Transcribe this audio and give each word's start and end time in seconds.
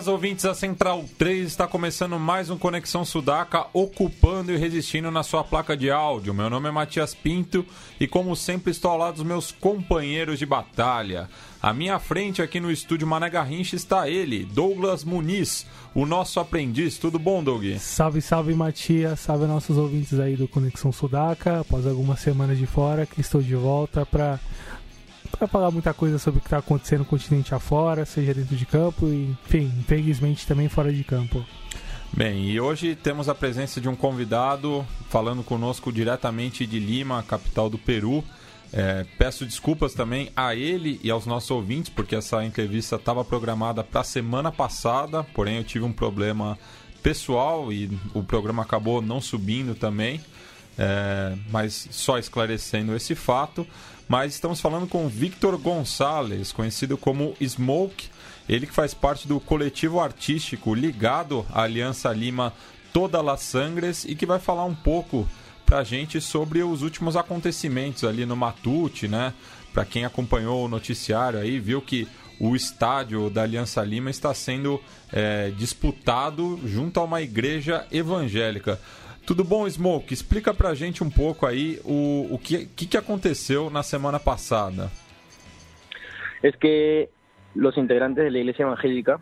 Buenas 0.00 0.14
ouvintes, 0.14 0.46
a 0.46 0.54
Central 0.54 1.04
3 1.18 1.46
está 1.46 1.66
começando 1.66 2.18
mais 2.18 2.48
um 2.48 2.56
Conexão 2.56 3.04
Sudaca, 3.04 3.66
ocupando 3.74 4.50
e 4.50 4.56
resistindo 4.56 5.10
na 5.10 5.22
sua 5.22 5.44
placa 5.44 5.76
de 5.76 5.90
áudio. 5.90 6.32
Meu 6.32 6.48
nome 6.48 6.70
é 6.70 6.72
Matias 6.72 7.14
Pinto 7.14 7.66
e, 8.00 8.08
como 8.08 8.34
sempre, 8.34 8.70
estou 8.70 8.92
ao 8.92 8.96
lado 8.96 9.16
dos 9.16 9.26
meus 9.26 9.52
companheiros 9.52 10.38
de 10.38 10.46
batalha. 10.46 11.28
À 11.62 11.74
minha 11.74 11.98
frente, 11.98 12.40
aqui 12.40 12.58
no 12.58 12.70
estúdio 12.70 13.06
Mané 13.06 13.28
Garrincha, 13.28 13.76
está 13.76 14.08
ele, 14.08 14.46
Douglas 14.46 15.04
Muniz, 15.04 15.66
o 15.94 16.06
nosso 16.06 16.40
aprendiz. 16.40 16.96
Tudo 16.96 17.18
bom, 17.18 17.44
Doug? 17.44 17.62
Salve, 17.78 18.22
salve, 18.22 18.54
Matias. 18.54 19.20
Salve 19.20 19.44
nossos 19.44 19.76
ouvintes 19.76 20.18
aí 20.18 20.34
do 20.34 20.48
Conexão 20.48 20.90
Sudaca. 20.92 21.60
Após 21.60 21.86
algumas 21.86 22.20
semanas 22.20 22.56
de 22.56 22.64
fora, 22.64 23.04
que 23.04 23.20
estou 23.20 23.42
de 23.42 23.54
volta 23.54 24.06
para 24.06 24.40
para 25.30 25.46
falar 25.46 25.70
muita 25.70 25.94
coisa 25.94 26.18
sobre 26.18 26.38
o 26.38 26.40
que 26.40 26.46
está 26.46 26.58
acontecendo 26.58 27.00
no 27.00 27.04
continente 27.04 27.54
afora, 27.54 28.04
seja 28.04 28.34
dentro 28.34 28.56
de 28.56 28.66
campo 28.66 29.06
e, 29.06 29.36
enfim, 29.46 29.72
infelizmente 29.78 30.46
também 30.46 30.68
fora 30.68 30.92
de 30.92 31.04
campo. 31.04 31.44
Bem, 32.12 32.50
e 32.50 32.60
hoje 32.60 32.96
temos 32.96 33.28
a 33.28 33.34
presença 33.34 33.80
de 33.80 33.88
um 33.88 33.94
convidado 33.94 34.84
falando 35.08 35.44
conosco 35.44 35.92
diretamente 35.92 36.66
de 36.66 36.80
Lima, 36.80 37.22
capital 37.22 37.70
do 37.70 37.78
Peru. 37.78 38.24
É, 38.72 39.04
peço 39.16 39.46
desculpas 39.46 39.94
também 39.94 40.30
a 40.36 40.54
ele 40.54 41.00
e 41.02 41.10
aos 41.10 41.24
nossos 41.24 41.50
ouvintes, 41.50 41.90
porque 41.90 42.16
essa 42.16 42.44
entrevista 42.44 42.96
estava 42.96 43.24
programada 43.24 43.82
para 43.82 44.00
a 44.00 44.04
semana 44.04 44.50
passada, 44.50 45.22
porém 45.22 45.56
eu 45.56 45.64
tive 45.64 45.84
um 45.84 45.92
problema 45.92 46.58
pessoal 47.02 47.72
e 47.72 47.90
o 48.12 48.22
programa 48.22 48.62
acabou 48.62 49.00
não 49.00 49.20
subindo 49.20 49.74
também. 49.74 50.20
É, 50.78 51.36
mas 51.50 51.88
só 51.90 52.18
esclarecendo 52.18 52.94
esse 52.94 53.14
fato. 53.14 53.66
Mas 54.10 54.34
estamos 54.34 54.60
falando 54.60 54.88
com 54.88 55.06
Victor 55.06 55.56
Gonçalves, 55.56 56.50
conhecido 56.50 56.98
como 56.98 57.36
Smoke, 57.40 58.08
ele 58.48 58.66
que 58.66 58.74
faz 58.74 58.92
parte 58.92 59.28
do 59.28 59.38
coletivo 59.38 60.00
artístico 60.00 60.74
ligado 60.74 61.46
à 61.52 61.62
Aliança 61.62 62.12
Lima 62.12 62.52
Toda 62.92 63.22
Las 63.22 63.42
Sangres 63.42 64.04
e 64.04 64.16
que 64.16 64.26
vai 64.26 64.40
falar 64.40 64.64
um 64.64 64.74
pouco 64.74 65.28
pra 65.64 65.84
gente 65.84 66.20
sobre 66.20 66.60
os 66.60 66.82
últimos 66.82 67.16
acontecimentos 67.16 68.02
ali 68.02 68.26
no 68.26 68.34
Matute, 68.34 69.06
né? 69.06 69.32
Para 69.72 69.84
quem 69.84 70.04
acompanhou 70.04 70.64
o 70.64 70.68
noticiário 70.68 71.38
aí, 71.38 71.60
viu 71.60 71.80
que 71.80 72.08
o 72.40 72.56
estádio 72.56 73.30
da 73.30 73.42
Aliança 73.42 73.80
Lima 73.84 74.10
está 74.10 74.34
sendo 74.34 74.82
é, 75.12 75.52
disputado 75.56 76.58
junto 76.64 76.98
a 76.98 77.04
uma 77.04 77.22
igreja 77.22 77.86
evangélica. 77.92 78.80
Tudo 79.30 79.44
bom, 79.44 79.70
Smoke? 79.70 80.12
Explica 80.12 80.52
pra 80.52 80.74
gente 80.74 81.04
um 81.04 81.08
pouco 81.08 81.46
aí 81.46 81.80
o, 81.84 82.34
o 82.34 82.36
que, 82.36 82.66
que, 82.66 82.84
que 82.84 82.96
aconteceu 82.96 83.70
na 83.70 83.84
semana 83.84 84.18
pasada. 84.18 84.90
Es 86.42 86.56
que 86.56 87.10
los 87.54 87.78
integrantes 87.78 88.24
de 88.24 88.30
la 88.32 88.38
Iglesia 88.40 88.64
Evangélica 88.64 89.20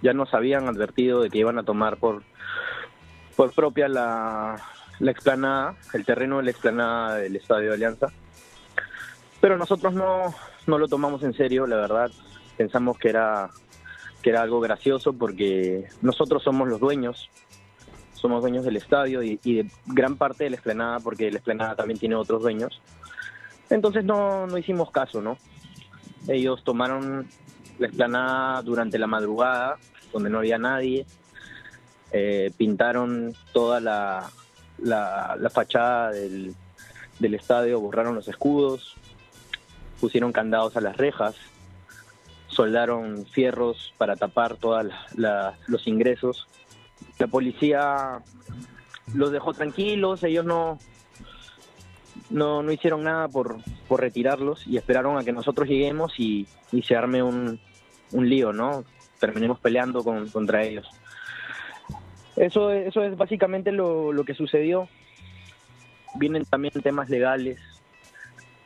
ya 0.00 0.12
nos 0.12 0.32
habían 0.32 0.68
advertido 0.68 1.22
de 1.22 1.28
que 1.28 1.38
iban 1.38 1.58
a 1.58 1.64
tomar 1.64 1.96
por, 1.96 2.22
por 3.34 3.52
propia 3.52 3.88
la, 3.88 4.62
la 5.00 5.10
explanada, 5.10 5.74
el 5.92 6.04
terreno 6.04 6.36
de 6.36 6.44
la 6.44 6.50
explanada 6.52 7.16
del 7.16 7.34
Estadio 7.34 7.70
de 7.70 7.74
Alianza. 7.74 8.12
Pero 9.40 9.58
nosotros 9.58 9.92
no, 9.92 10.32
no 10.68 10.78
lo 10.78 10.86
tomamos 10.86 11.24
en 11.24 11.34
serio, 11.34 11.66
la 11.66 11.74
verdad. 11.74 12.12
Pensamos 12.56 12.96
que 12.96 13.08
era, 13.08 13.50
que 14.22 14.30
era 14.30 14.42
algo 14.42 14.60
gracioso 14.60 15.12
porque 15.14 15.88
nosotros 16.00 16.44
somos 16.44 16.68
los 16.68 16.78
dueños 16.78 17.28
somos 18.26 18.42
dueños 18.42 18.64
del 18.64 18.76
estadio 18.76 19.22
y, 19.22 19.38
y, 19.44 19.54
de 19.62 19.70
gran 19.86 20.16
parte 20.16 20.42
de 20.42 20.50
la 20.50 20.56
esplanada, 20.56 20.98
porque 20.98 21.30
la 21.30 21.38
esplanada 21.38 21.76
también 21.76 21.96
tiene 21.96 22.16
otros 22.16 22.42
dueños. 22.42 22.82
Entonces 23.70 24.04
no, 24.04 24.48
no 24.48 24.58
hicimos 24.58 24.90
caso, 24.90 25.22
¿no? 25.22 25.38
Ellos 26.26 26.64
tomaron 26.64 27.28
la 27.78 27.86
esplanada 27.86 28.62
durante 28.62 28.98
la 28.98 29.06
madrugada, 29.06 29.76
donde 30.12 30.28
no 30.28 30.38
había 30.38 30.58
nadie, 30.58 31.06
eh, 32.10 32.50
pintaron 32.56 33.32
toda 33.52 33.78
la, 33.78 34.28
la, 34.78 35.36
la 35.38 35.50
fachada 35.50 36.10
del, 36.10 36.52
del 37.20 37.34
estadio, 37.34 37.78
borraron 37.78 38.16
los 38.16 38.26
escudos, 38.26 38.96
pusieron 40.00 40.32
candados 40.32 40.76
a 40.76 40.80
las 40.80 40.96
rejas, 40.96 41.36
soldaron 42.48 43.24
fierros 43.26 43.94
para 43.98 44.16
tapar 44.16 44.56
todos 44.56 44.84
los 45.14 45.86
ingresos 45.86 46.48
la 47.18 47.26
policía 47.26 48.20
los 49.14 49.32
dejó 49.32 49.54
tranquilos, 49.54 50.22
ellos 50.24 50.44
no, 50.44 50.78
no, 52.30 52.62
no 52.62 52.72
hicieron 52.72 53.04
nada 53.04 53.28
por, 53.28 53.58
por 53.88 54.00
retirarlos 54.00 54.66
y 54.66 54.76
esperaron 54.76 55.18
a 55.18 55.24
que 55.24 55.32
nosotros 55.32 55.68
lleguemos 55.68 56.12
y, 56.18 56.46
y 56.72 56.82
se 56.82 56.96
arme 56.96 57.22
un, 57.22 57.60
un 58.12 58.28
lío, 58.28 58.52
¿no? 58.52 58.84
Terminemos 59.18 59.58
peleando 59.60 60.02
con, 60.04 60.28
contra 60.28 60.62
ellos. 60.62 60.88
Eso, 62.36 62.70
eso 62.70 63.02
es 63.02 63.16
básicamente 63.16 63.72
lo, 63.72 64.12
lo 64.12 64.24
que 64.24 64.34
sucedió. 64.34 64.88
Vienen 66.16 66.44
también 66.44 66.74
temas 66.82 67.08
legales, 67.08 67.58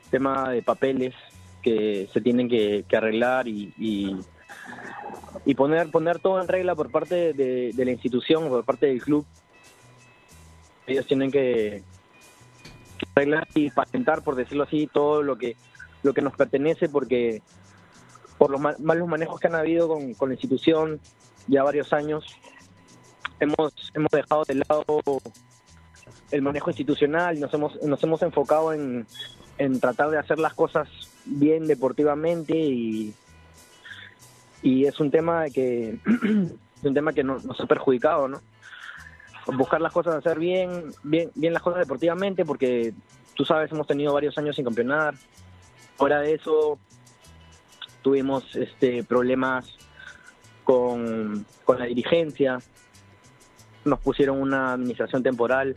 tema 0.09 0.49
de 0.51 0.61
papeles 0.61 1.13
que 1.61 2.09
se 2.11 2.19
tienen 2.21 2.49
que, 2.49 2.83
que 2.87 2.97
arreglar 2.97 3.47
y, 3.47 3.73
y 3.77 4.17
y 5.45 5.55
poner 5.55 5.89
poner 5.89 6.19
todo 6.19 6.41
en 6.41 6.47
regla 6.47 6.75
por 6.75 6.91
parte 6.91 7.33
de, 7.33 7.73
la 7.75 7.91
institución, 7.91 8.49
por 8.49 8.63
parte 8.63 8.87
del 8.87 9.01
club. 9.01 9.25
Ellos 10.87 11.05
tienen 11.05 11.31
que, 11.31 11.83
que, 12.97 13.05
arreglar 13.15 13.47
y 13.55 13.69
patentar, 13.69 14.23
por 14.23 14.35
decirlo 14.35 14.63
así, 14.63 14.87
todo 14.91 15.23
lo 15.23 15.37
que 15.37 15.55
lo 16.03 16.13
que 16.13 16.21
nos 16.21 16.35
pertenece, 16.35 16.89
porque 16.89 17.41
por 18.37 18.49
los 18.49 18.79
malos 18.79 19.07
manejos 19.07 19.39
que 19.39 19.47
han 19.47 19.55
habido 19.55 19.87
con, 19.87 20.13
con 20.15 20.29
la 20.29 20.33
institución 20.33 20.99
ya 21.47 21.63
varios 21.63 21.93
años, 21.93 22.25
hemos 23.39 23.73
hemos 23.93 24.11
dejado 24.11 24.43
de 24.45 24.55
lado 24.55 25.01
el 26.31 26.41
manejo 26.41 26.69
institucional 26.69 27.39
nos 27.39 27.53
hemos 27.53 27.81
nos 27.83 28.01
hemos 28.03 28.21
enfocado 28.21 28.73
en, 28.73 29.05
en 29.57 29.79
tratar 29.79 30.09
de 30.09 30.17
hacer 30.17 30.39
las 30.39 30.53
cosas 30.53 30.87
bien 31.25 31.67
deportivamente 31.67 32.57
y 32.57 33.13
y 34.61 34.85
es 34.85 34.99
un 34.99 35.11
tema 35.11 35.45
que 35.49 35.97
es 36.05 36.83
un 36.83 36.93
tema 36.93 37.13
que 37.13 37.23
nos, 37.23 37.45
ha 37.59 37.65
perjudicado, 37.65 38.27
¿no? 38.27 38.41
Buscar 39.57 39.81
las 39.81 39.91
cosas, 39.91 40.15
hacer 40.15 40.37
bien, 40.37 40.93
bien, 41.03 41.31
bien 41.35 41.53
las 41.53 41.63
cosas 41.63 41.79
deportivamente, 41.79 42.45
porque 42.45 42.93
tú 43.35 43.43
sabes, 43.43 43.71
hemos 43.71 43.87
tenido 43.87 44.13
varios 44.13 44.37
años 44.37 44.55
sin 44.55 44.65
campeonar. 44.65 45.15
Fuera 45.97 46.19
de 46.19 46.35
eso, 46.35 46.79
tuvimos 48.01 48.55
este 48.55 49.03
problemas 49.03 49.77
con, 50.63 51.45
con 51.65 51.79
la 51.79 51.85
dirigencia, 51.85 52.59
nos 53.83 53.99
pusieron 53.99 54.39
una 54.39 54.73
administración 54.73 55.23
temporal 55.23 55.75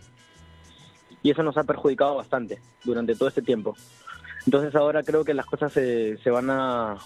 y 1.22 1.30
eso 1.30 1.42
nos 1.42 1.56
ha 1.56 1.64
perjudicado 1.64 2.16
bastante 2.16 2.60
durante 2.84 3.14
todo 3.14 3.28
este 3.28 3.42
tiempo. 3.42 3.74
Entonces 4.44 4.74
ahora 4.74 5.02
creo 5.02 5.24
que 5.24 5.32
las 5.32 5.46
cosas 5.46 5.72
se, 5.72 6.18
se 6.18 6.30
van 6.30 6.50
a 6.50 6.98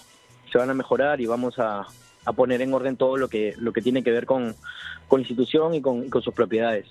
se 0.49 0.57
van 0.57 0.69
a 0.69 0.73
mejorar 0.73 1.21
y 1.21 1.25
vamos 1.25 1.57
a, 1.59 1.85
a 2.25 2.33
poner 2.33 2.61
en 2.61 2.73
orden 2.73 2.97
todo 2.97 3.17
lo 3.17 3.27
que, 3.27 3.55
lo 3.57 3.71
que 3.71 3.81
tiene 3.81 4.03
que 4.03 4.11
ver 4.11 4.25
con, 4.25 4.55
con 5.07 5.19
institución 5.21 5.73
y 5.73 5.81
con, 5.81 6.05
y 6.05 6.09
con 6.09 6.21
sus 6.21 6.33
propiedades. 6.33 6.85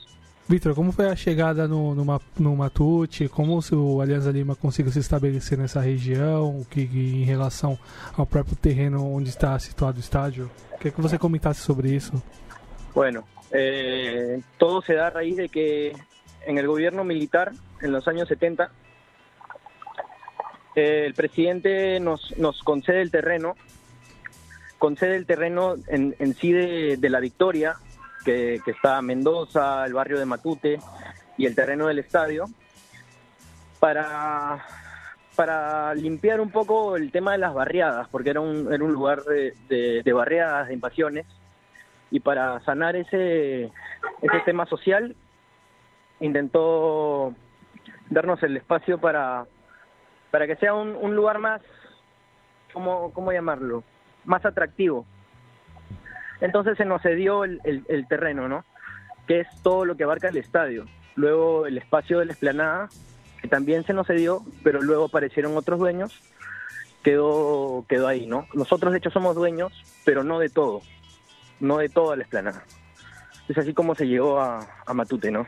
Vitor, 0.49 0.75
como 0.75 0.93
foi 0.93 1.06
a 1.11 1.15
chegada 1.15 1.69
no, 1.69 1.94
no, 1.94 2.21
no 2.38 2.56
Matute? 2.56 3.29
Como 3.29 3.61
o 3.71 4.00
Alianza 4.00 4.31
Lima 4.31 4.56
conseguiu 4.56 4.91
se 4.91 4.99
estabelecer 4.99 5.59
nessa 5.59 5.79
região? 5.79 6.61
O 6.61 6.65
que 6.65 6.81
em 6.81 7.23
relação 7.23 7.79
ao 8.17 8.25
próprio 8.25 8.56
terreno 8.56 9.12
onde 9.12 9.29
está 9.29 9.59
situado 9.59 9.99
o 9.99 10.00
estádio? 10.00 10.50
Queria 10.79 10.93
que 10.93 11.03
você 11.03 11.19
comentasse 11.19 11.61
sobre 11.61 11.94
isso. 11.94 12.15
Bueno, 12.94 13.25
eh, 13.53 14.41
todo 14.56 14.81
se 14.81 14.94
da 14.94 15.09
a 15.09 15.11
raíz 15.11 15.37
de 15.37 15.50
que 15.50 15.93
en 16.47 16.56
el 16.56 16.67
gobierno 16.67 17.05
militar, 17.05 17.53
en 17.82 17.93
los 17.93 18.09
años 18.09 18.27
70, 18.27 18.71
eh, 20.75 21.05
el 21.06 21.15
presidente 21.15 21.99
nos, 22.00 22.35
concede 22.65 23.03
el 23.03 23.11
terreno, 23.11 23.55
concede 24.79 25.17
el 25.17 25.26
terreno 25.26 25.75
en, 25.88 26.35
sí 26.35 26.53
de, 26.53 27.09
la 27.09 27.20
Victoria, 27.20 27.76
que, 28.25 28.61
está 28.67 29.00
Mendoza, 29.03 29.85
el 29.87 29.94
barrio 29.94 30.19
de 30.19 30.26
Matute 30.26 30.79
y 31.37 31.47
el 31.47 31.55
terreno 31.55 31.87
del 31.87 31.99
estadio, 31.99 32.47
para, 33.81 34.65
para 35.35 35.94
limpiar 35.94 36.41
un 36.41 36.50
poco 36.50 36.97
el 36.97 37.11
tema 37.11 37.32
de 37.32 37.38
las 37.38 37.55
barriadas, 37.55 38.09
porque 38.09 38.31
era 38.31 38.41
un, 38.41 38.73
era 38.73 38.85
un 38.85 38.93
lugar 38.93 39.23
de, 39.23 39.55
de, 39.69 40.03
de 40.03 40.12
barriadas, 40.12 40.69
de 40.69 40.75
invasiones, 40.75 41.26
y 42.11 42.20
para 42.20 42.61
sanar 42.61 42.97
ese, 42.97 43.65
ese 43.65 44.41
tema 44.44 44.67
social 44.67 45.15
intentó 46.20 47.35
darnos 48.11 48.43
el 48.43 48.56
espacio 48.56 48.99
para, 48.99 49.47
para 50.31 50.47
que 50.47 50.57
sea 50.57 50.75
un, 50.75 50.95
un 50.97 51.15
lugar 51.15 51.39
más, 51.39 51.63
¿cómo, 52.73 53.13
¿cómo 53.13 53.33
llamarlo? 53.33 53.83
Más 54.25 54.45
atractivo. 54.45 55.07
Entonces 56.41 56.77
se 56.77 56.85
nos 56.85 57.03
cedió 57.03 57.45
el, 57.45 57.61
el, 57.65 58.07
terreno, 58.09 58.49
¿no? 58.49 58.65
Que 59.27 59.41
es 59.41 59.49
todo 59.63 59.85
lo 59.85 59.97
que 59.97 60.05
abarca 60.05 60.29
el 60.29 60.37
estadio. 60.37 60.87
Luego 61.17 61.67
el 61.67 61.79
espacio 61.79 62.21
de 62.21 62.27
la 62.27 62.33
esplanada, 62.33 62.89
que 63.43 63.49
también 63.49 63.85
se 63.85 63.93
nos 63.93 64.07
cedió, 64.07 64.43
pero 64.63 64.81
luego 64.81 65.07
aparecieron 65.07 65.57
otros 65.57 65.81
dueños, 65.81 66.21
quedó, 67.03 67.85
quedó 67.89 68.07
ahí, 68.07 68.27
¿no? 68.27 68.47
Nosotros 68.55 68.93
de 68.93 68.99
hecho 68.99 69.11
somos 69.11 69.35
dueños, 69.35 69.73
pero 70.05 70.23
no 70.23 70.39
de 70.39 70.49
todo, 70.49 70.83
no 71.59 71.79
de 71.79 71.89
toda 71.89 72.17
la 72.17 72.23
esplanada. 72.23 72.63
Es 73.49 73.59
así 73.59 73.75
como 73.75 73.95
se 73.95 74.07
llegó 74.07 74.39
a, 74.41 74.61
a 74.87 74.95
Matute, 74.95 75.31
¿no? 75.31 75.47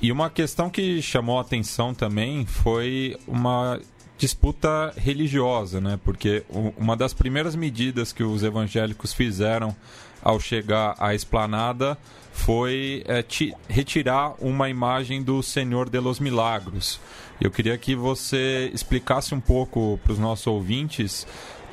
E 0.00 0.12
uma 0.12 0.30
questão 0.30 0.70
que 0.70 1.02
chamou 1.02 1.38
a 1.38 1.40
atenção 1.40 1.92
também 1.92 2.46
foi 2.46 3.18
uma 3.26 3.80
disputa 4.16 4.92
religiosa, 4.96 5.80
né? 5.80 5.98
Porque 6.04 6.44
uma 6.76 6.96
das 6.96 7.12
primeiras 7.12 7.56
medidas 7.56 8.12
que 8.12 8.22
os 8.22 8.42
evangélicos 8.42 9.12
fizeram 9.12 9.74
ao 10.22 10.38
chegar 10.38 10.94
à 10.98 11.14
esplanada 11.14 11.96
foi 12.32 13.02
é, 13.06 13.24
retirar 13.68 14.34
uma 14.40 14.68
imagem 14.68 15.22
do 15.22 15.42
Senhor 15.42 15.88
de 15.88 15.98
los 15.98 16.20
Milagros. 16.20 17.00
Eu 17.40 17.50
queria 17.50 17.76
que 17.78 17.94
você 17.94 18.70
explicasse 18.72 19.34
um 19.34 19.40
pouco 19.40 19.98
para 20.02 20.12
os 20.12 20.18
nossos 20.18 20.46
ouvintes 20.46 21.26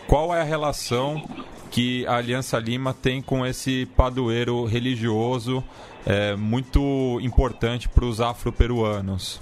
qual 0.07 0.33
é 0.33 0.42
a 0.42 0.44
relação 0.44 1.27
que 1.75 2.07
a 2.07 2.16
Aliança 2.16 2.57
Lima 2.57 2.94
tem 2.94 3.22
com 3.22 3.45
esse 3.45 3.86
padroeiro 3.98 4.63
religioso 4.63 5.62
é, 6.06 6.33
muito 6.33 7.19
importante 7.19 7.89
para 7.89 8.06
os 8.06 8.22
afroperuanos. 8.22 9.42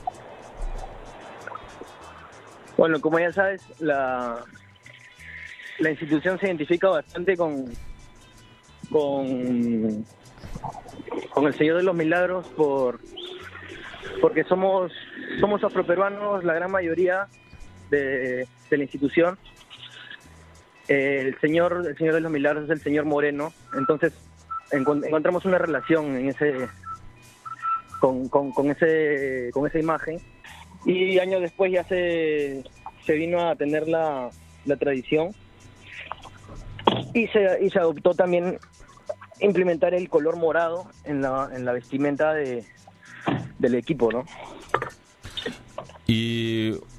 Bueno, 2.75 2.99
como 2.99 3.19
ya 3.19 3.31
sabes, 3.31 3.61
la, 3.79 4.43
la 5.77 5.91
institución 5.91 6.39
se 6.39 6.47
identifica 6.47 6.89
bastante 6.89 7.37
con, 7.37 7.71
con, 8.89 10.03
con 11.29 11.45
el 11.45 11.53
Señor 11.53 11.77
de 11.77 11.83
los 11.83 11.95
Milagros 11.95 12.47
por, 12.57 12.99
porque 14.19 14.43
somos, 14.45 14.91
somos 15.39 15.63
afroperuanos 15.63 16.43
la 16.43 16.55
gran 16.55 16.71
mayoría 16.71 17.27
de, 17.91 18.47
de 18.71 18.77
la 18.77 18.83
institución. 18.85 19.37
El 20.87 21.39
señor, 21.39 21.85
el 21.87 21.97
señor 21.97 22.15
de 22.15 22.21
los 22.21 22.31
Milagros 22.31 22.65
es 22.65 22.69
el 22.71 22.81
señor 22.81 23.05
Moreno, 23.05 23.53
entonces 23.77 24.13
encontramos 24.71 25.45
una 25.45 25.57
relación 25.57 26.17
en 26.17 26.29
ese 26.29 26.67
con, 27.99 28.27
con, 28.27 28.51
con, 28.51 28.69
ese 28.69 29.49
con 29.53 29.67
esa 29.67 29.79
imagen. 29.79 30.19
Y 30.85 31.19
años 31.19 31.41
después 31.41 31.71
ya 31.71 31.83
se, 31.85 32.63
se 33.05 33.13
vino 33.13 33.47
a 33.47 33.55
tener 33.55 33.87
la, 33.87 34.29
la 34.65 34.75
tradición. 34.75 35.33
Y 37.13 37.27
se, 37.27 37.63
y 37.63 37.69
se 37.69 37.79
adoptó 37.79 38.13
también 38.13 38.59
implementar 39.39 39.93
el 39.93 40.09
color 40.09 40.35
morado 40.35 40.89
en 41.05 41.21
la, 41.21 41.49
en 41.53 41.63
la 41.63 41.73
vestimenta 41.73 42.33
de, 42.33 42.65
del 43.59 43.75
equipo, 43.75 44.11
¿no? 44.11 44.25
O, 46.07 46.92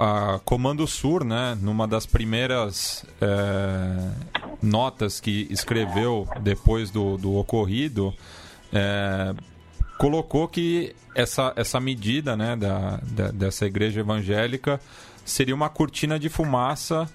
a 0.00 0.40
Comando 0.46 0.86
Sur, 0.86 1.22
né, 1.22 1.58
numa 1.60 1.86
das 1.86 2.06
primeiras 2.06 3.04
é, 3.20 4.10
notas 4.62 5.20
que 5.20 5.46
escreveu 5.50 6.26
depois 6.40 6.90
do, 6.90 7.18
do 7.18 7.36
ocorrido, 7.36 8.14
é, 8.72 9.34
colocou 9.98 10.48
que 10.48 10.96
essa, 11.14 11.52
essa 11.54 11.78
medida 11.78 12.34
né, 12.34 12.56
da, 12.56 12.98
da, 13.02 13.30
dessa 13.30 13.66
igreja 13.66 14.00
evangélica 14.00 14.80
seria 15.22 15.54
uma 15.54 15.68
cortina 15.68 16.18
de 16.18 16.30
fumaça 16.30 17.06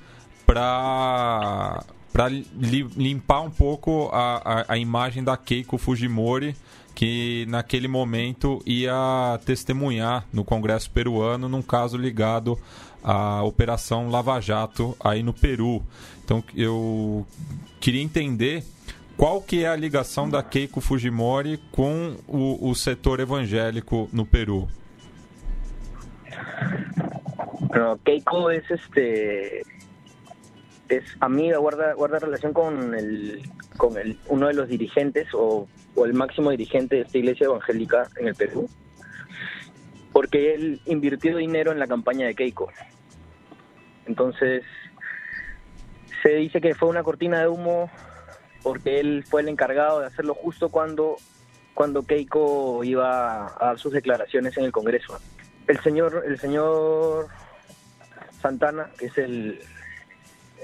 para 0.45 1.83
para 2.13 2.29
limpar 2.29 3.41
um 3.41 3.51
pouco 3.51 4.09
a, 4.13 4.37
a, 4.37 4.65
a, 4.69 4.77
imagem 4.77 5.21
da 5.21 5.35
Keiko 5.35 5.77
Fujimori, 5.77 6.55
que 6.95 7.45
naquele 7.49 7.89
momento 7.89 8.63
ia 8.65 9.37
testemunhar 9.45 10.25
no 10.31 10.45
Congresso 10.45 10.89
peruano 10.89 11.49
num 11.49 11.61
caso 11.61 11.97
ligado 11.97 12.57
à 13.03 13.43
Operação 13.43 14.09
Lava 14.09 14.39
Jato 14.39 14.95
aí 15.03 15.21
no 15.21 15.33
Peru. 15.33 15.83
Então 16.23 16.41
eu 16.55 17.27
queria 17.81 18.01
entender 18.01 18.63
qual 19.17 19.41
que 19.41 19.65
é 19.65 19.67
a 19.67 19.75
ligação 19.75 20.29
da 20.29 20.41
Keiko 20.41 20.79
Fujimori 20.79 21.59
com 21.71 22.15
o, 22.27 22.69
o 22.69 22.73
setor 22.73 23.19
evangélico 23.19 24.09
no 24.13 24.25
Peru? 24.25 24.67
Bueno, 27.59 27.99
Keiko 28.05 28.49
es 28.49 28.63
este 28.71 29.63
es 30.87 31.03
amiga, 31.19 31.57
guarda 31.57 31.93
guarda 31.93 32.19
relación 32.19 32.53
con 32.53 32.93
el 32.95 33.41
con 33.75 33.97
el 33.97 34.17
uno 34.29 34.47
de 34.47 34.53
los 34.53 34.69
dirigentes 34.69 35.27
o, 35.33 35.67
o 35.95 36.05
el 36.05 36.13
máximo 36.13 36.51
dirigente 36.51 36.97
de 36.97 37.01
esta 37.03 37.17
iglesia 37.17 37.45
evangélica 37.45 38.07
en 38.17 38.27
el 38.27 38.35
Perú, 38.35 38.69
porque 40.11 40.53
él 40.53 40.81
invirtió 40.85 41.37
dinero 41.37 41.71
en 41.71 41.79
la 41.79 41.87
campaña 41.87 42.27
de 42.27 42.35
Keiko. 42.35 42.71
Entonces 44.05 44.63
se 46.21 46.29
dice 46.29 46.61
que 46.61 46.75
fue 46.75 46.89
una 46.89 47.03
cortina 47.03 47.39
de 47.39 47.47
humo 47.47 47.89
porque 48.63 48.99
él 48.99 49.23
fue 49.29 49.41
el 49.41 49.49
encargado 49.49 49.99
de 49.99 50.07
hacerlo 50.07 50.33
justo 50.33 50.69
cuando, 50.69 51.17
cuando 51.75 52.03
Keiko 52.03 52.83
iba 52.83 53.45
a 53.45 53.65
dar 53.67 53.79
sus 53.79 53.93
declaraciones 53.93 54.57
en 54.57 54.65
el 54.65 54.71
Congreso. 54.71 55.19
El 55.67 55.79
señor, 55.81 56.23
el 56.25 56.39
señor 56.39 57.27
Santana, 58.41 58.89
que 58.97 59.05
es 59.05 59.17
el, 59.17 59.59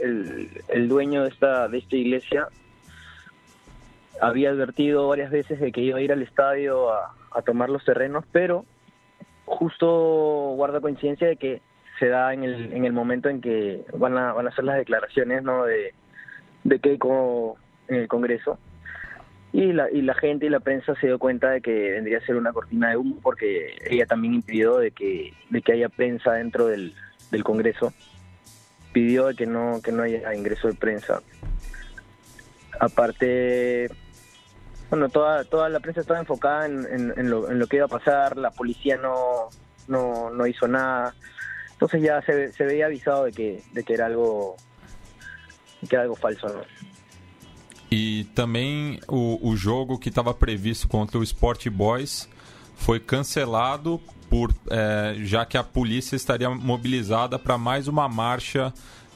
el, 0.02 0.88
dueño 0.88 1.24
de 1.24 1.30
esta, 1.30 1.68
de 1.68 1.78
esta 1.78 1.96
iglesia, 1.96 2.48
había 4.22 4.52
advertido 4.52 5.08
varias 5.08 5.32
veces 5.32 5.60
de 5.60 5.72
que 5.72 5.82
iba 5.82 5.98
a 5.98 6.02
ir 6.02 6.12
al 6.12 6.22
estadio 6.22 6.92
a, 6.92 7.16
tomar 7.46 7.70
los 7.70 7.84
terrenos, 7.86 8.26
pero 8.32 8.66
justo 9.46 10.54
guarda 10.56 10.82
coincidencia 10.82 11.28
de 11.28 11.38
que 11.38 11.62
se 11.98 12.08
da 12.08 12.34
en 12.34 12.44
el, 12.44 12.74
en 12.74 12.86
el 12.86 12.94
momento 12.94 13.30
en 13.30 13.42
que 13.42 13.86
van 13.98 14.18
a, 14.18 14.34
van 14.34 14.48
a 14.48 14.50
hacer 14.50 14.66
las 14.66 14.78
declaraciones 14.78 15.44
¿no? 15.44 15.64
de, 15.66 15.94
de 16.64 16.80
Keiko 16.80 17.58
en 17.88 17.96
el 17.96 18.08
Congreso 18.08 18.58
y 19.54 19.74
la, 19.74 19.90
y 19.92 20.02
la 20.02 20.14
gente 20.14 20.46
y 20.46 20.50
la 20.50 20.62
prensa 20.62 20.96
se 20.96 21.08
dio 21.08 21.20
cuenta 21.20 21.52
de 21.52 21.62
que 21.62 21.92
vendría 21.92 22.20
a 22.20 22.26
ser 22.26 22.36
una 22.36 22.54
cortina 22.54 22.90
de 22.90 22.98
humo 22.98 23.18
porque 23.22 23.76
ella 23.90 24.06
también 24.06 24.36
impidió 24.36 24.78
de 24.78 24.92
que, 24.92 25.34
de 25.50 25.62
que 25.62 25.74
haya 25.74 25.90
prensa 25.90 26.34
dentro 26.34 26.68
del, 26.68 26.94
del 27.32 27.44
Congreso. 27.44 27.94
Pidió 28.94 29.28
de 29.28 29.36
que 29.36 29.46
no, 29.46 29.82
que 29.84 29.92
no 29.92 30.04
haya 30.04 30.34
ingreso 30.34 30.68
de 30.68 30.74
prensa. 30.74 31.22
Aparte, 32.80 33.90
bueno, 34.92 35.08
toda, 35.08 35.46
toda 35.46 35.70
la 35.70 35.80
prensa 35.80 36.02
estaba 36.02 36.20
enfocada 36.20 36.66
en, 36.66 36.86
en, 36.86 37.14
en, 37.18 37.30
lo, 37.30 37.50
en 37.50 37.58
lo 37.58 37.66
que 37.66 37.78
iba 37.78 37.86
a 37.86 37.88
pasar, 37.88 38.36
la 38.36 38.52
policía 38.52 38.98
no, 38.98 39.50
no, 39.88 40.30
no 40.30 40.46
hizo 40.46 40.68
nada. 40.68 41.16
Entonces 41.72 42.04
ya 42.04 42.22
se, 42.22 42.52
se 42.52 42.66
veía 42.66 42.88
avisado 42.88 43.24
de 43.24 43.32
que, 43.32 43.64
de 43.72 43.84
que 43.84 43.94
era 43.94 44.08
algo 44.08 44.58
que 45.88 45.96
era 45.96 46.04
algo 46.04 46.16
falso, 46.16 46.48
¿no? 46.48 46.62
E 47.90 48.26
também 48.36 49.00
o, 49.08 49.50
o 49.50 49.56
jogo 49.56 49.98
que 49.98 50.10
estava 50.10 50.34
previsto 50.34 50.88
contra 50.88 51.18
o 51.18 51.24
Sport 51.24 51.68
Boys 51.70 52.30
foi 52.76 53.00
cancelado 53.00 54.00
por 54.30 54.54
é, 54.70 55.16
já 55.26 55.46
que 55.46 55.58
a 55.58 55.64
polícia 55.64 56.16
estaria 56.16 56.50
mobilizada 56.50 57.38
para 57.40 57.58
mais 57.58 57.88
uma 57.88 58.08
marcha 58.08 58.74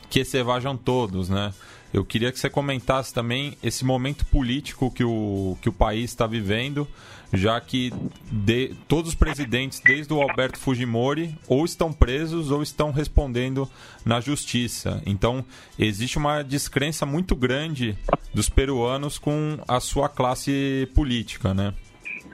que 0.10 0.25
se 0.25 0.41
vajam 0.44 0.75
todos, 0.75 1.29
né? 1.29 1.53
Eu 1.96 2.04
queria 2.04 2.30
que 2.30 2.38
você 2.38 2.50
comentasse 2.50 3.14
também 3.14 3.58
esse 3.64 3.86
momento 3.86 4.25
político 4.25 4.92
que 4.92 5.02
o, 5.02 5.58
que 5.62 5.70
o 5.70 5.72
país 5.72 6.10
está 6.10 6.28
vivendo, 6.28 6.86
já 7.32 7.58
que 7.62 7.90
de, 8.30 8.75
todos 8.86 9.12
os 9.12 9.16
presidentes, 9.16 9.80
desde 9.80 10.14
o 10.14 10.22
Alberto 10.22 10.60
Fujimori, 10.60 11.34
ou 11.48 11.64
estão 11.64 11.94
presos 11.94 12.52
ou 12.52 12.62
estão 12.62 12.92
respondendo 12.92 13.66
na 14.04 14.20
justiça. 14.20 15.02
Então, 15.06 15.46
existe 15.80 16.18
uma 16.18 16.44
descrença 16.44 17.06
muito 17.06 17.34
grande 17.34 17.98
dos 18.34 18.50
peruanos 18.50 19.18
com 19.18 19.58
a 19.66 19.80
sua 19.80 20.10
classe 20.10 20.90
política, 20.94 21.54
né? 21.54 21.74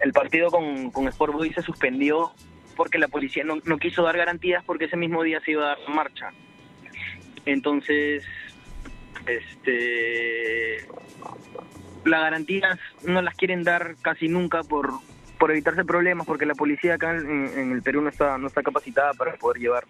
El 0.02 0.12
partido 0.12 0.50
con, 0.50 0.90
con 0.90 1.08
Sport 1.08 1.34
Boys 1.34 1.54
se 1.54 1.62
suspendió 1.62 2.32
porque 2.76 2.98
la 2.98 3.10
policía 3.10 3.44
no, 3.44 3.58
no 3.64 3.78
quiso 3.78 4.02
dar 4.02 4.18
garantías 4.18 4.64
porque 4.66 4.86
ese 4.86 4.98
mismo 4.98 5.22
día 5.22 5.40
se 5.42 5.52
iba 5.52 5.66
a 5.66 5.76
dar 5.76 5.88
marcha. 5.88 6.34
Entonces, 7.46 8.24
este 9.28 10.88
las 12.06 12.22
garantías 12.22 12.80
no 13.04 13.22
las 13.22 13.36
quieren 13.36 13.64
dar 13.64 13.96
casi 14.02 14.28
nunca 14.28 14.64
por 14.64 14.92
por 15.38 15.52
evitarse 15.52 15.86
problemas 15.86 16.26
porque 16.28 16.46
la 16.46 16.56
policía 16.56 16.96
acá 16.96 17.16
en, 17.16 17.72
el 17.72 17.82
Perú 17.82 18.02
no 18.02 18.10
está 18.10 18.38
no 18.38 18.48
está 18.48 18.64
capacitada 18.64 19.14
para 19.14 19.36
poder 19.36 19.62
llevar 19.62 19.86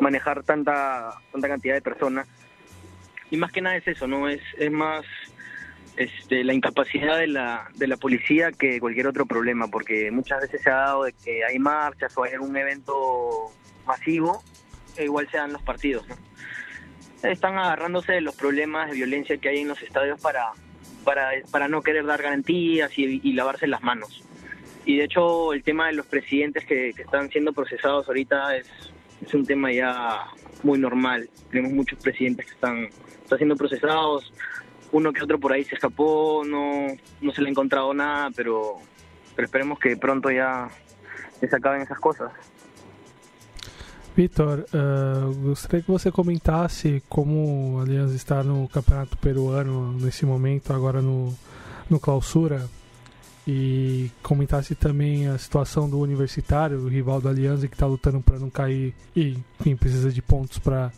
manejar 0.00 0.42
tanta 0.42 1.14
tanta 1.32 1.48
cantidad 1.48 1.74
de 1.74 1.82
personas 1.82 2.28
y 3.30 3.36
más 3.36 3.52
que 3.52 3.60
nada 3.60 3.76
es 3.76 3.86
eso 3.86 4.06
no 4.06 4.28
es 4.28 4.40
es 4.58 4.70
más 4.70 5.04
este, 5.96 6.42
la 6.42 6.54
incapacidad 6.54 7.18
de 7.18 7.26
la, 7.26 7.68
de 7.74 7.86
la 7.86 7.96
policía 7.96 8.50
que 8.52 8.80
cualquier 8.80 9.06
otro 9.06 9.26
problema, 9.26 9.68
porque 9.68 10.10
muchas 10.10 10.40
veces 10.40 10.62
se 10.62 10.70
ha 10.70 10.76
dado 10.76 11.04
de 11.04 11.12
que 11.12 11.44
hay 11.44 11.58
marchas 11.58 12.16
o 12.16 12.24
hay 12.24 12.32
algún 12.32 12.56
evento 12.56 13.52
masivo, 13.86 14.42
e 14.96 15.04
igual 15.04 15.28
se 15.30 15.36
dan 15.36 15.52
los 15.52 15.62
partidos. 15.62 16.08
¿no? 16.08 16.16
Están 17.22 17.56
agarrándose 17.58 18.12
de 18.12 18.20
los 18.20 18.34
problemas 18.34 18.90
de 18.90 18.96
violencia 18.96 19.36
que 19.36 19.48
hay 19.48 19.60
en 19.60 19.68
los 19.68 19.80
estadios 19.82 20.20
para, 20.20 20.52
para, 21.04 21.30
para 21.50 21.68
no 21.68 21.82
querer 21.82 22.04
dar 22.04 22.22
garantías 22.22 22.90
y, 22.98 23.32
lavarse 23.32 23.66
las 23.66 23.82
manos. 23.82 24.22
Y 24.84 24.96
de 24.96 25.04
hecho 25.04 25.52
el 25.52 25.62
tema 25.62 25.86
de 25.86 25.92
los 25.92 26.06
presidentes 26.06 26.64
que, 26.64 26.92
que 26.94 27.02
están 27.02 27.30
siendo 27.30 27.52
procesados 27.52 28.08
ahorita 28.08 28.56
es, 28.56 28.68
es 29.24 29.34
un 29.34 29.46
tema 29.46 29.72
ya 29.72 30.26
muy 30.62 30.78
normal. 30.78 31.28
Tenemos 31.50 31.72
muchos 31.72 31.98
presidentes 32.00 32.46
que 32.46 32.52
están, 32.52 32.88
están 33.22 33.38
siendo 33.38 33.56
procesados, 33.56 34.32
uno 34.92 35.12
que 35.12 35.22
otro 35.22 35.38
por 35.38 35.52
ahí 35.52 35.64
se 35.64 35.74
escapó, 35.74 36.42
no, 36.44 36.86
no 37.20 37.32
se 37.32 37.40
le 37.40 37.48
ha 37.48 37.50
encontrado 37.50 37.92
nada, 37.94 38.30
pero, 38.34 38.76
pero 39.34 39.46
esperemos 39.46 39.78
que 39.78 39.96
pronto 39.96 40.30
ya, 40.30 40.68
se 41.40 41.56
acaben 41.56 41.82
essas 41.82 41.98
coisas. 41.98 42.30
Vitor, 44.14 44.66
uh, 44.74 45.34
gostaria 45.36 45.82
que 45.82 45.90
você 45.90 46.12
comentasse 46.12 47.02
como 47.08 47.78
a 47.78 47.82
Aliança 47.82 48.14
está 48.14 48.42
no 48.42 48.68
Campeonato 48.68 49.16
Peruano 49.16 49.92
nesse 49.92 50.26
momento, 50.26 50.72
agora 50.72 51.00
no, 51.00 51.34
no 51.88 51.98
Clausura, 51.98 52.68
e 53.48 54.10
comentasse 54.22 54.74
também 54.74 55.28
a 55.28 55.38
situação 55.38 55.88
do 55.88 55.98
Universitário, 55.98 56.78
o 56.80 56.88
rival 56.88 57.22
da 57.22 57.30
Aliança 57.30 57.66
que 57.66 57.74
está 57.74 57.86
lutando 57.86 58.20
para 58.20 58.38
não 58.38 58.50
cair 58.50 58.94
e, 59.16 59.38
enfim, 59.58 59.76
precisa 59.76 60.10
de 60.10 60.20
pontos 60.20 60.58
para 60.58 60.92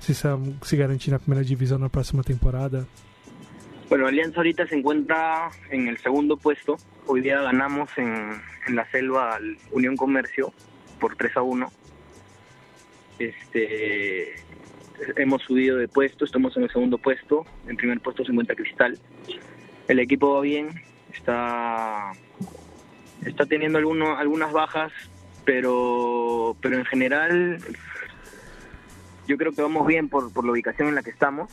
se, 0.00 0.12
se 0.12 0.76
garantir 0.76 1.12
na 1.12 1.20
primeira 1.20 1.44
divisão 1.44 1.78
na 1.78 1.88
próxima 1.88 2.24
temporada. 2.24 2.86
Bueno, 3.88 4.08
Alianza 4.08 4.38
ahorita 4.38 4.66
se 4.66 4.76
encuentra 4.76 5.50
en 5.70 5.86
el 5.86 5.98
segundo 5.98 6.36
puesto. 6.36 6.76
Hoy 7.06 7.20
día 7.20 7.40
ganamos 7.42 7.90
en, 7.96 8.32
en 8.66 8.74
la 8.74 8.90
selva 8.90 9.36
al 9.36 9.56
Unión 9.70 9.96
Comercio 9.96 10.52
por 10.98 11.14
3 11.14 11.36
a 11.36 11.42
1. 11.42 11.85
Este, 13.18 14.34
hemos 15.16 15.42
subido 15.42 15.76
de 15.76 15.88
puesto, 15.88 16.24
estamos 16.24 16.56
en 16.56 16.64
el 16.64 16.70
segundo 16.70 16.98
puesto. 16.98 17.44
En 17.66 17.76
primer 17.76 18.00
puesto 18.00 18.24
se 18.24 18.32
encuentra 18.32 18.54
Cristal. 18.54 18.98
El 19.88 19.98
equipo 20.00 20.34
va 20.34 20.40
bien, 20.40 20.68
está, 21.12 22.12
está 23.24 23.46
teniendo 23.46 23.78
alguno, 23.78 24.16
algunas 24.16 24.52
bajas, 24.52 24.92
pero, 25.44 26.56
pero 26.60 26.76
en 26.76 26.84
general 26.84 27.58
yo 29.28 29.36
creo 29.36 29.52
que 29.52 29.62
vamos 29.62 29.86
bien 29.86 30.08
por, 30.08 30.32
por 30.32 30.44
la 30.44 30.52
ubicación 30.52 30.88
en 30.88 30.96
la 30.96 31.02
que 31.02 31.10
estamos 31.10 31.50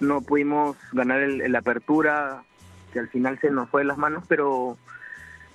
no 0.00 0.22
pudimos 0.22 0.76
ganar 0.92 1.20
la 1.20 1.58
apertura, 1.58 2.42
que 2.92 2.98
al 2.98 3.08
final 3.08 3.38
se 3.40 3.50
nos 3.50 3.68
fue 3.68 3.82
de 3.82 3.86
las 3.86 3.98
manos, 3.98 4.24
pero, 4.26 4.76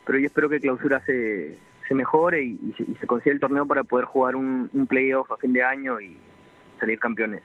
pero 0.05 0.19
yo 0.19 0.27
espero 0.27 0.49
que 0.49 0.59
clausura 0.59 1.03
se, 1.05 1.57
se 1.87 1.93
mejore 1.93 2.43
y, 2.43 2.73
se, 2.77 2.83
y 2.83 2.95
se 2.95 3.07
consiga 3.07 3.33
el 3.33 3.39
torneo 3.39 3.65
para 3.65 3.83
poder 3.83 4.05
jugar 4.05 4.35
un, 4.35 4.69
playoff 4.87 5.31
a 5.31 5.37
fin 5.37 5.53
de 5.53 5.63
año 5.63 5.99
y 5.99 6.17
salir 6.79 6.99
campeones. 6.99 7.43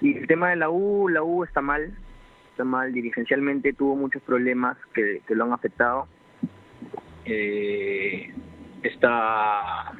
Y 0.00 0.16
el 0.16 0.26
tema 0.26 0.50
de 0.50 0.56
la 0.56 0.70
U, 0.70 1.08
la 1.08 1.22
U 1.22 1.44
está 1.44 1.60
mal, 1.60 1.96
está 2.50 2.64
mal 2.64 2.92
dirigencialmente, 2.92 3.72
tuvo 3.72 3.96
muchos 3.96 4.22
problemas 4.22 4.76
que, 4.94 5.22
lo 5.28 5.44
han 5.44 5.52
afectado. 5.52 6.08
Eh, 7.24 8.32
está 8.82 9.92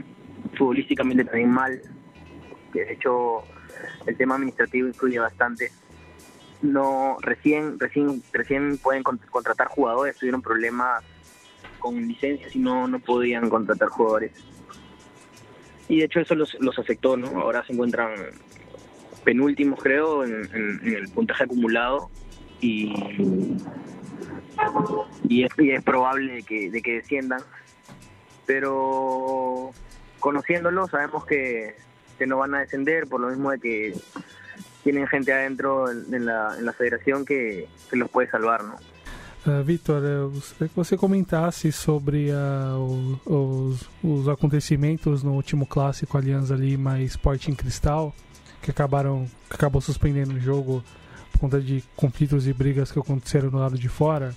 futbolísticamente 0.56 1.24
también 1.24 1.50
mal, 1.50 1.80
de 2.72 2.92
hecho 2.92 3.42
el 4.06 4.16
tema 4.16 4.36
administrativo 4.36 4.88
influye 4.88 5.18
bastante 5.18 5.70
no 6.62 7.18
recién 7.20 7.78
recién 7.78 8.22
recién 8.32 8.78
pueden 8.78 9.02
contratar 9.02 9.68
jugadores 9.68 10.16
tuvieron 10.16 10.40
problemas 10.40 11.04
con 11.86 12.06
licencias 12.06 12.54
y 12.54 12.58
no 12.58 12.86
no 12.88 12.98
podían 12.98 13.48
contratar 13.48 13.88
jugadores. 13.88 14.32
Y 15.88 15.98
de 15.98 16.04
hecho 16.04 16.20
eso 16.20 16.34
los, 16.34 16.54
los 16.60 16.78
afectó 16.78 17.16
no 17.16 17.28
ahora 17.40 17.64
se 17.64 17.72
encuentran 17.72 18.12
penúltimos 19.24 19.82
creo 19.82 20.24
en, 20.24 20.48
en, 20.54 20.80
en 20.82 20.94
el 20.94 21.08
puntaje 21.08 21.44
acumulado 21.44 22.10
y 22.60 23.56
y 25.28 25.44
es, 25.44 25.52
y 25.58 25.70
es 25.70 25.82
probable 25.82 26.42
que, 26.42 26.70
de 26.70 26.82
que 26.82 26.94
desciendan. 26.94 27.40
Pero 28.46 29.72
conociéndolo 30.20 30.86
sabemos 30.86 31.26
que, 31.26 31.74
que 32.18 32.26
no 32.26 32.38
van 32.38 32.54
a 32.54 32.60
descender 32.60 33.06
por 33.06 33.20
lo 33.20 33.28
mismo 33.28 33.50
de 33.50 33.58
que 33.58 33.94
tienen 34.84 35.06
gente 35.08 35.32
adentro 35.32 35.90
en 35.90 36.26
la, 36.26 36.56
en 36.56 36.64
la 36.64 36.72
federación 36.72 37.24
que, 37.24 37.68
que 37.90 37.96
los 37.96 38.08
puede 38.08 38.30
salvar, 38.30 38.62
¿no? 38.62 38.76
Uh, 39.46 39.62
Vitor, 39.62 40.02
eu 40.02 40.30
gostaria 40.30 40.68
que 40.68 40.74
você 40.74 40.96
comentasse 40.96 41.70
sobre 41.70 42.30
uh, 42.32 43.20
os, 43.24 43.88
os, 44.02 44.28
acontecimentos 44.28 45.22
no 45.22 45.34
último 45.34 45.66
clássico 45.66 46.18
Alianza 46.18 46.56
Lima 46.56 46.98
e 46.98 47.04
Sporting 47.04 47.54
Cristal, 47.54 48.12
que 48.60 48.72
acabaram 48.72 49.24
que 49.48 49.54
acabou 49.54 49.80
suspendendo 49.80 50.34
o 50.34 50.40
jogo 50.40 50.82
por 51.30 51.38
conta 51.38 51.60
de 51.60 51.84
conflitos 51.94 52.48
e 52.48 52.52
brigas 52.52 52.90
que 52.90 52.98
aconteceram 52.98 53.50
no 53.50 53.60
lado 53.60 53.78
de 53.78 53.88
fora. 53.88 54.34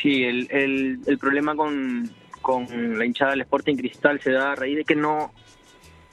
Sí, 0.00 0.22
el 0.22 1.18
problema 1.18 1.56
con, 1.56 2.08
con 2.40 2.98
la 2.98 3.04
hinchada 3.04 3.32
del 3.32 3.40
Sporting 3.40 3.74
Cristal 3.74 4.20
se 4.20 4.30
da 4.30 4.52
a 4.52 4.54
raíz 4.54 4.76
de 4.76 4.84
que 4.84 4.94
no 4.94 5.32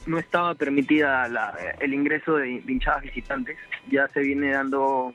no 0.08 0.18
estaba 0.18 0.56
permitida 0.56 1.28
la, 1.28 1.54
el 1.80 1.94
ingreso 1.94 2.38
de, 2.38 2.62
de, 2.62 2.74
hinchadas 2.74 3.04
visitantes. 3.04 3.58
Ya 3.92 4.08
se 4.08 4.22
viene 4.22 4.52
dando 4.52 5.14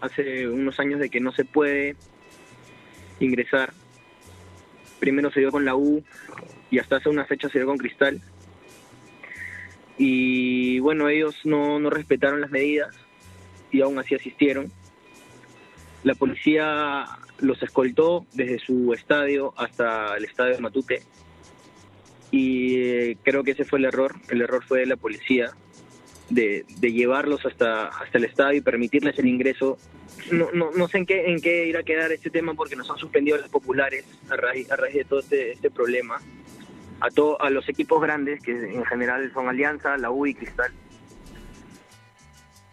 hace 0.00 0.48
unos 0.48 0.78
años 0.80 1.00
de 1.00 1.10
que 1.10 1.20
no 1.20 1.32
se 1.32 1.44
puede 1.44 1.96
ingresar. 3.20 3.72
Primero 4.98 5.30
se 5.30 5.40
dio 5.40 5.50
con 5.50 5.64
la 5.64 5.76
U 5.76 6.02
y 6.70 6.78
hasta 6.78 6.96
hace 6.96 7.08
una 7.08 7.24
fecha 7.24 7.48
se 7.48 7.58
dio 7.58 7.66
con 7.66 7.78
Cristal. 7.78 8.20
Y 9.96 10.78
bueno, 10.80 11.08
ellos 11.08 11.34
no, 11.44 11.78
no 11.78 11.90
respetaron 11.90 12.40
las 12.40 12.50
medidas 12.50 12.94
y 13.70 13.80
aún 13.80 13.98
así 13.98 14.14
asistieron. 14.14 14.70
La 16.04 16.14
policía 16.14 17.06
los 17.40 17.62
escoltó 17.62 18.26
desde 18.32 18.58
su 18.58 18.92
estadio 18.94 19.52
hasta 19.56 20.16
el 20.16 20.24
estadio 20.24 20.54
de 20.54 20.60
Matute 20.60 21.02
y 22.30 23.14
creo 23.16 23.42
que 23.42 23.52
ese 23.52 23.64
fue 23.64 23.78
el 23.78 23.86
error, 23.86 24.14
el 24.28 24.42
error 24.42 24.62
fue 24.64 24.80
de 24.80 24.86
la 24.86 24.96
policía 24.96 25.52
de, 26.30 26.64
de 26.78 26.92
llevarlos 26.92 27.44
hasta, 27.46 27.88
hasta 27.88 28.18
el 28.18 28.24
estadio 28.24 28.58
y 28.58 28.60
permitirles 28.60 29.18
el 29.18 29.26
ingreso. 29.26 29.78
No, 30.30 30.50
no, 30.52 30.70
no 30.72 30.88
sé 30.88 30.98
en 30.98 31.06
qué, 31.06 31.26
en 31.26 31.40
qué 31.40 31.66
irá 31.66 31.80
a 31.80 31.84
quedar 31.84 32.12
este 32.12 32.30
tema 32.30 32.54
porque 32.54 32.76
nos 32.76 32.90
han 32.90 32.98
suspendido 32.98 33.36
las 33.38 33.48
populares 33.48 34.04
a 34.30 34.36
raíz, 34.36 34.70
a 34.70 34.76
raíz 34.76 34.94
de 34.94 35.04
todo 35.04 35.20
este, 35.20 35.52
este 35.52 35.70
problema. 35.70 36.20
A, 37.00 37.10
to, 37.10 37.40
a 37.40 37.48
los 37.50 37.68
equipos 37.68 38.02
grandes, 38.02 38.42
que 38.42 38.50
en 38.50 38.84
general 38.84 39.30
son 39.32 39.48
Alianza, 39.48 39.96
la 39.98 40.10
U 40.10 40.26
y 40.26 40.34
Cristal. 40.34 40.72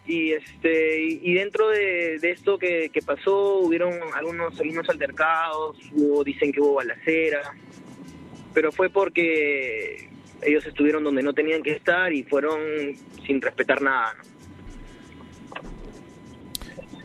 Y 0.04 0.32
este 0.32 1.00
y 1.00 1.34
dentro 1.34 1.68
de, 1.68 2.18
de 2.20 2.30
esto 2.30 2.58
que, 2.58 2.90
que, 2.92 3.02
pasó, 3.02 3.58
hubieron 3.58 3.92
algunos, 4.14 4.58
algunos 4.60 4.88
altercados, 4.88 5.78
hubo, 5.92 6.22
dicen 6.22 6.52
que 6.52 6.60
hubo 6.60 6.74
balacera, 6.74 7.54
pero 8.54 8.72
fue 8.72 8.88
porque 8.88 10.08
ellos 10.42 10.66
estuvieron 10.66 11.04
donde 11.04 11.22
no 11.22 11.32
tenían 11.32 11.62
que 11.62 11.72
estar 11.72 12.12
y 12.12 12.22
fueron 12.22 12.60
sin 13.26 13.40
respetar 13.40 13.80
nada. 13.80 14.14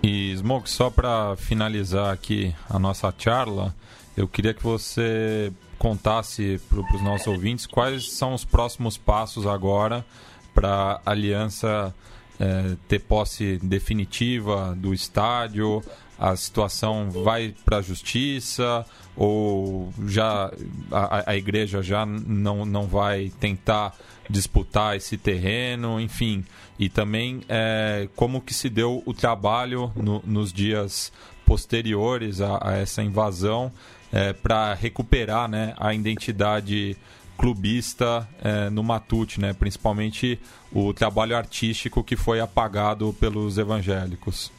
E 0.04 0.36
Smoke, 0.36 0.68
só 0.68 0.90
para 0.90 1.36
finalizar 1.36 2.12
aqui 2.12 2.56
a 2.68 2.80
nossa 2.80 3.14
charla, 3.16 3.76
eu 4.18 4.28
queria 4.28 4.54
que 4.54 4.64
você 4.64 5.54
contasse 5.78 6.60
para 6.70 6.80
os 6.80 7.04
nossos 7.04 7.28
ouvintes 7.28 7.68
quais 7.68 8.12
são 8.12 8.34
os 8.34 8.44
próximos 8.44 8.98
passos 8.98 9.46
agora 9.46 10.06
para 10.54 11.02
a 11.06 11.12
Aliança 11.12 11.94
é, 12.40 12.76
ter 12.88 13.00
posse 13.00 13.60
definitiva 13.62 14.76
do 14.76 14.94
estádio, 14.94 15.84
a 16.22 16.36
situação 16.36 17.10
vai 17.10 17.56
para 17.66 17.78
a 17.78 17.82
justiça 17.82 18.86
ou 19.18 19.92
já 20.06 20.52
a, 20.92 21.32
a, 21.32 21.36
igreja 21.36 21.82
já 21.82 22.06
não, 22.06 22.64
não 22.64 22.86
vai 22.86 23.32
tentar 23.40 23.96
disputar 24.30 24.96
esse 24.96 25.18
terreno, 25.18 26.00
enfim, 26.00 26.46
e 26.78 26.90
também 26.90 27.42
é, 27.50 28.08
como 28.16 28.40
que 28.40 28.54
se 28.54 28.70
deu 28.70 29.02
o 29.04 29.16
trabalho 29.16 29.92
no, 29.96 30.22
nos 30.24 30.54
dias 30.54 31.12
posteriores 31.44 32.40
a, 32.40 32.60
a 32.62 32.78
essa 32.78 33.02
invasão 33.02 33.72
é, 34.12 34.32
para 34.32 34.76
recuperar 34.76 35.50
né, 35.50 35.74
a 35.80 35.92
identidade 35.92 36.96
clubista 37.36 38.30
é, 38.44 38.70
no 38.70 38.84
Matute, 38.84 39.42
né, 39.42 39.54
principalmente 39.54 40.40
o 40.72 40.94
trabalho 40.94 41.36
artístico 41.36 42.04
que 42.04 42.16
foi 42.16 42.40
apagado 42.40 43.12
pelos 43.20 43.58
evangélicos. 43.58 44.52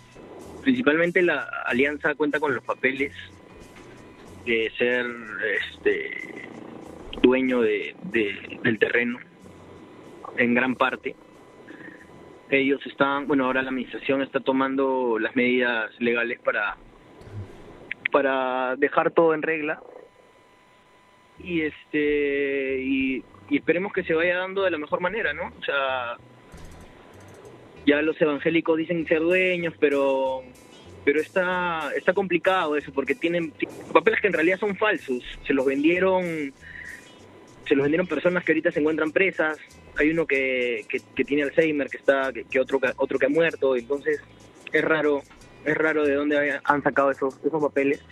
Principalmente 0.63 1.23
la 1.23 1.43
alianza 1.67 2.15
cuenta 2.15 2.41
con 2.41 2.55
los 2.55 2.65
papeles 2.65 3.13
de 4.45 4.71
ser 4.77 5.07
este 5.61 6.49
dueño 7.23 7.61
de, 7.61 7.95
de, 8.05 8.59
del 8.63 8.79
terreno 8.79 9.19
en 10.37 10.55
gran 10.55 10.75
parte. 10.75 11.15
ellos 12.51 12.85
están, 12.87 13.27
bueno, 13.27 13.47
ahora 13.47 13.63
la 13.63 13.71
administración 13.71 14.23
está 14.23 14.41
tomando 14.41 15.19
las 15.19 15.35
medidas 15.37 15.91
legales 16.01 16.39
para 16.41 16.77
para 18.11 18.77
dejar 18.77 19.11
todo 19.11 19.33
en 19.33 19.41
regla 19.43 19.83
y 21.39 21.63
este 21.63 22.79
y, 22.83 23.25
y 23.49 23.57
esperemos 23.57 23.93
que 23.93 24.05
se 24.05 24.15
vaya 24.15 24.39
dando 24.39 24.63
de 24.63 24.71
la 24.71 24.79
mejor 24.79 25.01
manera, 25.01 25.33
¿no? 25.33 25.51
O 25.59 25.65
sea, 25.65 26.17
ya 27.87 28.01
los 28.03 28.21
evangélicos 28.21 28.79
dicen 28.79 29.07
ser 29.07 29.21
dueños, 29.21 29.75
pero 29.79 30.43
pero 31.05 31.21
está 31.21 31.91
está 31.97 32.13
complicado 32.13 32.77
eso 32.77 32.93
porque 32.93 33.15
tienen 33.15 33.53
papeles 33.93 34.21
que 34.21 34.29
en 34.29 34.33
realidad 34.33 34.59
son 34.59 34.77
falsos, 34.77 35.23
se 35.47 35.53
los 35.53 35.67
vendieron 35.67 36.53
se 37.67 37.75
los 37.75 37.85
vendieron 37.85 38.07
personas 38.07 38.45
que 38.45 38.53
ahorita 38.53 38.73
se 38.73 38.81
encuentran 38.81 39.13
presas, 39.13 39.59
hay 39.97 40.11
uno 40.11 40.27
que, 40.27 40.85
que, 40.89 41.25
tiene 41.25 41.45
Alzheimer, 41.45 41.89
que 41.89 41.97
está 41.97 42.33
que, 42.33 42.61
otro 42.61 42.81
otro 42.97 43.19
que 43.19 43.27
ha 43.27 43.31
muerto, 43.31 43.77
entonces 43.77 44.21
es 44.73 44.85
raro 44.85 45.23
es 45.65 45.77
raro 45.77 46.05
de 46.05 46.15
dónde 46.15 46.61
han 46.63 46.83
sacado 46.83 47.11
esos 47.11 47.39
esos 47.45 47.63
papeles, 47.63 48.05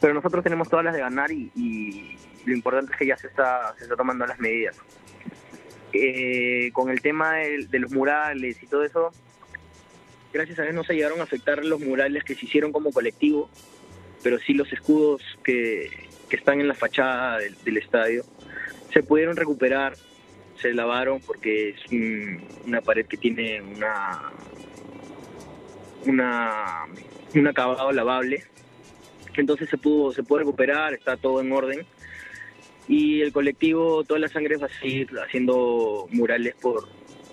pero 0.00 0.14
nosotros 0.14 0.44
tenemos 0.44 0.68
todas 0.68 0.84
las 0.84 0.94
de 0.94 1.00
ganar 1.00 1.30
y, 1.32 1.50
y 1.56 2.16
lo 2.44 2.54
importante 2.54 2.92
es 2.92 2.98
que 2.98 3.06
ya 3.06 3.16
se 3.16 3.26
está 3.26 3.74
se 3.76 3.84
está 3.84 3.96
tomando 3.96 4.26
las 4.26 4.38
medidas. 4.38 4.80
Eh, 5.98 6.72
con 6.72 6.90
el 6.90 7.00
tema 7.00 7.36
de, 7.36 7.78
los 7.78 7.92
murales 7.92 8.62
y 8.62 8.66
todo 8.66 8.84
eso, 8.84 9.12
gracias 10.32 10.58
a 10.58 10.62
Dios 10.62 10.74
no 10.74 10.84
se 10.84 10.94
llegaron 10.94 11.20
a 11.20 11.24
afectar 11.24 11.64
los 11.64 11.80
murales 11.80 12.22
que 12.24 12.34
se 12.34 12.44
hicieron 12.44 12.72
como 12.72 12.92
colectivo, 12.92 13.48
pero 14.22 14.38
sí 14.38 14.52
los 14.52 14.70
escudos 14.72 15.22
que, 15.42 15.90
que 16.28 16.36
están 16.36 16.60
en 16.60 16.68
la 16.68 16.74
fachada 16.74 17.38
del, 17.38 17.76
estadio 17.76 18.24
se 18.92 19.02
pudieron 19.02 19.36
recuperar, 19.36 19.94
se 20.60 20.74
lavaron 20.74 21.20
porque 21.20 21.70
es 21.70 21.76
una 22.66 22.80
pared 22.82 23.06
que 23.06 23.16
tiene 23.16 23.62
una, 23.62 24.32
una 26.06 26.84
un 27.34 27.46
acabado 27.46 27.92
lavable, 27.92 28.44
entonces 29.34 29.68
se 29.68 29.78
pudo 29.78 30.12
se 30.12 30.22
pudo 30.22 30.40
recuperar, 30.40 30.94
está 30.94 31.16
todo 31.16 31.40
en 31.40 31.52
orden 31.52 31.86
y 32.88 33.20
el 33.20 33.32
colectivo 33.32 34.04
Toda 34.04 34.20
la 34.20 34.28
Sangre 34.28 34.56
va 34.56 34.66
a 34.66 34.80
seguir 34.80 35.08
haciendo 35.18 36.06
murales 36.10 36.54
por, 36.60 36.88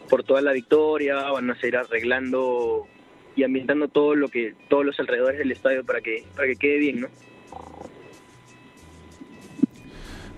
por 0.09 0.23
toda 0.23 0.41
la 0.41 0.51
victoria, 0.51 1.15
van 1.15 1.49
a 1.49 1.55
seguir 1.55 1.77
arreglando 1.77 2.87
y 3.35 3.43
ambientando 3.43 3.87
todo 3.87 4.15
lo 4.15 4.29
que 4.29 4.53
todos 4.69 4.85
los 4.85 4.99
alrededores 4.99 5.39
del 5.39 5.51
estadio 5.51 5.83
para 5.83 6.01
que 6.01 6.23
para 6.35 6.47
que 6.47 6.55
quede 6.55 6.77
bien, 6.77 7.01
¿no? 7.01 7.07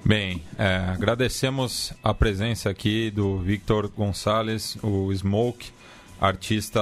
Bem, 0.07 0.43
é, 0.59 0.67
agradecemos 0.93 1.91
a 2.03 2.13
presença 2.13 2.69
aqui 2.69 3.09
do 3.09 3.39
Victor 3.39 3.87
Gonçalves, 3.87 4.77
o 4.83 5.11
Smoke, 5.11 5.71
artista 6.21 6.79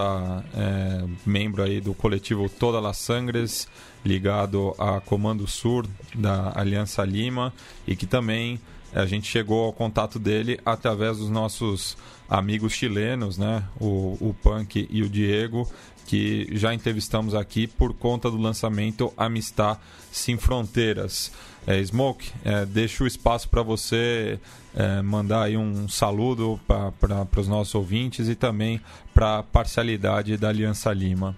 é, 0.53 1.05
membro 1.25 1.63
aí 1.63 1.79
do 1.79 1.93
coletivo 1.93 2.49
las 2.81 2.97
Sangres, 2.97 3.69
ligado 4.05 4.75
a 4.77 4.99
Comando 4.99 5.47
Sur 5.47 5.87
da 6.13 6.51
Aliança 6.55 7.03
Lima 7.03 7.53
e 7.87 7.95
que 7.95 8.05
também 8.05 8.59
a 8.93 9.05
gente 9.05 9.27
chegou 9.27 9.65
ao 9.65 9.73
contato 9.73 10.19
dele 10.19 10.59
através 10.65 11.17
dos 11.17 11.29
nossos 11.29 11.97
amigos 12.29 12.73
chilenos, 12.73 13.37
né? 13.37 13.63
O, 13.79 14.17
o 14.19 14.35
Punk 14.41 14.87
e 14.89 15.01
o 15.01 15.09
Diego, 15.09 15.67
que 16.05 16.47
já 16.51 16.73
entrevistamos 16.73 17.33
aqui 17.33 17.65
por 17.65 17.93
conta 17.93 18.29
do 18.29 18.37
lançamento 18.37 19.11
Amistad 19.17 19.77
Sem 20.11 20.37
Fronteiras. 20.37 21.31
É, 21.65 21.81
Smoke, 21.83 22.29
é, 22.43 22.65
deixo 22.65 23.05
o 23.05 23.07
espaço 23.07 23.47
para 23.47 23.63
você 23.63 24.37
é, 24.75 25.01
mandar 25.01 25.43
aí 25.43 25.55
um 25.55 25.87
saludo 25.87 26.59
para 26.67 27.39
os 27.39 27.47
nossos 27.47 27.73
ouvintes 27.73 28.27
e 28.27 28.35
também 28.35 28.81
para 29.13 29.39
a 29.39 29.43
parcialidade 29.43 30.35
da 30.35 30.49
Aliança 30.49 30.91
Lima. 30.91 31.35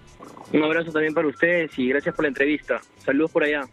Um 0.52 0.64
abraço 0.64 0.92
também 0.92 1.12
para 1.12 1.26
vocês 1.26 1.70
e 1.76 1.88
graças 1.88 2.14
pela 2.14 2.28
entrevista. 2.28 2.80
Saludos 3.04 3.32
por 3.32 3.42
allá. 3.42 3.68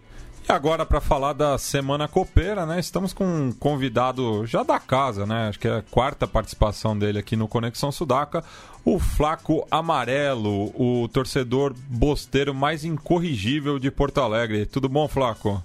E 0.48 0.52
agora, 0.52 0.86
para 0.86 1.00
falar 1.00 1.32
da 1.32 1.58
Semana 1.58 2.06
Copeira, 2.06 2.66
né? 2.66 2.78
Estamos 2.78 3.14
com 3.14 3.24
um 3.24 3.52
convidado 3.54 4.46
já 4.46 4.62
da 4.62 4.78
casa, 4.78 5.26
né? 5.26 5.48
Acho 5.48 5.60
que 5.60 5.68
é 5.70 5.78
a 5.78 5.82
quarta 5.82 6.28
participação 6.28 6.98
dele 6.98 7.18
aqui 7.18 7.38
no 7.38 7.48
Conexão 7.48 7.94
Sudaca, 7.94 8.44
o 8.84 9.00
Flaco 9.00 9.66
Amarelo, 9.72 10.74
o 10.76 11.08
torcedor 11.08 11.74
bosteiro 11.88 12.54
mais 12.54 12.84
incorrigível 12.84 13.80
de 13.80 13.90
Porto 13.90 14.20
Alegre. 14.20 14.66
Tudo 14.66 14.90
bom, 14.90 15.08
Flaco? 15.08 15.64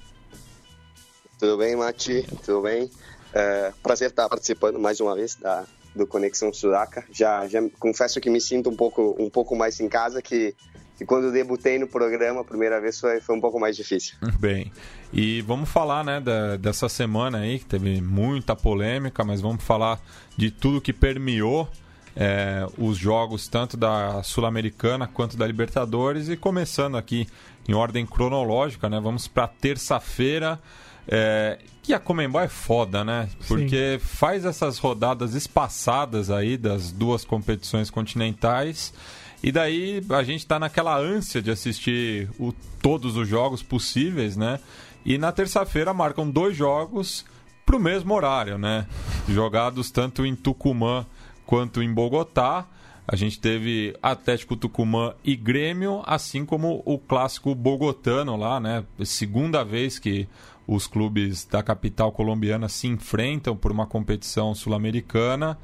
Tudo 1.41 1.57
bem, 1.57 1.75
Mati? 1.75 2.25
Tudo 2.45 2.63
bem? 2.63 2.89
É, 3.35 3.73
prazer 3.83 4.11
estar 4.11 4.29
participando 4.29 4.79
mais 4.79 5.01
uma 5.01 5.15
vez 5.17 5.35
da, 5.35 5.65
do 5.95 6.07
Conexão 6.07 6.53
Sudaca. 6.53 7.05
Já, 7.11 7.49
já 7.49 7.61
confesso 7.81 8.21
que 8.21 8.31
me 8.31 8.41
sinto 8.41 8.71
um 8.71 8.77
pouco, 8.77 9.17
um 9.19 9.29
pouco 9.29 9.57
mais 9.57 9.81
em 9.81 9.89
casa 9.89 10.23
que 10.23 10.55
e 11.01 11.05
quando 11.05 11.31
debutei 11.31 11.79
no 11.79 11.87
programa 11.87 12.41
a 12.41 12.45
primeira 12.45 12.81
vez 12.81 12.99
foi, 12.99 13.21
foi 13.21 13.37
um 13.37 13.41
pouco 13.41 13.59
mais 13.61 13.77
difícil. 13.77 14.17
Bem, 14.39 14.73
e 15.13 15.41
vamos 15.43 15.69
falar 15.69 16.05
né, 16.05 16.21
da, 16.21 16.57
dessa 16.57 16.89
semana 16.89 17.39
aí, 17.39 17.59
que 17.59 17.67
teve 17.67 18.01
muita 18.01 18.57
polêmica, 18.57 19.25
mas 19.25 19.41
vamos 19.41 19.63
falar 19.63 20.01
de 20.37 20.51
tudo 20.51 20.81
que 20.81 20.93
permeou 20.93 21.69
é, 22.17 22.67
os 22.77 22.99
jogos 22.99 23.47
tanto 23.47 23.77
da 23.77 24.23
Sul-Americana 24.23 25.07
quanto 25.07 25.37
da 25.37 25.47
Libertadores 25.47 26.29
e 26.29 26.37
começando 26.37 26.97
aqui 26.97 27.29
em 27.69 27.75
ordem 27.75 28.05
cronológica, 28.05 28.89
né? 28.89 28.99
Vamos 29.01 29.29
para 29.29 29.47
terça-feira. 29.47 30.59
É, 31.07 31.59
e 31.87 31.95
a 31.95 31.99
Comembol 31.99 32.43
é 32.43 32.49
foda, 32.49 33.05
né? 33.05 33.29
Porque 33.47 33.99
Sim. 33.99 34.07
faz 34.07 34.45
essas 34.45 34.79
rodadas 34.79 35.35
espaçadas 35.35 36.31
aí 36.31 36.57
das 36.57 36.91
duas 36.91 37.25
competições 37.25 37.89
continentais 37.89 38.93
e 39.43 39.53
daí 39.53 40.03
a 40.11 40.23
gente 40.23 40.41
está 40.41 40.59
naquela 40.59 40.99
ânsia 40.99 41.41
de 41.41 41.51
assistir 41.51 42.29
o, 42.39 42.53
todos 42.83 43.17
os 43.17 43.29
jogos 43.29 43.63
possíveis, 43.63 44.37
né? 44.37 44.59
E 45.05 45.17
na 45.17 45.33
terça-feira 45.33 45.95
marcam 45.95 46.29
dois 46.29 46.57
jogos 46.57 47.25
para 47.65 47.77
o 47.77 47.81
mesmo 47.81 48.15
horário, 48.15 48.59
né? 48.59 48.87
Jogados 49.29 49.91
tanto 49.91 50.27
em 50.27 50.35
Tucumã 50.35 51.07
quanto 51.47 51.83
em 51.83 51.93
Bogotá. 51.93 52.67
A 53.07 53.17
gente 53.17 53.41
teve 53.41 53.97
Atlético 54.03 54.55
Tucumã 54.55 55.15
e 55.25 55.35
Grêmio, 55.35 56.03
assim 56.05 56.45
como 56.45 56.83
o 56.85 56.99
clássico 56.99 57.55
bogotano 57.55 58.37
lá, 58.37 58.61
né? 58.61 58.85
Segunda 59.03 59.65
vez 59.65 59.99
que 59.99 60.29
os 60.67 60.87
clubes 60.87 61.47
da 61.47 61.63
capital 61.63 62.13
colombiana 62.13 62.69
se 62.69 62.87
enfrentam 62.87 63.57
por 63.57 63.73
uma 63.73 63.87
competição 63.87 64.55
sul-americana. 64.55 65.59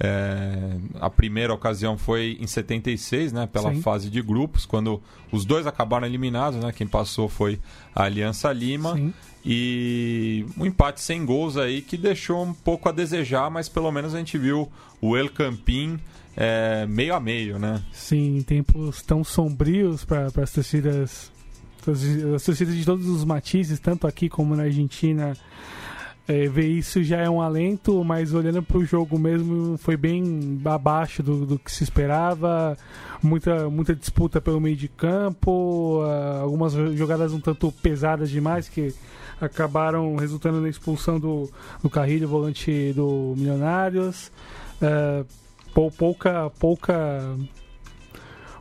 É, 0.00 0.76
a 1.00 1.10
primeira 1.10 1.52
ocasião 1.52 1.98
foi 1.98 2.38
em 2.40 2.46
76, 2.46 3.32
né, 3.32 3.48
pela 3.52 3.74
Sim. 3.74 3.82
fase 3.82 4.08
de 4.08 4.22
grupos, 4.22 4.64
quando 4.64 5.02
os 5.32 5.44
dois 5.44 5.66
acabaram 5.66 6.06
eliminados, 6.06 6.62
né, 6.62 6.70
quem 6.72 6.86
passou 6.86 7.28
foi 7.28 7.58
a 7.94 8.04
Aliança 8.04 8.52
Lima. 8.52 8.94
Sim. 8.94 9.12
E 9.44 10.44
um 10.58 10.66
empate 10.66 11.00
sem 11.00 11.24
gols 11.24 11.56
aí 11.56 11.80
que 11.80 11.96
deixou 11.96 12.44
um 12.44 12.52
pouco 12.52 12.88
a 12.88 12.92
desejar, 12.92 13.50
mas 13.50 13.68
pelo 13.68 13.90
menos 13.90 14.14
a 14.14 14.18
gente 14.18 14.36
viu 14.36 14.70
o 15.00 15.16
El 15.16 15.30
Campín 15.30 15.98
é, 16.36 16.86
meio 16.86 17.14
a 17.14 17.20
meio, 17.20 17.58
né? 17.58 17.82
Sim, 17.92 18.44
tempos 18.46 19.02
tão 19.02 19.24
sombrios 19.24 20.04
para 20.04 20.26
as 20.26 20.52
torcidas, 20.52 21.32
as 22.34 22.44
torcidas 22.44 22.74
de 22.74 22.84
todos 22.84 23.08
os 23.08 23.24
matizes, 23.24 23.80
tanto 23.80 24.06
aqui 24.06 24.28
como 24.28 24.54
na 24.54 24.64
Argentina 24.64 25.36
é, 26.28 26.46
ver 26.46 26.66
isso 26.66 27.02
já 27.02 27.16
é 27.16 27.30
um 27.30 27.40
alento, 27.40 28.04
mas 28.04 28.34
olhando 28.34 28.62
para 28.62 28.76
o 28.76 28.84
jogo 28.84 29.18
mesmo 29.18 29.78
foi 29.78 29.96
bem 29.96 30.60
abaixo 30.62 31.22
do, 31.22 31.46
do, 31.46 31.58
que 31.58 31.72
se 31.72 31.82
esperava. 31.82 32.76
Muita, 33.22 33.70
muita 33.70 33.96
disputa 33.96 34.38
pelo 34.38 34.60
meio 34.60 34.76
de 34.76 34.88
campo, 34.88 36.02
uh, 36.02 36.42
algumas 36.42 36.74
jogadas 36.74 37.32
um 37.32 37.40
tanto 37.40 37.72
pesadas 37.72 38.28
demais 38.28 38.68
que 38.68 38.94
acabaram 39.40 40.16
resultando 40.16 40.60
na 40.60 40.68
expulsão 40.68 41.18
do, 41.18 41.50
do 41.82 41.88
Carrilho, 41.88 42.28
volante 42.28 42.92
do 42.92 43.34
Milionários. 43.34 44.30
Uh, 44.82 45.26
pouca, 45.96 46.50
pouca 46.60 47.36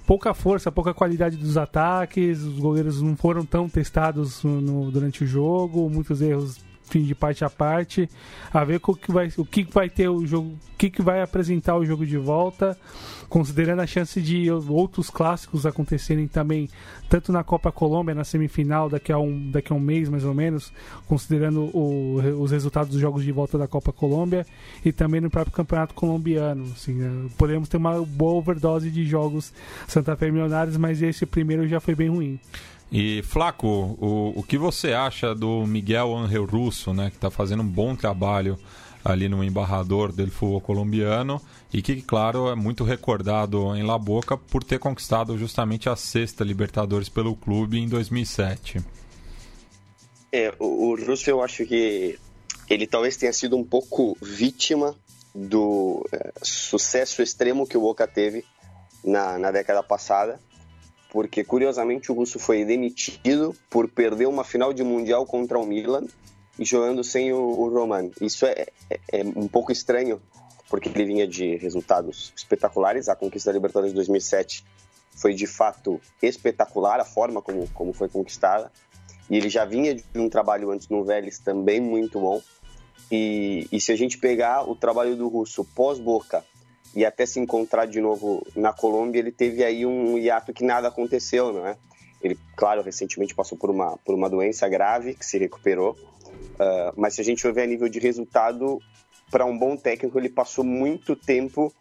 pouca 0.06 0.34
força, 0.34 0.72
pouca 0.72 0.94
qualidade 0.94 1.36
dos 1.36 1.58
ataques, 1.58 2.42
os 2.42 2.58
goleiros 2.58 3.02
não 3.02 3.18
foram 3.18 3.46
tão 3.46 3.68
testados 3.68 4.42
no, 4.42 4.90
durante 4.90 5.26
o 5.26 5.28
jogo, 5.28 5.90
muitos 5.90 6.22
erros 6.22 6.66
fim 6.88 7.04
de 7.04 7.14
parte 7.14 7.44
a 7.44 7.50
parte, 7.50 8.10
a 8.54 8.64
ver 8.64 8.80
o 8.84 8.96
que 8.96 9.12
vai, 9.12 9.32
o 9.38 9.46
que 9.46 9.64
vai 9.64 9.90
ter 9.90 10.08
o 10.10 10.26
jogo, 10.26 10.50
o 10.50 10.78
que, 10.78 10.90
que 10.90 11.02
vai 11.02 11.22
apresentar 11.22 11.76
o 11.76 11.86
jogo 11.86 12.06
de 12.06 12.18
volta, 12.18 12.78
considerando 13.28 13.82
a 13.82 13.88
chance 13.88 14.22
de 14.22 14.50
outros 14.50 15.10
clássicos 15.10 15.66
acontecerem 15.66 16.28
também, 16.28 16.70
tanto 17.10 17.32
na 17.32 17.44
Copa 17.44 17.72
Colômbia, 17.72 18.16
na 18.16 18.24
semifinal, 18.24 18.90
daqui 18.90 19.12
a 19.12 19.18
um, 19.18 19.52
daqui 19.52 19.74
a 19.74 19.76
um 19.76 19.80
mês 19.80 20.08
mais 20.08 20.24
ou 20.24 20.34
menos, 20.34 20.72
considerando 21.08 21.66
o, 21.76 22.22
os 22.40 22.52
resultados 22.52 22.92
dos 22.92 23.02
jogos 23.02 23.24
de 23.24 23.32
volta 23.32 23.58
da 23.58 23.68
Copa 23.68 23.92
Colômbia, 23.92 24.46
e 24.84 24.92
também 24.92 25.20
no 25.20 25.30
próprio 25.30 25.54
Campeonato 25.54 25.94
Colombiano. 25.94 26.64
Assim, 26.74 26.94
né? 26.94 27.30
Podemos 27.38 27.68
ter 27.68 27.78
uma 27.78 28.02
boa 28.02 28.36
overdose 28.36 28.90
de 28.90 29.06
jogos 29.06 29.54
Santa 29.88 30.16
Fe 30.16 30.32
Milionários, 30.32 30.78
mas 30.78 31.02
esse 31.02 31.26
primeiro 31.26 31.68
já 31.68 31.80
foi 31.80 31.96
bem 31.96 32.10
ruim. 32.10 32.40
E 32.92 33.22
Flaco, 33.24 33.68
o, 33.68 34.34
o 34.36 34.44
que 34.44 34.58
você 34.58 34.94
acha 34.94 35.36
do 35.36 35.66
Miguel 35.68 36.16
Angel 36.16 36.46
Russo, 36.46 36.94
né, 36.94 37.10
que 37.10 37.18
está 37.18 37.30
fazendo 37.30 37.62
um 37.62 37.68
bom 37.68 37.96
trabalho 37.96 38.58
ali 39.04 39.30
no 39.30 39.44
embarrador 39.44 40.12
do 40.12 40.30
futebol 40.30 40.62
colombiano 40.62 41.42
e 41.74 41.82
que, 41.82 42.02
claro, 42.02 42.50
é 42.50 42.56
muito 42.56 42.84
recordado 42.84 43.76
em 43.76 43.84
La 43.84 43.98
Boca 43.98 44.38
por 44.38 44.64
ter 44.64 44.80
conquistado 44.80 45.38
justamente 45.38 45.90
a 45.90 45.96
sexta 45.96 46.44
Libertadores 46.44 47.10
pelo 47.10 47.36
clube 47.36 47.78
em 47.78 47.88
2007. 47.88 48.80
É, 50.32 50.54
o, 50.60 50.90
o 50.90 50.96
Russo 50.96 51.30
eu 51.30 51.42
acho 51.42 51.66
que 51.66 52.18
ele 52.70 52.86
talvez 52.86 53.16
tenha 53.16 53.32
sido 53.32 53.56
um 53.56 53.64
pouco 53.64 54.18
vítima 54.22 54.96
do 55.34 56.06
é, 56.12 56.34
sucesso 56.42 57.22
extremo 57.22 57.68
que 57.68 57.78
o 57.78 57.82
Boca 57.82 58.08
teve 58.08 58.44
na, 59.04 59.38
na 59.38 59.52
década 59.52 59.84
passada, 59.84 60.40
porque 61.10 61.44
curiosamente 61.44 62.12
o 62.12 62.16
Russo 62.16 62.40
foi 62.40 62.66
demitido 62.66 63.56
por 63.70 63.90
perder 63.90 64.28
uma 64.28 64.44
final 64.44 64.74
de 64.74 64.84
Mundial 64.84 65.26
contra 65.26 65.58
o 65.58 65.66
Milan 65.66 66.06
e 66.60 66.66
jogando 66.66 67.04
sem 67.04 67.32
o, 67.32 67.38
o 67.38 67.70
Roman. 67.70 68.10
Isso 68.20 68.46
é, 68.46 68.68
é, 68.90 69.00
é, 69.12 69.24
um 69.24 69.48
pouco 69.48 69.72
estranho, 69.72 70.22
porque 70.70 70.90
ele 70.90 71.06
vinha 71.06 71.28
de 71.28 71.56
resultados 71.58 72.34
espetaculares. 72.36 73.08
A 73.08 73.16
conquista 73.16 73.52
da 73.52 73.56
Libertadores 73.56 73.92
de 73.92 73.96
2007 73.96 74.66
foi 75.16 75.34
de 75.34 75.48
fato 75.48 76.00
espetacular, 76.22 77.00
a 77.00 77.06
forma 77.06 77.42
como, 77.42 77.68
como 77.70 77.94
foi 77.94 78.10
conquistada. 78.10 78.72
E 79.30 79.38
ele 79.38 79.50
já 79.50 79.66
vinha 79.66 79.94
de 79.94 80.04
um 80.16 80.30
trabalho 80.30 80.72
antes 80.72 80.88
no 80.90 81.04
Vélez 81.04 81.40
também 81.40 81.80
muito 81.80 82.20
bom. 82.20 82.42
E, 83.12 83.68
e 83.72 83.80
se 83.80 83.92
a 83.92 83.96
gente 83.96 84.18
pegar 84.18 84.70
o 84.70 84.76
trabalho 84.76 85.16
do 85.16 85.28
Russo 85.28 85.64
pós-Boca 85.64 86.44
e 86.98 87.06
até 87.06 87.28
se 87.28 87.40
encontrar 87.40 87.86
de 87.86 88.02
novo 88.02 88.44
na 88.56 88.74
Colômbia, 88.74 89.20
ele 89.20 89.32
teve 89.32 89.64
aí 89.64 89.86
um 89.86 90.18
hiato 90.18 90.52
que 90.52 90.64
nada 90.64 90.88
aconteceu, 90.88 91.54
não 91.54 91.68
é? 91.68 91.78
Ele, 92.24 92.36
claro, 92.56 92.82
recentemente 92.82 93.36
passou 93.36 93.56
por 93.56 93.70
uma, 93.70 93.96
por 93.98 94.16
uma 94.16 94.28
doença 94.28 94.68
grave 94.68 95.14
que 95.14 95.24
se 95.24 95.38
recuperou, 95.38 95.92
uh, 95.92 96.92
mas 96.96 97.14
se 97.14 97.22
a 97.22 97.24
gente 97.24 97.44
for 97.44 97.54
ver 97.54 97.62
a 97.62 97.68
nível 97.68 97.88
de 97.88 98.00
resultado, 98.00 98.82
para 99.30 99.46
um 99.46 99.56
bom 99.56 99.78
técnico, 99.78 100.18
ele 100.18 100.28
passou 100.28 100.64
muito 100.64 101.16
tempo 101.16 101.72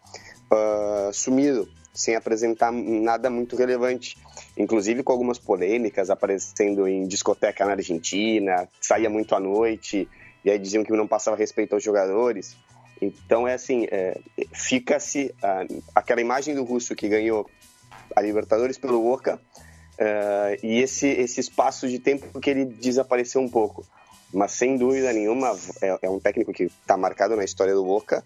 uh, 0.51 1.11
sumido, 1.11 1.67
sem 1.95 2.15
apresentar 2.15 2.71
nada 2.71 3.27
muito 3.27 3.55
relevante, 3.55 4.19
inclusive 4.55 5.01
com 5.01 5.13
algumas 5.13 5.39
polêmicas 5.39 6.11
aparecendo 6.11 6.87
em 6.87 7.07
discoteca 7.07 7.65
na 7.65 7.71
Argentina, 7.71 8.69
saía 8.79 9.09
muito 9.09 9.33
à 9.33 9.39
noite, 9.39 10.07
e 10.45 10.51
aí 10.51 10.59
diziam 10.59 10.83
que 10.83 10.91
não 10.91 11.07
passava 11.07 11.35
respeito 11.35 11.73
aos 11.73 11.83
jogadores. 11.83 12.55
Então 13.01 13.47
é 13.47 13.53
assim, 13.53 13.87
é, 13.91 14.19
fica-se 14.53 15.33
aquela 15.93 16.21
imagem 16.21 16.55
do 16.55 16.63
russo 16.63 16.95
que 16.95 17.07
ganhou 17.07 17.49
a 18.15 18.21
Libertadores 18.21 18.77
pelo 18.77 19.01
Boca 19.01 19.39
uh, 19.99 20.65
e 20.65 20.79
esse, 20.81 21.07
esse 21.07 21.39
espaço 21.39 21.87
de 21.87 21.99
tempo 21.99 22.39
que 22.39 22.49
ele 22.49 22.65
desapareceu 22.65 23.41
um 23.41 23.49
pouco. 23.49 23.85
Mas 24.33 24.53
sem 24.53 24.77
dúvida 24.77 25.13
nenhuma 25.13 25.55
é, 25.81 25.97
é 26.01 26.09
um 26.09 26.19
técnico 26.19 26.51
que 26.51 26.63
está 26.63 26.97
marcado 26.97 27.35
na 27.35 27.43
história 27.43 27.73
do 27.73 27.83
Boca 27.83 28.23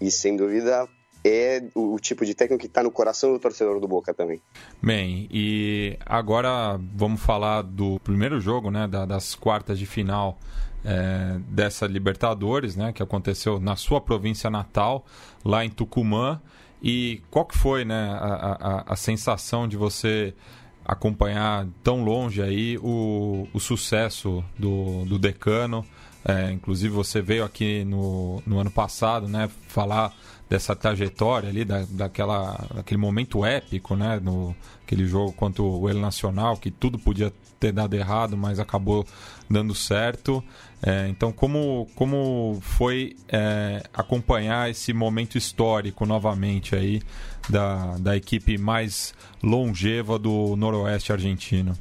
e 0.00 0.10
sem 0.10 0.36
dúvida 0.36 0.88
é 1.24 1.62
o, 1.74 1.98
tipo 1.98 2.24
de 2.24 2.34
técnico 2.34 2.60
que 2.60 2.66
está 2.66 2.82
no 2.82 2.90
coração 2.90 3.32
do 3.32 3.38
torcedor 3.38 3.80
do 3.80 3.88
Boca 3.88 4.14
também. 4.14 4.40
Bem, 4.80 5.28
e 5.30 5.98
agora 6.06 6.78
vamos 6.94 7.20
falar 7.20 7.62
do 7.62 7.98
primeiro 8.00 8.40
jogo, 8.40 8.70
né, 8.70 8.86
da, 8.86 9.04
das 9.04 9.34
quartas 9.34 9.78
de 9.78 9.86
final 9.86 10.38
é, 10.84 11.38
dessa 11.48 11.86
Libertadores, 11.86 12.76
né, 12.76 12.92
que 12.92 13.02
aconteceu 13.02 13.58
na 13.60 13.76
sua 13.76 14.00
província 14.00 14.48
natal, 14.50 15.04
lá 15.44 15.64
em 15.64 15.70
Tucumã. 15.70 16.40
E 16.82 17.22
qual 17.30 17.44
que 17.44 17.56
foi 17.56 17.84
né, 17.84 18.10
a, 18.12 18.84
a, 18.86 18.92
a 18.92 18.96
sensação 18.96 19.66
de 19.66 19.76
você 19.76 20.34
acompanhar 20.84 21.66
tão 21.82 22.02
longe 22.02 22.40
aí 22.40 22.78
o, 22.78 23.48
o 23.52 23.60
sucesso 23.60 24.44
do, 24.58 25.04
do 25.04 25.18
Decano? 25.18 25.84
É, 26.24 26.50
inclusive 26.52 26.92
você 26.92 27.22
veio 27.22 27.44
aqui 27.44 27.84
no, 27.84 28.42
no 28.46 28.58
ano 28.58 28.70
passado 28.70 29.28
né, 29.28 29.48
falar 29.68 30.12
dessa 30.48 30.74
trajetória 30.74 31.48
ali, 31.48 31.64
da, 31.64 31.84
daquela, 31.90 32.66
daquele 32.74 32.98
momento 32.98 33.44
épico, 33.44 33.94
né? 33.94 34.18
No, 34.18 34.56
aquele 34.82 35.06
jogo 35.06 35.32
contra 35.32 35.62
o 35.62 35.88
El 35.88 35.98
Nacional, 35.98 36.56
que 36.56 36.70
tudo 36.70 36.98
podia 36.98 37.32
ter 37.60 37.72
dado 37.72 37.94
errado, 37.94 38.36
mas 38.36 38.58
acabou 38.58 39.06
dando 39.48 39.74
certo. 39.74 40.42
É, 40.82 41.08
então, 41.08 41.32
como, 41.32 41.88
como 41.94 42.58
foi 42.62 43.16
é, 43.28 43.82
acompanhar 43.92 44.70
esse 44.70 44.92
momento 44.92 45.36
histórico 45.36 46.06
novamente 46.06 46.76
aí 46.76 47.02
da, 47.48 47.96
da 47.98 48.16
equipe 48.16 48.56
mais 48.56 49.12
longeva 49.42 50.18
do 50.18 50.54
Noroeste 50.56 51.12
argentino? 51.12 51.76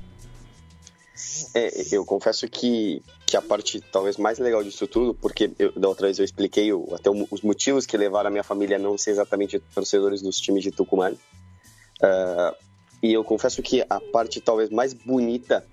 É, 1.54 1.96
eu 1.96 2.04
confesso 2.06 2.48
que, 2.48 3.02
que 3.26 3.38
a 3.38 3.42
parte 3.42 3.82
talvez 3.92 4.18
mais 4.18 4.40
legal 4.40 4.64
disso 4.64 4.88
tudo, 4.88 5.14
porque 5.14 5.52
eu, 5.60 5.72
da 5.74 5.88
outra 5.88 6.08
vez 6.08 6.18
eu 6.18 6.26
expliquei 6.26 6.74
o, 6.74 6.88
até 6.94 7.10
os 7.10 7.42
motivos 7.42 7.86
que 7.86 7.98
levaram 7.98 8.30
a 8.30 8.32
minha 8.32 8.44
família 8.44 8.78
a 8.78 8.80
não 8.80 8.98
ser 8.98 9.12
exatamente 9.12 9.60
torcedores 9.60 10.22
dos 10.22 10.40
times 10.40 10.64
de 10.64 10.72
Tucumã. 10.72 11.12
Uh, 11.12 12.56
e 13.02 13.14
eu 13.14 13.24
confesso 13.24 13.62
que 13.62 13.86
a 13.88 14.00
parte 14.00 14.42
talvez 14.42 14.70
mais 14.70 14.94
bonita 14.94 15.66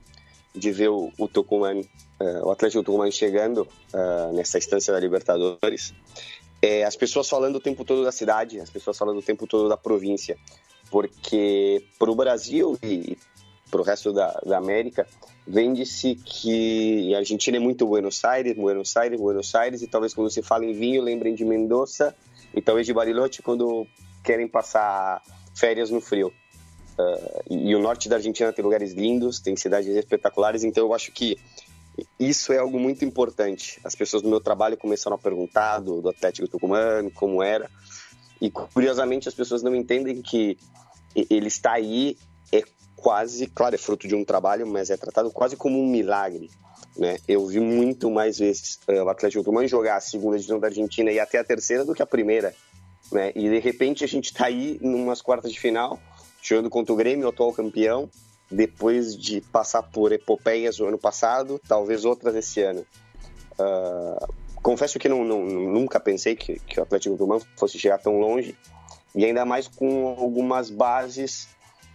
de 0.54 0.70
ver 0.70 0.88
o, 0.88 1.12
o 1.18 1.26
Tucumã, 1.26 1.74
uh, 1.74 2.46
o 2.46 2.50
Atlético 2.50 2.82
Tucumã 2.82 3.10
chegando 3.10 3.68
uh, 3.92 4.32
nessa 4.32 4.58
instância 4.58 4.92
da 4.92 5.00
Libertadores, 5.00 5.92
é 6.62 6.84
as 6.84 6.96
pessoas 6.96 7.28
falando 7.28 7.56
o 7.56 7.60
tempo 7.60 7.84
todo 7.84 8.04
da 8.04 8.12
cidade, 8.12 8.60
as 8.60 8.70
pessoas 8.70 8.96
falando 8.96 9.18
o 9.18 9.22
tempo 9.22 9.46
todo 9.46 9.68
da 9.68 9.76
província, 9.76 10.38
porque 10.90 11.84
para 11.98 12.10
o 12.10 12.14
Brasil 12.14 12.78
e 12.82 13.18
para 13.70 13.80
o 13.80 13.84
resto 13.84 14.12
da, 14.12 14.40
da 14.46 14.58
América, 14.58 15.06
vende-se 15.46 16.14
que 16.14 17.12
a 17.14 17.18
Argentina 17.18 17.56
é 17.56 17.60
muito 17.60 17.86
Buenos 17.86 18.24
Aires, 18.24 18.54
Buenos 18.54 18.96
Aires, 18.96 19.20
Buenos 19.20 19.54
Aires, 19.54 19.82
e 19.82 19.88
talvez 19.88 20.14
quando 20.14 20.30
se 20.30 20.42
fala 20.42 20.64
em 20.64 20.72
vinho 20.72 21.02
lembrem 21.02 21.34
de 21.34 21.44
Mendoza 21.44 22.14
e 22.54 22.62
talvez 22.62 22.86
de 22.86 22.94
Bariloche 22.94 23.42
quando 23.42 23.86
querem 24.22 24.46
passar 24.46 25.20
férias 25.54 25.90
no 25.90 26.00
frio. 26.00 26.32
Uh, 26.98 27.42
e 27.50 27.74
o 27.74 27.78
norte 27.80 28.08
da 28.08 28.16
Argentina 28.16 28.52
tem 28.52 28.64
lugares 28.64 28.92
lindos, 28.92 29.40
tem 29.40 29.56
cidades 29.56 29.88
espetaculares, 29.88 30.62
então 30.62 30.84
eu 30.84 30.94
acho 30.94 31.10
que 31.12 31.36
isso 32.18 32.52
é 32.52 32.58
algo 32.58 32.78
muito 32.78 33.04
importante. 33.04 33.80
As 33.84 33.94
pessoas 33.94 34.22
do 34.22 34.28
meu 34.28 34.40
trabalho 34.40 34.76
começaram 34.76 35.16
a 35.16 35.18
perguntar 35.18 35.78
do, 35.78 36.00
do 36.00 36.08
Atlético 36.08 36.48
Tucumã, 36.48 37.08
como 37.14 37.42
era, 37.42 37.70
e 38.40 38.50
curiosamente 38.50 39.28
as 39.28 39.34
pessoas 39.34 39.62
não 39.62 39.74
entendem 39.74 40.20
que 40.20 40.58
ele 41.14 41.46
está 41.46 41.72
aí 41.72 42.16
é 42.52 42.62
quase, 42.96 43.46
claro, 43.46 43.74
é 43.74 43.78
fruto 43.78 44.08
de 44.08 44.14
um 44.14 44.24
trabalho, 44.24 44.66
mas 44.66 44.90
é 44.90 44.96
tratado 44.96 45.30
quase 45.30 45.56
como 45.56 45.80
um 45.80 45.86
milagre. 45.86 46.50
Né? 46.96 47.18
Eu 47.26 47.46
vi 47.46 47.60
muito 47.60 48.10
mais 48.10 48.38
vezes 48.38 48.78
uh, 48.88 49.02
o 49.02 49.08
Atlético 49.08 49.42
Tucumã 49.42 49.66
jogar 49.66 49.96
a 49.96 50.00
segunda 50.00 50.36
divisão 50.36 50.60
da 50.60 50.68
Argentina 50.68 51.10
e 51.10 51.18
até 51.18 51.38
a 51.38 51.44
terceira 51.44 51.84
do 51.84 51.94
que 51.94 52.02
a 52.02 52.06
primeira. 52.06 52.54
Né? 53.10 53.32
E 53.34 53.48
de 53.48 53.58
repente 53.58 54.04
a 54.04 54.08
gente 54.08 54.26
está 54.26 54.46
aí 54.46 54.78
numas 54.80 55.20
quartas 55.20 55.52
de 55.52 55.58
final 55.58 56.00
jogando 56.44 56.68
contra 56.68 56.92
o 56.92 56.96
Grêmio, 56.96 57.26
o 57.26 57.30
atual 57.30 57.52
campeão, 57.52 58.10
depois 58.50 59.16
de 59.16 59.40
passar 59.40 59.82
por 59.82 60.12
epopeias 60.12 60.78
no 60.78 60.86
ano 60.86 60.98
passado, 60.98 61.60
talvez 61.66 62.04
outras 62.04 62.34
esse 62.34 62.62
ano. 62.62 62.84
Uh, 63.58 64.34
confesso 64.62 64.98
que 64.98 65.08
não, 65.08 65.24
não, 65.24 65.44
nunca 65.44 65.98
pensei 65.98 66.36
que, 66.36 66.58
que 66.60 66.78
o 66.78 66.82
Atlético 66.82 67.16
Tucumã 67.16 67.40
fosse 67.56 67.78
chegar 67.78 67.98
tão 67.98 68.20
longe, 68.20 68.56
e 69.14 69.24
ainda 69.24 69.44
mais 69.44 69.66
com 69.66 70.08
algumas 70.08 70.68
bases 70.70 71.48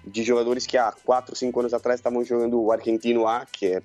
de 0.05 0.23
jogadores 0.23 0.65
que 0.65 0.77
há 0.77 0.91
4, 0.91 1.35
5 1.35 1.59
anos 1.59 1.73
atrás 1.73 1.99
estavam 1.99 2.23
jogando 2.23 2.59
o 2.59 2.71
Argentino 2.71 3.27
A, 3.27 3.45
que 3.45 3.67
é 3.67 3.83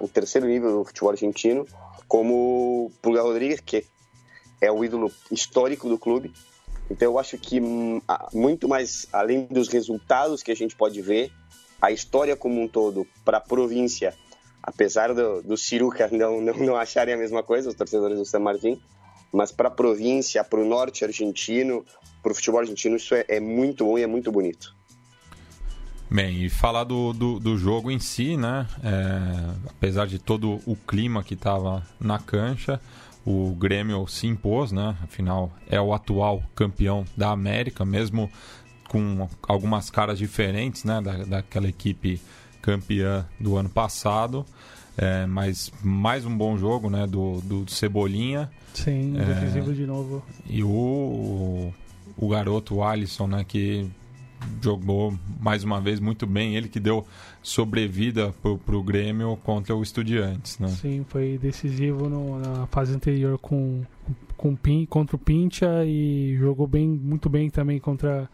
o 0.00 0.08
terceiro 0.08 0.46
nível 0.46 0.78
do 0.78 0.84
futebol 0.84 1.10
argentino, 1.10 1.66
como 2.06 2.90
Pulga 3.00 3.22
Rodrigues, 3.22 3.60
que 3.60 3.86
é 4.60 4.70
o 4.70 4.84
ídolo 4.84 5.10
histórico 5.30 5.88
do 5.88 5.98
clube, 5.98 6.32
então 6.90 7.12
eu 7.12 7.18
acho 7.18 7.36
que 7.38 7.60
hum, 7.60 8.00
muito 8.32 8.68
mais 8.68 9.06
além 9.12 9.46
dos 9.46 9.68
resultados 9.68 10.42
que 10.42 10.52
a 10.52 10.56
gente 10.56 10.76
pode 10.76 11.00
ver, 11.02 11.32
a 11.80 11.90
história 11.90 12.36
como 12.36 12.60
um 12.60 12.68
todo 12.68 13.06
para 13.24 13.38
a 13.38 13.40
província, 13.40 14.14
apesar 14.62 15.12
do, 15.12 15.42
do 15.42 15.56
Ciruca 15.56 16.08
não, 16.12 16.40
não, 16.40 16.54
não 16.54 16.76
acharem 16.76 17.14
a 17.14 17.18
mesma 17.18 17.42
coisa, 17.42 17.68
os 17.68 17.74
torcedores 17.74 18.18
do 18.18 18.24
San 18.24 18.40
Martín, 18.40 18.80
mas 19.32 19.52
para 19.52 19.68
a 19.68 19.70
província, 19.70 20.42
para 20.42 20.60
o 20.60 20.64
norte 20.64 21.04
argentino, 21.04 21.84
para 22.22 22.32
o 22.32 22.34
futebol 22.34 22.60
argentino, 22.60 22.96
isso 22.96 23.14
é, 23.14 23.24
é, 23.28 23.40
muito 23.40 23.84
bom 23.84 23.98
e 23.98 24.02
é 24.02 24.06
muito 24.06 24.32
bonito. 24.32 24.74
Bem, 26.08 26.44
e 26.44 26.48
falar 26.48 26.84
do, 26.84 27.12
do, 27.12 27.40
do 27.40 27.58
jogo 27.58 27.90
em 27.90 27.98
si, 27.98 28.36
né? 28.36 28.66
É, 28.82 29.70
apesar 29.70 30.06
de 30.06 30.20
todo 30.20 30.60
o 30.64 30.76
clima 30.76 31.22
que 31.24 31.34
estava 31.34 31.84
na 32.00 32.18
cancha, 32.18 32.80
o 33.26 33.52
Grêmio 33.56 34.06
se 34.06 34.28
impôs, 34.28 34.70
né? 34.70 34.96
Afinal, 35.02 35.52
é 35.68 35.80
o 35.80 35.92
atual 35.92 36.42
campeão 36.54 37.04
da 37.16 37.30
América, 37.30 37.84
mesmo 37.84 38.30
com 38.88 39.28
algumas 39.48 39.90
caras 39.90 40.16
diferentes, 40.16 40.84
né? 40.84 41.00
Da, 41.02 41.24
daquela 41.24 41.68
equipe 41.68 42.20
campeã 42.62 43.26
do 43.40 43.56
ano 43.56 43.68
passado. 43.68 44.46
É, 44.96 45.26
mas 45.26 45.72
mais 45.82 46.24
um 46.24 46.38
bom 46.38 46.56
jogo, 46.56 46.88
né? 46.88 47.04
Do, 47.04 47.40
do 47.40 47.68
Cebolinha. 47.68 48.48
Sim, 48.72 49.18
é, 49.18 49.24
decisivo 49.24 49.74
de 49.74 49.84
novo. 49.86 50.22
E 50.48 50.62
o, 50.62 50.68
o, 50.68 51.74
o 52.16 52.28
garoto 52.28 52.80
Alisson, 52.80 53.26
né? 53.26 53.44
Que 53.44 53.90
jogou 54.62 55.14
mais 55.40 55.64
uma 55.64 55.80
vez 55.80 56.00
muito 56.00 56.26
bem. 56.26 56.56
Ele 56.56 56.68
que 56.68 56.80
deu 56.80 57.06
sobrevida 57.42 58.34
para 58.42 58.76
o 58.76 58.82
Grêmio 58.82 59.36
contra 59.44 59.74
o 59.74 59.82
Estudiantes. 59.82 60.58
Né? 60.58 60.68
Sim, 60.68 61.04
foi 61.08 61.38
decisivo 61.40 62.08
no, 62.08 62.38
na 62.38 62.66
fase 62.66 62.94
anterior 62.94 63.38
com, 63.38 63.82
com, 64.36 64.56
contra 64.88 65.16
o 65.16 65.18
Pincha 65.18 65.84
e 65.84 66.36
jogou 66.38 66.66
bem, 66.66 66.88
muito 66.88 67.28
bem 67.28 67.50
também 67.50 67.78
contra, 67.78 68.28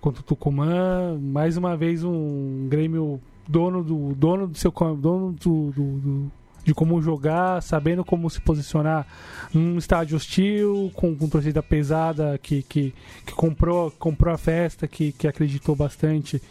contra 0.00 0.20
o 0.20 0.24
Tucumã. 0.24 1.18
Mais 1.20 1.56
uma 1.56 1.76
vez 1.76 2.02
um 2.02 2.66
Grêmio 2.68 3.20
dono 3.48 3.82
do 3.82 4.14
dono 4.14 4.46
do 4.46 4.58
seu 4.58 4.70
dono 4.70 5.32
do, 5.32 5.70
do, 5.70 5.98
do 5.98 6.32
de 6.68 6.74
como 6.74 7.00
jogar, 7.00 7.62
sabendo 7.62 8.04
como 8.04 8.28
se 8.28 8.42
posicionar 8.42 9.06
num 9.54 9.78
estádio 9.78 10.18
hostil, 10.18 10.92
com, 10.94 11.16
com 11.16 11.26
torcida 11.26 11.62
pesada 11.62 12.38
que, 12.42 12.62
que, 12.62 12.92
que, 13.24 13.32
comprou, 13.32 13.90
comprou 13.92 14.34
a 14.34 14.36
festa, 14.36 14.86
que, 14.86 15.12
que 15.12 15.26
acreditou 15.26 15.74
bastante 15.74 16.42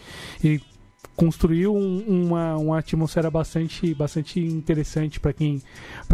e 0.43 0.59
construiu 1.15 1.75
um, 1.75 2.25
uma, 2.25 2.57
uma 2.57 2.79
atmosfera 2.79 3.29
bastante, 3.29 3.93
bastante 3.93 4.39
interessante 4.39 5.19
para 5.19 5.33
quem, 5.33 5.61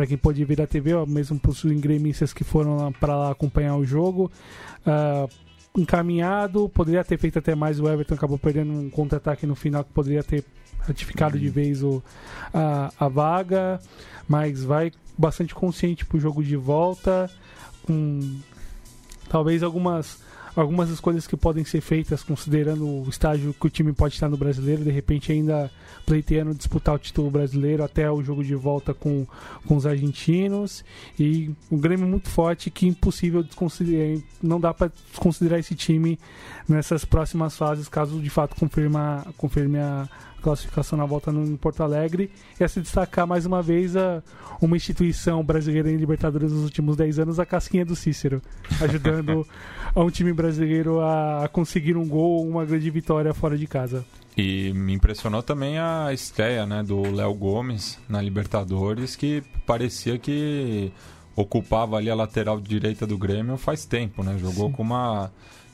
quem 0.06 0.18
pode 0.18 0.44
vir 0.44 0.58
da 0.58 0.68
TV, 0.68 0.92
mesmo 1.08 1.40
para 1.40 1.52
os 1.52 1.64
gremistas 1.64 2.34
que 2.34 2.44
foram 2.44 2.92
para 2.92 3.16
lá 3.16 3.32
acompanhar 3.32 3.78
o 3.78 3.86
jogo. 3.86 4.30
Uh, 4.86 5.30
encaminhado, 5.80 6.68
poderia 6.68 7.06
ter 7.06 7.18
feito 7.18 7.40
até 7.40 7.56
mais, 7.56 7.80
o 7.80 7.88
Everton 7.88 8.16
acabou 8.16 8.38
perdendo 8.38 8.74
um 8.74 8.90
contra-ataque 8.90 9.48
no 9.48 9.56
final 9.56 9.82
que 9.86 9.94
poderia 9.94 10.24
ter 10.24 10.44
ratificado 10.86 11.40
de 11.40 11.50
vez 11.50 11.84
o, 11.84 12.04
a, 12.54 12.92
a 13.00 13.08
vaga, 13.08 13.80
mas 14.28 14.64
vai 14.64 14.92
bastante 15.18 15.54
consciente 15.54 16.06
para 16.06 16.18
o 16.18 16.20
jogo 16.20 16.44
de 16.44 16.56
volta, 16.56 17.30
com 17.86 18.40
talvez 19.30 19.64
algumas 19.64 20.20
algumas 20.56 20.90
escolhas 20.90 21.26
que 21.26 21.36
podem 21.36 21.64
ser 21.64 21.82
feitas 21.82 22.24
considerando 22.24 22.86
o 22.86 23.10
estágio 23.10 23.54
que 23.54 23.68
o 23.68 23.70
time 23.70 23.94
pode 23.94 24.14
estar 24.14 24.30
no 24.30 24.38
brasileiro, 24.38 24.84
de 24.84 24.92
repente 24.92 25.32
ainda 25.32 25.72
pleiteando 26.06 26.54
disputar 26.54 26.96
o 26.96 27.00
título 27.00 27.32
brasileiro 27.32 27.84
até 27.84 28.10
o 28.10 28.24
jogo 28.24 28.44
de 28.44 28.56
volta 28.56 28.94
com, 28.94 29.26
com 29.66 29.76
os 29.76 29.86
argentinos. 29.86 30.84
E 31.20 31.52
um 31.72 31.78
Grêmio 31.78 32.08
muito 32.08 32.30
forte 32.30 32.70
que 32.70 32.88
impossível 32.88 33.46
não 34.42 34.60
dá 34.60 34.74
para 34.74 34.92
desconsiderar 35.10 35.60
esse 35.60 35.76
time 35.76 36.20
nessas 36.68 37.06
próximas 37.06 37.58
fases 37.58 37.90
caso 37.90 38.22
de 38.22 38.30
fato 38.30 38.56
confirma, 38.56 39.26
confirme 39.38 39.80
a 39.80 40.08
classificação 40.44 40.98
na 40.98 41.06
volta 41.06 41.32
no, 41.32 41.46
em 41.46 41.56
Porto 41.56 41.82
Alegre. 41.82 42.30
E 42.60 42.64
a 42.64 42.68
se 42.68 42.82
destacar 42.82 43.26
mais 43.26 43.46
uma 43.46 43.62
vez 43.62 43.96
a, 43.96 44.22
uma 44.62 44.76
instituição 44.76 45.44
brasileira 45.44 45.90
em 45.90 45.96
Libertadores 45.96 46.52
nos 46.52 46.64
últimos 46.64 46.98
10 46.98 47.20
anos, 47.20 47.40
a 47.40 47.46
casquinha 47.46 47.86
do 47.86 47.96
Cícero, 47.96 48.42
ajudando 48.82 49.48
a 49.96 50.02
um 50.02 50.10
time 50.10 50.34
brasileiro 50.34 51.02
a, 51.02 51.48
conseguir 51.52 51.96
um 51.96 52.08
gol, 52.08 52.48
uma 52.48 52.66
grande 52.66 52.90
vitória 52.90 53.34
fora 53.34 53.58
de 53.58 53.68
casa. 53.68 54.06
E 54.36 54.74
me 54.74 54.94
impressionou 54.94 55.44
também 55.44 55.78
a 55.78 56.12
estreia 56.12 56.66
né, 56.66 56.82
do 56.82 57.02
Léo 57.12 57.34
Gomes 57.34 58.00
na 58.10 58.22
Libertadores, 58.22 59.16
que 59.16 59.44
parecia 59.66 60.18
que 60.18 60.92
ocupava 61.36 61.98
ali 61.98 62.10
a 62.10 62.16
lateral 62.16 62.60
direita 62.60 63.06
do 63.06 63.18
Grêmio 63.18 63.58
faz 63.58 63.86
tempo, 63.86 64.24
né? 64.24 64.38
Jogou 64.40 64.68
Sim. 64.70 64.74
com 64.74 64.84
uma 64.84 65.32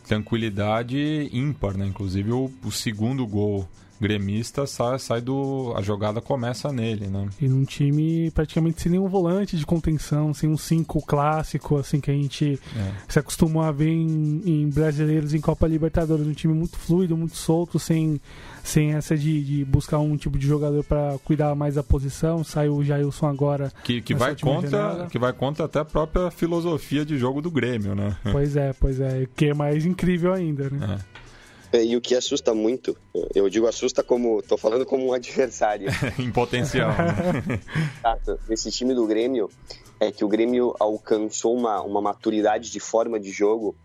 tranquilidade 0.08 1.29
ímpar, 1.32 1.77
né? 1.77 1.86
Inclusive 1.86 2.32
o, 2.32 2.51
o 2.63 2.71
segundo 2.71 3.25
gol 3.25 3.67
gremista 3.99 4.65
sai, 4.65 4.99
sai 4.99 5.21
do. 5.21 5.73
A 5.75 5.81
jogada 5.81 6.21
começa 6.21 6.71
nele, 6.71 7.07
né? 7.07 7.27
E 7.41 7.47
num 7.47 7.63
time 7.63 8.31
praticamente 8.31 8.81
sem 8.81 8.91
nenhum 8.91 9.07
volante 9.07 9.57
de 9.57 9.65
contenção, 9.65 10.33
sem 10.33 10.49
um 10.49 10.57
5 10.57 11.01
clássico, 11.05 11.77
assim, 11.77 11.99
que 11.99 12.09
a 12.09 12.13
gente 12.13 12.59
é. 12.75 12.91
se 13.07 13.19
acostumou 13.19 13.62
a 13.62 13.71
ver 13.71 13.89
em, 13.89 14.41
em, 14.45 14.69
brasileiros 14.69 15.33
em 15.33 15.41
Copa 15.41 15.67
Libertadores. 15.67 16.25
Um 16.25 16.33
time 16.33 16.53
muito 16.53 16.77
fluido, 16.77 17.17
muito 17.17 17.35
solto, 17.35 17.77
sem, 17.79 18.19
sem 18.63 18.93
essa 18.93 19.17
de, 19.17 19.43
de 19.43 19.65
buscar 19.65 19.99
um 19.99 20.15
tipo 20.15 20.38
de 20.38 20.47
jogador 20.47 20.83
para 20.83 21.17
cuidar 21.23 21.53
mais 21.55 21.75
da 21.75 21.83
posição. 21.83 22.43
Saiu 22.43 22.75
o 22.75 22.83
Jailson 22.83 23.27
agora. 23.27 23.71
Que, 23.83 24.01
que, 24.01 24.15
vai 24.15 24.35
contra, 24.35 25.07
que 25.09 25.19
vai 25.19 25.33
contra 25.33 25.65
até 25.65 25.79
a 25.79 25.85
própria 25.85 26.31
filosofia 26.31 27.05
de 27.05 27.17
jogo 27.17 27.41
do 27.41 27.51
Grêmio, 27.51 27.95
né? 27.95 28.15
Pois 28.31 28.55
é, 28.55 28.73
pois 28.73 28.99
é. 28.99 29.27
Que 29.35 29.47
é 29.47 29.53
mais 29.53 29.85
incrível 29.85 30.33
ainda, 30.33 30.69
né? 30.69 30.99
É. 31.15 31.28
É, 31.71 31.84
e 31.84 31.95
o 31.95 32.01
que 32.01 32.15
assusta 32.15 32.53
muito, 32.53 32.97
eu 33.36 33.47
digo 33.47 33.67
assusta 33.67 34.01
como, 34.01 34.41
tô 34.41 34.58
falando 34.58 34.86
como 34.86 35.05
um 35.05 35.13
adversário. 35.13 35.89
em 36.17 36.32
potencial. 36.32 36.89
Né? 36.89 37.60
Esse 38.49 38.71
time 38.71 38.95
do 38.95 39.05
Grêmio 39.05 39.49
é 39.99 40.12
que 40.12 40.25
o 40.25 40.27
Grêmio 40.27 40.75
alcançou 40.79 41.55
uma, 41.55 41.82
uma 41.82 42.01
maturidade 42.01 42.71
de 42.71 42.79
forma 42.79 43.19
de 43.19 43.32
jogo 43.32 43.75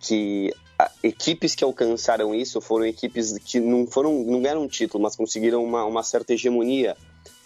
que 0.00 0.50
a, 0.78 0.90
equipes 1.02 1.54
que 1.54 1.64
alcançaram 1.64 2.34
isso 2.34 2.60
foram 2.60 2.86
equipes 2.86 3.36
que 3.38 3.60
não 3.60 3.86
foram 3.86 4.24
não 4.24 4.40
ganharam 4.40 4.62
um 4.62 4.68
título, 4.68 5.02
mas 5.02 5.16
conseguiram 5.16 5.62
uma, 5.62 5.84
uma 5.84 6.02
certa 6.02 6.32
hegemonia 6.32 6.96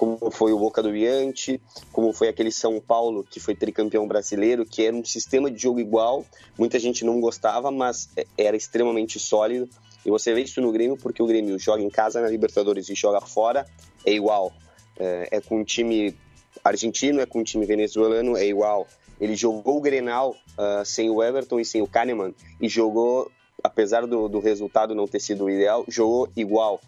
como 0.00 0.30
foi 0.30 0.50
o 0.50 0.58
Boca 0.58 0.82
do 0.82 0.90
Viante, 0.90 1.60
como 1.92 2.10
foi 2.14 2.28
aquele 2.28 2.50
São 2.50 2.80
Paulo 2.80 3.22
que 3.22 3.38
foi 3.38 3.54
tricampeão 3.54 4.08
brasileiro, 4.08 4.64
que 4.64 4.82
era 4.82 4.96
um 4.96 5.04
sistema 5.04 5.50
de 5.50 5.60
jogo 5.60 5.78
igual, 5.78 6.24
muita 6.56 6.78
gente 6.78 7.04
não 7.04 7.20
gostava, 7.20 7.70
mas 7.70 8.08
é, 8.16 8.24
era 8.38 8.56
extremamente 8.56 9.18
sólido. 9.18 9.68
E 10.02 10.08
você 10.08 10.32
vê 10.32 10.40
isso 10.40 10.58
no 10.62 10.72
Grêmio 10.72 10.96
porque 10.96 11.22
o 11.22 11.26
Grêmio 11.26 11.58
joga 11.58 11.82
em 11.82 11.90
casa 11.90 12.18
na 12.18 12.28
Libertadores 12.30 12.88
e 12.88 12.94
joga 12.94 13.20
fora, 13.20 13.66
é 14.06 14.10
igual. 14.10 14.54
É, 14.98 15.28
é 15.32 15.40
com 15.42 15.60
um 15.60 15.64
time 15.64 16.16
argentino, 16.64 17.20
é 17.20 17.26
com 17.26 17.40
um 17.40 17.44
time 17.44 17.66
venezuelano, 17.66 18.38
é 18.38 18.46
igual. 18.46 18.86
Ele 19.20 19.36
jogou 19.36 19.76
o 19.76 19.80
Grenal 19.82 20.30
uh, 20.30 20.82
sem 20.82 21.10
o 21.10 21.22
Everton 21.22 21.60
e 21.60 21.64
sem 21.66 21.82
o 21.82 21.86
Kahneman 21.86 22.34
e 22.58 22.70
jogou, 22.70 23.30
apesar 23.62 24.06
do, 24.06 24.30
do 24.30 24.38
resultado 24.38 24.94
não 24.94 25.06
ter 25.06 25.20
sido 25.20 25.50
ideal, 25.50 25.84
jogou 25.88 26.26
igual. 26.34 26.80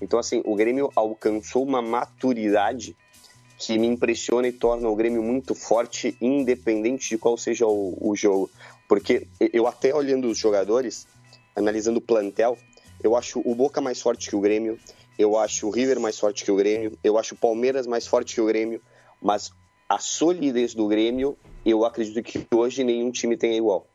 Então, 0.00 0.18
assim, 0.18 0.42
o 0.44 0.54
Grêmio 0.54 0.90
alcançou 0.94 1.64
uma 1.64 1.82
maturidade 1.82 2.96
que 3.58 3.76
me 3.76 3.88
impressiona 3.88 4.46
e 4.46 4.52
torna 4.52 4.88
o 4.88 4.94
Grêmio 4.94 5.22
muito 5.22 5.54
forte, 5.54 6.16
independente 6.20 7.08
de 7.08 7.18
qual 7.18 7.36
seja 7.36 7.66
o, 7.66 7.96
o 8.00 8.14
jogo. 8.14 8.48
Porque 8.88 9.26
eu 9.52 9.66
até 9.66 9.94
olhando 9.94 10.28
os 10.28 10.38
jogadores, 10.38 11.06
analisando 11.56 11.98
o 11.98 12.02
plantel, 12.02 12.56
eu 13.02 13.16
acho 13.16 13.40
o 13.44 13.54
Boca 13.54 13.80
mais 13.80 14.00
forte 14.00 14.30
que 14.30 14.36
o 14.36 14.40
Grêmio, 14.40 14.78
eu 15.18 15.36
acho 15.36 15.66
o 15.66 15.70
River 15.70 15.98
mais 15.98 16.18
forte 16.18 16.44
que 16.44 16.52
o 16.52 16.56
Grêmio, 16.56 16.96
eu 17.02 17.18
acho 17.18 17.34
o 17.34 17.38
Palmeiras 17.38 17.86
mais 17.86 18.06
forte 18.06 18.34
que 18.34 18.40
o 18.40 18.46
Grêmio, 18.46 18.80
mas 19.20 19.50
a 19.88 19.98
solidez 19.98 20.74
do 20.74 20.86
Grêmio, 20.86 21.36
eu 21.66 21.84
acredito 21.84 22.22
que 22.22 22.46
hoje 22.54 22.84
nenhum 22.84 23.10
time 23.10 23.36
tem 23.36 23.56
igual. 23.56 23.86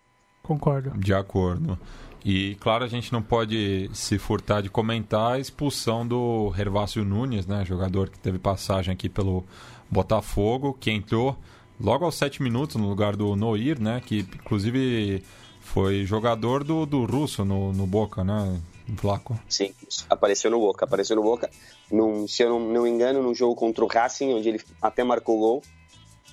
Concordo. 0.42 0.92
De 0.98 1.13
acordo. 1.13 1.80
E, 2.25 2.55
claro, 2.55 2.86
a 2.86 2.88
gente 2.88 3.12
não 3.12 3.21
pode 3.21 3.89
se 3.93 4.17
furtar 4.17 4.62
de 4.62 4.69
comentar 4.69 5.33
a 5.33 5.39
expulsão 5.39 6.07
do 6.07 6.53
Hervásio 6.57 7.03
Nunes, 7.03 7.45
né? 7.45 7.65
Jogador 7.65 8.09
que 8.09 8.17
teve 8.17 8.39
passagem 8.39 8.93
aqui 8.93 9.09
pelo 9.09 9.43
Botafogo, 9.89 10.75
que 10.79 10.89
entrou 10.89 11.38
logo 11.79 12.05
aos 12.05 12.15
sete 12.15 12.41
minutos 12.41 12.77
no 12.77 12.88
lugar 12.88 13.17
do 13.17 13.36
Noir, 13.36 13.79
né? 13.81 14.01
Que, 14.05 14.19
inclusive, 14.19 15.21
foi 15.59 16.05
jogador 16.05 16.63
do, 16.63 16.86
do 16.86 17.05
Russo 17.05 17.43
no, 17.43 17.73
no 17.73 17.86
Boca, 17.86 18.23
né? 18.23 18.62
Flaco. 18.97 19.38
Sim, 19.49 19.73
apareceu 20.09 20.49
no 20.49 20.59
Boca. 20.59 20.86
Apareceu 20.86 21.17
no 21.17 21.23
Boca, 21.23 21.49
num, 21.91 22.25
se 22.25 22.43
eu 22.43 22.49
não, 22.49 22.59
não 22.59 22.83
me 22.83 22.89
engano, 22.89 23.21
no 23.21 23.33
jogo 23.33 23.55
contra 23.55 23.83
o 23.83 23.88
Racing, 23.88 24.33
onde 24.33 24.47
ele 24.47 24.62
até 24.81 25.03
marcou 25.03 25.39
gol 25.39 25.63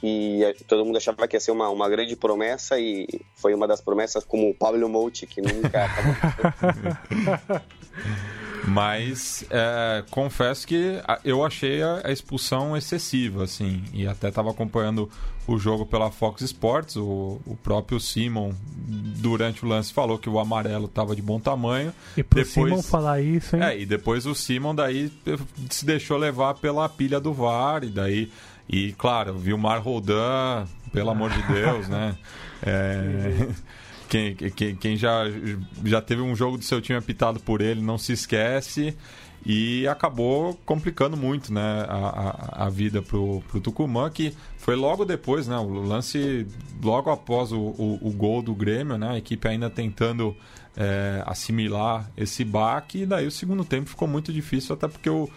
e 0.03 0.43
todo 0.67 0.85
mundo 0.85 0.97
achava 0.97 1.29
que 1.29 1.37
ia 1.37 1.41
ser 1.41 1.51
uma, 1.51 1.69
uma 1.69 1.89
grande 1.89 2.17
promessa 2.17 2.79
e 2.79 3.07
foi 3.37 3.55
uma 3.55 3.69
das 3.69 3.81
promessas 3.81 4.25
como 4.25 4.49
o 4.49 4.55
Pablo 4.55 4.89
Mouti, 4.89 5.27
que 5.27 5.43
nunca 5.43 5.85
acabou. 5.85 7.61
Mas 8.67 9.45
é, 9.51 10.05
confesso 10.11 10.67
que 10.67 11.01
eu 11.25 11.45
achei 11.45 11.83
a, 11.83 12.11
expulsão 12.11 12.77
excessiva, 12.77 13.45
assim, 13.45 13.83
e 13.93 14.07
até 14.07 14.29
estava 14.29 14.51
acompanhando 14.51 15.11
o 15.47 15.59
jogo 15.59 15.85
pela 15.87 16.11
Fox 16.11 16.43
Sports. 16.43 16.97
O, 16.97 17.41
o, 17.47 17.57
próprio 17.57 17.99
Simon, 17.99 18.53
durante 18.77 19.65
o 19.65 19.69
lance, 19.69 19.93
falou 19.93 20.19
que 20.19 20.29
o 20.29 20.39
amarelo 20.39 20.87
estava 20.87 21.17
de 21.17 21.23
bom 21.23 21.41
tamanho. 21.41 21.93
E 22.17 22.23
pro 22.23 22.43
depois, 22.43 22.69
Simon 22.69 22.83
falar 22.83 23.21
isso, 23.21 23.57
hein? 23.57 23.63
É, 23.63 23.79
e 23.79 23.87
depois 23.87 24.27
o 24.27 24.35
Simon 24.35 24.75
daí 24.75 25.11
se 25.71 25.85
deixou 25.85 26.17
levar 26.17 26.55
pela 26.55 26.89
pilha 26.89 27.19
do 27.19 27.33
VAR, 27.33 27.83
e 27.83 27.89
daí 27.89 28.31
e, 28.73 28.93
claro, 28.93 29.37
Vilmar 29.37 29.83
Roldan, 29.83 30.65
pelo 30.93 31.11
amor 31.11 31.31
de 31.31 31.43
Deus, 31.43 31.89
né? 31.89 32.17
É, 32.63 33.49
quem, 34.07 34.35
quem, 34.35 34.77
quem, 34.77 34.95
já, 34.95 35.23
já 35.83 36.03
teve 36.03 36.21
um 36.21 36.37
jogo 36.37 36.59
do 36.59 36.63
seu 36.63 36.79
time 36.79 36.99
apitado 36.99 37.41
por 37.41 37.63
ele 37.63 37.81
não 37.81 37.97
se 37.97 38.13
esquece 38.13 38.95
e 39.47 39.89
acabou 39.89 40.61
complicando 40.67 41.17
muito 41.17 41.55
né, 41.55 41.87
a, 41.89 42.59
a, 42.59 42.67
a 42.67 42.69
vida 42.69 43.01
pro, 43.01 43.43
pro 43.49 43.63
Tucumã, 43.63 44.11
que 44.11 44.35
foi 44.59 44.77
logo 44.77 45.07
depois, 45.07 45.49
né? 45.49 45.57
O 45.57 45.73
lance 45.73 46.47
logo 46.83 47.11
após 47.11 47.51
o, 47.51 47.59
o, 47.59 47.99
o 48.03 48.11
gol 48.11 48.43
do 48.43 48.55
Grêmio, 48.55 48.99
né? 48.99 49.13
A 49.13 49.17
equipe 49.17 49.49
ainda 49.49 49.71
tentando 49.71 50.37
é, 50.77 51.23
assimilar 51.27 52.11
esse 52.15 52.45
baque, 52.45 53.03
e 53.03 53.07
daí 53.07 53.27
o 53.27 53.31
segundo 53.31 53.65
tempo 53.65 53.89
ficou 53.89 54.07
muito 54.07 54.33
difícil, 54.33 54.75
até 54.75 54.87
porque 54.87 55.09
o, 55.09 55.31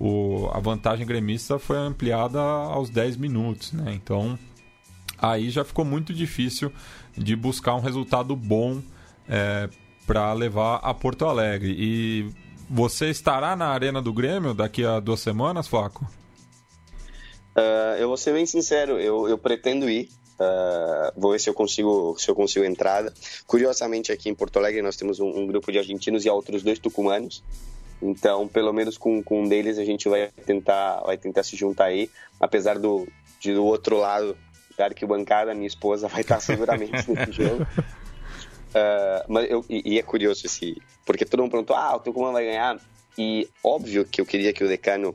o, 0.00 0.48
a 0.50 0.58
vantagem 0.58 1.06
gremista 1.06 1.58
foi 1.58 1.76
ampliada 1.76 2.40
aos 2.40 2.88
10 2.88 3.16
minutos, 3.16 3.72
né? 3.72 3.92
Então 3.94 4.38
aí 5.18 5.50
já 5.50 5.62
ficou 5.62 5.84
muito 5.84 6.14
difícil 6.14 6.72
de 7.16 7.36
buscar 7.36 7.74
um 7.74 7.80
resultado 7.80 8.34
bom 8.34 8.80
é, 9.28 9.68
para 10.06 10.32
levar 10.32 10.76
a 10.76 10.94
Porto 10.94 11.26
Alegre. 11.26 11.76
E 11.78 12.30
você 12.68 13.10
estará 13.10 13.54
na 13.54 13.66
Arena 13.66 14.00
do 14.00 14.12
Grêmio 14.12 14.54
daqui 14.54 14.84
a 14.84 14.98
duas 14.98 15.20
semanas, 15.20 15.68
Flaco? 15.68 16.10
Uh, 17.54 17.98
eu 17.98 18.08
vou 18.08 18.16
ser 18.16 18.32
bem 18.32 18.46
sincero, 18.46 18.98
eu, 18.98 19.28
eu 19.28 19.36
pretendo 19.36 19.90
ir. 19.90 20.08
Uh, 20.40 21.20
vou 21.20 21.32
ver 21.32 21.38
se 21.40 21.50
eu 21.50 21.54
consigo 21.54 22.16
se 22.18 22.30
eu 22.30 22.34
consigo 22.34 22.64
entrada. 22.64 23.12
Curiosamente 23.46 24.10
aqui 24.10 24.30
em 24.30 24.34
Porto 24.34 24.58
Alegre 24.58 24.80
nós 24.80 24.96
temos 24.96 25.20
um, 25.20 25.28
um, 25.28 25.46
grupo 25.46 25.70
de 25.70 25.78
argentinos 25.78 26.24
e 26.24 26.30
outros 26.30 26.62
dois 26.62 26.78
tucumanos. 26.78 27.44
Então, 28.02 28.48
pelo 28.48 28.72
menos 28.72 28.96
com, 28.96 29.22
com 29.22 29.42
um 29.42 29.48
deles 29.48 29.78
a 29.78 29.84
gente 29.84 30.08
vai 30.08 30.30
tentar 30.46 31.00
vai 31.00 31.18
tentar 31.18 31.42
se 31.42 31.56
juntar 31.56 31.86
aí, 31.86 32.10
apesar 32.40 32.78
do 32.78 33.06
de, 33.38 33.54
do 33.54 33.64
outro 33.64 33.98
lado 33.98 34.36
da 34.76 34.86
arquibancada, 34.86 35.54
minha 35.54 35.66
esposa 35.66 36.08
vai 36.08 36.22
estar 36.22 36.40
seguramente 36.40 36.92
nesse 37.10 37.32
jogo. 37.32 37.62
Uh, 37.62 39.24
mas 39.28 39.50
eu, 39.50 39.64
e, 39.68 39.94
e, 39.94 39.98
é 39.98 40.02
curioso 40.02 40.46
esse, 40.46 40.80
porque 41.04 41.24
todo 41.24 41.40
mundo 41.40 41.50
perguntou: 41.50 41.76
ah, 41.76 41.96
o 41.96 42.00
Tucumã 42.00 42.32
vai 42.32 42.44
ganhar. 42.44 42.78
E 43.18 43.48
óbvio 43.62 44.04
que 44.04 44.20
eu 44.20 44.26
queria 44.26 44.52
que 44.52 44.62
o 44.62 44.68
Decano 44.68 45.14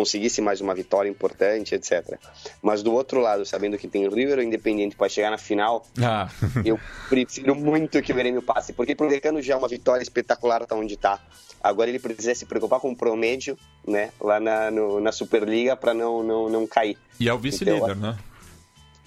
conseguisse 0.00 0.40
mais 0.40 0.62
uma 0.62 0.74
vitória 0.74 1.10
importante, 1.10 1.74
etc. 1.74 2.18
Mas 2.62 2.82
do 2.82 2.90
outro 2.90 3.20
lado, 3.20 3.44
sabendo 3.44 3.76
que 3.76 3.86
tem 3.86 4.08
River 4.08 4.38
ou 4.38 4.42
Independiente 4.42 4.96
para 4.96 5.10
chegar 5.10 5.30
na 5.30 5.36
final, 5.36 5.84
ah. 6.02 6.26
eu 6.64 6.80
prefiro 7.10 7.54
muito 7.54 8.00
que 8.00 8.10
o 8.10 8.14
Grêmio 8.14 8.40
passe, 8.40 8.72
porque 8.72 8.94
pro 8.94 9.10
Decano 9.10 9.42
já 9.42 9.52
é 9.52 9.56
uma 9.58 9.68
vitória 9.68 10.02
espetacular 10.02 10.64
tá 10.64 10.74
onde 10.74 10.94
está. 10.94 11.20
Agora 11.62 11.90
ele 11.90 11.98
precisa 11.98 12.34
se 12.34 12.46
preocupar 12.46 12.80
com 12.80 12.90
o 12.90 12.96
promédio, 12.96 13.58
né, 13.86 14.10
lá 14.18 14.40
na, 14.40 14.70
no, 14.70 14.98
na 15.00 15.12
Superliga 15.12 15.76
para 15.76 15.92
não, 15.92 16.22
não, 16.22 16.48
não 16.48 16.66
cair. 16.66 16.96
E 17.18 17.28
é 17.28 17.34
o 17.34 17.38
vice-líder, 17.38 17.76
então, 17.76 17.94
né? 17.96 18.18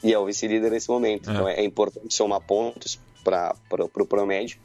E 0.04 0.14
é 0.14 0.20
o 0.20 0.26
vice-líder 0.26 0.70
nesse 0.70 0.90
momento. 0.90 1.28
É. 1.28 1.34
Então 1.34 1.48
é, 1.50 1.54
é 1.56 1.66
importante 1.66 2.14
somar 2.14 2.42
pontos 2.42 3.00
para 3.24 3.56
o 3.72 3.90
pro 3.90 4.06
promédio. 4.06 4.60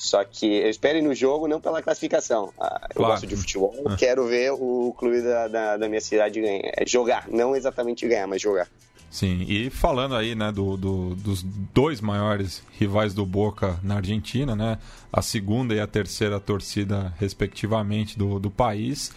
Só 0.00 0.24
que 0.24 0.46
eu 0.46 0.70
espero 0.70 0.96
ir 0.96 1.02
no 1.02 1.14
jogo 1.14 1.46
não 1.46 1.60
pela 1.60 1.82
classificação. 1.82 2.54
Ah, 2.58 2.86
eu 2.88 2.96
claro. 2.96 3.12
gosto 3.12 3.26
de 3.26 3.36
futebol, 3.36 3.74
ah. 3.84 3.96
quero 3.98 4.26
ver 4.26 4.50
o 4.52 4.94
clube 4.96 5.20
da, 5.20 5.46
da, 5.46 5.76
da, 5.76 5.88
minha 5.90 6.00
cidade 6.00 6.40
ganhar. 6.40 6.72
É 6.74 6.86
jogar, 6.86 7.28
não 7.28 7.54
exatamente 7.54 8.08
ganhar, 8.08 8.26
mas 8.26 8.40
jogar. 8.40 8.66
Sim, 9.10 9.44
e 9.46 9.68
falando 9.68 10.14
aí, 10.14 10.34
né, 10.34 10.50
do, 10.50 10.78
do, 10.78 11.14
dos 11.16 11.42
dois 11.42 12.00
maiores 12.00 12.62
rivais 12.78 13.12
do 13.12 13.26
Boca 13.26 13.78
na 13.82 13.96
Argentina, 13.96 14.56
né, 14.56 14.78
a 15.12 15.20
segunda 15.20 15.74
e 15.74 15.80
a 15.80 15.86
terceira 15.86 16.40
torcida, 16.40 17.12
respectivamente, 17.18 18.16
do, 18.16 18.38
do 18.38 18.50
país, 18.50 19.12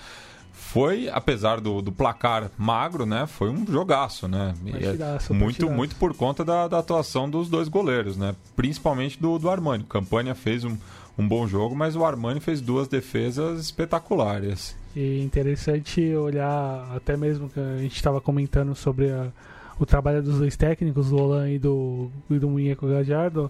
foi, 0.54 1.10
apesar 1.10 1.60
do, 1.60 1.82
do 1.82 1.92
placar 1.92 2.50
magro, 2.58 3.06
né? 3.06 3.26
Foi 3.26 3.50
um 3.50 3.66
jogaço, 3.66 4.28
né? 4.28 4.54
Partidaço, 4.72 5.34
muito, 5.34 5.70
muito 5.70 5.96
por 5.96 6.16
conta 6.16 6.46
da, 6.46 6.68
da, 6.68 6.80
atuação 6.80 7.30
dos 7.30 7.50
dois 7.50 7.68
goleiros, 7.68 8.16
né? 8.16 8.36
Principalmente 8.56 9.20
do, 9.20 9.40
do 9.40 9.50
Armani. 9.50 9.84
O 9.84 9.88
Campanha 9.88 10.36
fez 10.36 10.64
um, 10.64 10.78
um 11.18 11.28
bom 11.28 11.48
jogo, 11.48 11.76
mas 11.76 11.96
o 11.96 12.06
Armani 12.06 12.40
fez 12.40 12.62
duas 12.62 12.88
defesas 12.88 13.60
espetaculares. 13.60 14.76
E 14.96 15.22
interessante 15.24 16.16
olhar, 16.16 16.88
até 16.96 17.18
mesmo 17.18 17.50
que 17.50 17.60
a 17.60 17.78
gente 17.80 17.96
estava 17.96 18.22
comentando 18.22 18.76
sobre 18.76 19.10
a, 19.12 19.32
o 19.80 19.86
trabalho 19.86 20.22
dos 20.22 20.40
dois 20.40 20.56
técnicos, 20.56 21.10
do 21.10 21.18
Olan 21.18 21.52
e 21.52 21.60
do, 21.60 22.10
e 22.30 22.40
do 22.40 22.50
Munheco 22.50 22.88
Gajardo, 22.88 23.50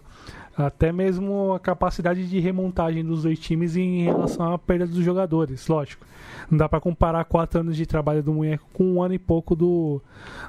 até 0.56 0.92
mesmo 0.92 1.54
a 1.54 1.60
capacidade 1.60 2.28
de 2.28 2.40
remontagem 2.40 3.04
dos 3.04 3.24
dois 3.24 3.40
times 3.40 3.76
em 3.76 4.04
relação 4.04 4.54
à 4.54 4.58
perda 4.58 4.86
dos 4.86 5.04
jogadores, 5.04 5.68
lógico. 5.68 6.06
Não 6.50 6.58
dá 6.58 6.70
para 6.70 6.80
comparar 6.80 7.26
quatro 7.26 7.60
anos 7.60 7.76
de 7.76 7.86
trabalho 7.86 8.22
do 8.22 8.34
Munheco 8.34 8.68
com 8.74 8.84
um 8.84 9.02
ano 9.02 9.14
e 9.14 9.20
pouco 9.20 9.56
do, 9.56 10.02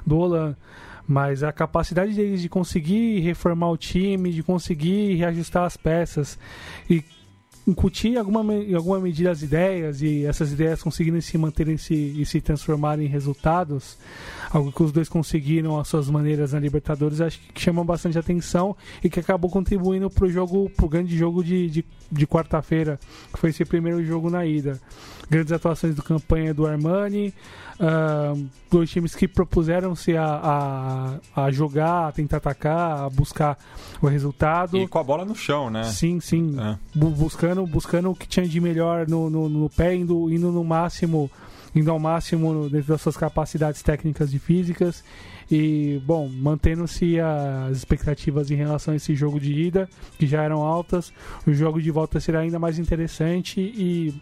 do 0.05 0.17
Olan. 0.17 0.55
Mas 1.07 1.43
a 1.43 1.51
capacidade 1.51 2.13
deles 2.15 2.41
de 2.41 2.49
conseguir 2.49 3.19
reformar 3.19 3.69
o 3.69 3.77
time, 3.77 4.31
de 4.31 4.41
conseguir 4.41 5.13
reajustar 5.15 5.63
as 5.63 5.77
peças 5.77 6.39
e 6.89 7.03
incutir 7.67 8.17
alguma, 8.17 8.53
em 8.53 8.75
alguma 8.75 8.99
medida 8.99 9.31
as 9.31 9.41
ideias 9.41 10.01
e 10.01 10.25
essas 10.25 10.51
ideias 10.51 10.81
conseguirem 10.83 11.19
se 11.21 11.37
manterem 11.37 11.77
se, 11.77 11.93
e 11.93 12.25
se 12.25 12.39
transformarem 12.39 13.05
em 13.05 13.09
resultados, 13.09 13.97
algo 14.51 14.71
que 14.71 14.83
os 14.83 14.91
dois 14.91 15.09
conseguiram 15.09 15.79
às 15.79 15.87
suas 15.87 16.09
maneiras 16.09 16.53
na 16.53 16.59
Libertadores, 16.59 17.21
acho 17.21 17.39
que 17.39 17.61
chama 17.61 17.83
bastante 17.83 18.17
atenção 18.17 18.75
e 19.03 19.09
que 19.09 19.19
acabou 19.19 19.49
contribuindo 19.49 20.09
para 20.09 20.25
o 20.25 20.29
jogo, 20.29 20.69
pro 20.69 20.87
grande 20.87 21.17
jogo 21.17 21.43
de, 21.43 21.69
de, 21.69 21.85
de 22.11 22.27
quarta-feira, 22.27 22.99
que 23.33 23.39
foi 23.39 23.49
esse 23.49 23.65
primeiro 23.65 24.03
jogo 24.03 24.29
na 24.29 24.45
ida. 24.45 24.79
Grandes 25.29 25.51
atuações 25.51 25.95
do 25.95 26.03
campanha 26.03 26.53
do 26.53 26.65
Armani, 26.67 27.33
uh, 27.79 28.47
dois 28.69 28.89
times 28.89 29.15
que 29.15 29.27
propuseram-se 29.27 30.15
a, 30.15 31.19
a, 31.35 31.45
a, 31.45 31.51
jogar, 31.51 32.07
a 32.07 32.11
tentar 32.11 32.37
atacar, 32.37 33.05
a 33.05 33.09
buscar 33.09 33.57
o 34.01 34.07
resultado. 34.07 34.77
E 34.77 34.87
com 34.87 34.99
a 34.99 35.03
bola 35.03 35.25
no 35.25 35.35
chão, 35.35 35.69
né? 35.69 35.83
Sim, 35.85 36.19
sim. 36.19 36.55
É. 36.59 36.77
buscando, 36.93 37.65
buscando 37.65 38.11
o 38.11 38.15
que 38.15 38.27
tinha 38.27 38.47
de 38.47 38.61
melhor 38.61 39.07
no, 39.07 39.29
no, 39.29 39.49
no 39.49 39.69
pé, 39.69 39.95
indo, 39.95 40.31
indo 40.31 40.51
no 40.51 40.63
máximo, 40.63 41.29
indo 41.73 41.89
ao 41.89 41.99
máximo 41.99 42.69
dentro 42.69 42.89
das 42.89 43.01
suas 43.01 43.17
capacidades 43.17 43.81
técnicas 43.81 44.33
e 44.33 44.39
físicas. 44.39 45.03
E, 45.49 46.01
bom, 46.05 46.27
mantendo-se 46.27 47.19
as 47.19 47.77
expectativas 47.77 48.49
em 48.49 48.55
relação 48.55 48.93
a 48.93 48.97
esse 48.97 49.15
jogo 49.15 49.39
de 49.39 49.53
ida, 49.53 49.87
que 50.17 50.25
já 50.25 50.41
eram 50.41 50.63
altas, 50.63 51.13
o 51.45 51.53
jogo 51.53 51.81
de 51.81 51.91
volta 51.91 52.19
será 52.19 52.39
ainda 52.39 52.57
mais 52.57 52.79
interessante 52.79 53.59
e 53.59 54.13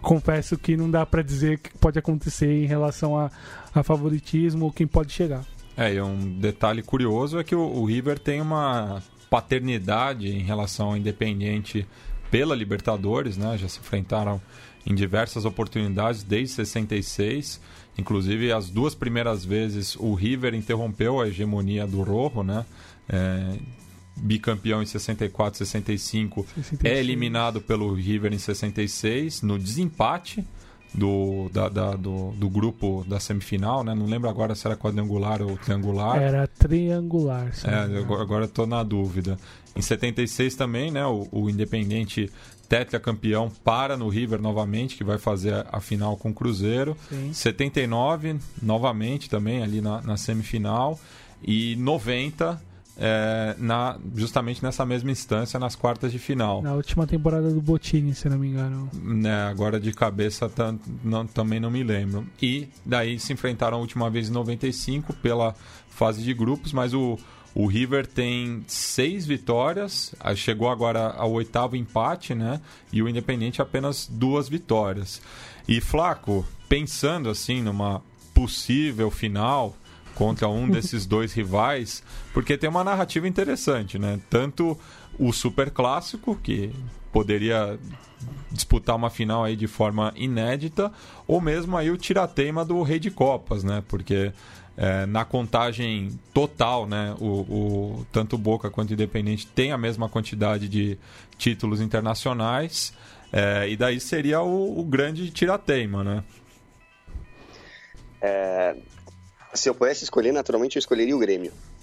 confesso 0.00 0.56
que 0.56 0.76
não 0.76 0.90
dá 0.90 1.04
para 1.04 1.22
dizer 1.22 1.56
o 1.56 1.58
que 1.58 1.78
pode 1.78 1.98
acontecer 1.98 2.50
em 2.50 2.66
relação 2.66 3.18
a, 3.18 3.30
a 3.74 3.82
favoritismo 3.82 4.66
ou 4.66 4.72
quem 4.72 4.86
pode 4.86 5.12
chegar. 5.12 5.44
É, 5.76 5.94
e 5.94 6.00
um 6.00 6.38
detalhe 6.38 6.82
curioso 6.82 7.38
é 7.38 7.44
que 7.44 7.54
o, 7.54 7.60
o 7.60 7.84
River 7.84 8.18
tem 8.18 8.40
uma 8.40 9.02
paternidade 9.28 10.28
em 10.28 10.42
relação 10.42 10.88
ao 10.88 10.96
Independiente 10.96 11.86
pela 12.30 12.54
Libertadores, 12.54 13.36
né? 13.36 13.56
Já 13.56 13.68
se 13.68 13.78
enfrentaram 13.78 14.40
em 14.86 14.94
diversas 14.94 15.44
oportunidades 15.44 16.22
desde 16.22 16.54
66. 16.54 17.60
Inclusive, 17.98 18.52
as 18.52 18.70
duas 18.70 18.94
primeiras 18.94 19.44
vezes 19.44 19.96
o 19.96 20.14
River 20.14 20.54
interrompeu 20.54 21.20
a 21.20 21.28
hegemonia 21.28 21.86
do 21.86 22.02
Rojo, 22.02 22.42
né? 22.42 22.64
É, 23.08 23.56
bicampeão 24.20 24.82
em 24.82 24.86
64, 24.86 25.58
65, 25.58 26.46
65, 26.54 26.86
é 26.86 26.98
eliminado 26.98 27.60
pelo 27.60 27.92
River 27.94 28.32
em 28.32 28.38
66 28.38 29.42
no 29.42 29.58
desempate 29.58 30.44
do, 30.92 31.48
da, 31.52 31.68
da, 31.68 31.90
do, 31.92 32.32
do, 32.32 32.48
grupo 32.48 33.04
da 33.06 33.20
semifinal, 33.20 33.84
né? 33.84 33.94
Não 33.94 34.06
lembro 34.06 34.28
agora 34.28 34.54
se 34.54 34.66
era 34.66 34.76
quadrangular 34.76 35.40
ou 35.40 35.56
triangular. 35.56 36.20
Era 36.20 36.46
triangular. 36.46 37.52
É, 37.64 37.98
agora 38.20 38.46
estou 38.46 38.66
na 38.66 38.82
dúvida. 38.82 39.38
Em 39.74 39.82
76 39.82 40.54
também, 40.56 40.90
né? 40.90 41.06
O, 41.06 41.28
o 41.30 41.50
Independente 41.50 42.30
tetracampeão 42.68 43.50
para 43.64 43.96
no 43.96 44.08
River 44.08 44.40
novamente, 44.40 44.96
que 44.96 45.04
vai 45.04 45.18
fazer 45.18 45.54
a, 45.54 45.66
a 45.72 45.80
final 45.80 46.16
com 46.16 46.30
o 46.30 46.34
Cruzeiro. 46.34 46.96
Sim. 47.08 47.32
79, 47.32 48.36
novamente 48.60 49.30
também 49.30 49.62
ali 49.62 49.80
na, 49.80 50.02
na 50.02 50.16
semifinal. 50.16 50.98
E 51.42 51.76
90 51.76 52.60
é, 53.02 53.54
na, 53.58 53.98
justamente 54.14 54.62
nessa 54.62 54.84
mesma 54.84 55.10
instância 55.10 55.58
nas 55.58 55.74
quartas 55.74 56.12
de 56.12 56.18
final. 56.18 56.60
Na 56.60 56.74
última 56.74 57.06
temporada 57.06 57.50
do 57.50 57.60
Botini, 57.60 58.14
se 58.14 58.28
não 58.28 58.38
me 58.38 58.48
engano. 58.48 58.90
Né, 58.92 59.42
agora 59.44 59.80
de 59.80 59.90
cabeça 59.92 60.50
não, 61.02 61.26
também 61.26 61.58
não 61.58 61.70
me 61.70 61.82
lembro. 61.82 62.26
E 62.40 62.68
daí 62.84 63.18
se 63.18 63.32
enfrentaram 63.32 63.78
a 63.78 63.80
última 63.80 64.10
vez 64.10 64.28
em 64.28 64.32
95 64.32 65.14
pela 65.14 65.54
fase 65.88 66.22
de 66.22 66.34
grupos, 66.34 66.74
mas 66.74 66.92
o, 66.92 67.18
o 67.54 67.66
River 67.66 68.06
tem 68.06 68.62
seis 68.66 69.24
vitórias, 69.24 70.14
chegou 70.36 70.68
agora 70.68 71.14
ao 71.16 71.32
oitavo 71.32 71.76
empate, 71.76 72.34
né? 72.34 72.60
E 72.92 73.02
o 73.02 73.08
Independente 73.08 73.62
apenas 73.62 74.06
duas 74.06 74.46
vitórias. 74.46 75.22
E 75.66 75.80
Flaco, 75.80 76.46
pensando 76.68 77.30
assim 77.30 77.62
numa 77.62 78.02
possível 78.34 79.10
final, 79.10 79.74
contra 80.20 80.46
um 80.50 80.68
desses 80.68 81.06
dois 81.08 81.32
rivais, 81.32 82.02
porque 82.34 82.58
tem 82.58 82.68
uma 82.68 82.84
narrativa 82.84 83.26
interessante, 83.26 83.98
né? 83.98 84.20
Tanto 84.28 84.78
o 85.18 85.32
super 85.32 85.70
clássico, 85.70 86.36
que 86.36 86.70
poderia 87.10 87.78
disputar 88.52 88.96
uma 88.96 89.08
final 89.08 89.44
aí 89.44 89.56
de 89.56 89.66
forma 89.66 90.12
inédita, 90.14 90.92
ou 91.26 91.40
mesmo 91.40 91.74
aí 91.74 91.90
o 91.90 91.96
tirateima 91.96 92.66
do 92.66 92.82
Rei 92.82 92.98
de 92.98 93.10
Copas, 93.10 93.64
né? 93.64 93.82
Porque 93.88 94.30
é, 94.76 95.06
na 95.06 95.24
contagem 95.24 96.10
total, 96.34 96.86
né, 96.86 97.14
o, 97.18 97.24
o, 97.24 98.06
tanto 98.12 98.36
o 98.36 98.38
Boca 98.38 98.68
quanto 98.68 98.90
o 98.90 98.92
Independente 98.92 99.46
tem 99.46 99.72
a 99.72 99.78
mesma 99.78 100.06
quantidade 100.06 100.68
de 100.68 100.98
títulos 101.38 101.80
internacionais, 101.80 102.92
é, 103.32 103.70
e 103.70 103.74
daí 103.74 103.98
seria 103.98 104.42
o, 104.42 104.80
o 104.80 104.84
grande 104.84 105.30
tirateima, 105.30 106.04
né? 106.04 106.24
É, 108.20 108.76
se 109.54 109.68
eu 109.68 109.74
pudesse 109.74 110.04
escolher, 110.04 110.32
naturalmente 110.32 110.76
eu 110.76 110.80
escolheria 110.80 111.16
o 111.16 111.18
Grêmio. 111.18 111.52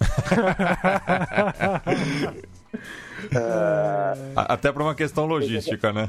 uh... 3.32 4.32
Até 4.36 4.72
por 4.72 4.82
uma 4.82 4.94
questão 4.94 5.26
logística, 5.26 5.92
né? 5.92 6.08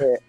É, 0.00 0.20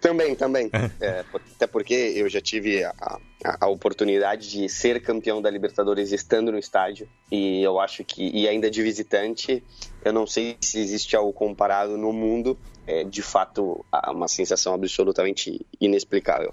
também, 0.00 0.34
também. 0.34 0.70
É, 1.00 1.24
até 1.54 1.66
porque 1.66 1.94
eu 1.94 2.28
já 2.28 2.40
tive 2.40 2.84
a, 2.84 2.92
a, 3.00 3.18
a, 3.60 3.68
oportunidade 3.68 4.50
de 4.50 4.68
ser 4.68 5.00
campeão 5.00 5.40
da 5.40 5.50
Libertadores 5.50 6.12
estando 6.12 6.50
no 6.50 6.58
estádio. 6.58 7.08
E 7.30 7.62
eu 7.62 7.80
acho 7.80 8.04
que, 8.04 8.30
e 8.34 8.48
ainda 8.48 8.70
de 8.70 8.82
visitante, 8.82 9.62
eu 10.04 10.12
não 10.12 10.26
sei 10.26 10.56
se 10.60 10.80
existe 10.80 11.16
algo 11.16 11.32
comparado 11.32 11.96
no 11.96 12.12
mundo. 12.12 12.58
É 12.84 13.04
de 13.04 13.22
fato 13.22 13.84
uma 14.08 14.26
sensação 14.26 14.74
absolutamente 14.74 15.64
inexplicável. 15.80 16.52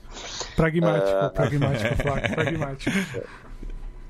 Pragmático, 0.56 1.26
uh... 1.26 1.30
pragmático, 1.32 1.96
pragmático. 2.36 2.92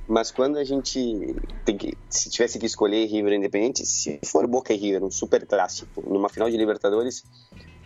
mas 0.05 0.29
quando 0.29 0.57
a 0.57 0.65
gente 0.65 1.33
tem 1.63 1.77
que, 1.77 1.97
se 2.09 2.29
tivesse 2.29 2.59
que 2.59 2.65
escolher 2.65 3.05
River 3.05 3.31
Independente, 3.31 3.85
se 3.85 4.19
for 4.25 4.45
Boca 4.47 4.73
e 4.73 4.75
River, 4.75 5.01
um 5.01 5.09
super 5.09 5.47
clássico, 5.47 6.03
numa 6.05 6.27
final 6.27 6.49
de 6.49 6.57
Libertadores, 6.57 7.23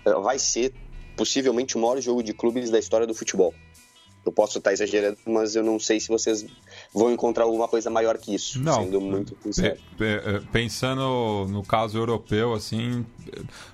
vai 0.03 0.39
ser 0.39 0.73
possivelmente 1.15 1.77
o 1.77 1.79
maior 1.79 1.99
jogo 2.01 2.23
de 2.23 2.33
clubes 2.33 2.69
da 2.69 2.79
história 2.79 3.07
do 3.07 3.13
futebol. 3.13 3.53
Eu 4.25 4.31
posso 4.31 4.57
estar 4.57 4.71
exagerando, 4.71 5.17
mas 5.25 5.53
eu 5.53 5.63
não 5.63 5.77
sei 5.77 5.99
se 5.99 6.07
vocês 6.07 6.45
vão 6.93 7.11
encontrar 7.11 7.43
alguma 7.43 7.67
coisa 7.67 7.89
maior 7.89 8.17
que 8.17 8.33
isso, 8.33 8.57
não, 8.61 8.85
sendo 8.85 9.01
muito 9.01 9.35
sincero. 9.43 9.77
Eh, 9.99 10.41
pensando 10.49 11.45
no 11.49 11.61
caso 11.61 11.97
europeu, 11.97 12.53
assim, 12.53 13.05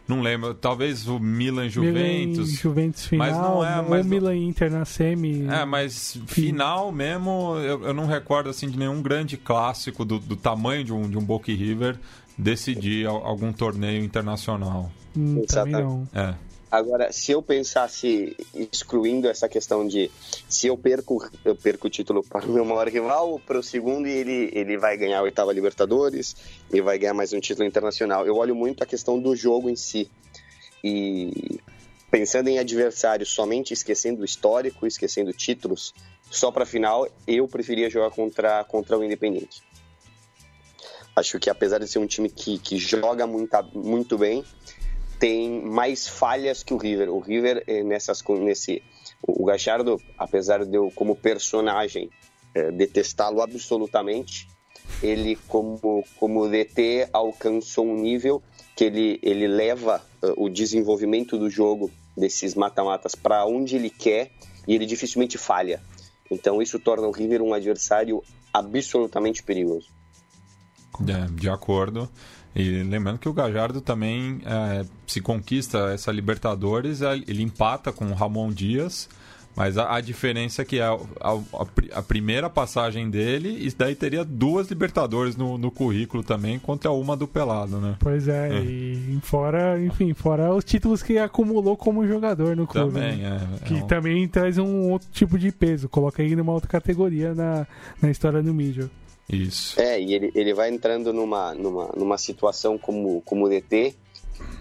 não 0.07 0.21
lembro, 0.21 0.55
talvez 0.55 1.07
o 1.07 1.19
Milan 1.19 1.69
Juventus. 1.69 2.47
Milan 2.47 2.61
Juventus 2.61 3.05
final, 3.05 3.27
mas 3.27 3.37
não 3.37 3.63
é, 3.63 3.81
mas 3.87 4.05
ou 4.05 4.09
Milan 4.09 4.35
Inter 4.35 4.71
na 4.71 4.85
semi. 4.85 5.45
É, 5.47 5.65
mas 5.65 6.17
final 6.25 6.91
mesmo, 6.91 7.55
eu, 7.57 7.83
eu, 7.83 7.93
não 7.93 8.07
recordo 8.07 8.49
assim 8.49 8.71
de 8.71 8.79
nenhum 8.79 9.03
grande 9.03 9.37
clássico 9.37 10.03
do, 10.03 10.17
do 10.17 10.35
tamanho 10.35 10.83
de 10.83 10.91
um, 10.91 11.07
de 11.07 11.15
um 11.15 11.23
Boca 11.23 11.51
River 11.51 11.99
decidir 12.35 13.05
algum 13.05 13.53
torneio 13.53 14.03
internacional. 14.03 14.91
Hum, 15.15 15.43
também 15.47 15.73
não. 15.73 16.07
É. 16.11 16.33
Agora, 16.71 17.11
se 17.11 17.31
eu 17.31 17.41
pensasse, 17.41 18.37
excluindo 18.53 19.27
essa 19.27 19.49
questão 19.49 19.87
de 19.87 20.11
se 20.47 20.67
eu 20.67 20.77
perco, 20.77 21.27
eu 21.43 21.55
perco 21.55 21.87
o 21.87 21.89
título 21.89 22.23
para 22.23 22.45
o 22.45 22.51
meu 22.51 22.63
maior 22.63 22.87
rival 22.87 23.39
para 23.39 23.57
o 23.57 23.63
segundo 23.63 24.07
e 24.07 24.11
ele, 24.11 24.51
ele 24.53 24.77
vai 24.77 24.95
ganhar 24.95 25.17
a 25.17 25.23
oitava 25.23 25.51
Libertadores 25.51 26.35
e 26.71 26.79
vai 26.79 26.99
ganhar 26.99 27.15
mais 27.15 27.33
um 27.33 27.39
título 27.39 27.67
internacional, 27.67 28.25
eu 28.27 28.35
olho 28.35 28.55
muito 28.55 28.83
a 28.83 28.85
questão 28.85 29.19
do 29.19 29.35
jogo 29.35 29.67
em 29.67 29.75
si. 29.75 30.11
E 30.83 31.59
pensando 32.11 32.49
em 32.49 32.59
adversários 32.59 33.29
somente 33.29 33.73
esquecendo 33.73 34.21
o 34.21 34.25
histórico, 34.25 34.85
esquecendo 34.85 35.33
títulos, 35.33 35.93
só 36.29 36.51
para 36.51 36.67
final, 36.67 37.07
eu 37.25 37.47
preferia 37.47 37.89
jogar 37.89 38.11
contra, 38.11 38.63
contra 38.63 38.95
o 38.95 39.03
Independente. 39.03 39.63
Acho 41.15 41.39
que 41.39 41.49
apesar 41.49 41.79
de 41.79 41.87
ser 41.87 41.97
um 41.97 42.05
time 42.05 42.29
que, 42.29 42.59
que 42.59 42.77
joga 42.77 43.25
muito, 43.25 43.57
muito 43.73 44.17
bem, 44.17 44.45
tem 45.19 45.61
mais 45.61 46.07
falhas 46.07 46.63
que 46.63 46.73
o 46.73 46.77
River. 46.77 47.09
O 47.09 47.19
River 47.19 47.63
eh, 47.67 47.83
nessas 47.83 48.23
nesse 48.23 48.81
o 49.21 49.45
Gachardo, 49.45 50.01
apesar 50.17 50.65
de 50.65 50.77
eu 50.77 50.89
como 50.95 51.15
personagem 51.15 52.09
é, 52.55 52.71
detestá-lo 52.71 53.41
absolutamente, 53.41 54.47
ele 55.03 55.37
como 55.47 56.03
como 56.17 56.47
DT 56.47 57.09
alcançou 57.13 57.85
um 57.85 57.95
nível 57.95 58.41
que 58.75 58.85
ele 58.85 59.19
ele 59.21 59.47
leva 59.47 60.01
uh, 60.23 60.43
o 60.43 60.49
desenvolvimento 60.49 61.37
do 61.37 61.49
jogo 61.49 61.91
desses 62.17 62.55
mata-matas 62.55 63.13
para 63.13 63.45
onde 63.45 63.75
ele 63.75 63.89
quer 63.89 64.31
e 64.67 64.73
ele 64.73 64.85
dificilmente 64.85 65.37
falha. 65.37 65.81
Então 66.31 66.61
isso 66.61 66.79
torna 66.79 67.07
o 67.07 67.11
River 67.11 67.41
um 67.41 67.53
adversário 67.53 68.23
absolutamente 68.53 69.43
perigoso. 69.43 69.87
É, 71.07 71.27
de 71.33 71.49
acordo. 71.49 72.09
E 72.55 72.83
lembrando 72.83 73.19
que 73.19 73.29
o 73.29 73.33
Gajardo 73.33 73.79
também 73.79 74.41
é, 74.45 74.85
se 75.05 75.21
conquista 75.21 75.91
essa 75.93 76.11
Libertadores, 76.11 77.01
é, 77.01 77.15
ele 77.15 77.43
empata 77.43 77.91
com 77.91 78.05
o 78.05 78.13
Ramon 78.13 78.51
Dias, 78.51 79.07
mas 79.55 79.77
a, 79.77 79.95
a 79.95 80.01
diferença 80.01 80.61
é 80.61 80.65
que 80.65 80.79
a, 80.79 80.93
a, 80.93 81.39
a, 81.93 82.01
primeira 82.01 82.49
passagem 82.49 83.09
dele, 83.09 83.57
e 83.59 83.69
daí 83.71 83.93
teria 83.93 84.23
duas 84.23 84.69
Libertadores 84.69 85.35
no, 85.35 85.57
no 85.57 85.69
currículo 85.69 86.23
também, 86.23 86.57
contra 86.57 86.91
uma 86.91 87.17
do 87.17 87.27
Pelado, 87.27 87.77
né? 87.77 87.95
Pois 87.99 88.27
é, 88.27 88.57
é, 88.57 88.61
e 88.61 89.19
fora, 89.21 89.79
enfim, 89.81 90.13
fora 90.13 90.53
os 90.53 90.63
títulos 90.63 91.03
que 91.03 91.17
acumulou 91.17 91.75
como 91.75 92.07
jogador 92.07 92.55
no 92.55 92.65
clube. 92.65 92.93
Também, 92.93 93.17
né? 93.17 93.41
é. 93.61 93.65
Que 93.65 93.79
é 93.79 93.83
um... 93.83 93.87
também 93.87 94.27
traz 94.27 94.57
um 94.57 94.89
outro 94.89 95.09
tipo 95.11 95.37
de 95.37 95.51
peso, 95.51 95.89
coloca 95.89 96.23
aí 96.23 96.35
numa 96.35 96.53
outra 96.53 96.69
categoria 96.69 97.35
na, 97.35 97.67
na 98.01 98.09
história 98.09 98.41
do 98.41 98.53
mídia. 98.53 98.89
Isso. 99.29 99.79
É, 99.79 100.01
e 100.01 100.13
ele, 100.13 100.31
ele 100.33 100.53
vai 100.53 100.69
entrando 100.69 101.13
numa, 101.13 101.53
numa, 101.53 101.91
numa 101.95 102.17
situação 102.17 102.77
como, 102.77 103.21
como 103.21 103.47
DT, 103.47 103.95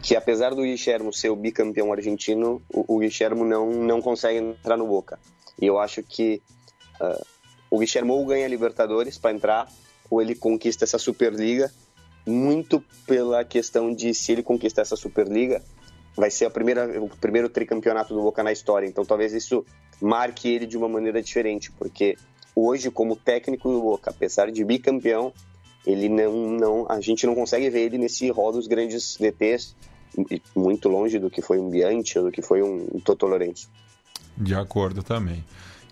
que 0.03 0.15
apesar 0.15 0.51
do 0.51 0.63
Guilhermo 0.63 1.13
ser 1.13 1.31
o 1.31 1.37
bicampeão 1.37 1.93
argentino, 1.93 2.63
o, 2.73 2.97
o 2.97 2.99
Guilhermo 2.99 3.45
não, 3.45 3.71
não 3.71 4.03
consegue 4.03 4.39
entrar 4.39 4.77
no 4.77 4.87
Boca. 4.87 5.19
E 5.61 5.67
eu 5.67 5.79
acho 5.79 6.03
que 6.03 6.43
uh, 7.01 7.25
o 7.71 7.79
Guilhermo 7.79 8.13
ou 8.13 8.27
ganha 8.27 8.47
Libertadores 8.47 9.17
para 9.17 9.33
entrar, 9.33 9.69
ou 10.11 10.21
ele 10.21 10.35
conquista 10.35 10.85
essa 10.85 10.99
Superliga, 10.99 11.73
muito 12.27 12.85
pela 13.07 13.43
questão 13.45 13.95
de 13.95 14.13
se 14.13 14.33
ele 14.33 14.43
conquistar 14.43 14.83
essa 14.83 14.97
Superliga, 14.97 15.63
vai 16.15 16.31
ser 16.31 16.45
a 16.45 16.51
primeira, 16.51 17.01
o 17.03 17.09
primeiro 17.09 17.49
tricampeonato 17.49 18.13
do 18.13 18.21
Boca 18.21 18.43
na 18.43 18.53
história. 18.53 18.87
Então 18.87 19.05
talvez 19.05 19.33
isso 19.33 19.65
marque 20.01 20.49
ele 20.49 20.67
de 20.67 20.77
uma 20.77 20.89
maneira 20.89 21.23
diferente, 21.23 21.73
porque 21.73 22.17
hoje 22.67 22.91
como 22.91 23.17
técnico 23.17 23.71
do 23.71 23.81
Boca, 23.81 24.11
apesar 24.11 24.51
de 24.51 24.65
bicampeão, 24.65 25.33
ele 25.87 26.09
não, 26.09 26.51
não, 26.51 26.87
a 26.89 27.01
gente 27.01 27.27
não 27.27 27.35
consegue 27.35 27.71
ver 27.71 27.81
ele 27.81 27.99
nesse 27.99 28.29
rol 28.31 28.53
dos 28.53 28.67
grandes 28.67 29.17
DTs, 29.19 29.75
muito 30.55 30.89
longe 30.89 31.19
do 31.19 31.31
que 31.31 31.41
foi 31.41 31.59
um 31.59 31.71
Bianchi 31.71 32.19
ou 32.19 32.27
do 32.27 32.31
que 32.31 32.43
foi 32.43 32.63
um 32.63 33.01
Toto 33.05 33.27
Lourenço. 33.27 33.71
De 34.37 34.55
acordo 34.55 35.03
também. 35.03 35.45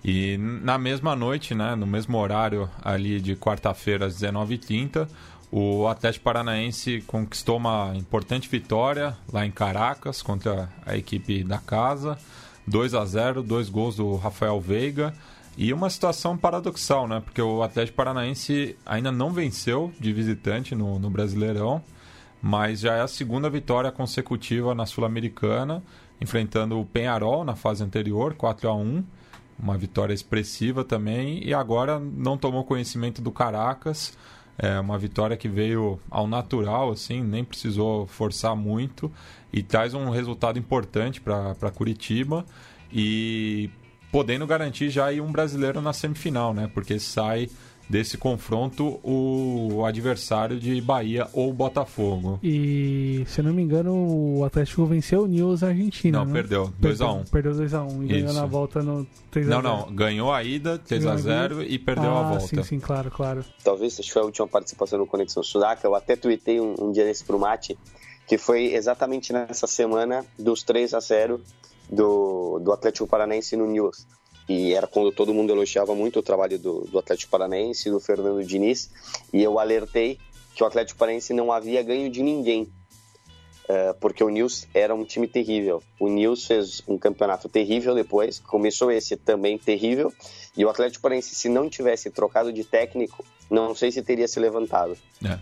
E 0.05 0.37
na 0.39 0.79
mesma 0.79 1.17
noite, 1.17 1.55
né, 1.55 1.75
no 1.75 1.87
mesmo 1.87 2.17
horário 2.19 2.71
ali 2.83 3.21
de 3.21 3.35
quarta-feira 3.35 4.07
às 4.07 4.21
19h30, 4.21 5.09
o 5.51 5.87
Atlético 5.87 6.25
Paranaense 6.25 7.03
conquistou 7.07 7.57
uma 7.57 7.93
importante 7.97 8.49
vitória 8.49 9.17
lá 9.33 9.47
em 9.47 9.51
Caracas 9.51 10.23
contra 10.23 10.69
a 10.85 10.97
equipe 10.97 11.43
da 11.43 11.59
casa. 11.59 12.19
2 12.67 12.95
a 12.95 13.05
0 13.05 13.43
dois 13.43 13.69
gols 13.69 13.97
do 13.97 14.17
Rafael 14.17 14.61
Veiga. 14.61 15.15
E 15.57 15.73
uma 15.73 15.89
situação 15.89 16.37
paradoxal, 16.37 17.09
né? 17.09 17.21
Porque 17.25 17.41
o 17.41 17.63
Atlético 17.63 17.97
Paranaense 17.97 18.77
ainda 18.85 19.11
não 19.11 19.33
venceu 19.33 19.93
de 19.99 20.13
visitante 20.13 20.75
no, 20.75 20.99
no 20.99 21.09
Brasileirão, 21.09 21.83
mas 22.43 22.81
já 22.81 22.95
é 22.97 23.01
a 23.01 23.09
segunda 23.09 23.49
vitória 23.49 23.91
consecutiva 23.91 24.75
na 24.75 24.85
Sul-Americana, 24.85 25.83
enfrentando 26.21 26.79
o 26.79 26.85
Penharol 26.85 27.45
na 27.45 27.57
fase 27.57 27.83
anterior, 27.83 28.35
4 28.35 28.69
a 28.69 28.75
1 28.75 29.05
uma 29.59 29.79
vitória 29.79 30.13
expressiva 30.13 30.85
também, 30.85 31.43
e 31.43 31.55
agora 31.55 31.99
não 31.99 32.37
tomou 32.37 32.63
conhecimento 32.63 33.23
do 33.23 33.33
Caracas, 33.33 34.13
é 34.59 34.79
uma 34.81 34.99
vitória 34.99 35.37
que 35.37 35.49
veio 35.49 36.01
ao 36.11 36.27
natural, 36.27 36.91
assim, 36.91 37.23
nem 37.23 37.45
precisou 37.45 38.07
forçar 38.07 38.57
muito, 38.57 39.13
e 39.53 39.63
traz 39.63 39.95
um 39.95 40.11
resultado 40.11 40.59
importante 40.59 41.21
para 41.21 41.71
Curitiba. 41.75 42.45
E 42.93 43.71
podendo 44.17 44.47
garantir 44.47 44.89
já 44.89 45.05
aí 45.05 45.21
um 45.21 45.31
brasileiro 45.31 45.83
na 45.83 45.93
semifinal, 45.93 46.55
né? 46.55 46.71
Porque 46.73 46.99
sai 46.99 47.51
desse 47.87 48.17
confronto 48.17 48.99
o 49.05 49.85
adversário 49.85 50.59
de 50.59 50.81
Bahia 50.81 51.29
ou 51.35 51.53
Botafogo. 51.53 52.41
E, 52.43 53.25
se 53.27 53.43
eu 53.43 53.45
não 53.45 53.53
me 53.53 53.61
engano, 53.61 53.93
o 54.39 54.43
Atlético 54.43 54.87
venceu 54.87 55.25
o 55.25 55.27
News 55.27 55.63
Argentina. 55.63 56.21
Não, 56.21 56.25
né? 56.25 56.33
perdeu. 56.33 56.73
2x1. 56.81 57.15
Um. 57.15 57.25
Perdeu 57.25 57.53
2x1 57.53 57.93
um, 57.93 58.03
e 58.05 58.07
ganhou 58.07 58.33
na 58.33 58.47
volta 58.47 58.83
no 58.83 59.07
3x0. 59.31 59.49
Não, 59.49 59.61
não. 59.61 59.95
Ganhou 59.95 60.33
a 60.33 60.43
ida 60.43 60.79
3x0 60.79 61.67
e 61.69 61.79
perdeu 61.79 62.11
ah, 62.11 62.21
a 62.21 62.31
volta. 62.31 62.47
Sim, 62.47 62.63
sim, 62.63 62.81
claro, 62.81 63.11
claro. 63.11 63.45
Talvez 63.63 63.99
essa 63.99 64.11
foi 64.11 64.23
a 64.23 64.25
última 64.25 64.49
participação 64.49 64.99
no 64.99 65.07
Conexão 65.07 65.43
Sudaca. 65.43 65.87
Eu 65.87 65.95
até 65.95 66.17
tuitei 66.17 66.59
um, 66.59 66.75
um 66.81 66.91
dia 66.91 67.05
desse 67.05 67.23
pro 67.23 67.39
Mate, 67.39 67.77
que 68.27 68.39
foi 68.39 68.73
exatamente 68.73 69.31
nessa 69.31 69.67
semana 69.67 70.25
dos 70.39 70.63
3 70.63 70.95
a 70.95 71.01
0 71.01 71.39
do, 71.91 72.59
do 72.59 72.73
Atlético 72.73 73.07
Paranaense 73.07 73.57
no 73.57 73.67
News. 73.67 74.07
E 74.49 74.75
era 74.75 74.87
quando 74.87 75.11
todo 75.11 75.35
mundo 75.35 75.53
elogiava 75.53 75.95
muito 75.95 76.21
o 76.21 76.23
trabalho 76.23 76.59
do, 76.59 76.83
do 76.83 76.99
Atlético 76.99 77.31
Paranaense, 77.31 77.91
do 77.91 77.99
Fernando 77.99 78.45
Diniz, 78.45 78.91
e 79.33 79.43
eu 79.43 79.59
alertei 79.59 80.19
que 80.55 80.63
o 80.63 80.67
Atlético 80.67 80.99
Paranaense 80.99 81.33
não 81.33 81.51
havia 81.53 81.83
ganho 81.83 82.09
de 82.09 82.23
ninguém, 82.23 82.63
uh, 82.63 83.95
porque 84.01 84.23
o 84.23 84.29
News 84.29 84.67
era 84.73 84.95
um 84.95 85.05
time 85.05 85.27
terrível. 85.27 85.83
O 85.99 86.09
News 86.09 86.47
fez 86.47 86.83
um 86.87 86.97
campeonato 86.97 87.49
terrível 87.49 87.95
depois, 87.95 88.39
começou 88.39 88.91
esse 88.91 89.17
também 89.17 89.59
terrível, 89.59 90.13
e 90.57 90.65
o 90.65 90.71
Atlético 90.71 91.03
Paranaense, 91.03 91.35
se 91.35 91.49
não 91.49 91.69
tivesse 91.69 92.11
trocado 92.11 92.53
de 92.53 92.63
técnico, 92.63 93.25
não 93.51 93.75
sei 93.75 93.91
se 93.91 94.03
teria 94.03 94.29
se 94.29 94.39
levantado. 94.39 94.97
É. 95.25 95.39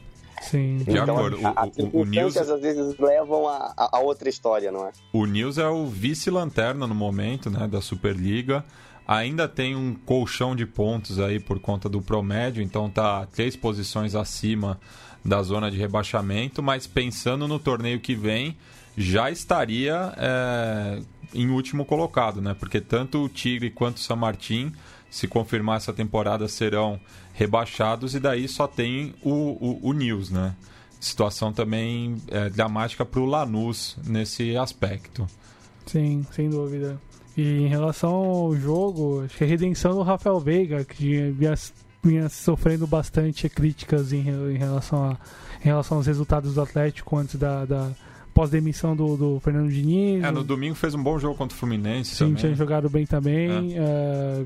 Sim. 0.51 0.79
De 0.79 0.91
então, 0.91 1.17
acordo. 1.17 1.39
As 1.57 1.77
o, 1.79 1.87
o, 1.87 2.01
o 2.01 2.05
News 2.05 2.37
às 2.37 2.61
vezes 2.61 2.99
levam 2.99 3.49
a, 3.49 3.73
a, 3.77 3.99
a, 3.99 4.01
outra 4.01 4.29
história, 4.29 4.71
não 4.71 4.87
é? 4.87 4.93
O 5.13 5.27
News 5.27 5.59
é 5.59 5.67
o 5.67 5.87
vice-lanterna 5.87 6.87
no 6.87 6.95
momento, 6.95 7.51
né, 7.51 7.67
da 7.67 7.81
Superliga. 7.81 8.65
Ainda 9.07 9.47
tem 9.47 9.77
um 9.77 9.95
colchão 9.95 10.57
de 10.57 10.65
pontos 10.65 11.19
aí 11.19 11.39
por 11.39 11.61
conta 11.61 11.89
do 11.89 12.01
promédio, 12.01 12.63
então 12.63 12.89
tá 12.89 13.27
três 13.27 13.55
posições 13.55 14.15
acima 14.15 14.81
da 15.25 15.43
zona 15.43 15.71
de 15.71 15.77
rebaixamento, 15.77 16.63
mas 16.63 16.87
pensando 16.87 17.49
no 17.49 17.59
torneio 17.59 18.01
que 18.01 18.15
vem, 18.15 18.57
já 18.97 19.31
estaria 19.31 20.13
é, 20.17 21.03
em 21.35 21.49
último 21.49 21.85
colocado, 21.85 22.41
né? 22.41 22.55
Porque 22.59 22.81
tanto 22.81 23.25
o 23.25 23.29
Tigre 23.29 23.71
quanto 23.71 23.97
o 23.97 24.01
San 24.01 24.17
Martín, 24.17 24.73
se 25.11 25.27
confirmar 25.27 25.79
essa 25.79 25.93
temporada, 25.93 26.49
serão 26.49 27.01
rebaixados 27.35 28.15
e 28.15 28.21
daí 28.21 28.49
só 28.49 28.67
tem 28.67 29.15
o, 29.23 29.31
o, 29.31 29.91
o 29.91 29.93
News, 29.93 30.31
né? 30.31 30.55
Situação 30.99 31.53
também 31.53 32.17
é, 32.29 32.49
dramática 32.49 33.05
para 33.05 33.21
o 33.21 33.27
Lanús 33.27 33.97
nesse 34.07 34.57
aspecto. 34.57 35.27
Sim, 35.85 36.25
sem 36.33 36.49
dúvida. 36.49 36.99
E 37.37 37.43
em 37.43 37.67
relação 37.67 38.15
ao 38.15 38.57
jogo, 38.57 39.23
acho 39.25 39.37
que 39.37 39.45
a 39.45 39.47
redenção 39.47 39.93
do 39.93 40.03
Rafael 40.03 40.39
Veiga, 40.41 40.85
que 40.85 41.29
havia 41.29 41.55
vinha 42.03 42.29
sofrendo 42.29 42.87
bastante 42.87 43.49
críticas 43.49 44.13
em, 44.13 44.29
em, 44.29 44.59
relação, 44.59 45.03
a, 45.05 45.17
em 45.63 45.65
relação 45.65 45.97
aos 45.97 46.07
resultados 46.07 46.55
do 46.55 46.61
Atlético 46.61 47.17
antes 47.17 47.37
da, 47.37 47.65
da 47.65 47.91
pós-demissão 48.35 48.95
do, 48.95 49.17
do, 49.17 49.41
Fernando 49.41 49.71
Diniz. 49.71 50.23
É, 50.23 50.31
no 50.31 50.45
domingo 50.45 50.75
fez 50.75 50.95
um 50.95 51.03
bom 51.03 51.19
jogo 51.19 51.35
contra 51.37 51.57
o 51.57 51.59
Fluminense. 51.59 52.11
Sim, 52.11 52.25
também. 52.27 52.35
tinha 52.35 52.55
jogado 52.55 52.91
bem 52.91 53.07
também. 53.07 53.75
É. 53.77 54.45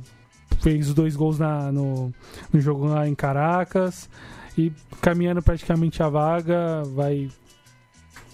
fez 0.61 0.93
dois 0.93 1.17
gols 1.17 1.39
na, 1.39 1.71
no, 1.73 2.13
no 2.53 2.61
jogo 2.61 2.87
lá 2.87 3.09
em 3.09 3.15
Caracas. 3.15 4.09
E 4.57 4.73
caminhando 5.01 5.43
praticamente 5.43 6.03
a 6.03 6.09
vaga, 6.09 6.83
vai 6.95 7.31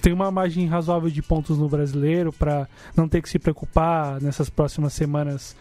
tem 0.00 0.12
uma 0.12 0.30
margem 0.30 0.66
razoável 0.66 1.08
de 1.08 1.22
pontos 1.22 1.56
no 1.56 1.66
brasileiro 1.66 2.30
para 2.30 2.68
não 2.94 3.08
ter 3.08 3.22
que 3.22 3.28
se 3.28 3.38
preocupar 3.38 4.20
nessas 4.20 4.50
próximas 4.50 4.92
semanas 4.92 5.56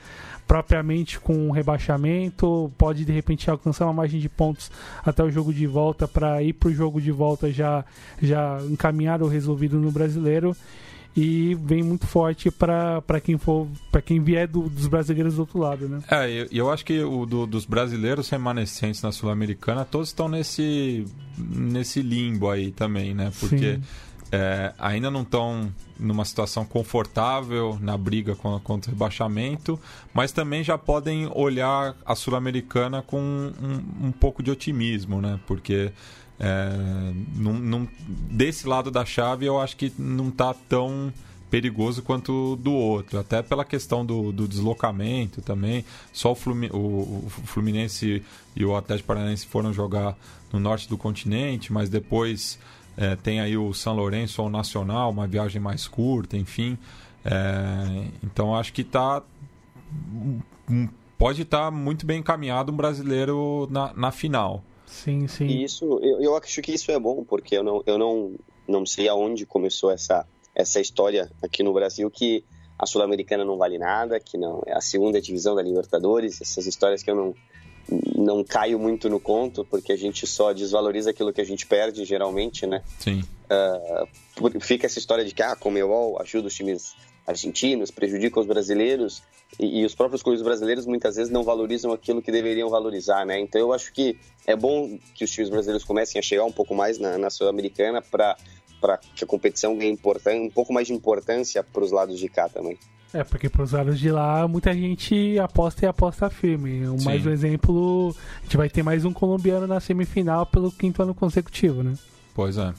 propriamente 0.46 1.18
com 1.18 1.34
um 1.34 1.52
rebaixamento, 1.52 2.70
pode 2.78 3.06
de 3.06 3.12
repente 3.14 3.50
alcançar 3.50 3.86
uma 3.86 3.94
margem 3.94 4.20
de 4.20 4.28
pontos 4.28 4.70
até 5.06 5.24
o 5.24 5.32
jogo 5.32 5.54
de 5.54 5.66
volta 5.66 6.08
para 6.10 6.44
ir 6.44 6.52
para 6.52 6.68
o 6.70 6.74
jogo 6.74 7.00
de 7.00 7.12
volta 7.12 7.52
já 7.52 7.86
já 8.22 8.60
encaminhado 8.70 9.24
ou 9.24 9.30
resolvido 9.30 9.78
no 9.80 9.92
brasileiro 9.92 10.56
e 11.16 11.56
vem 11.56 11.84
muito 11.84 12.08
forte 12.08 12.50
para 12.50 13.22
quem 13.24 13.38
for 13.38 13.68
para 13.92 14.02
quem 14.02 14.20
vier 14.20 14.48
do, 14.48 14.68
dos 14.68 14.88
brasileiros 14.88 15.36
do 15.36 15.42
outro 15.42 15.60
lado, 15.60 15.88
né? 15.88 16.02
É, 16.10 16.30
eu, 16.30 16.48
eu 16.52 16.72
acho 16.72 16.84
que 16.84 17.02
o 17.02 17.26
do, 17.26 17.46
dos 17.46 17.66
brasileiros 17.66 18.30
remanescentes 18.30 19.02
na 19.02 19.12
sul-americana 19.12 19.86
todos 19.86 20.10
estão 20.10 20.28
nesse 20.28 21.06
nesse 21.38 22.02
limbo 22.02 22.50
aí 22.50 22.72
também, 22.72 23.14
né? 23.14 23.32
Porque 23.40 23.80
é, 24.36 24.74
ainda 24.80 25.12
não 25.12 25.22
estão 25.22 25.72
numa 26.00 26.26
situação 26.26 26.66
confortável 26.66 27.78
na 27.80 27.96
briga 27.96 28.36
contra 28.36 28.90
o 28.90 28.94
rebaixamento, 28.94 29.80
mas 30.12 30.32
também 30.32 30.64
já 30.64 30.76
podem 30.76 31.30
olhar 31.36 31.96
a 32.04 32.16
Sul-Americana 32.16 33.04
com 33.04 33.20
um, 33.22 34.08
um, 34.08 34.12
pouco 34.12 34.42
de 34.42 34.50
otimismo, 34.50 35.22
né? 35.22 35.40
Porque 35.46 35.92
é, 36.46 37.14
desse 38.30 38.68
lado 38.68 38.92
da 38.92 39.06
chave 39.06 39.46
eu 39.46 39.62
acho 39.62 39.78
que 39.78 39.94
não 39.98 40.28
está 40.28 40.54
tão 40.54 41.14
perigoso 41.50 42.02
quanto 42.02 42.58
do 42.58 42.74
outro, 42.74 43.20
até 43.20 43.42
pela 43.42 43.64
questão 43.64 44.06
do, 44.06 44.32
do 44.32 44.48
deslocamento 44.48 45.42
também. 45.42 45.86
Só 46.12 46.34
o, 46.34 46.36
o, 46.76 47.26
o 47.26 47.30
Fluminense 47.30 48.22
e 48.56 48.66
o 48.66 48.76
Atlético 48.76 49.08
Paranaense 49.08 49.46
foram 49.46 49.72
jogar 49.72 50.18
no 50.52 50.60
norte 50.60 50.90
do 50.90 50.98
continente, 50.98 51.72
mas 51.72 51.90
depois 51.90 52.60
é, 52.98 53.16
tem 53.16 53.40
aí 53.40 53.56
o 53.56 53.74
São 53.74 53.96
Lourenço 53.96 54.42
ao 54.42 54.50
Nacional, 54.50 55.12
uma 55.12 55.28
viagem 55.28 55.62
mais 55.62 55.88
curta, 55.88 56.36
enfim. 56.36 56.78
É, 57.24 58.08
então 58.24 58.56
acho 58.56 58.74
que 58.74 58.82
está 58.82 59.22
pode 61.18 61.44
estar 61.44 61.66
tá 61.66 61.72
muito 61.72 62.06
bem 62.06 62.20
encaminhado 62.20 62.72
um 62.72 62.76
brasileiro 62.76 63.68
na, 63.72 63.94
na 63.94 64.12
final. 64.12 64.64
Sim, 64.94 65.28
sim. 65.28 65.46
E 65.46 65.64
isso, 65.64 66.00
eu, 66.04 66.22
eu 66.22 66.38
acho 66.38 66.62
que 66.62 66.72
isso 66.72 66.92
é 66.92 67.00
bom, 67.00 67.24
porque 67.24 67.58
eu 67.58 67.64
não, 67.64 67.84
eu 67.86 67.98
não, 67.98 68.36
não 68.68 68.86
sei 68.86 69.08
aonde 69.08 69.46
começou 69.46 69.92
essa, 69.92 70.26
essa 70.54 70.80
história 70.80 71.32
aqui 71.42 71.64
no 71.64 71.74
Brasil 71.74 72.10
que 72.12 72.44
a 72.78 72.86
Sul-Americana 72.86 73.44
não 73.44 73.58
vale 73.58 73.80
nada, 73.80 74.20
que 74.20 74.38
não 74.38 74.62
é 74.68 74.74
a 74.74 74.82
segunda 74.82 75.20
divisão 75.20 75.56
da 75.56 75.64
Libertadores, 75.64 76.42
essas 76.42 76.68
histórias 76.68 77.02
que 77.02 77.10
eu 77.10 77.16
não, 77.16 77.36
não 78.16 78.44
caio 78.44 78.78
muito 78.78 79.10
no 79.10 79.20
conto, 79.20 79.66
porque 79.66 79.92
a 79.92 79.98
gente 79.98 80.28
só 80.28 80.54
desvaloriza 80.54 81.10
aquilo 81.10 81.34
que 81.34 81.42
a 81.42 81.46
gente 81.46 81.66
perde, 81.66 82.06
geralmente, 82.06 82.68
né? 82.68 82.84
Sim. 83.00 83.24
Uh, 83.50 84.60
fica 84.62 84.86
essa 84.86 85.00
história 85.00 85.26
de 85.26 85.34
que, 85.34 85.42
ah, 85.42 85.56
Comebol 85.56 86.22
ajuda 86.22 86.48
os 86.48 86.54
times 86.54 86.96
argentinos, 87.26 87.92
prejudica 87.92 88.40
os 88.40 88.46
brasileiros, 88.46 89.24
e, 89.60 89.82
e, 89.82 89.86
os 89.86 89.94
próprios 89.94 90.24
clubes 90.24 90.42
brasileiros 90.42 90.86
muitas 90.86 91.16
vezes 91.16 91.32
não 91.32 91.44
valorizam 91.44 91.92
aquilo 91.92 92.22
que 92.22 92.32
deveriam 92.32 92.70
valorizar, 92.70 93.26
né? 93.26 93.40
Então 93.40 93.62
eu 93.62 93.72
acho 93.72 93.94
que 93.94 94.18
é 94.48 94.56
bom 94.56 94.98
que 95.14 95.24
os 95.24 95.32
times 95.32 95.50
brasileiros 95.50 95.84
comecem 95.84 96.20
a 96.20 96.22
chegar 96.22 96.44
um 96.44 96.52
pouco 96.52 96.74
mais 96.74 96.98
na, 96.98 97.18
na 97.18 97.30
Sul-Americana 97.30 98.02
para 98.02 98.36
que 99.16 99.24
a 99.24 99.28
competição 99.28 99.78
ganhe 99.78 99.94
um 99.94 100.50
pouco 100.50 100.74
mais 100.74 100.88
de 100.88 100.94
importância 100.94 101.64
para 101.64 101.84
os 101.84 101.92
lados 101.92 102.20
de 102.20 102.28
cá 102.28 102.50
também. 102.50 102.78
É, 103.14 103.24
porque 103.24 103.48
para 103.48 103.62
os 103.62 103.72
lados 103.72 104.00
de 104.00 104.10
lá, 104.10 104.48
muita 104.48 104.74
gente 104.74 105.38
aposta 105.38 105.86
e 105.86 105.88
aposta 105.88 106.32
firme. 106.32 106.84
Sim. 106.98 107.06
Mais 107.06 107.24
um 107.24 107.30
exemplo, 107.30 108.16
a 108.40 108.44
gente 108.44 108.58
vai 108.58 108.70
ter 108.70 108.82
mais 108.82 109.06
um 109.06 109.14
colombiano 109.14 109.68
na 109.68 109.80
semifinal 109.80 110.48
pelo 110.48 110.72
quinto 110.72 111.04
ano 111.04 111.14
consecutivo, 111.14 111.84
né? 111.84 111.94
Pois 112.34 112.58
é. 112.58 112.74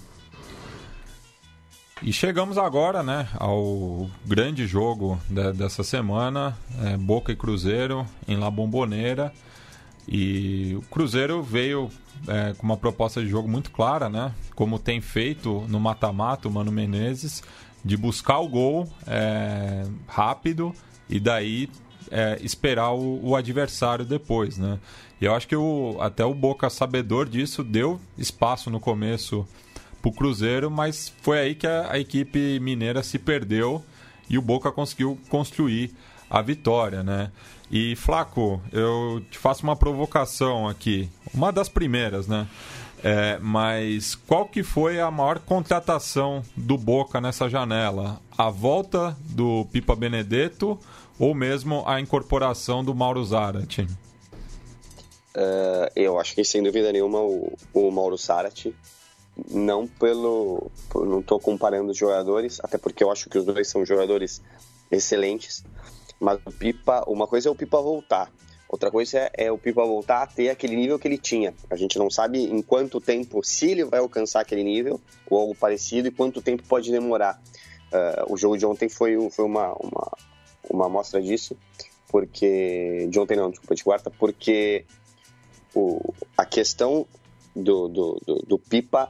E 2.05 2.13
chegamos 2.13 2.59
agora, 2.59 3.03
né, 3.03 3.27
ao 3.39 4.11
grande 4.27 4.67
jogo 4.67 5.19
de, 5.27 5.55
dessa 5.55 5.83
semana, 5.83 6.55
é, 6.83 6.99
Boca 6.99 7.33
e 7.33 7.37
Cruzeiro 7.37 8.07
em 8.29 8.37
La 8.37 8.51
Bombonera. 8.51 9.33
E 10.07 10.75
o 10.77 10.83
Cruzeiro 10.83 11.43
veio 11.43 11.89
é, 12.29 12.53
com 12.53 12.67
uma 12.67 12.77
proposta 12.77 13.23
de 13.23 13.29
jogo 13.29 13.49
muito 13.49 13.71
clara, 13.71 14.11
né? 14.11 14.35
Como 14.55 14.79
tem 14.79 15.01
feito 15.01 15.65
no 15.67 15.81
mata-mata 15.81 16.47
o 16.47 16.51
Mano 16.51 16.71
Menezes 16.71 17.43
de 17.83 17.97
buscar 17.97 18.39
o 18.41 18.49
gol 18.49 18.87
é, 19.07 19.85
rápido 20.07 20.75
e 21.09 21.19
daí 21.19 21.71
é, 22.11 22.39
esperar 22.43 22.93
o, 22.93 23.31
o, 23.31 23.35
adversário 23.35 24.05
depois, 24.05 24.59
né? 24.59 24.79
E 25.19 25.25
eu 25.25 25.35
acho 25.35 25.49
que 25.49 25.57
o, 25.57 25.97
até 26.01 26.23
o 26.23 26.35
Boca, 26.35 26.69
sabedor 26.69 27.27
disso, 27.27 27.65
deu 27.65 27.99
espaço 28.19 28.69
no 28.69 28.79
começo 28.79 29.49
para 30.05 30.11
o 30.11 30.13
Cruzeiro, 30.13 30.71
mas 30.71 31.13
foi 31.23 31.39
aí 31.39 31.55
que 31.55 31.67
a, 31.67 31.93
a, 31.93 31.99
equipe 31.99 32.61
mineira 32.61 33.03
se 33.03 33.19
perdeu 33.19 33.83
e 34.29 34.37
o 34.37 34.43
Boca 34.43 34.71
conseguiu 34.71 35.19
construir 35.31 35.95
a 36.29 36.43
vitória, 36.43 37.03
né? 37.03 37.31
E 37.71 37.97
Flaco, 37.97 38.61
eu 38.71 39.23
te 39.31 39.39
faço 39.39 39.63
uma 39.63 39.75
provocação 39.75 40.69
aqui, 40.69 41.09
uma 41.33 41.51
das 41.51 41.69
primeiras, 41.69 42.27
né? 42.27 42.47
É, 43.03 43.39
mas 43.39 44.15
qual 44.15 44.47
que 44.47 44.63
foi 44.63 45.01
a 45.01 45.11
maior 45.11 45.39
contratação 45.39 46.43
do 46.57 46.77
Boca 46.77 47.21
nessa 47.21 47.49
janela? 47.49 48.21
A 48.37 48.51
volta 48.51 49.17
do 49.21 49.67
Pipa 49.73 49.95
Benedetto 49.95 50.79
ou 51.19 51.35
mesmo 51.35 51.83
a 51.87 52.01
incorporação 52.01 52.85
do 52.85 52.95
Mauro 52.95 53.25
Zarate? 53.25 53.83
Uh, 55.37 55.91
eu 55.97 56.19
acho 56.19 56.35
que 56.35 56.45
sem 56.45 56.63
dúvida 56.63 56.93
nenhuma 56.93 57.21
o, 57.21 57.57
o 57.73 57.91
Mauro 57.91 58.17
Zarate 58.17 58.75
não 59.51 59.87
pelo 59.87 60.71
não 60.95 61.21
estou 61.21 61.41
comparando 61.41 61.91
os 61.91 61.97
jogadores 61.97 62.61
até 62.63 62.79
porque 62.79 63.03
eu 63.03 63.11
acho 63.11 63.29
que 63.29 63.39
os 63.39 63.45
dois 63.45 63.69
são 63.69 63.85
jogadores 63.85 64.41
excelentes 64.91 65.65
mas 66.21 66.39
o 66.47 66.53
Pipa 66.53 67.05
uma 67.09 67.27
coisa 67.27 67.49
é 67.49 67.53
o 67.53 67.55
Pipa 67.55 67.81
voltar 67.81 68.31
Outra 68.75 68.91
coisa 68.91 69.19
é, 69.19 69.31
é, 69.47 69.53
o 69.53 69.57
Pipa 69.57 69.85
voltar 69.85 70.23
a 70.23 70.27
ter 70.27 70.49
aquele 70.49 70.75
nível 70.75 70.99
que 70.99 71.07
ele 71.07 71.17
tinha. 71.17 71.55
A 71.71 71.77
gente 71.77 71.97
não 71.97 72.11
sabe 72.11 72.43
em 72.43 72.61
quanto 72.61 73.01
tempo, 73.01 73.41
se 73.45 73.71
ele 73.71 73.85
vai 73.85 74.01
alcançar 74.01 74.41
aquele 74.41 74.65
nível 74.65 75.01
ou 75.31 75.39
algo 75.39 75.55
parecido, 75.55 76.09
e 76.09 76.11
quanto 76.11 76.43
tempo 76.43 76.65
pode 76.65 76.91
demorar. 76.91 77.41
Uh, 77.93 78.33
o 78.33 78.37
jogo 78.37 78.59
de 78.59 78.67
ontem 78.67 78.89
foi, 78.89 79.31
foi 79.31 79.45
uma, 79.45 79.73
uma, 79.75 80.13
uma 80.69 80.87
amostra 80.87 81.23
disso, 81.23 81.57
porque. 82.09 83.07
De 83.09 83.21
ontem 83.21 83.37
não, 83.37 83.49
desculpa, 83.49 83.77
de 83.77 83.85
quarta, 83.85 84.11
porque 84.11 84.85
o, 85.73 86.13
a 86.37 86.45
questão 86.45 87.07
do, 87.55 87.87
do, 87.87 88.21
do, 88.27 88.35
do 88.45 88.59
Pipa 88.59 89.09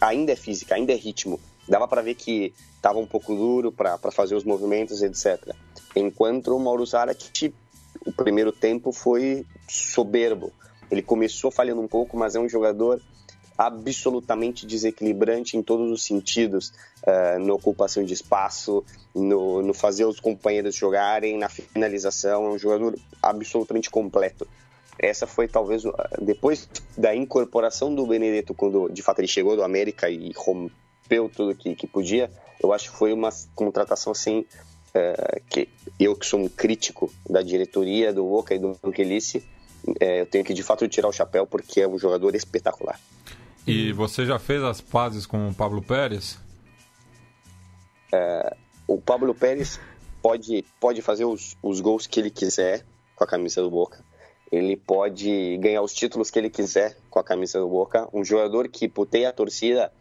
ainda 0.00 0.32
é 0.32 0.36
física, 0.36 0.74
ainda 0.74 0.92
é 0.92 0.96
ritmo. 0.96 1.38
Dava 1.68 1.86
para 1.86 2.02
ver 2.02 2.14
que 2.14 2.54
estava 2.74 2.98
um 2.98 3.06
pouco 3.06 3.34
duro 3.34 3.70
para 3.70 3.98
fazer 4.10 4.34
os 4.34 4.44
movimentos, 4.44 5.02
etc. 5.02 5.54
Enquanto 5.94 6.56
o 6.56 6.58
Mauro 6.58 6.84
Zarat 6.86 7.52
o 8.06 8.12
primeiro 8.12 8.52
tempo 8.52 8.92
foi 8.92 9.44
soberbo. 9.68 10.52
Ele 10.90 11.02
começou 11.02 11.50
falhando 11.50 11.80
um 11.80 11.88
pouco, 11.88 12.16
mas 12.16 12.34
é 12.34 12.40
um 12.40 12.48
jogador 12.48 13.00
absolutamente 13.56 14.66
desequilibrante 14.66 15.56
em 15.56 15.62
todos 15.62 15.90
os 15.90 16.02
sentidos, 16.02 16.72
uh, 17.06 17.38
na 17.38 17.52
ocupação 17.52 18.02
de 18.02 18.14
espaço, 18.14 18.82
no, 19.14 19.60
no, 19.60 19.74
fazer 19.74 20.06
os 20.06 20.18
companheiros 20.18 20.74
jogarem, 20.74 21.36
na 21.36 21.48
finalização, 21.48 22.46
é 22.46 22.48
um 22.48 22.58
jogador 22.58 22.98
absolutamente 23.22 23.90
completo. 23.90 24.48
Essa 24.98 25.26
foi 25.26 25.48
talvez, 25.48 25.82
depois 26.20 26.68
da 26.96 27.14
incorporação 27.14 27.94
do 27.94 28.06
Benedetto, 28.06 28.54
quando 28.54 28.88
de 28.90 29.02
fato 29.02 29.20
ele 29.20 29.28
chegou 29.28 29.56
do 29.56 29.62
América 29.62 30.10
e 30.10 30.32
rompeu 30.36 31.28
tudo 31.34 31.54
que, 31.54 31.74
que 31.74 31.86
podia, 31.86 32.30
eu 32.62 32.72
acho 32.72 32.90
que 32.90 32.96
foi 32.96 33.12
uma 33.12 33.30
contratação 33.54 34.12
assim 34.12 34.44
é, 34.92 35.40
que 35.48 35.68
eu 35.98 36.14
que 36.14 36.26
sou 36.26 36.40
um 36.40 36.48
crítico 36.48 37.12
da 37.28 37.42
diretoria 37.42 38.12
do 38.12 38.24
Boca 38.24 38.54
e 38.54 38.58
do 38.58 38.78
Angelice, 38.84 39.42
é, 39.98 40.20
eu 40.20 40.26
tenho 40.26 40.44
que 40.44 40.52
de 40.52 40.62
fato 40.62 40.86
tirar 40.88 41.08
o 41.08 41.12
chapéu 41.12 41.46
porque 41.46 41.80
é 41.80 41.88
um 41.88 41.98
jogador 41.98 42.34
espetacular. 42.34 43.00
E 43.66 43.92
você 43.92 44.26
já 44.26 44.38
fez 44.38 44.62
as 44.62 44.80
pazes 44.80 45.26
com 45.26 45.48
o 45.48 45.54
Pablo 45.54 45.82
Pérez? 45.82 46.38
É, 48.12 48.56
o 48.86 49.00
Pablo 49.00 49.34
Pérez 49.34 49.80
pode, 50.20 50.64
pode 50.78 51.00
fazer 51.02 51.24
os, 51.24 51.56
os 51.62 51.80
gols 51.80 52.06
que 52.06 52.18
ele 52.20 52.30
quiser 52.30 52.84
com 53.14 53.24
a 53.24 53.26
camisa 53.26 53.62
do 53.62 53.70
Boca. 53.70 54.04
Ele 54.50 54.76
pode 54.76 55.58
ganhar 55.58 55.82
os 55.82 55.92
títulos 55.92 56.30
que 56.30 56.38
ele 56.38 56.50
quiser 56.50 56.96
com 57.08 57.18
a 57.18 57.24
camisa 57.24 57.60
do 57.60 57.68
Boca. 57.68 58.08
Um 58.12 58.24
jogador 58.24 58.68
que 58.68 58.88
puteia 58.88 59.28
a 59.28 59.32
torcida 59.32 59.92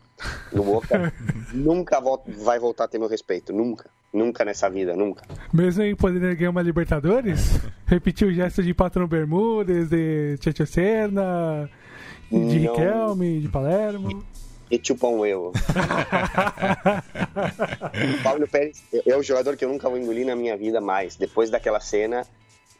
no 0.51 0.63
Boca 0.63 1.13
nunca 1.53 2.01
vai 2.27 2.59
voltar 2.59 2.85
a 2.85 2.87
ter 2.87 2.97
meu 2.97 3.07
respeito. 3.07 3.53
Nunca. 3.53 3.89
Nunca 4.11 4.43
nessa 4.43 4.67
vida, 4.69 4.95
nunca. 4.95 5.23
Mesmo 5.53 5.83
em 5.83 5.95
poder 5.95 6.35
ganhar 6.35 6.49
uma 6.49 6.63
Libertadores? 6.63 7.59
Repetiu 7.85 8.29
o 8.29 8.33
gesto 8.33 8.63
de 8.63 8.73
Patrão 8.73 9.07
Bermúdez, 9.07 9.87
de 9.87 10.35
Tchetcho 10.39 10.65
Serna, 10.65 11.69
de 12.31 12.37
Não. 12.37 12.49
Riquelme, 12.49 13.41
de 13.41 13.49
Palermo. 13.49 14.23
E 14.71 14.79
um 15.03 15.25
eu. 15.25 15.47
o 15.47 15.53
Paulo 18.23 18.47
Pérez 18.47 18.83
é 19.05 19.17
o 19.17 19.23
jogador 19.23 19.57
que 19.57 19.65
eu 19.65 19.69
nunca 19.69 19.89
vou 19.89 19.97
engolir 19.97 20.27
na 20.27 20.35
minha 20.35 20.55
vida 20.55 20.79
mais. 20.79 21.15
Depois 21.15 21.49
daquela 21.49 21.79
cena, 21.79 22.23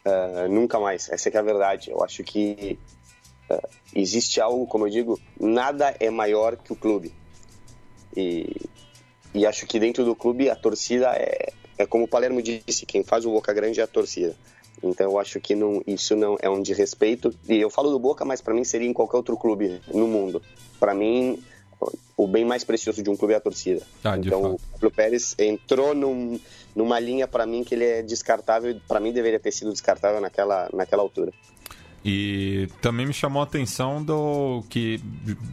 ah, 0.04 0.46
nunca 0.48 0.78
mais. 0.78 1.08
Essa 1.10 1.28
é 1.28 1.30
que 1.30 1.36
é 1.36 1.40
a 1.40 1.44
verdade. 1.44 1.90
Eu 1.90 2.02
acho 2.02 2.22
que 2.24 2.78
ah, 3.50 3.68
existe 3.94 4.40
algo, 4.40 4.66
como 4.66 4.86
eu 4.86 4.90
digo, 4.90 5.20
nada 5.38 5.94
é 6.00 6.10
maior 6.10 6.56
que 6.56 6.72
o 6.72 6.76
clube. 6.76 7.12
E, 8.16 8.56
e 9.34 9.46
acho 9.46 9.66
que 9.66 9.78
dentro 9.78 10.04
do 10.04 10.16
clube 10.16 10.50
a 10.50 10.56
torcida 10.56 11.12
é, 11.14 11.52
é 11.78 11.86
como 11.86 12.04
o 12.04 12.08
Palermo 12.08 12.42
disse, 12.42 12.86
quem 12.86 13.04
faz 13.04 13.24
o 13.24 13.30
Boca 13.30 13.52
Grande 13.52 13.80
é 13.80 13.84
a 13.84 13.86
torcida. 13.86 14.34
Então 14.82 15.10
eu 15.10 15.18
acho 15.18 15.38
que 15.40 15.54
não, 15.54 15.82
isso 15.86 16.16
não 16.16 16.36
é 16.40 16.48
um 16.48 16.62
de 16.62 16.72
respeito. 16.72 17.32
E 17.48 17.56
eu 17.56 17.70
falo 17.70 17.90
do 17.90 17.98
Boca, 17.98 18.24
mas 18.24 18.40
para 18.40 18.54
mim 18.54 18.64
seria 18.64 18.88
em 18.88 18.92
qualquer 18.92 19.18
outro 19.18 19.36
clube 19.36 19.80
no 19.92 20.06
mundo. 20.06 20.42
Para 20.78 20.94
mim, 20.94 21.42
o 22.16 22.26
bem 22.26 22.44
mais 22.44 22.64
precioso 22.64 23.02
de 23.02 23.08
um 23.10 23.16
clube 23.16 23.34
é 23.34 23.36
a 23.36 23.40
torcida. 23.40 23.82
Ah, 24.04 24.16
então 24.16 24.54
o 24.54 24.60
Pablo 24.72 24.90
Pérez 24.90 25.34
entrou 25.38 25.94
num, 25.94 26.38
numa 26.74 26.98
linha 27.00 27.26
para 27.26 27.46
mim 27.46 27.64
que 27.64 27.74
ele 27.74 27.84
é 27.84 28.02
descartável. 28.02 28.78
Para 28.86 29.00
mim 29.00 29.12
deveria 29.12 29.40
ter 29.40 29.52
sido 29.52 29.70
descartável 29.72 30.20
naquela, 30.20 30.68
naquela 30.72 31.02
altura. 31.02 31.32
E 32.04 32.66
também 32.80 33.04
me 33.06 33.12
chamou 33.12 33.40
a 33.42 33.44
atenção 33.44 34.02
do 34.02 34.62
que, 34.70 34.98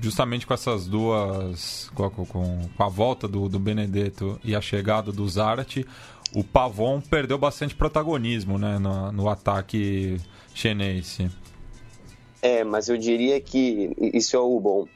justamente 0.01 0.47
com 0.47 0.53
essas 0.53 0.87
duas. 0.87 1.89
com 1.93 2.05
a, 2.05 2.09
com- 2.11 2.25
com 2.25 2.83
a 2.83 2.87
volta 2.87 3.27
do, 3.27 3.49
do 3.49 3.59
Benedetto 3.59 4.39
e 4.43 4.55
a 4.55 4.61
chegada 4.61 5.11
do 5.11 5.27
Zarate, 5.27 5.85
o 6.33 6.43
Pavon 6.43 7.01
perdeu 7.01 7.37
bastante 7.37 7.75
protagonismo 7.75 8.57
né, 8.57 8.79
no, 8.79 9.11
no 9.11 9.29
ataque 9.29 10.17
chinês. 10.53 11.19
É, 12.41 12.63
mas 12.63 12.87
eu 12.87 12.97
diria 12.97 13.41
que 13.41 13.91
isso 14.13 14.35
é 14.35 14.39
o 14.39 14.57
bom, 14.59 14.87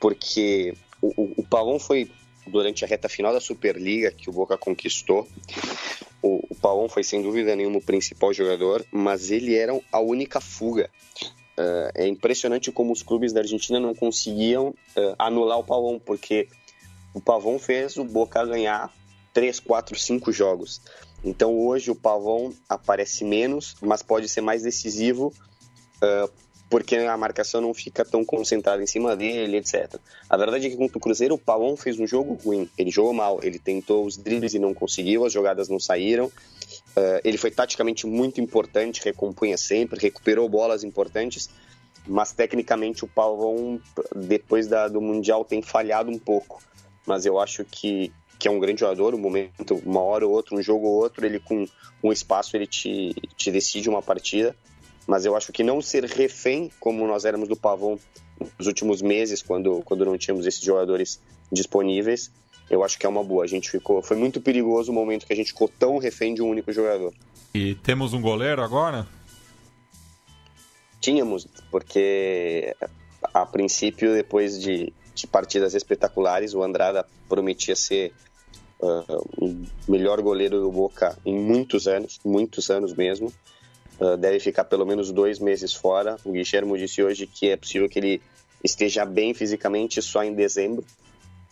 porque 0.00 0.74
o, 1.00 1.08
o, 1.16 1.44
o 1.50 1.78
foi 1.78 2.10
durante 2.46 2.84
a 2.84 2.88
reta 2.88 3.08
final 3.08 3.32
da 3.32 3.40
Superliga 3.40 4.10
que 4.10 4.28
o 4.28 4.32
Boca 4.32 4.56
conquistou. 4.56 5.26
O, 6.22 6.40
o 6.50 6.88
foi 6.88 7.04
sem 7.04 7.22
dúvida 7.22 7.54
nenhuma 7.54 7.78
o 7.78 7.82
principal 7.82 8.32
jogador, 8.32 8.84
mas 8.90 9.30
ele 9.30 9.54
era 9.54 9.78
a 9.92 10.00
única 10.00 10.40
fuga. 10.40 10.90
Ah, 11.56 11.90
é 11.94 12.06
impressionante 12.06 12.72
como 12.72 12.92
os 12.92 13.02
clubes 13.02 13.32
da 13.32 13.40
Argentina 13.40 13.78
não 13.78 13.94
conseguiam 13.94 14.74
ah, 14.96 15.26
anular 15.26 15.58
o 15.58 15.64
Pavon, 15.64 15.98
porque 15.98 16.48
o 17.12 17.20
Pavon 17.20 17.58
fez 17.58 17.96
o 17.96 18.04
Boca 18.04 18.44
ganhar 18.44 18.92
3, 19.32 19.60
4, 19.60 19.98
5 19.98 20.32
jogos. 20.32 20.80
Então 21.22 21.58
hoje 21.58 21.90
o 21.90 21.94
Pavon 21.94 22.52
aparece 22.68 23.24
menos, 23.24 23.76
mas 23.80 24.02
pode 24.02 24.28
ser 24.28 24.40
mais 24.40 24.62
decisivo 24.62 25.32
ah, 26.02 26.28
porque 26.74 26.96
a 26.96 27.16
marcação 27.16 27.60
não 27.60 27.72
fica 27.72 28.04
tão 28.04 28.24
concentrada 28.24 28.82
em 28.82 28.86
cima 28.88 29.14
dele, 29.14 29.58
etc. 29.58 29.94
A 30.28 30.36
verdade 30.36 30.66
é 30.66 30.70
que 30.70 30.76
contra 30.76 30.98
o 30.98 31.00
Cruzeiro 31.00 31.36
o 31.36 31.38
Pavon 31.38 31.76
fez 31.76 32.00
um 32.00 32.04
jogo 32.04 32.34
ruim, 32.44 32.68
ele 32.76 32.90
jogou 32.90 33.12
mal, 33.12 33.38
ele 33.44 33.60
tentou 33.60 34.04
os 34.04 34.16
dribles 34.16 34.54
e 34.54 34.58
não 34.58 34.74
conseguiu, 34.74 35.24
as 35.24 35.32
jogadas 35.32 35.68
não 35.68 35.78
saíram. 35.78 36.32
Ah, 36.96 37.20
ele 37.22 37.38
foi 37.38 37.52
taticamente 37.52 38.08
muito 38.08 38.40
importante, 38.40 39.00
recompunha 39.04 39.56
sempre, 39.56 40.00
recuperou 40.00 40.48
bolas 40.48 40.82
importantes, 40.82 41.48
mas 42.08 42.32
tecnicamente 42.32 43.04
o 43.04 43.06
Pavon, 43.06 43.78
depois 44.12 44.66
da- 44.66 44.88
do 44.88 45.00
Mundial, 45.00 45.44
tem 45.44 45.62
falhado 45.62 46.10
um 46.10 46.18
pouco. 46.18 46.60
Mas 47.06 47.24
eu 47.24 47.38
acho 47.38 47.64
que, 47.64 48.10
que 48.36 48.48
é 48.48 48.50
um 48.50 48.58
grande 48.58 48.80
jogador, 48.80 49.14
um 49.14 49.18
momento, 49.18 49.80
uma 49.86 50.00
hora 50.00 50.26
ou 50.26 50.32
outra, 50.32 50.56
um 50.56 50.60
jogo 50.60 50.88
ou 50.88 50.94
outro, 50.94 51.24
ele 51.24 51.38
com 51.38 51.64
um 52.02 52.10
espaço 52.10 52.56
ele 52.56 52.66
te, 52.66 53.14
te 53.36 53.52
decide 53.52 53.88
uma 53.88 54.02
partida. 54.02 54.56
Mas 55.06 55.24
eu 55.24 55.36
acho 55.36 55.52
que 55.52 55.62
não 55.62 55.82
ser 55.82 56.04
refém, 56.04 56.70
como 56.80 57.06
nós 57.06 57.24
éramos 57.24 57.48
do 57.48 57.56
Pavon 57.56 57.98
nos 58.58 58.66
últimos 58.66 59.02
meses, 59.02 59.42
quando, 59.42 59.82
quando 59.84 60.04
não 60.04 60.16
tínhamos 60.16 60.46
esses 60.46 60.62
jogadores 60.62 61.20
disponíveis, 61.52 62.30
eu 62.70 62.82
acho 62.82 62.98
que 62.98 63.06
é 63.06 63.08
uma 63.08 63.22
boa. 63.22 63.44
A 63.44 63.46
gente 63.46 63.70
ficou, 63.70 64.02
foi 64.02 64.16
muito 64.16 64.40
perigoso 64.40 64.90
o 64.90 64.94
momento 64.94 65.26
que 65.26 65.32
a 65.32 65.36
gente 65.36 65.48
ficou 65.48 65.68
tão 65.68 65.98
refém 65.98 66.34
de 66.34 66.42
um 66.42 66.48
único 66.48 66.72
jogador. 66.72 67.12
E 67.54 67.74
temos 67.76 68.12
um 68.12 68.20
goleiro 68.20 68.62
agora? 68.62 69.06
Tínhamos, 71.00 71.46
porque 71.70 72.74
a 73.22 73.44
princípio, 73.44 74.14
depois 74.14 74.60
de, 74.60 74.92
de 75.14 75.26
partidas 75.26 75.74
espetaculares, 75.74 76.54
o 76.54 76.62
Andrada 76.62 77.06
prometia 77.28 77.76
ser 77.76 78.12
ah, 78.82 79.18
o 79.38 79.64
melhor 79.86 80.20
goleiro 80.20 80.60
do 80.60 80.70
Boca 80.70 81.16
em 81.24 81.38
muitos 81.38 81.86
anos, 81.86 82.18
muitos 82.24 82.70
anos 82.70 82.94
mesmo. 82.94 83.32
Ah, 84.00 84.16
deve 84.16 84.40
ficar 84.40 84.64
pelo 84.64 84.84
menos 84.84 85.10
dois 85.10 85.38
meses 85.38 85.72
fora. 85.74 86.16
O 86.24 86.32
Guilherme 86.32 86.78
disse 86.78 87.02
hoje 87.02 87.26
que 87.26 87.48
é 87.50 87.56
possível 87.56 87.88
que 87.88 87.98
ele 87.98 88.22
esteja 88.62 89.04
bem 89.04 89.34
fisicamente 89.34 90.00
só 90.02 90.24
em 90.24 90.34
dezembro. 90.34 90.84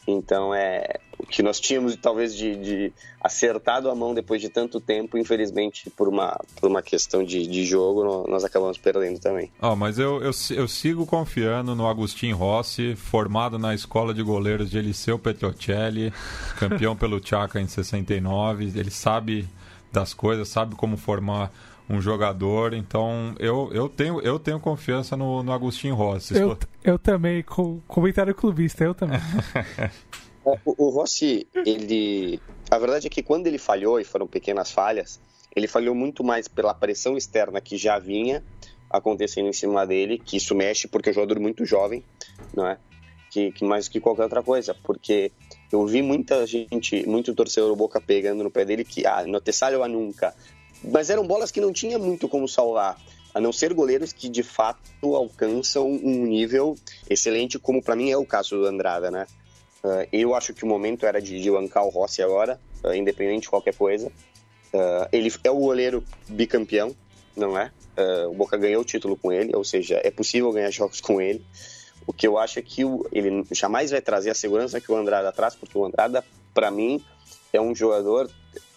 Então 0.06 0.52
é 0.52 0.98
o 1.16 1.24
que 1.24 1.44
nós 1.44 1.60
tínhamos 1.60 1.94
talvez 1.94 2.34
de, 2.34 2.56
de 2.56 2.92
acertado 3.20 3.88
a 3.88 3.94
mão 3.94 4.12
depois 4.12 4.40
de 4.40 4.48
tanto 4.48 4.80
tempo, 4.80 5.16
infelizmente 5.16 5.88
por 5.90 6.08
uma, 6.08 6.36
por 6.60 6.68
uma 6.68 6.82
questão 6.82 7.22
de, 7.22 7.46
de 7.46 7.64
jogo 7.64 8.02
nó- 8.02 8.26
nós 8.26 8.42
acabamos 8.42 8.76
perdendo 8.78 9.20
também. 9.20 9.48
Ó, 9.60 9.76
mas 9.76 10.00
eu, 10.00 10.20
eu, 10.20 10.32
eu 10.50 10.66
sigo 10.66 11.06
confiando 11.06 11.76
no 11.76 11.86
Agostinho 11.86 12.36
Rossi, 12.36 12.96
formado 12.96 13.60
na 13.60 13.76
escola 13.76 14.12
de 14.12 14.24
goleiros 14.24 14.68
de 14.68 14.78
Eliseu 14.78 15.20
Petrocelli, 15.20 16.12
campeão 16.58 16.96
pelo 16.96 17.24
Chaka 17.24 17.60
em 17.60 17.68
69. 17.68 18.72
Ele 18.76 18.90
sabe 18.90 19.48
das 19.92 20.12
coisas, 20.12 20.48
sabe 20.48 20.74
como 20.74 20.96
formar 20.96 21.52
um 21.92 22.00
jogador. 22.00 22.74
Então 22.74 23.34
eu, 23.38 23.70
eu, 23.72 23.88
tenho, 23.88 24.20
eu 24.20 24.38
tenho 24.38 24.58
confiança 24.58 25.16
no, 25.16 25.42
no 25.42 25.52
Agostinho 25.52 25.94
Rossi. 25.94 26.36
Eu, 26.36 26.58
eu 26.82 26.98
também, 26.98 27.42
com 27.42 27.80
comentário 27.86 28.34
clubista, 28.34 28.84
eu 28.84 28.94
também. 28.94 29.20
O, 30.44 30.86
o 30.86 30.88
Rossi, 30.90 31.46
ele. 31.54 32.40
A 32.68 32.76
verdade 32.76 33.06
é 33.06 33.10
que 33.10 33.22
quando 33.22 33.46
ele 33.46 33.58
falhou, 33.58 34.00
e 34.00 34.04
foram 34.04 34.26
pequenas 34.26 34.72
falhas, 34.72 35.20
ele 35.54 35.68
falhou 35.68 35.94
muito 35.94 36.24
mais 36.24 36.48
pela 36.48 36.74
pressão 36.74 37.16
externa 37.16 37.60
que 37.60 37.76
já 37.76 37.98
vinha 37.98 38.42
acontecendo 38.90 39.48
em 39.48 39.52
cima 39.52 39.86
dele, 39.86 40.18
que 40.18 40.36
isso 40.36 40.54
mexe 40.54 40.88
porque 40.88 41.08
é 41.08 41.12
um 41.12 41.14
jogador 41.14 41.38
muito 41.40 41.64
jovem, 41.64 42.04
não 42.54 42.66
é? 42.66 42.78
Que, 43.30 43.50
que 43.52 43.64
mais 43.64 43.88
que 43.88 44.00
qualquer 44.00 44.24
outra 44.24 44.42
coisa, 44.42 44.74
porque 44.74 45.32
eu 45.70 45.86
vi 45.86 46.02
muita 46.02 46.46
gente, 46.46 47.06
muito 47.06 47.34
torcedor 47.34 47.70
do 47.70 47.76
Boca 47.76 48.00
pegando 48.00 48.44
no 48.44 48.50
pé 48.50 48.64
dele 48.64 48.84
que, 48.84 49.06
ah, 49.06 49.24
não 49.26 49.40
te 49.40 49.52
salva 49.52 49.88
nunca. 49.88 50.34
Mas 50.84 51.10
eram 51.10 51.26
bolas 51.26 51.50
que 51.50 51.60
não 51.60 51.72
tinha 51.72 51.98
muito 51.98 52.28
como 52.28 52.48
salvar, 52.48 52.98
a 53.34 53.40
não 53.40 53.52
ser 53.52 53.72
goleiros 53.72 54.12
que 54.12 54.28
de 54.28 54.42
fato 54.42 54.80
alcançam 55.14 55.88
um 55.88 56.26
nível 56.26 56.76
excelente, 57.08 57.58
como 57.58 57.82
para 57.82 57.96
mim 57.96 58.10
é 58.10 58.16
o 58.16 58.26
caso 58.26 58.56
do 58.56 58.66
Andrada, 58.66 59.10
né? 59.10 59.26
Uh, 59.82 60.06
eu 60.12 60.34
acho 60.34 60.54
que 60.54 60.64
o 60.64 60.66
momento 60.66 61.04
era 61.06 61.20
de, 61.20 61.40
de 61.40 61.50
bancar 61.50 61.84
o 61.84 61.88
Rossi 61.88 62.22
agora, 62.22 62.60
uh, 62.84 62.94
independente 62.94 63.42
de 63.42 63.48
qualquer 63.48 63.74
coisa. 63.74 64.08
Uh, 64.72 65.08
ele 65.10 65.32
é 65.42 65.50
o 65.50 65.56
goleiro 65.56 66.04
bicampeão, 66.28 66.94
não 67.36 67.58
é? 67.58 67.70
O 68.30 68.32
Boca 68.32 68.56
ganhou 68.56 68.80
o 68.80 68.84
título 68.84 69.18
com 69.18 69.30
ele, 69.30 69.54
ou 69.54 69.62
seja, 69.62 70.00
é 70.02 70.10
possível 70.10 70.50
ganhar 70.50 70.70
jogos 70.72 71.00
com 71.00 71.20
ele. 71.20 71.44
O 72.06 72.12
que 72.12 72.26
eu 72.26 72.38
acho 72.38 72.58
é 72.58 72.62
que 72.62 72.84
o, 72.84 73.06
ele 73.12 73.44
jamais 73.52 73.90
vai 73.90 74.00
trazer 74.00 74.30
a 74.30 74.34
segurança 74.34 74.80
que 74.80 74.90
o 74.90 74.96
Andrada 74.96 75.30
traz, 75.30 75.54
porque 75.54 75.76
o 75.76 75.84
Andrada, 75.84 76.24
para 76.54 76.70
mim, 76.70 77.04
é 77.52 77.60
um 77.60 77.74
jogador 77.74 78.30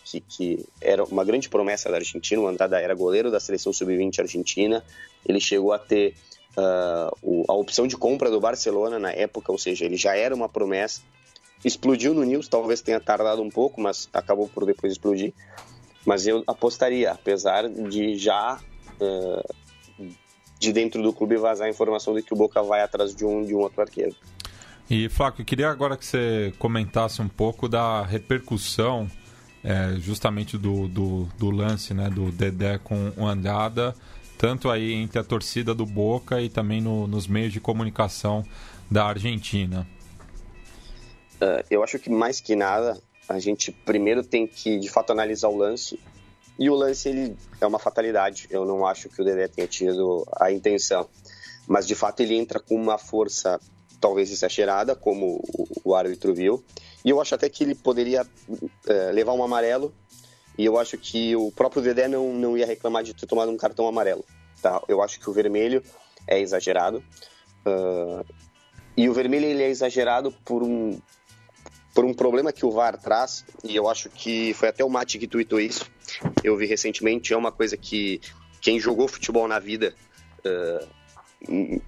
que, 0.05 0.21
que, 0.21 0.65
era 0.79 1.03
uma 1.03 1.25
grande 1.25 1.49
promessa 1.49 1.89
da 1.89 1.97
Argentina. 1.97 2.41
O 2.41 2.47
Andrada 2.47 2.79
era 2.79 2.93
goleiro 2.93 3.31
da 3.31 3.39
seleção 3.39 3.73
sub-20 3.73 4.19
argentina. 4.19 4.85
Ele 5.25 5.39
chegou 5.39 5.73
a 5.73 5.79
ter 5.79 6.13
uh, 6.55 7.17
o, 7.21 7.43
a 7.49 7.53
opção 7.53 7.87
de 7.87 7.97
compra 7.97 8.29
do 8.29 8.39
Barcelona 8.39 8.99
na 8.99 9.11
época, 9.11 9.51
ou 9.51 9.57
seja, 9.57 9.83
ele 9.83 9.97
já 9.97 10.15
era 10.15 10.33
uma 10.33 10.47
promessa. 10.47 11.01
Explodiu 11.63 12.13
no 12.13 12.23
News, 12.23 12.47
talvez 12.47 12.81
tenha 12.81 12.99
tardado 12.99 13.41
um 13.41 13.49
pouco, 13.49 13.81
mas 13.81 14.07
acabou 14.13 14.47
por 14.47 14.65
depois 14.65 14.93
explodir. 14.93 15.33
Mas 16.05 16.27
eu 16.27 16.43
apostaria, 16.45 17.11
apesar 17.11 17.67
de 17.67 18.15
já 18.15 18.59
uh, 19.01 19.55
de 20.59 20.71
dentro 20.71 21.01
do 21.01 21.11
clube 21.11 21.35
vazar 21.35 21.65
a 21.65 21.69
informação 21.69 22.13
de 22.13 22.21
que 22.21 22.33
o 22.33 22.37
Boca 22.37 22.61
vai 22.61 22.81
atrás 22.81 23.15
de 23.15 23.25
um, 23.25 23.43
de 23.43 23.55
um 23.55 23.59
outro 23.59 23.81
arqueiro. 23.81 24.15
E 24.87 25.09
Flaco, 25.09 25.41
eu 25.41 25.45
queria 25.45 25.67
agora 25.67 25.97
que 25.97 26.05
você 26.05 26.53
comentasse 26.59 27.19
um 27.19 27.27
pouco 27.27 27.67
da 27.67 28.03
repercussão 28.03 29.09
é, 29.65 29.99
justamente 29.99 30.59
do, 30.59 30.87
do, 30.87 31.23
do, 31.39 31.49
lance 31.49 31.91
né, 31.91 32.07
do 32.07 32.31
Dedé 32.31 32.77
com 32.77 33.11
o 33.17 33.25
Andrada, 33.25 33.95
tanto 34.37 34.69
aí 34.69 34.93
entre 34.93 35.17
a 35.17 35.23
torcida 35.23 35.73
do 35.73 35.87
Boca 35.87 36.39
e 36.39 36.49
também 36.49 36.79
no, 36.79 37.07
nos 37.07 37.25
meios 37.25 37.51
de 37.51 37.59
comunicação 37.59 38.45
da 38.89 39.05
Argentina. 39.05 39.87
Uh, 41.41 41.65
eu 41.69 41.83
acho 41.83 41.97
que 41.97 42.11
mais 42.11 42.39
que 42.39 42.55
nada, 42.55 43.01
a 43.27 43.39
gente 43.39 43.71
primeiro 43.71 44.23
tem 44.23 44.45
que 44.45 44.77
de 44.77 44.87
fato 44.87 45.11
analisar 45.11 45.47
o 45.47 45.57
lance. 45.57 45.99
E 46.59 46.69
o 46.69 46.75
lance 46.75 47.09
ele 47.09 47.35
é 47.59 47.65
uma 47.65 47.79
fatalidade. 47.79 48.47
Eu 48.51 48.65
não 48.65 48.85
acho 48.85 49.09
que 49.09 49.21
o 49.21 49.25
Dedé 49.25 49.47
tenha 49.47 49.67
tido 49.67 50.25
a 50.39 50.51
intenção. 50.51 51.09
Mas 51.67 51.87
de 51.87 51.95
fato 51.95 52.21
ele 52.21 52.35
entra 52.35 52.59
com 52.59 52.75
uma 52.75 52.97
força 52.97 53.59
talvez 53.99 54.31
exagerada, 54.31 54.95
como 54.95 55.41
o, 55.57 55.67
o 55.83 55.95
árbitro 55.95 56.33
viu. 56.33 56.63
E 57.05 57.11
eu 57.11 57.21
acho 57.21 57.35
até 57.35 57.47
que 57.47 57.63
ele 57.63 57.75
poderia 57.75 58.25
é, 58.87 59.11
levar 59.11 59.33
um 59.33 59.43
amarelo. 59.43 59.93
E 60.57 60.65
eu 60.65 60.79
acho 60.79 60.97
que 60.97 61.35
o 61.35 61.51
próprio 61.51 61.83
Dedé 61.83 62.07
não, 62.07 62.33
não 62.33 62.57
ia 62.57 62.65
reclamar 62.65 63.03
de 63.03 63.13
ter 63.13 63.27
tomado 63.27 63.51
um 63.51 63.57
cartão 63.57 63.87
amarelo. 63.87 64.25
Tá? 64.59 64.81
Eu 64.87 65.03
acho 65.03 65.19
que 65.19 65.29
o 65.29 65.33
vermelho 65.33 65.83
é 66.27 66.39
exagerado. 66.39 67.03
Uh, 67.63 68.25
e 68.97 69.07
o 69.07 69.13
vermelho 69.13 69.45
ele 69.45 69.61
é 69.61 69.69
exagerado 69.69 70.31
por 70.43 70.63
um, 70.63 70.99
por 71.93 72.05
um 72.05 72.13
problema 72.13 72.51
que 72.51 72.65
o 72.65 72.71
VAR 72.71 72.97
traz, 72.97 73.45
e 73.63 73.75
eu 73.75 73.89
acho 73.89 74.09
que 74.09 74.53
foi 74.53 74.69
até 74.69 74.83
o 74.83 74.89
Mate 74.89 75.19
que 75.19 75.27
tweetou 75.27 75.59
isso, 75.59 75.85
eu 76.43 76.55
vi 76.55 76.65
recentemente, 76.65 77.33
é 77.33 77.37
uma 77.37 77.51
coisa 77.51 77.75
que 77.75 78.21
quem 78.61 78.79
jogou 78.79 79.07
futebol 79.07 79.47
na 79.47 79.59
vida, 79.59 79.93
uh, 80.45 81.81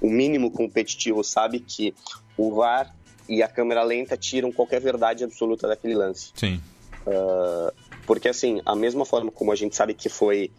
o 0.00 0.10
mínimo 0.10 0.50
competitivo, 0.50 1.22
sabe 1.22 1.60
que 1.60 1.94
o 2.36 2.54
VAR 2.54 2.94
e 3.30 3.44
a 3.44 3.48
câmera 3.48 3.84
lenta 3.84 4.16
tiram 4.16 4.50
qualquer 4.50 4.80
verdade 4.80 5.22
absoluta 5.22 5.68
daquele 5.68 5.94
lance. 5.94 6.32
Sim. 6.34 6.60
Uh, 7.06 7.72
porque, 8.04 8.28
assim, 8.28 8.60
a 8.66 8.74
mesma 8.74 9.06
forma 9.06 9.30
como 9.30 9.52
a 9.52 9.54
gente 9.54 9.76
sabe 9.76 9.94
que 9.94 10.08
foi 10.08 10.50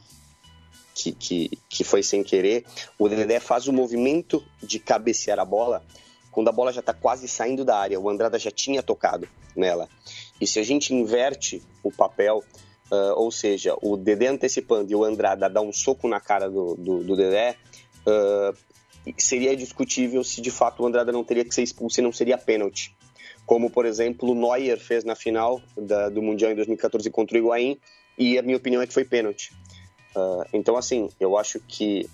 que, 0.95 1.11
que, 1.11 1.59
que 1.69 1.83
foi 1.83 2.01
sem 2.01 2.23
querer, 2.23 2.65
o 2.97 3.09
Dedé 3.09 3.39
faz 3.39 3.67
o 3.67 3.73
movimento 3.73 4.43
de 4.63 4.79
cabecear 4.79 5.39
a 5.39 5.45
bola 5.45 5.83
quando 6.31 6.47
a 6.47 6.51
bola 6.51 6.71
já 6.71 6.79
está 6.79 6.93
quase 6.93 7.27
saindo 7.27 7.65
da 7.65 7.77
área, 7.77 7.99
o 7.99 8.09
Andrada 8.09 8.39
já 8.39 8.49
tinha 8.49 8.81
tocado 8.81 9.27
nela. 9.53 9.89
E 10.39 10.47
se 10.47 10.59
a 10.59 10.63
gente 10.63 10.93
inverte 10.93 11.61
o 11.83 11.91
papel, 11.91 12.41
uh, 12.89 13.13
ou 13.17 13.29
seja, 13.31 13.75
o 13.81 13.97
Dedé 13.97 14.27
antecipando 14.27 14.89
e 14.89 14.95
o 14.95 15.03
Andrada 15.03 15.49
dá 15.49 15.59
um 15.59 15.73
soco 15.73 16.07
na 16.07 16.21
cara 16.21 16.49
do, 16.49 16.75
do, 16.75 17.03
do 17.03 17.15
Dedé, 17.17 17.57
uh, 18.07 18.57
seria 19.17 19.55
discutível 19.55 20.23
se 20.23 20.41
de 20.41 20.51
fato 20.51 20.83
o 20.83 20.85
Andrada 20.85 21.11
não 21.11 21.23
teria 21.23 21.43
que 21.43 21.53
ser 21.53 21.63
expulso 21.63 21.99
e 21.99 22.03
não 22.03 22.11
seria 22.11 22.37
pênalti. 22.37 22.95
Como, 23.45 23.69
por 23.69 23.85
exemplo, 23.85 24.31
o 24.31 24.35
Neuer 24.35 24.79
fez 24.79 25.03
na 25.03 25.15
final 25.15 25.61
da, 25.75 26.09
do 26.09 26.21
Mundial 26.21 26.51
em 26.51 26.55
2014 26.55 27.09
contra 27.09 27.35
o 27.35 27.39
Higuaín, 27.39 27.77
e 28.17 28.37
a 28.37 28.41
minha 28.41 28.57
opinião 28.57 28.81
é 28.81 28.87
que 28.87 28.93
foi 28.93 29.03
pênalti. 29.03 29.51
Uh, 30.15 30.45
então, 30.53 30.77
assim, 30.77 31.09
eu 31.19 31.37
acho 31.37 31.59
que 31.59 32.07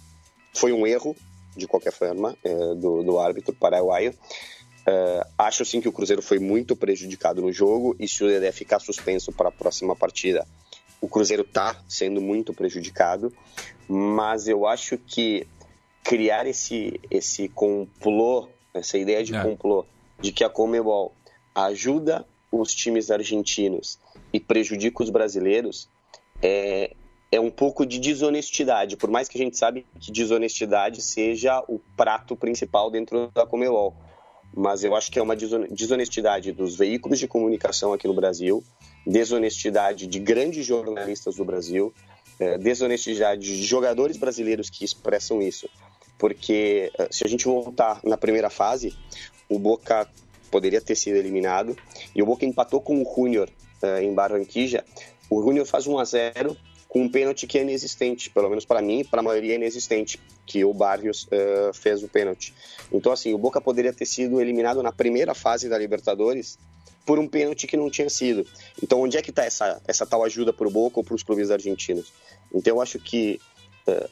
foi 0.54 0.72
um 0.72 0.86
erro, 0.86 1.16
de 1.56 1.68
qualquer 1.68 1.92
forma, 1.92 2.36
uh, 2.44 2.76
do, 2.76 3.04
do, 3.04 3.20
árbitro 3.20 3.54
paraguaio. 3.54 4.12
Uh, 4.12 5.28
acho 5.38 5.66
sim 5.66 5.82
que 5.82 5.90
o 5.90 5.92
Cruzeiro 5.92 6.22
foi 6.22 6.40
muito 6.40 6.76
prejudicado 6.76 7.42
no 7.42 7.52
jogo 7.52 7.96
e 8.00 8.08
se 8.08 8.24
o 8.24 8.28
Dedé 8.28 8.52
ficar 8.54 8.80
suspenso 8.80 9.34
para 9.34 9.50
a 9.50 9.52
próxima 9.52 9.96
partida, 9.96 10.48
o 11.02 11.10
Cruzeiro 11.10 11.44
está 11.44 11.84
sendo 11.88 12.22
muito 12.22 12.54
prejudicado. 12.54 13.34
Mas 13.88 14.48
eu 14.48 14.66
acho 14.66 14.98
que 14.98 15.48
criar 16.08 16.48
esse, 16.48 17.02
esse 17.12 17.50
complô, 17.50 18.48
essa 18.74 18.98
ideia 18.98 19.22
de 19.26 19.36
é. 19.36 19.44
complô, 19.44 19.86
de 20.18 20.32
que 20.32 20.42
a 20.42 20.50
Comebol 20.50 21.14
ajuda 21.54 22.26
os 22.50 22.74
times 22.74 23.12
argentinos 23.12 24.00
e 24.32 24.40
prejudica 24.40 25.04
os 25.04 25.10
brasileiros, 25.10 25.90
é, 26.42 26.96
é 27.30 27.42
um 27.42 27.52
pouco 27.52 27.86
de 27.86 28.00
desonestidade, 28.00 28.96
por 28.96 29.10
mais 29.10 29.28
que 29.28 29.38
a 29.38 29.44
gente 29.44 29.58
sabe 29.58 29.86
que 30.00 30.10
desonestidade 30.10 31.02
seja 31.02 31.62
o 31.68 31.78
prato 31.98 32.38
principal 32.38 32.90
dentro 32.90 33.30
da 33.36 33.46
Comebol. 33.46 33.94
Mas 34.56 34.86
eu 34.86 34.96
acho 34.96 35.12
que 35.12 35.20
é 35.20 35.22
uma 35.22 35.36
desonestidade 35.36 36.54
dos 36.54 36.78
veículos 36.78 37.20
de 37.20 37.28
comunicação 37.28 37.92
aqui 37.92 38.08
no 38.08 38.14
Brasil, 38.14 38.64
desonestidade 39.06 40.08
de 40.08 40.20
grandes 40.20 40.66
jornalistas 40.66 41.36
do 41.36 41.44
Brasil, 41.44 41.94
é, 42.40 42.58
desonestidade 42.58 43.42
de 43.42 43.64
jogadores 43.64 44.16
brasileiros 44.16 44.70
que 44.70 44.86
expressam 44.86 45.42
isso. 45.42 45.70
Porque 46.18 46.92
é, 46.98 47.08
se 47.12 47.26
a 47.26 47.30
gente 47.30 47.46
voltar 47.46 48.00
na 48.04 48.18
primeira 48.18 48.50
fase, 48.50 48.96
o 49.50 49.60
Boca 49.60 50.08
poderia 50.50 50.82
ter 50.82 50.96
sido 50.96 51.16
eliminado 51.16 51.76
e 52.16 52.22
o 52.22 52.26
Boca 52.26 52.46
empatou 52.46 52.82
com 52.82 53.02
o 53.02 53.16
Júnior 53.16 53.50
é, 53.82 54.04
em 54.04 54.14
Barranquilla. 54.14 54.84
O 55.30 55.42
Júnior 55.42 55.66
faz 55.66 55.88
1 55.88 56.00
a 56.00 56.06
0 56.06 56.58
com 56.88 57.04
um 57.04 57.10
pênalti 57.10 57.46
que 57.46 57.58
é 57.58 57.62
inexistente, 57.62 58.30
pelo 58.30 58.50
menos 58.50 58.66
para 58.66 58.82
mim, 58.82 59.04
para 59.04 59.20
a 59.20 59.24
maioria 59.24 59.54
é 59.54 59.56
inexistente, 59.56 60.20
que 60.46 60.64
o 60.64 60.74
Barrios 60.74 61.26
uh, 61.26 61.74
fez 61.74 62.02
o 62.02 62.08
pênalti. 62.08 62.54
Então, 62.92 63.12
assim, 63.12 63.34
o 63.34 63.38
Boca 63.38 63.60
poderia 63.60 63.92
ter 63.92 64.06
sido 64.06 64.42
eliminado 64.42 64.82
na 64.82 64.92
primeira 64.92 65.34
fase 65.34 65.68
da 65.68 65.78
Libertadores 65.78 66.58
por 67.06 67.20
um 67.20 67.28
pênalti 67.28 67.68
que 67.68 67.78
não 67.78 67.90
tinha 67.90 68.10
sido. 68.10 68.46
Então, 68.82 69.02
onde 69.02 69.18
é 69.18 69.22
que 69.22 69.30
está 69.30 69.44
essa, 69.44 69.82
essa 69.88 70.06
tal 70.06 70.24
ajuda 70.24 70.54
para 70.54 70.68
o 70.68 70.72
Boca 70.72 71.00
ou 71.00 71.04
para 71.04 71.16
os 71.16 71.24
clubes 71.24 71.52
argentinos? 71.52 72.12
Então, 72.54 72.76
eu 72.76 72.82
acho 72.82 73.00
que 73.00 73.40
uh, 73.88 74.10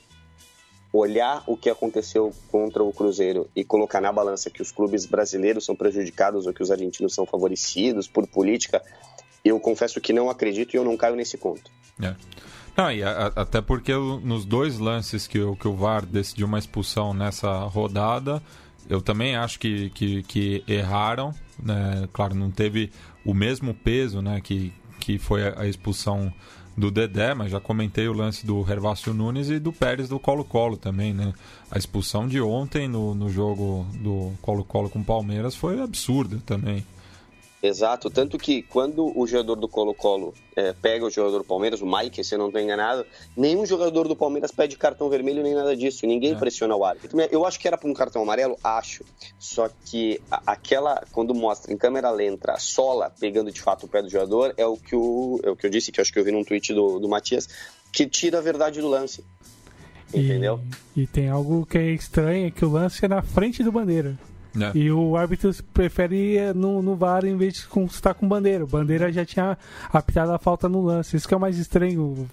olhar 0.97 1.43
o 1.47 1.57
que 1.57 1.69
aconteceu 1.69 2.31
contra 2.51 2.83
o 2.83 2.93
Cruzeiro 2.93 3.49
e 3.55 3.63
colocar 3.63 3.99
na 3.99 4.11
balança 4.11 4.49
que 4.49 4.61
os 4.61 4.71
clubes 4.71 5.05
brasileiros 5.05 5.65
são 5.65 5.75
prejudicados 5.75 6.45
ou 6.45 6.53
que 6.53 6.63
os 6.63 6.71
argentinos 6.71 7.13
são 7.13 7.25
favorecidos 7.25 8.07
por 8.07 8.27
política, 8.27 8.81
eu 9.43 9.59
confesso 9.59 10.01
que 10.01 10.13
não 10.13 10.29
acredito 10.29 10.73
e 10.73 10.77
eu 10.77 10.83
não 10.83 10.97
caio 10.97 11.15
nesse 11.15 11.37
conto. 11.37 11.71
É. 12.01 12.15
Não, 12.75 12.91
e 12.91 13.03
a, 13.03 13.27
até 13.35 13.61
porque 13.61 13.93
nos 13.93 14.45
dois 14.45 14.79
lances 14.79 15.27
que, 15.27 15.39
que 15.55 15.67
o 15.67 15.75
VAR 15.75 16.05
decidiu 16.05 16.47
uma 16.47 16.59
expulsão 16.59 17.13
nessa 17.13 17.59
rodada, 17.59 18.41
eu 18.89 19.01
também 19.01 19.35
acho 19.35 19.59
que, 19.59 19.89
que, 19.91 20.23
que 20.23 20.63
erraram. 20.67 21.33
Né? 21.61 22.07
Claro, 22.11 22.35
não 22.35 22.51
teve 22.51 22.91
o 23.25 23.33
mesmo 23.33 23.73
peso 23.73 24.21
né? 24.21 24.41
que, 24.41 24.73
que 24.99 25.17
foi 25.17 25.47
a 25.47 25.65
expulsão 25.65 26.33
do 26.77 26.91
Dedé, 26.91 27.33
mas 27.33 27.51
já 27.51 27.59
comentei 27.59 28.07
o 28.07 28.13
lance 28.13 28.45
do 28.45 28.65
Hervácio 28.69 29.13
Nunes 29.13 29.49
e 29.49 29.59
do 29.59 29.71
Pérez 29.71 30.09
do 30.09 30.19
Colo-Colo 30.19 30.75
também, 30.75 31.13
né? 31.13 31.33
A 31.71 31.77
expulsão 31.77 32.27
de 32.27 32.41
ontem 32.41 32.87
no, 32.87 33.15
no 33.15 33.29
jogo 33.29 33.87
do 33.93 34.33
Colo-Colo 34.41 34.89
com 34.89 34.99
o 34.99 35.05
Palmeiras 35.05 35.55
foi 35.55 35.81
absurda 35.81 36.39
também. 36.45 36.85
Exato, 37.61 38.09
tanto 38.09 38.37
que 38.37 38.61
quando 38.61 39.17
o 39.17 39.25
jogador 39.25 39.55
do 39.55 39.67
Colo-Colo 39.67 40.33
é, 40.55 40.73
pega 40.73 41.05
o 41.05 41.09
jogador 41.09 41.39
do 41.39 41.43
Palmeiras, 41.43 41.81
o 41.81 41.85
Mike, 41.85 42.23
se 42.23 42.35
eu 42.35 42.39
não 42.39 42.47
estou 42.47 42.61
enganado, 42.61 43.05
nenhum 43.35 43.65
jogador 43.65 44.07
do 44.07 44.15
Palmeiras 44.15 44.51
pede 44.51 44.77
cartão 44.77 45.09
vermelho 45.09 45.41
nem 45.41 45.55
nada 45.55 45.75
disso, 45.75 46.05
ninguém 46.05 46.33
é. 46.33 46.35
pressiona 46.35 46.75
o 46.75 46.83
árbitro. 46.83 47.19
Eu 47.31 47.45
acho 47.45 47.59
que 47.59 47.67
era 47.67 47.77
para 47.77 47.89
um 47.89 47.93
cartão 47.93 48.21
amarelo, 48.21 48.57
acho, 48.63 49.03
só 49.39 49.69
que 49.85 50.21
aquela, 50.45 51.03
quando 51.11 51.33
mostra 51.33 51.73
em 51.73 51.77
câmera 51.77 52.11
lenta 52.11 52.51
a 52.51 52.59
sola 52.59 53.11
pegando 53.19 53.51
de 53.51 53.61
fato 53.61 53.85
o 53.85 53.89
pé 53.89 54.01
do 54.01 54.09
jogador, 54.09 54.53
é 54.57 54.65
o 54.65 54.77
que, 54.77 54.95
o, 54.95 55.39
é 55.43 55.49
o 55.49 55.55
que 55.55 55.65
eu 55.65 55.69
disse, 55.69 55.91
que 55.91 55.99
eu 55.99 56.03
acho 56.03 56.13
que 56.13 56.19
eu 56.19 56.23
vi 56.23 56.31
num 56.31 56.43
tweet 56.43 56.73
do, 56.73 56.99
do 56.99 57.09
Matias, 57.09 57.47
que 57.91 58.05
tira 58.05 58.37
a 58.37 58.41
verdade 58.41 58.79
do 58.79 58.87
lance. 58.87 59.23
Entendeu? 60.13 60.61
E, 60.95 61.01
e 61.01 61.07
tem 61.07 61.29
algo 61.29 61.65
que 61.65 61.77
é 61.77 61.91
estranho, 61.91 62.47
é 62.47 62.51
que 62.51 62.63
o 62.63 62.69
lance 62.69 63.03
é 63.03 63.07
na 63.07 63.21
frente 63.21 63.63
do 63.63 63.71
bandeira. 63.71 64.17
É. 64.59 64.77
E 64.77 64.91
o 64.91 65.17
árbitro 65.17 65.51
prefere 65.73 66.15
ir 66.15 66.55
no, 66.55 66.81
no 66.81 66.95
VAR 66.95 67.25
em 67.25 67.35
vez 67.35 67.55
de 67.55 67.67
consultar 67.67 68.13
com 68.13 68.27
bandeira. 68.27 68.63
O 68.63 68.67
bandeira 68.67 69.11
já 69.11 69.25
tinha 69.25 69.57
apitado 69.91 70.31
a 70.31 70.39
falta 70.39 70.69
no 70.69 70.81
lance. 70.81 71.15
Isso 71.15 71.27
que 71.27 71.33
é 71.33 71.37
o 71.37 71.39
mais 71.39 71.57
estranho 71.57 72.29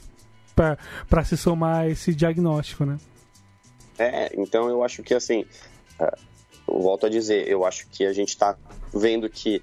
para 0.54 1.24
se 1.24 1.36
somar 1.36 1.88
esse 1.88 2.14
diagnóstico, 2.14 2.84
né? 2.84 2.98
É, 3.98 4.32
então 4.40 4.68
eu 4.68 4.82
acho 4.82 5.02
que 5.02 5.14
assim, 5.14 5.44
é, 5.98 6.14
eu 6.68 6.80
volto 6.80 7.06
a 7.06 7.08
dizer, 7.08 7.48
eu 7.48 7.64
acho 7.64 7.86
que 7.88 8.04
a 8.04 8.12
gente 8.12 8.30
está 8.30 8.56
vendo 8.92 9.28
que 9.28 9.62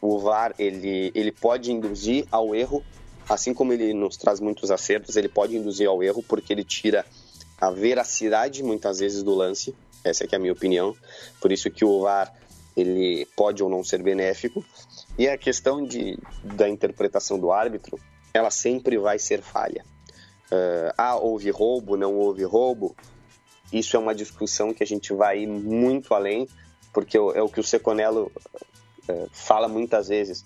o 0.00 0.18
VAR 0.18 0.54
ele, 0.58 1.12
ele 1.14 1.32
pode 1.32 1.70
induzir 1.70 2.26
ao 2.30 2.54
erro, 2.54 2.82
assim 3.28 3.52
como 3.52 3.72
ele 3.72 3.92
nos 3.92 4.16
traz 4.16 4.40
muitos 4.40 4.70
acertos, 4.70 5.16
ele 5.16 5.28
pode 5.28 5.56
induzir 5.56 5.88
ao 5.88 6.02
erro 6.02 6.22
porque 6.22 6.52
ele 6.52 6.64
tira 6.64 7.04
a 7.60 7.70
veracidade 7.70 8.62
muitas 8.62 8.98
vezes 9.00 9.22
do 9.22 9.34
lance. 9.34 9.74
Essa 10.04 10.24
é, 10.24 10.28
é 10.32 10.36
a 10.36 10.38
minha 10.38 10.52
opinião. 10.52 10.94
Por 11.40 11.52
isso 11.52 11.70
que 11.70 11.84
o 11.84 12.00
VAR 12.00 12.32
ele 12.76 13.26
pode 13.36 13.62
ou 13.62 13.68
não 13.68 13.84
ser 13.84 14.02
benéfico. 14.02 14.64
E 15.18 15.28
a 15.28 15.36
questão 15.36 15.84
de, 15.84 16.18
da 16.42 16.68
interpretação 16.68 17.38
do 17.38 17.52
árbitro, 17.52 17.98
ela 18.32 18.50
sempre 18.50 18.98
vai 18.98 19.18
ser 19.18 19.42
falha. 19.42 19.84
Uh, 20.50 20.92
ah, 20.96 21.16
houve 21.16 21.50
roubo, 21.50 21.96
não 21.96 22.16
houve 22.16 22.44
roubo. 22.44 22.96
Isso 23.72 23.96
é 23.96 23.98
uma 23.98 24.14
discussão 24.14 24.72
que 24.72 24.82
a 24.82 24.86
gente 24.86 25.12
vai 25.12 25.46
muito 25.46 26.14
além, 26.14 26.48
porque 26.92 27.16
é 27.16 27.42
o 27.42 27.48
que 27.48 27.60
o 27.60 27.64
Seconello 27.64 28.32
uh, 29.08 29.28
fala 29.32 29.68
muitas 29.68 30.08
vezes 30.08 30.44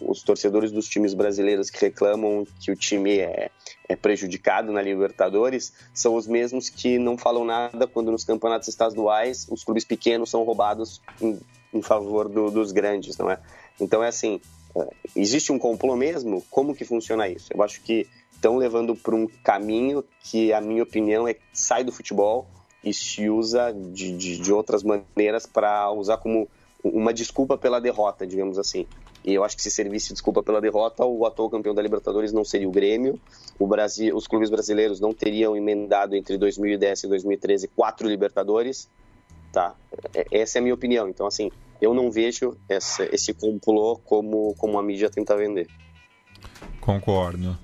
os 0.00 0.22
torcedores 0.22 0.70
dos 0.70 0.88
times 0.88 1.14
brasileiros 1.14 1.70
que 1.70 1.80
reclamam 1.80 2.46
que 2.60 2.70
o 2.70 2.76
time 2.76 3.18
é, 3.18 3.50
é, 3.88 3.96
prejudicado 3.96 4.72
na 4.72 4.80
Libertadores 4.80 5.72
são 5.92 6.14
os 6.14 6.26
mesmos 6.26 6.68
que 6.70 6.98
não 6.98 7.18
falam 7.18 7.44
nada 7.44 7.86
quando 7.86 8.12
nos 8.12 8.24
campeonatos 8.24 8.68
estaduais 8.68 9.46
os 9.50 9.64
clubes 9.64 9.84
pequenos 9.84 10.30
são 10.30 10.44
roubados 10.44 11.00
em, 11.20 11.40
em 11.72 11.82
favor 11.82 12.28
do, 12.28 12.50
dos 12.50 12.70
grandes, 12.70 13.16
não 13.16 13.30
é? 13.30 13.40
Então 13.80 14.02
é 14.02 14.08
assim, 14.08 14.40
é, 14.76 14.88
existe 15.16 15.50
um 15.50 15.58
complô 15.58 15.96
mesmo? 15.96 16.44
Como 16.50 16.74
que 16.74 16.84
funciona 16.84 17.28
isso? 17.28 17.48
Eu 17.52 17.62
acho 17.62 17.80
que 17.82 18.06
estão 18.32 18.56
levando 18.56 18.94
para 18.94 19.14
um 19.14 19.26
caminho 19.42 20.04
que 20.20 20.52
a 20.52 20.60
minha 20.60 20.84
opinião 20.84 21.26
é 21.26 21.34
sai 21.52 21.82
do 21.82 21.90
futebol 21.90 22.46
e 22.84 22.94
se 22.94 23.28
usa 23.28 23.72
de, 23.72 24.16
de, 24.16 24.38
de 24.38 24.52
outras 24.52 24.84
maneiras 24.84 25.46
para 25.46 25.90
usar 25.90 26.18
como 26.18 26.48
uma 26.82 27.12
desculpa 27.12 27.58
pela 27.58 27.80
derrota, 27.80 28.24
digamos 28.24 28.58
assim. 28.58 28.86
E 29.24 29.34
eu 29.34 29.44
acho 29.44 29.56
que 29.56 29.62
se 29.62 29.70
servisse 29.70 30.12
desculpa 30.12 30.42
pela 30.42 30.60
derrota, 30.60 31.04
o 31.04 31.26
atual 31.26 31.50
campeão 31.50 31.74
da 31.74 31.82
Libertadores 31.82 32.32
não 32.32 32.44
seria 32.44 32.68
o 32.68 32.72
Grêmio. 32.72 33.20
O 33.58 33.66
Brasil, 33.66 34.16
os 34.16 34.26
clubes 34.26 34.48
brasileiros 34.48 35.00
não 35.00 35.12
teriam 35.12 35.56
emendado 35.56 36.14
entre 36.14 36.38
2010 36.38 37.04
e 37.04 37.08
2013 37.08 37.68
quatro 37.68 38.08
Libertadores. 38.08 38.88
Tá? 39.52 39.74
É, 40.14 40.26
essa 40.30 40.58
é 40.58 40.60
a 40.60 40.62
minha 40.62 40.74
opinião. 40.74 41.08
Então, 41.08 41.26
assim, 41.26 41.50
eu 41.80 41.94
não 41.94 42.10
vejo 42.10 42.56
esse, 42.68 43.02
esse 43.12 43.34
complô 43.34 43.96
como, 44.04 44.54
como 44.56 44.78
a 44.78 44.82
mídia 44.82 45.10
tenta 45.10 45.36
vender. 45.36 45.68
Concordo. 46.80 47.56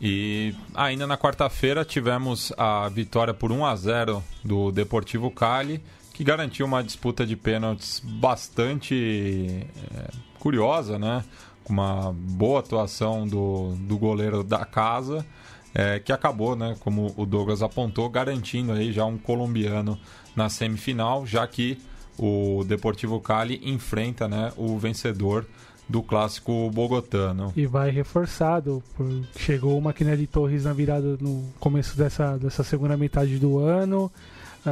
E 0.00 0.54
ainda 0.74 1.06
na 1.06 1.16
quarta-feira 1.16 1.84
tivemos 1.84 2.52
a 2.58 2.88
vitória 2.88 3.32
por 3.32 3.52
1 3.52 3.64
a 3.64 3.76
0 3.76 4.24
do 4.42 4.70
Deportivo 4.70 5.30
Cali, 5.30 5.80
que 6.14 6.22
garantiu 6.22 6.64
uma 6.64 6.82
disputa 6.82 7.26
de 7.26 7.36
pênaltis 7.36 8.00
bastante 8.00 9.66
é, 9.94 10.10
curiosa, 10.38 10.96
né? 10.96 11.24
Com 11.64 11.72
uma 11.72 12.14
boa 12.16 12.60
atuação 12.60 13.26
do, 13.26 13.74
do 13.80 13.98
goleiro 13.98 14.44
da 14.44 14.64
casa, 14.64 15.26
é, 15.74 15.98
que 15.98 16.12
acabou, 16.12 16.54
né? 16.54 16.76
Como 16.78 17.12
o 17.16 17.26
Douglas 17.26 17.62
apontou, 17.62 18.08
garantindo 18.08 18.72
aí 18.72 18.92
já 18.92 19.04
um 19.04 19.18
colombiano 19.18 19.98
na 20.36 20.48
semifinal, 20.48 21.26
já 21.26 21.44
que 21.48 21.78
o 22.16 22.62
Deportivo 22.64 23.20
Cali 23.20 23.60
enfrenta 23.64 24.28
né, 24.28 24.52
o 24.56 24.78
vencedor 24.78 25.44
do 25.88 26.00
clássico 26.00 26.70
bogotano. 26.70 27.52
E 27.56 27.66
vai 27.66 27.90
reforçado. 27.90 28.82
Chegou 29.36 29.76
o 29.76 29.82
Maquinelli 29.82 30.28
Torres 30.28 30.64
na 30.64 30.72
virada 30.72 31.18
no 31.20 31.52
começo 31.58 31.96
dessa, 31.98 32.38
dessa 32.38 32.62
segunda 32.62 32.96
metade 32.96 33.36
do 33.36 33.58
ano. 33.58 34.10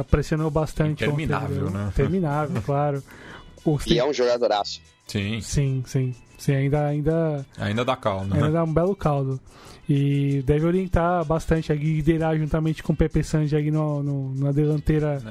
Pressionou 0.09 0.49
bastante. 0.49 0.99
Terminável, 0.99 1.69
né? 1.69 1.91
Terminável, 1.95 2.61
claro. 2.65 3.03
O, 3.65 3.77
e 3.87 3.99
é 3.99 4.05
um 4.05 4.13
jogadoraço. 4.13 4.81
Sim. 5.07 5.41
Sim, 5.41 5.83
sim. 5.85 6.15
Sim, 6.37 6.55
ainda, 6.55 6.87
ainda, 6.87 7.45
ainda 7.57 7.85
dá 7.85 7.95
caldo. 7.95 8.33
Ainda 8.33 8.47
né? 8.47 8.51
dá 8.51 8.63
um 8.63 8.73
belo 8.73 8.95
caldo. 8.95 9.39
E 9.87 10.41
deve 10.45 10.65
orientar 10.65 11.23
bastante, 11.25 11.71
a 11.71 11.75
liderar 11.75 12.37
juntamente 12.37 12.81
com 12.81 12.93
o 12.93 12.95
Pepe 12.95 13.23
Sanji 13.23 13.55
aí 13.55 13.69
no, 13.71 14.01
no, 14.01 14.35
na 14.35 14.51
delanteira. 14.51 15.21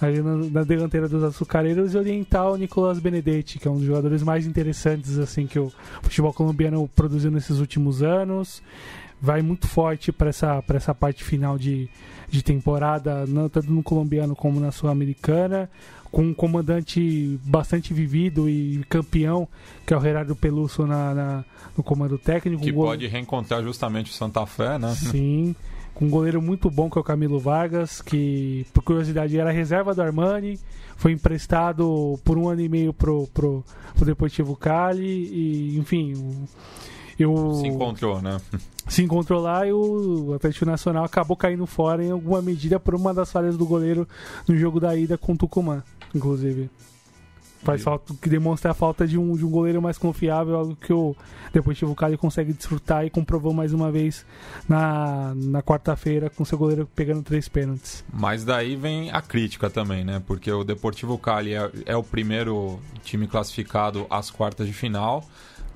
Ali 0.00 0.22
na, 0.22 0.36
na 0.36 0.62
delanteira 0.64 1.06
dos 1.06 1.22
açucareiros 1.22 1.92
e 1.92 1.98
orientar 1.98 2.50
o 2.50 2.56
Nicolas 2.56 2.98
Benedetti, 2.98 3.58
que 3.58 3.68
é 3.68 3.70
um 3.70 3.76
dos 3.76 3.84
jogadores 3.84 4.22
mais 4.22 4.46
interessantes 4.46 5.18
assim 5.18 5.46
que 5.46 5.58
o 5.58 5.70
futebol 6.02 6.32
colombiano 6.32 6.88
produziu 6.88 7.30
nesses 7.30 7.58
últimos 7.58 8.02
anos. 8.02 8.62
Vai 9.20 9.42
muito 9.42 9.66
forte 9.66 10.10
para 10.10 10.30
essa, 10.30 10.62
essa 10.74 10.94
parte 10.94 11.22
final 11.22 11.58
de, 11.58 11.88
de 12.28 12.42
temporada, 12.42 13.24
tanto 13.52 13.70
no 13.70 13.82
colombiano 13.82 14.34
como 14.34 14.58
na 14.58 14.72
sul-americana, 14.72 15.68
com 16.10 16.22
um 16.22 16.34
comandante 16.34 17.38
bastante 17.44 17.92
vivido 17.92 18.48
e 18.48 18.82
campeão, 18.88 19.46
que 19.86 19.92
é 19.92 19.96
o 19.96 20.00
Gerardo 20.00 20.34
Peluso 20.34 20.86
na, 20.86 21.14
na 21.14 21.44
no 21.76 21.82
comando 21.82 22.18
técnico. 22.18 22.62
Que 22.62 22.72
pode 22.72 23.06
reencontrar 23.06 23.62
justamente 23.62 24.10
o 24.10 24.14
Santa 24.14 24.44
Fé, 24.46 24.78
né? 24.78 24.94
Sim 24.94 25.54
com 26.00 26.06
um 26.06 26.10
goleiro 26.10 26.40
muito 26.40 26.70
bom 26.70 26.88
que 26.88 26.96
é 26.96 27.00
o 27.00 27.04
Camilo 27.04 27.38
Vargas, 27.38 28.00
que 28.00 28.64
por 28.72 28.82
curiosidade 28.82 29.38
era 29.38 29.50
reserva 29.50 29.94
do 29.94 30.00
Armani, 30.00 30.58
foi 30.96 31.12
emprestado 31.12 32.18
por 32.24 32.38
um 32.38 32.48
ano 32.48 32.62
e 32.62 32.70
meio 32.70 32.94
pro, 32.94 33.26
pro, 33.28 33.62
pro 33.94 34.06
Deportivo 34.06 34.56
Cali 34.56 35.04
e 35.04 35.78
enfim, 35.78 36.14
eu, 37.22 37.54
se 37.54 37.66
encontrou, 37.66 38.20
né? 38.20 38.40
Se 38.88 39.04
encontrou 39.04 39.40
lá 39.40 39.64
e 39.64 39.72
o 39.72 40.34
Atlético 40.34 40.66
Nacional 40.66 41.04
acabou 41.04 41.36
caindo 41.36 41.64
fora 41.64 42.04
em 42.04 42.10
alguma 42.10 42.42
medida 42.42 42.80
por 42.80 42.92
uma 42.92 43.14
das 43.14 43.30
falhas 43.30 43.56
do 43.56 43.64
goleiro 43.64 44.08
no 44.48 44.56
jogo 44.56 44.80
da 44.80 44.96
ida 44.96 45.16
com 45.16 45.34
o 45.34 45.36
Tucumã, 45.36 45.84
inclusive. 46.12 46.68
Faz 47.62 47.82
falta, 47.82 48.14
que 48.14 48.28
demonstra 48.28 48.70
a 48.70 48.74
falta 48.74 49.06
de 49.06 49.18
um, 49.18 49.36
de 49.36 49.44
um 49.44 49.50
goleiro 49.50 49.82
mais 49.82 49.98
confiável, 49.98 50.56
algo 50.56 50.74
que 50.74 50.92
o 50.92 51.14
Deportivo 51.52 51.94
Cali 51.94 52.16
consegue 52.16 52.54
desfrutar 52.54 53.04
e 53.04 53.10
comprovou 53.10 53.52
mais 53.52 53.74
uma 53.74 53.92
vez 53.92 54.24
na, 54.66 55.34
na 55.36 55.62
quarta-feira 55.62 56.30
com 56.30 56.42
seu 56.44 56.56
goleiro 56.56 56.88
pegando 56.96 57.22
três 57.22 57.48
pênaltis. 57.48 58.02
Mas 58.12 58.44
daí 58.44 58.76
vem 58.76 59.10
a 59.10 59.20
crítica 59.20 59.68
também, 59.68 60.04
né? 60.04 60.22
Porque 60.26 60.50
o 60.50 60.64
Deportivo 60.64 61.18
Cali 61.18 61.54
é, 61.54 61.70
é 61.84 61.96
o 61.96 62.02
primeiro 62.02 62.80
time 63.04 63.26
classificado 63.26 64.06
às 64.08 64.30
quartas 64.30 64.66
de 64.66 64.72
final, 64.72 65.22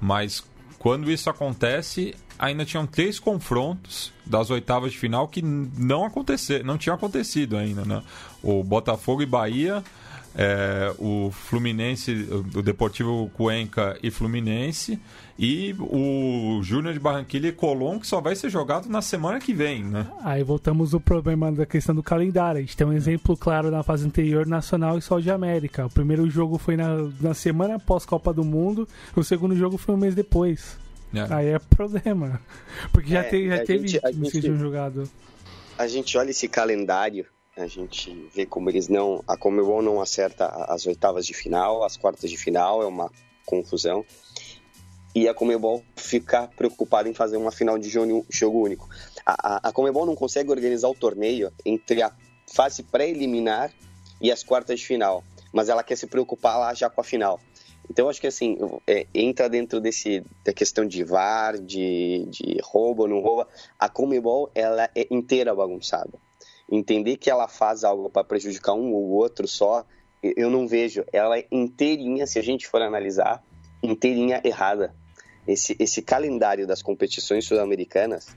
mas 0.00 0.42
quando 0.84 1.10
isso 1.10 1.30
acontece, 1.30 2.14
ainda 2.38 2.62
tinham 2.62 2.86
três 2.86 3.18
confrontos 3.18 4.12
das 4.26 4.50
oitavas 4.50 4.92
de 4.92 4.98
final 4.98 5.26
que 5.26 5.40
não 5.40 6.04
aconteceram, 6.04 6.66
não 6.66 6.76
tinham 6.76 6.94
acontecido 6.94 7.56
ainda, 7.56 7.86
né? 7.86 8.02
O 8.42 8.62
Botafogo 8.62 9.22
e 9.22 9.26
Bahia 9.26 9.82
é, 10.36 10.92
o 10.98 11.30
Fluminense, 11.30 12.28
o 12.54 12.62
Deportivo 12.62 13.30
Cuenca 13.34 13.96
e 14.02 14.10
Fluminense, 14.10 14.98
e 15.38 15.74
o 15.78 16.60
Júnior 16.62 16.92
de 16.92 17.00
Barranquilla 17.00 17.48
e 17.48 17.52
Colón, 17.52 17.98
que 17.98 18.06
só 18.06 18.20
vai 18.20 18.34
ser 18.36 18.50
jogado 18.50 18.88
na 18.88 19.02
semana 19.02 19.40
que 19.40 19.52
vem, 19.52 19.82
né? 19.84 20.06
Aí 20.22 20.42
voltamos 20.42 20.94
ao 20.94 21.00
problema 21.00 21.50
da 21.50 21.66
questão 21.66 21.94
do 21.94 22.02
calendário. 22.02 22.58
A 22.58 22.60
gente 22.60 22.76
tem 22.76 22.86
um 22.86 22.92
exemplo 22.92 23.36
claro 23.36 23.70
na 23.70 23.82
fase 23.82 24.06
anterior, 24.06 24.46
Nacional 24.46 24.98
e 24.98 25.02
Sol 25.02 25.20
de 25.20 25.30
América. 25.30 25.86
O 25.86 25.90
primeiro 25.90 26.28
jogo 26.28 26.58
foi 26.58 26.76
na, 26.76 27.08
na 27.20 27.34
semana 27.34 27.76
após 27.76 28.04
Copa 28.04 28.32
do 28.32 28.44
Mundo, 28.44 28.88
o 29.14 29.24
segundo 29.24 29.56
jogo 29.56 29.76
foi 29.76 29.94
um 29.94 29.98
mês 29.98 30.14
depois. 30.14 30.78
É. 31.14 31.32
Aí 31.32 31.46
é 31.48 31.58
problema. 31.58 32.40
Porque 32.92 33.10
já, 33.10 33.20
é, 33.20 33.22
te, 33.24 33.48
já 33.48 33.64
teve 33.64 33.88
gente, 33.88 34.30
que 34.30 34.40
tinham 34.40 34.58
jogado. 34.58 35.08
A 35.78 35.86
gente 35.86 36.16
olha 36.18 36.30
esse 36.30 36.48
calendário 36.48 37.26
a 37.56 37.66
gente 37.66 38.12
vê 38.34 38.44
como 38.44 38.68
eles 38.68 38.88
não. 38.88 39.22
A 39.26 39.36
Comebol 39.36 39.80
não 39.80 40.00
acerta 40.00 40.46
as 40.46 40.86
oitavas 40.86 41.24
de 41.24 41.34
final, 41.34 41.84
as 41.84 41.96
quartas 41.96 42.30
de 42.30 42.36
final, 42.36 42.82
é 42.82 42.86
uma 42.86 43.10
confusão. 43.46 44.04
E 45.14 45.28
a 45.28 45.34
Comebol 45.34 45.82
fica 45.94 46.48
preocupada 46.48 47.08
em 47.08 47.14
fazer 47.14 47.36
uma 47.36 47.52
final 47.52 47.78
de 47.78 47.88
jogo 47.88 48.64
único. 48.64 48.88
A, 49.24 49.56
a, 49.56 49.68
a 49.68 49.72
Comebol 49.72 50.04
não 50.04 50.16
consegue 50.16 50.50
organizar 50.50 50.88
o 50.88 50.94
torneio 50.94 51.52
entre 51.64 52.02
a 52.02 52.12
fase 52.52 52.82
pré-eliminar 52.82 53.72
e 54.20 54.32
as 54.32 54.42
quartas 54.42 54.80
de 54.80 54.86
final, 54.86 55.22
mas 55.52 55.68
ela 55.68 55.84
quer 55.84 55.96
se 55.96 56.08
preocupar 56.08 56.58
lá 56.58 56.74
já 56.74 56.90
com 56.90 57.00
a 57.00 57.04
final. 57.04 57.38
Então, 57.88 58.08
acho 58.08 58.20
que 58.20 58.26
assim, 58.26 58.58
é, 58.86 59.06
entra 59.14 59.48
dentro 59.48 59.80
desse 59.80 60.24
da 60.42 60.52
questão 60.52 60.86
de 60.86 61.04
VAR, 61.04 61.58
de, 61.58 62.26
de 62.30 62.58
roubo 62.64 63.02
ou 63.02 63.08
não 63.08 63.20
rouba. 63.20 63.46
A 63.78 63.88
Comebol, 63.88 64.50
ela 64.54 64.90
é 64.96 65.06
inteira 65.10 65.54
bagunçada 65.54 66.23
entender 66.70 67.16
que 67.16 67.30
ela 67.30 67.48
faz 67.48 67.84
algo 67.84 68.08
para 68.10 68.24
prejudicar 68.24 68.74
um 68.74 68.92
ou 68.92 69.10
outro 69.10 69.46
só, 69.46 69.84
eu 70.22 70.50
não 70.50 70.66
vejo. 70.66 71.04
Ela 71.12 71.38
é 71.38 71.46
inteirinha, 71.50 72.26
se 72.26 72.38
a 72.38 72.42
gente 72.42 72.66
for 72.66 72.80
analisar, 72.80 73.42
inteirinha 73.82 74.40
errada. 74.44 74.94
Esse, 75.46 75.76
esse 75.78 76.00
calendário 76.00 76.66
das 76.66 76.82
competições 76.82 77.44
sul-americanas 77.44 78.34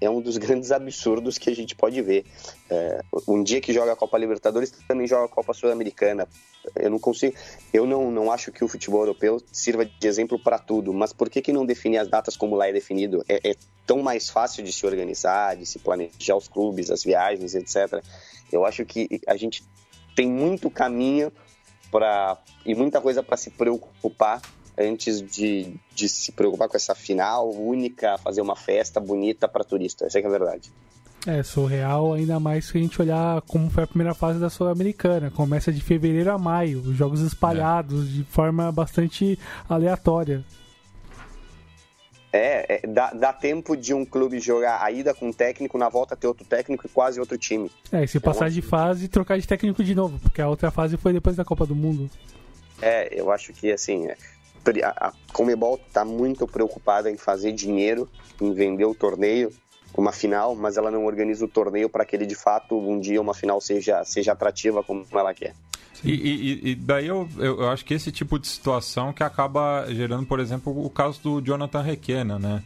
é 0.00 0.08
um 0.08 0.20
dos 0.20 0.36
grandes 0.38 0.72
absurdos 0.72 1.38
que 1.38 1.50
a 1.50 1.54
gente 1.54 1.74
pode 1.74 2.00
ver. 2.02 2.24
É, 2.68 3.02
um 3.28 3.42
dia 3.42 3.60
que 3.60 3.72
joga 3.72 3.92
a 3.92 3.96
Copa 3.96 4.16
Libertadores 4.18 4.70
também 4.88 5.06
joga 5.06 5.26
a 5.26 5.28
Copa 5.28 5.52
Sul-Americana. 5.52 6.26
Eu 6.76 6.90
não 6.90 6.98
consigo, 6.98 7.34
eu 7.72 7.86
não, 7.86 8.10
não 8.10 8.30
acho 8.30 8.52
que 8.52 8.64
o 8.64 8.68
futebol 8.68 9.00
europeu 9.00 9.42
sirva 9.52 9.84
de 9.84 10.06
exemplo 10.06 10.38
para 10.38 10.58
tudo, 10.58 10.92
mas 10.92 11.12
por 11.12 11.28
que, 11.28 11.40
que 11.40 11.52
não 11.52 11.64
definir 11.64 11.98
as 11.98 12.08
datas 12.08 12.36
como 12.36 12.56
lá 12.56 12.68
é 12.68 12.72
definido? 12.72 13.24
É, 13.28 13.50
é 13.50 13.54
tão 13.86 14.02
mais 14.02 14.28
fácil 14.28 14.62
de 14.62 14.72
se 14.72 14.86
organizar, 14.86 15.56
de 15.56 15.66
se 15.66 15.78
planejar 15.78 16.36
os 16.36 16.48
clubes, 16.48 16.90
as 16.90 17.02
viagens, 17.02 17.54
etc. 17.54 18.02
Eu 18.52 18.64
acho 18.64 18.84
que 18.84 19.20
a 19.26 19.36
gente 19.36 19.64
tem 20.14 20.28
muito 20.28 20.70
caminho 20.70 21.32
para 21.90 22.38
e 22.64 22.74
muita 22.74 23.00
coisa 23.00 23.22
para 23.22 23.36
se 23.36 23.50
preocupar 23.50 24.40
antes 24.80 25.20
de, 25.20 25.74
de 25.94 26.08
se 26.08 26.32
preocupar 26.32 26.68
com 26.68 26.76
essa 26.76 26.94
final 26.94 27.50
única, 27.50 28.16
fazer 28.18 28.40
uma 28.40 28.56
festa 28.56 28.98
bonita 28.98 29.46
para 29.46 29.62
turista. 29.62 30.06
Essa 30.06 30.18
é, 30.18 30.22
é 30.22 30.26
a 30.26 30.30
verdade. 30.30 30.72
É, 31.26 31.42
surreal, 31.42 32.14
ainda 32.14 32.40
mais 32.40 32.64
se 32.64 32.78
a 32.78 32.80
gente 32.80 33.00
olhar 33.00 33.42
como 33.42 33.68
foi 33.68 33.84
a 33.84 33.86
primeira 33.86 34.14
fase 34.14 34.38
da 34.38 34.48
Sul-Americana. 34.48 35.30
Começa 35.30 35.70
de 35.70 35.82
fevereiro 35.82 36.32
a 36.32 36.38
maio, 36.38 36.80
os 36.80 36.96
jogos 36.96 37.20
espalhados 37.20 38.08
é. 38.08 38.12
de 38.12 38.24
forma 38.24 38.72
bastante 38.72 39.38
aleatória. 39.68 40.42
É, 42.32 42.76
é 42.76 42.86
dá, 42.86 43.10
dá, 43.10 43.32
tempo 43.32 43.76
de 43.76 43.92
um 43.92 44.04
clube 44.04 44.38
jogar 44.38 44.82
a 44.82 44.90
ida 44.90 45.12
com 45.12 45.28
um 45.28 45.32
técnico, 45.32 45.76
na 45.76 45.88
volta 45.88 46.16
ter 46.16 46.26
outro 46.26 46.46
técnico 46.46 46.86
e 46.86 46.88
quase 46.88 47.20
outro 47.20 47.36
time. 47.36 47.70
É, 47.92 48.04
e 48.04 48.08
se 48.08 48.18
passar 48.18 48.48
de 48.48 48.62
fase, 48.62 49.08
trocar 49.08 49.38
de 49.38 49.46
técnico 49.46 49.84
de 49.84 49.94
novo, 49.94 50.18
porque 50.20 50.40
a 50.40 50.48
outra 50.48 50.70
fase 50.70 50.96
foi 50.96 51.12
depois 51.12 51.36
da 51.36 51.44
Copa 51.44 51.66
do 51.66 51.74
Mundo. 51.74 52.08
É, 52.80 53.20
eu 53.20 53.30
acho 53.30 53.52
que 53.52 53.70
assim, 53.70 54.06
é, 54.06 54.16
a 54.84 55.12
Comebol 55.32 55.80
está 55.86 56.04
muito 56.04 56.46
preocupada 56.46 57.10
em 57.10 57.16
fazer 57.16 57.52
dinheiro, 57.52 58.08
em 58.40 58.52
vender 58.52 58.84
o 58.84 58.94
torneio, 58.94 59.52
uma 59.96 60.12
final, 60.12 60.54
mas 60.54 60.76
ela 60.76 60.90
não 60.90 61.04
organiza 61.04 61.44
o 61.44 61.48
torneio 61.48 61.88
para 61.88 62.04
que 62.04 62.14
ele 62.14 62.26
de 62.26 62.34
fato 62.34 62.78
um 62.78 63.00
dia 63.00 63.20
uma 63.20 63.34
final 63.34 63.60
seja, 63.60 64.04
seja 64.04 64.32
atrativa 64.32 64.82
como 64.82 65.04
ela 65.12 65.34
quer. 65.34 65.54
E, 66.04 66.12
e, 66.12 66.70
e, 66.70 66.74
daí 66.74 67.08
eu, 67.08 67.28
eu, 67.36 67.68
acho 67.68 67.84
que 67.84 67.92
esse 67.92 68.10
tipo 68.10 68.38
de 68.38 68.46
situação 68.46 69.12
que 69.12 69.22
acaba 69.22 69.84
gerando, 69.90 70.26
por 70.26 70.40
exemplo, 70.40 70.84
o 70.84 70.88
caso 70.88 71.20
do 71.22 71.40
Jonathan 71.42 71.82
Requena, 71.82 72.38
né? 72.38 72.62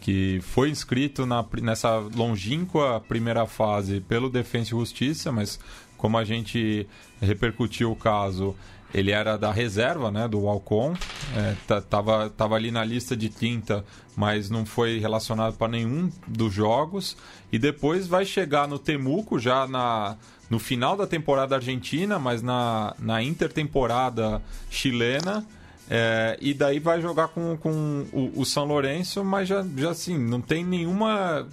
Que 0.00 0.40
foi 0.40 0.70
inscrito 0.70 1.26
na, 1.26 1.44
nessa 1.60 1.98
longínqua 1.98 3.00
primeira 3.06 3.46
fase 3.46 4.00
pelo 4.00 4.30
Defensa 4.30 4.68
e 4.68 4.70
Justiça, 4.70 5.30
mas 5.30 5.58
como 5.98 6.16
a 6.16 6.24
gente 6.24 6.88
repercutiu 7.20 7.90
o 7.90 7.96
caso, 7.96 8.54
ele 8.92 9.10
era 9.10 9.36
da 9.36 9.52
reserva, 9.52 10.10
né, 10.10 10.26
do 10.26 10.46
Alcon, 10.48 10.94
É, 11.36 11.80
tava, 11.82 12.30
tava 12.30 12.54
ali 12.54 12.70
na 12.70 12.82
lista 12.82 13.14
de 13.16 13.28
30, 13.28 13.84
mas 14.16 14.48
não 14.48 14.64
foi 14.64 14.98
relacionado 14.98 15.56
para 15.56 15.68
nenhum 15.68 16.10
dos 16.26 16.52
jogos. 16.52 17.16
E 17.52 17.58
depois 17.58 18.06
vai 18.06 18.24
chegar 18.24 18.66
no 18.66 18.78
Temuco, 18.78 19.38
já 19.38 19.66
na, 19.66 20.16
no 20.48 20.58
final 20.58 20.96
da 20.96 21.06
temporada 21.06 21.54
argentina, 21.54 22.18
mas 22.18 22.42
na, 22.42 22.94
na 22.98 23.22
intertemporada 23.22 24.42
chilena. 24.70 25.46
É, 25.90 26.36
e 26.40 26.52
daí 26.52 26.78
vai 26.78 27.00
jogar 27.00 27.28
com, 27.28 27.56
com 27.56 28.06
o, 28.12 28.40
o, 28.40 28.44
São 28.44 28.64
Lourenço, 28.64 29.24
mas 29.24 29.48
já, 29.48 29.64
já 29.76 29.90
assim, 29.90 30.18
não 30.18 30.40
tem 30.40 30.64
nenhuma. 30.64 31.46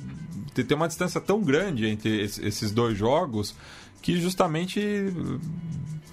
Tem 0.53 0.75
uma 0.75 0.87
distância 0.87 1.19
tão 1.19 1.41
grande 1.41 1.85
entre 1.85 2.21
esses 2.21 2.71
dois 2.71 2.97
jogos 2.97 3.53
que 4.01 4.21
justamente 4.21 4.79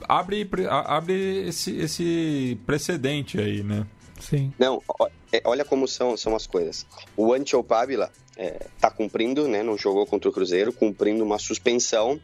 abre, 0.08 0.48
abre 0.68 1.48
esse, 1.48 1.76
esse 1.76 2.58
precedente 2.66 3.38
aí, 3.38 3.62
né? 3.62 3.86
Sim. 4.20 4.52
Não, 4.58 4.80
é, 5.32 5.42
olha 5.44 5.64
como 5.64 5.88
são, 5.88 6.16
são 6.16 6.36
as 6.36 6.46
coisas. 6.46 6.86
O 7.16 7.32
Antio 7.32 7.60
está 7.60 8.08
é, 8.36 8.90
cumprindo, 8.96 9.48
né, 9.48 9.62
não 9.62 9.76
jogou 9.76 10.06
contra 10.06 10.28
o 10.28 10.32
Cruzeiro, 10.32 10.72
cumprindo 10.72 11.24
uma 11.24 11.38
suspensão 11.38 12.20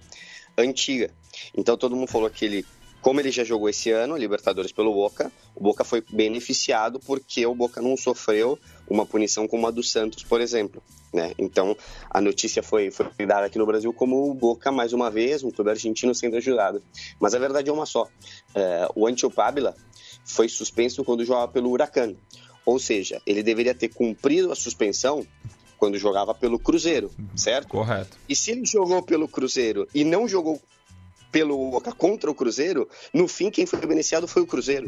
antiga. 0.56 1.10
Então 1.56 1.76
todo 1.76 1.96
mundo 1.96 2.08
falou 2.08 2.30
que 2.30 2.44
ele 2.44 2.66
como 3.00 3.20
ele 3.20 3.30
já 3.30 3.44
jogou 3.44 3.68
esse 3.68 3.90
ano, 3.90 4.16
Libertadores 4.16 4.72
pelo 4.72 4.92
Boca, 4.92 5.30
o 5.54 5.62
Boca 5.62 5.84
foi 5.84 6.02
beneficiado 6.10 6.98
porque 6.98 7.46
o 7.46 7.54
Boca 7.54 7.80
não 7.80 7.96
sofreu 7.96 8.58
uma 8.88 9.06
punição 9.06 9.46
como 9.46 9.66
a 9.66 9.70
do 9.70 9.82
Santos, 9.82 10.24
por 10.24 10.40
exemplo. 10.40 10.82
Né? 11.12 11.32
Então, 11.38 11.76
a 12.10 12.20
notícia 12.20 12.62
foi, 12.62 12.90
foi 12.90 13.06
dada 13.26 13.46
aqui 13.46 13.58
no 13.58 13.66
Brasil 13.66 13.92
como 13.92 14.30
o 14.30 14.34
Boca, 14.34 14.70
mais 14.70 14.92
uma 14.92 15.10
vez, 15.10 15.42
um 15.42 15.50
clube 15.50 15.70
argentino 15.70 16.14
sendo 16.14 16.36
ajudado. 16.36 16.82
Mas 17.18 17.34
a 17.34 17.38
verdade 17.38 17.70
é 17.70 17.72
uma 17.72 17.86
só. 17.86 18.06
É, 18.54 18.88
o 18.94 19.06
Antio 19.06 19.30
Pabila 19.30 19.74
foi 20.24 20.48
suspenso 20.48 21.04
quando 21.04 21.24
jogava 21.24 21.48
pelo 21.48 21.70
Huracan. 21.70 22.14
Ou 22.64 22.78
seja, 22.78 23.20
ele 23.26 23.42
deveria 23.42 23.74
ter 23.74 23.88
cumprido 23.88 24.52
a 24.52 24.54
suspensão 24.54 25.26
quando 25.78 25.96
jogava 25.96 26.34
pelo 26.34 26.58
Cruzeiro, 26.58 27.10
certo? 27.34 27.68
Correto. 27.68 28.18
E 28.28 28.34
se 28.36 28.50
ele 28.50 28.66
jogou 28.66 29.02
pelo 29.02 29.28
Cruzeiro 29.28 29.88
e 29.94 30.04
não 30.04 30.28
jogou 30.28 30.60
pelo 31.30 31.70
Boca 31.70 31.92
contra 31.92 32.30
o 32.30 32.34
Cruzeiro, 32.34 32.88
no 33.12 33.28
fim 33.28 33.50
quem 33.50 33.66
foi 33.66 33.80
beneficiado 33.80 34.26
foi 34.26 34.42
o 34.42 34.46
Cruzeiro. 34.46 34.86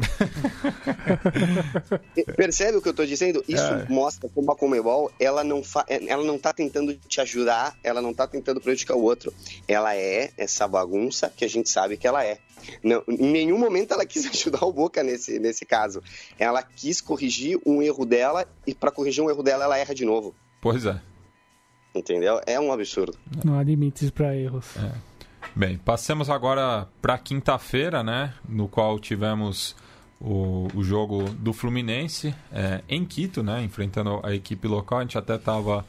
Percebe 2.35 2.77
o 2.77 2.81
que 2.81 2.87
eu 2.87 2.91
estou 2.91 3.05
dizendo? 3.05 3.43
Isso 3.47 3.63
é. 3.63 3.85
mostra 3.89 4.29
como 4.29 4.51
a 4.51 4.55
Comebol 4.55 5.11
ela 5.19 5.43
não 5.43 5.63
fa... 5.63 5.85
ela 5.87 6.23
não 6.23 6.35
está 6.35 6.53
tentando 6.53 6.95
te 6.95 7.21
ajudar, 7.21 7.77
ela 7.83 8.01
não 8.01 8.11
está 8.11 8.27
tentando 8.27 8.59
prejudicar 8.59 8.95
o 8.95 9.03
outro. 9.03 9.33
Ela 9.67 9.95
é 9.95 10.31
essa 10.37 10.67
bagunça 10.67 11.31
que 11.35 11.45
a 11.45 11.49
gente 11.49 11.69
sabe 11.69 11.97
que 11.97 12.07
ela 12.07 12.23
é. 12.23 12.39
Não, 12.83 13.03
em 13.07 13.31
nenhum 13.31 13.57
momento 13.57 13.93
ela 13.93 14.05
quis 14.07 14.25
ajudar 14.25 14.65
o 14.65 14.73
Boca 14.73 15.03
nesse, 15.03 15.39
nesse 15.39 15.65
caso. 15.65 16.01
Ela 16.37 16.63
quis 16.63 17.01
corrigir 17.01 17.59
um 17.65 17.81
erro 17.81 18.05
dela 18.05 18.47
e 18.65 18.73
para 18.73 18.91
corrigir 18.91 19.23
um 19.23 19.29
erro 19.29 19.43
dela 19.43 19.65
ela 19.65 19.77
erra 19.77 19.93
de 19.93 20.05
novo. 20.05 20.35
Pois 20.61 20.85
é. 20.85 20.99
Entendeu? 21.93 22.39
É 22.45 22.59
um 22.59 22.71
absurdo. 22.71 23.17
Não 23.43 23.59
há 23.59 23.63
limites 23.63 24.09
para 24.09 24.35
erros. 24.35 24.65
É. 24.77 25.10
Bem, 25.55 25.77
passemos 25.77 26.29
agora 26.29 26.87
para 27.01 27.17
quinta-feira, 27.17 28.03
né? 28.03 28.33
No 28.47 28.67
qual 28.67 28.99
tivemos 28.99 29.75
o, 30.19 30.67
o 30.73 30.83
jogo 30.83 31.23
do 31.31 31.51
Fluminense 31.51 32.33
é, 32.51 32.81
em 32.87 33.03
Quito, 33.03 33.41
né? 33.43 33.61
Enfrentando 33.63 34.19
a 34.23 34.33
equipe 34.33 34.67
local. 34.67 34.99
A 34.99 35.01
gente 35.01 35.17
até 35.17 35.35
estava 35.35 35.85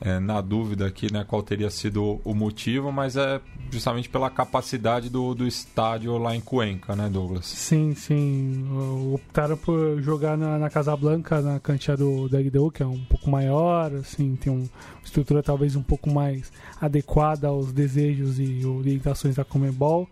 é, 0.00 0.18
na 0.18 0.40
dúvida 0.40 0.86
aqui 0.86 1.12
né, 1.12 1.24
qual 1.26 1.42
teria 1.42 1.70
sido 1.70 2.20
o 2.24 2.34
motivo, 2.34 2.92
mas 2.92 3.16
é 3.16 3.40
justamente 3.70 4.08
pela 4.08 4.28
capacidade 4.28 5.08
do, 5.08 5.34
do 5.34 5.46
estádio 5.46 6.16
lá 6.18 6.34
em 6.34 6.40
Cuenca, 6.40 6.94
né, 6.94 7.08
Douglas? 7.08 7.46
Sim, 7.46 7.94
sim. 7.94 8.66
Optaram 9.12 9.56
por 9.56 10.00
jogar 10.02 10.36
na, 10.36 10.58
na 10.58 10.70
Casa 10.70 10.96
Blanca, 10.96 11.40
na 11.40 11.58
cancha 11.58 11.96
do 11.96 12.28
Dagdeu, 12.28 12.70
que 12.70 12.82
é 12.82 12.86
um 12.86 13.04
pouco 13.04 13.30
maior, 13.30 13.94
assim, 13.94 14.36
tem 14.36 14.52
uma 14.52 14.66
estrutura 15.02 15.42
talvez 15.42 15.76
um 15.76 15.82
pouco 15.82 16.10
mais 16.10 16.52
adequada 16.80 17.48
aos 17.48 17.72
desejos 17.72 18.38
e 18.38 18.64
orientações 18.66 19.36
da 19.36 19.44
Comebol. 19.44 20.08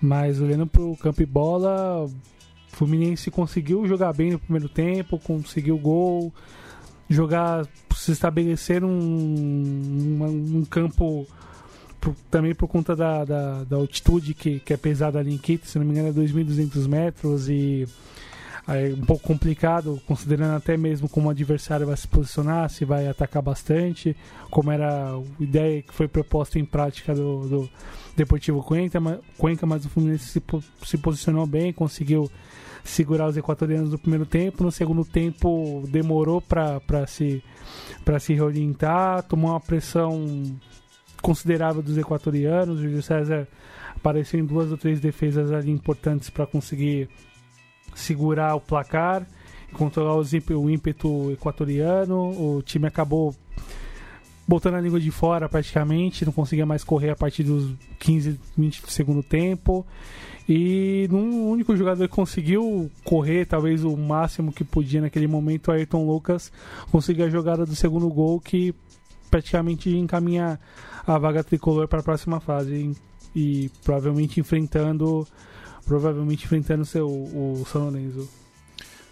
Mas 0.00 0.40
olhando 0.40 0.66
para 0.66 0.82
o 0.82 0.96
campo 0.96 1.22
e 1.22 1.26
bola, 1.26 2.04
o 2.04 2.10
Fluminense 2.68 3.30
conseguiu 3.30 3.86
jogar 3.86 4.12
bem 4.12 4.32
no 4.32 4.38
primeiro 4.38 4.68
tempo, 4.68 5.18
conseguiu 5.18 5.78
gol 5.78 6.32
jogar, 7.12 7.66
se 8.02 8.10
estabelecer 8.10 8.82
um, 8.82 8.88
um, 8.90 10.58
um 10.58 10.64
campo 10.64 11.24
por, 12.00 12.16
também 12.28 12.52
por 12.52 12.66
conta 12.66 12.96
da, 12.96 13.24
da, 13.24 13.62
da, 13.62 13.76
altitude 13.76 14.34
que, 14.34 14.58
que 14.58 14.72
é 14.72 14.76
pesada 14.76 15.20
ali 15.20 15.32
em 15.32 15.38
Quito, 15.38 15.68
se 15.68 15.78
não 15.78 15.86
me 15.86 15.92
engano 15.92 16.08
é 16.08 16.12
2.200 16.12 16.88
metros 16.88 17.48
e 17.48 17.86
é 18.66 18.92
um 18.92 19.06
pouco 19.06 19.24
complicado, 19.24 20.00
considerando 20.04 20.56
até 20.56 20.76
mesmo 20.76 21.08
como 21.08 21.28
o 21.28 21.30
adversário 21.30 21.86
vai 21.86 21.96
se 21.96 22.08
posicionar, 22.08 22.68
se 22.70 22.84
vai 22.84 23.06
atacar 23.06 23.40
bastante, 23.40 24.16
como 24.50 24.72
era 24.72 25.12
a 25.14 25.22
ideia 25.40 25.82
que 25.82 25.94
foi 25.94 26.08
proposta 26.08 26.58
em 26.58 26.64
prática 26.64 27.14
do, 27.14 27.48
do 27.48 27.70
Deportivo 28.16 28.64
Cuenca, 28.64 29.00
Cuenca 29.38 29.64
mas 29.64 29.84
o 29.84 29.88
Fluminense 29.88 30.26
se, 30.26 30.42
se 30.84 30.98
posicionou 30.98 31.46
bem, 31.46 31.72
conseguiu 31.72 32.28
segurar 32.84 33.28
os 33.28 33.36
equatorianos 33.36 33.90
no 33.90 33.98
primeiro 33.98 34.26
tempo. 34.26 34.64
No 34.64 34.72
segundo 34.72 35.04
tempo 35.04 35.84
demorou 35.88 36.40
para 36.40 37.06
se, 37.06 37.42
se 38.20 38.34
reorientar, 38.34 39.22
tomou 39.22 39.50
uma 39.50 39.60
pressão 39.60 40.56
considerável 41.20 41.82
dos 41.82 41.96
equatorianos. 41.96 42.78
O 42.78 42.82
Júlio 42.82 43.02
César 43.02 43.46
apareceu 43.94 44.40
em 44.40 44.44
duas 44.44 44.70
ou 44.70 44.76
três 44.76 45.00
defesas 45.00 45.52
ali 45.52 45.70
importantes 45.70 46.28
para 46.28 46.46
conseguir 46.46 47.08
segurar 47.94 48.54
o 48.54 48.60
placar, 48.60 49.26
controlar 49.72 50.16
o 50.16 50.70
ímpeto 50.70 51.30
equatoriano. 51.30 52.56
O 52.56 52.62
time 52.62 52.86
acabou 52.86 53.34
botando 54.46 54.74
a 54.74 54.80
língua 54.80 55.00
de 55.00 55.10
fora 55.10 55.48
praticamente, 55.48 56.24
não 56.24 56.32
conseguia 56.32 56.66
mais 56.66 56.82
correr 56.82 57.10
a 57.10 57.16
partir 57.16 57.44
dos 57.44 57.74
15, 58.00 58.40
20 58.56 58.82
do 58.82 58.90
segundo 58.90 59.22
tempo. 59.22 59.86
E 60.48 61.06
num 61.10 61.48
único 61.48 61.76
jogador 61.76 62.08
que 62.08 62.14
conseguiu 62.14 62.90
correr, 63.04 63.46
talvez 63.46 63.84
o 63.84 63.96
máximo 63.96 64.52
que 64.52 64.64
podia 64.64 65.00
naquele 65.00 65.26
momento, 65.26 65.68
o 65.68 65.72
Ayrton 65.72 66.06
Lucas 66.06 66.50
conseguiu 66.90 67.26
a 67.26 67.30
jogada 67.30 67.64
do 67.64 67.76
segundo 67.76 68.08
gol 68.08 68.40
que 68.40 68.74
praticamente 69.30 69.90
encaminha 69.90 70.58
a 71.06 71.18
vaga 71.18 71.42
tricolor 71.42 71.88
para 71.88 72.00
a 72.00 72.02
próxima 72.02 72.40
fase 72.40 72.94
e, 73.34 73.64
e, 73.64 73.70
provavelmente 73.82 74.40
enfrentando 74.40 75.26
provavelmente 75.86 76.44
enfrentando 76.44 76.84
seu, 76.84 77.08
o 77.08 77.64
São 77.70 77.82
Lourenço. 77.82 78.28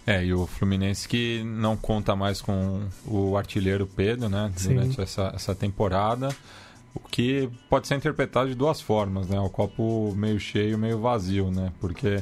É, 0.05 0.25
e 0.25 0.33
o 0.33 0.47
Fluminense 0.47 1.07
que 1.07 1.43
não 1.43 1.77
conta 1.77 2.15
mais 2.15 2.41
com 2.41 2.81
o 3.05 3.37
artilheiro 3.37 3.85
Pedro, 3.85 4.29
né, 4.29 4.51
durante 4.61 4.99
essa, 4.99 5.31
essa 5.35 5.53
temporada. 5.53 6.29
O 6.93 6.99
que 6.99 7.49
pode 7.69 7.87
ser 7.87 7.95
interpretado 7.95 8.49
de 8.49 8.55
duas 8.55 8.81
formas, 8.81 9.27
né? 9.27 9.39
O 9.39 9.49
copo 9.49 10.13
meio 10.15 10.39
cheio, 10.39 10.77
meio 10.77 10.99
vazio, 10.99 11.49
né? 11.49 11.71
Porque 11.79 12.21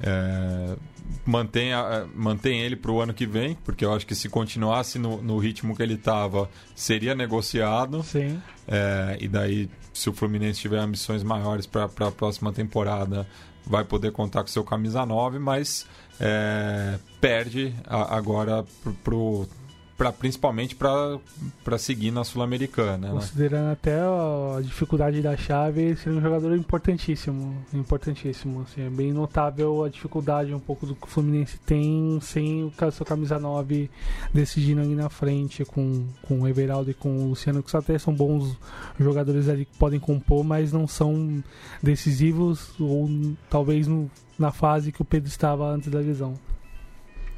é, 0.00 0.76
mantém, 1.24 1.72
a, 1.72 2.06
mantém 2.14 2.60
ele 2.60 2.76
para 2.76 2.90
o 2.90 3.00
ano 3.00 3.14
que 3.14 3.26
vem, 3.26 3.56
porque 3.64 3.84
eu 3.84 3.92
acho 3.92 4.06
que 4.06 4.14
se 4.14 4.28
continuasse 4.28 4.98
no, 4.98 5.22
no 5.22 5.38
ritmo 5.38 5.76
que 5.76 5.82
ele 5.82 5.94
estava, 5.94 6.48
seria 6.74 7.14
negociado. 7.14 8.02
Sim. 8.02 8.40
É, 8.68 9.16
e 9.20 9.28
daí, 9.28 9.68
se 9.92 10.08
o 10.08 10.12
Fluminense 10.12 10.60
tiver 10.60 10.78
ambições 10.78 11.22
maiores 11.22 11.66
para 11.66 11.84
a 11.84 12.10
próxima 12.10 12.52
temporada, 12.52 13.26
vai 13.66 13.84
poder 13.84 14.12
contar 14.12 14.42
com 14.42 14.48
seu 14.48 14.64
camisa 14.64 15.04
9, 15.04 15.38
mas 15.38 15.86
é, 16.20 16.98
perde 17.20 17.74
a, 17.84 18.16
agora 18.16 18.64
para 19.02 19.14
o 19.14 19.46
pra, 19.96 20.12
principalmente 20.12 20.74
para 20.74 21.78
seguir 21.78 22.10
na 22.10 22.24
Sul-Americana. 22.24 23.08
Né? 23.08 23.12
Considerando 23.12 23.66
né? 23.66 23.72
até 23.72 24.00
a 24.00 24.60
dificuldade 24.60 25.20
da 25.22 25.36
chave, 25.36 25.96
ser 25.96 26.10
um 26.10 26.20
jogador 26.20 26.54
importantíssimo. 26.56 27.56
Importantíssimo. 27.72 28.62
Assim, 28.62 28.82
é 28.82 28.90
bem 28.90 29.12
notável 29.12 29.84
a 29.84 29.88
dificuldade 29.88 30.52
um 30.52 30.60
pouco 30.60 30.86
do 30.86 30.94
que 30.94 31.06
o 31.06 31.10
Fluminense 31.10 31.58
tem 31.58 32.18
sem 32.20 32.64
o 32.64 32.72
seu 32.92 33.06
camisa 33.06 33.38
9 33.38 33.90
decidindo 34.32 34.80
ali 34.80 34.94
na 34.94 35.08
frente 35.08 35.64
com, 35.64 36.06
com 36.22 36.40
o 36.40 36.48
Everaldo 36.48 36.90
e 36.90 36.94
com 36.94 37.24
o 37.24 37.28
Luciano, 37.28 37.62
que 37.62 37.76
até 37.76 37.98
são 37.98 38.14
bons 38.14 38.56
jogadores 38.98 39.48
ali 39.48 39.64
que 39.64 39.76
podem 39.76 40.00
compor, 40.00 40.44
mas 40.44 40.72
não 40.72 40.86
são 40.86 41.42
decisivos 41.82 42.72
ou 42.78 43.08
talvez 43.50 43.86
no, 43.86 44.10
na 44.38 44.50
fase 44.50 44.92
que 44.92 45.02
o 45.02 45.04
Pedro 45.04 45.28
estava 45.28 45.66
antes 45.66 45.90
da 45.90 45.98
lesão. 45.98 46.34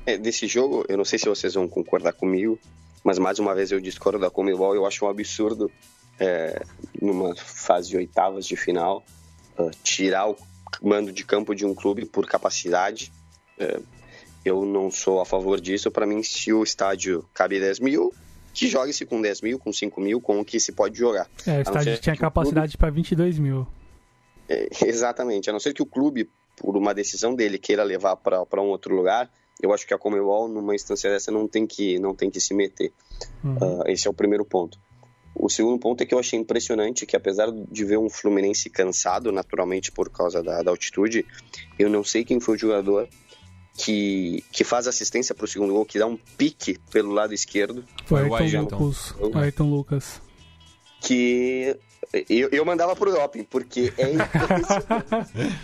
É, 0.07 0.17
desse 0.17 0.47
jogo, 0.47 0.85
eu 0.89 0.97
não 0.97 1.05
sei 1.05 1.19
se 1.19 1.29
vocês 1.29 1.55
vão 1.55 1.69
concordar 1.69 2.13
comigo, 2.13 2.59
mas 3.03 3.19
mais 3.19 3.41
uma 3.41 3.55
vez 3.55 3.73
eu 3.73 3.81
discordo 3.81 4.21
da 4.21 4.31
Comebol. 4.31 4.75
Eu 4.75 4.87
acho 4.87 5.05
um 5.05 5.09
absurdo, 5.09 5.71
é, 6.19 6.63
numa 7.03 7.35
fase 7.35 7.91
de 7.91 7.97
oitavas 7.97 8.47
de 8.47 8.57
final, 8.57 9.05
uh, 9.59 9.71
tirar 9.83 10.31
o 10.31 10.37
mando 10.81 11.13
de 11.13 11.25
campo 11.25 11.55
de 11.55 11.67
um 11.67 11.75
clube 11.75 12.07
por 12.07 12.27
capacidade. 12.27 13.13
É, 13.59 13.81
eu 14.45 14.65
não 14.65 14.91
sou 14.91 15.21
a 15.21 15.27
favor 15.27 15.61
disso. 15.61 15.91
Para 15.91 16.07
mim, 16.07 16.23
se 16.23 16.53
o 16.53 16.63
estádio 16.63 17.29
cabe 17.35 17.59
10 17.59 17.81
mil, 17.81 18.15
que 18.55 18.69
jogue-se 18.69 19.05
com 19.05 19.21
10 19.21 19.41
mil, 19.41 19.59
com 19.59 19.73
5 19.73 20.01
mil, 20.01 20.21
com 20.21 20.41
o 20.41 20.45
que 20.45 20.61
se 20.61 20.73
pode 20.73 20.99
jogar. 20.99 21.29
É, 21.47 21.59
o 21.59 21.63
estádio 21.63 21.99
tinha 21.99 22.17
capacidade 22.17 22.73
clube... 22.73 22.79
para 22.79 22.91
22 22.91 23.39
mil. 23.39 23.67
É, 24.49 24.69
exatamente. 24.87 25.51
A 25.51 25.53
não 25.53 25.61
ser 25.61 25.75
que 25.75 25.83
o 25.83 25.87
clube, 25.87 26.31
por 26.57 26.77
uma 26.77 26.95
decisão 26.95 27.35
dele, 27.35 27.59
queira 27.59 27.83
levar 27.83 28.17
para 28.17 28.63
um 28.63 28.67
outro 28.67 28.95
lugar, 28.95 29.31
eu 29.63 29.73
acho 29.73 29.87
que 29.87 29.95
a 29.95 29.99
Comebol, 29.99 30.49
numa 30.49 30.75
instância 30.75 31.11
dessa, 31.11 31.31
não 31.31 31.49
tem 31.49 31.67
que, 31.67 31.99
não 31.99 32.15
tem 32.15 32.31
que 32.31 32.41
se 32.41 32.55
meter. 32.55 32.93
Uhum. 33.43 33.57
Uh, 33.57 33.89
esse 33.89 34.07
é 34.07 34.11
o 34.11 34.15
primeiro 34.15 34.45
ponto. 34.45 34.79
O 35.35 35.51
segundo 35.51 35.79
ponto 35.79 36.03
é 36.03 36.07
que 36.07 36.15
eu 36.15 36.19
achei 36.19 36.39
impressionante 36.39 37.05
que, 37.05 37.15
apesar 37.15 37.51
de 37.51 37.85
ver 37.85 37.99
um 37.99 38.09
Fluminense 38.09 38.71
cansado, 38.71 39.31
naturalmente 39.31 39.93
por 39.93 40.11
causa 40.11 40.43
da, 40.43 40.63
da 40.63 40.71
altitude, 40.71 41.27
eu 41.79 41.91
não 41.91 42.03
sei 42.03 42.25
quem 42.25 42.41
foi 42.41 42.57
o 42.57 42.59
jogador 42.59 43.09
que, 43.77 44.43
que 44.51 44.65
faz 44.65 44.89
assistência 44.89 45.35
para 45.35 45.45
o 45.45 45.49
segundo 45.49 45.75
gol, 45.75 45.85
que 45.85 45.99
dá 45.99 46.07
um 46.07 46.17
pique 46.17 46.79
pelo 46.91 47.13
lado 47.13 47.35
esquerdo. 47.35 47.85
Foi 48.07 48.27
o 48.27 48.35
Ayrton 48.35 48.79
Lucas. 48.79 49.15
Ayrton 49.35 49.71
Lucas. 49.71 50.23
Que 51.03 51.77
eu, 52.29 52.49
eu 52.51 52.65
mandava 52.65 52.97
pro 52.97 53.13
doping, 53.13 53.45
porque 53.45 53.93
é 53.99 54.13
impressionante. 54.15 55.59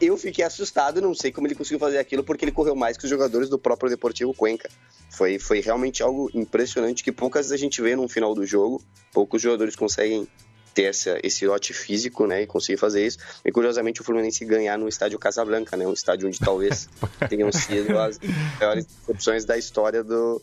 Eu 0.00 0.16
fiquei 0.16 0.44
assustado, 0.44 1.00
não 1.00 1.14
sei 1.14 1.30
como 1.30 1.46
ele 1.46 1.54
conseguiu 1.54 1.78
fazer 1.78 1.98
aquilo, 1.98 2.24
porque 2.24 2.44
ele 2.44 2.52
correu 2.52 2.74
mais 2.74 2.96
que 2.96 3.04
os 3.04 3.10
jogadores 3.10 3.48
do 3.48 3.58
próprio 3.58 3.90
Deportivo 3.90 4.34
Cuenca. 4.34 4.68
Foi, 5.10 5.38
foi 5.38 5.60
realmente 5.60 6.02
algo 6.02 6.30
impressionante 6.34 7.04
que 7.04 7.12
poucas 7.12 7.46
vezes 7.46 7.52
a 7.52 7.56
gente 7.62 7.80
vê 7.82 7.94
no 7.94 8.08
final 8.08 8.34
do 8.34 8.46
jogo. 8.46 8.82
Poucos 9.12 9.42
jogadores 9.42 9.76
conseguem 9.76 10.26
ter 10.74 10.84
essa, 10.84 11.18
esse 11.22 11.46
lote 11.46 11.72
físico, 11.72 12.26
né, 12.26 12.42
e 12.42 12.46
conseguir 12.46 12.78
fazer 12.78 13.06
isso. 13.06 13.18
E 13.44 13.52
curiosamente 13.52 14.00
o 14.00 14.04
Fluminense 14.04 14.44
ganhar 14.44 14.78
no 14.78 14.88
estádio 14.88 15.18
Casablanca, 15.18 15.76
né, 15.76 15.86
um 15.86 15.92
estádio 15.92 16.28
onde 16.28 16.38
talvez 16.38 16.88
tenham 17.28 17.52
sido 17.52 17.98
as 17.98 18.18
maiores 18.58 18.86
decepções 18.86 19.44
da 19.44 19.56
história 19.56 20.02
do, 20.02 20.40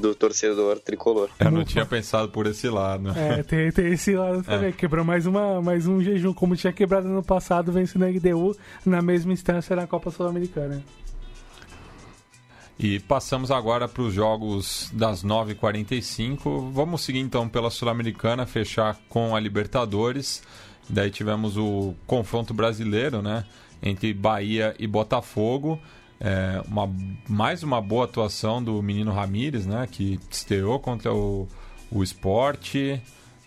do 0.00 0.14
torcedor 0.14 0.78
tricolor. 0.80 1.28
Eu 1.38 1.50
não 1.50 1.64
tinha 1.64 1.86
pensado 1.86 2.28
por 2.28 2.46
esse 2.46 2.68
lado. 2.68 3.10
É, 3.10 3.42
tem, 3.42 3.70
tem 3.70 3.92
esse 3.92 4.14
lado 4.16 4.42
também. 4.44 4.70
É. 4.70 4.72
Quebrou 4.72 5.04
mais, 5.04 5.26
uma, 5.26 5.60
mais 5.60 5.86
um 5.86 6.02
jejum, 6.02 6.32
como 6.32 6.56
tinha 6.56 6.72
quebrado 6.72 7.08
no 7.08 7.22
passado, 7.22 7.70
vencendo 7.70 8.04
a 8.04 8.08
LDU 8.08 8.56
na 8.84 9.02
mesma 9.02 9.32
instância 9.32 9.76
na 9.76 9.86
Copa 9.86 10.10
Sul-Americana. 10.10 10.82
E 12.82 12.98
passamos 12.98 13.50
agora 13.50 13.86
para 13.86 14.02
os 14.02 14.14
jogos 14.14 14.90
das 14.94 15.22
9h45. 15.22 16.72
Vamos 16.72 17.02
seguir 17.02 17.18
então 17.18 17.46
pela 17.46 17.68
Sul-Americana, 17.68 18.46
fechar 18.46 18.98
com 19.06 19.36
a 19.36 19.40
Libertadores. 19.40 20.42
Daí 20.88 21.10
tivemos 21.10 21.58
o 21.58 21.94
confronto 22.06 22.54
brasileiro, 22.54 23.20
né? 23.20 23.44
Entre 23.82 24.14
Bahia 24.14 24.74
e 24.78 24.86
Botafogo. 24.86 25.78
É, 26.20 26.62
uma, 26.68 26.88
mais 27.26 27.62
uma 27.62 27.80
boa 27.80 28.04
atuação 28.04 28.62
do 28.62 28.82
menino 28.82 29.10
Ramires, 29.10 29.64
né? 29.64 29.88
Que 29.90 30.20
estreou 30.30 30.78
contra 30.78 31.12
o, 31.14 31.48
o 31.90 32.02
esporte. 32.02 33.00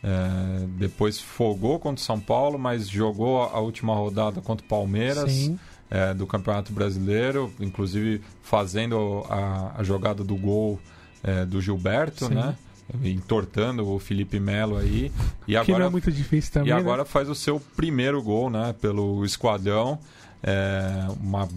É, 0.04 0.66
depois 0.70 1.20
fogou 1.20 1.80
contra 1.80 2.02
o 2.02 2.06
São 2.06 2.20
Paulo, 2.20 2.58
mas 2.58 2.90
jogou 2.90 3.44
a 3.44 3.60
última 3.60 3.94
rodada 3.94 4.42
contra 4.42 4.66
o 4.66 4.70
Palmeiras. 4.70 5.52
É, 5.90 6.12
do 6.12 6.26
Campeonato 6.26 6.74
Brasileiro, 6.74 7.54
inclusive 7.60 8.20
fazendo 8.42 9.24
a, 9.30 9.76
a 9.78 9.84
jogada 9.84 10.24
do 10.24 10.36
gol 10.36 10.80
é, 11.22 11.46
do 11.46 11.62
Gilberto, 11.62 12.26
Sim. 12.26 12.34
né? 12.34 12.56
entortando 13.04 13.88
o 13.88 14.00
Felipe 14.00 14.40
Melo 14.40 14.78
aí 14.78 15.12
e 15.48 15.56
agora 15.56 15.66
que 15.66 15.80
não 15.80 15.88
é 15.88 15.90
muito 15.90 16.12
difícil 16.12 16.52
também 16.52 16.70
e 16.70 16.72
agora 16.72 17.04
né? 17.04 17.06
faz 17.06 17.30
o 17.30 17.36
seu 17.36 17.60
primeiro 17.60 18.22
gol 18.22 18.50
né 18.50 18.76
pelo 18.80 19.24
esquadrão 19.24 19.98
é, 20.44 21.08
uma, 21.22 21.48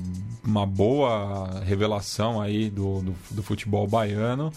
uma 0.45 0.64
boa 0.64 1.61
revelação 1.64 2.41
aí 2.41 2.70
do, 2.70 3.03
do, 3.03 3.14
do, 3.32 3.43
futebol 3.43 3.87
baiano. 3.87 4.53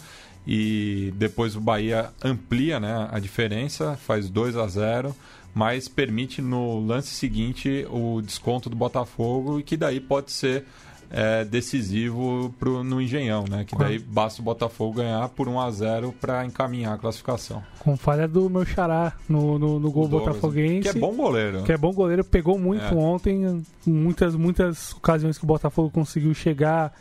E 0.46 1.12
depois 1.16 1.56
o 1.56 1.60
Bahia 1.60 2.10
amplia 2.24 2.80
né, 2.80 3.08
a 3.10 3.18
diferença 3.18 3.96
faz 3.96 4.30
2 4.30 4.56
a 4.56 4.66
0 4.66 5.14
mas 5.52 5.88
permite 5.88 6.40
no 6.40 6.78
lance 6.78 7.08
seguinte 7.08 7.84
o 7.90 8.22
desconto 8.22 8.70
do 8.70 8.76
Botafogo 8.76 9.58
e 9.58 9.62
que 9.62 9.76
daí 9.76 10.00
pode 10.00 10.30
ser 10.30 10.64
é, 11.10 11.44
decisivo 11.44 12.54
pro, 12.58 12.84
no 12.84 13.00
Engenhão, 13.00 13.44
né? 13.48 13.64
Que 13.64 13.76
daí 13.76 13.98
basta 13.98 14.40
o 14.40 14.44
Botafogo 14.44 14.98
ganhar 14.98 15.28
por 15.30 15.48
1 15.48 15.60
a 15.60 15.70
0 15.70 16.14
para 16.20 16.46
encaminhar 16.46 16.94
a 16.94 16.98
classificação. 16.98 17.62
Com 17.80 17.96
falha 17.96 18.28
do 18.28 18.48
meu 18.48 18.64
xará 18.64 19.14
no, 19.28 19.58
no, 19.58 19.80
no 19.80 19.90
gol 19.90 20.06
botafoguense. 20.06 20.82
Que 20.82 20.96
é 20.96 21.00
bom 21.00 21.14
goleiro. 21.14 21.64
Que 21.64 21.72
é 21.72 21.76
bom 21.76 21.92
goleiro, 21.92 22.24
pegou 22.24 22.58
muito 22.58 22.84
é. 22.84 22.94
ontem, 22.94 23.64
muitas, 23.84 24.36
muitas 24.36 24.92
ocasiões 24.92 25.36
que 25.36 25.44
o 25.44 25.46
Botafogo 25.48 25.90
conseguiu 25.90 26.32
chegar, 26.32 26.92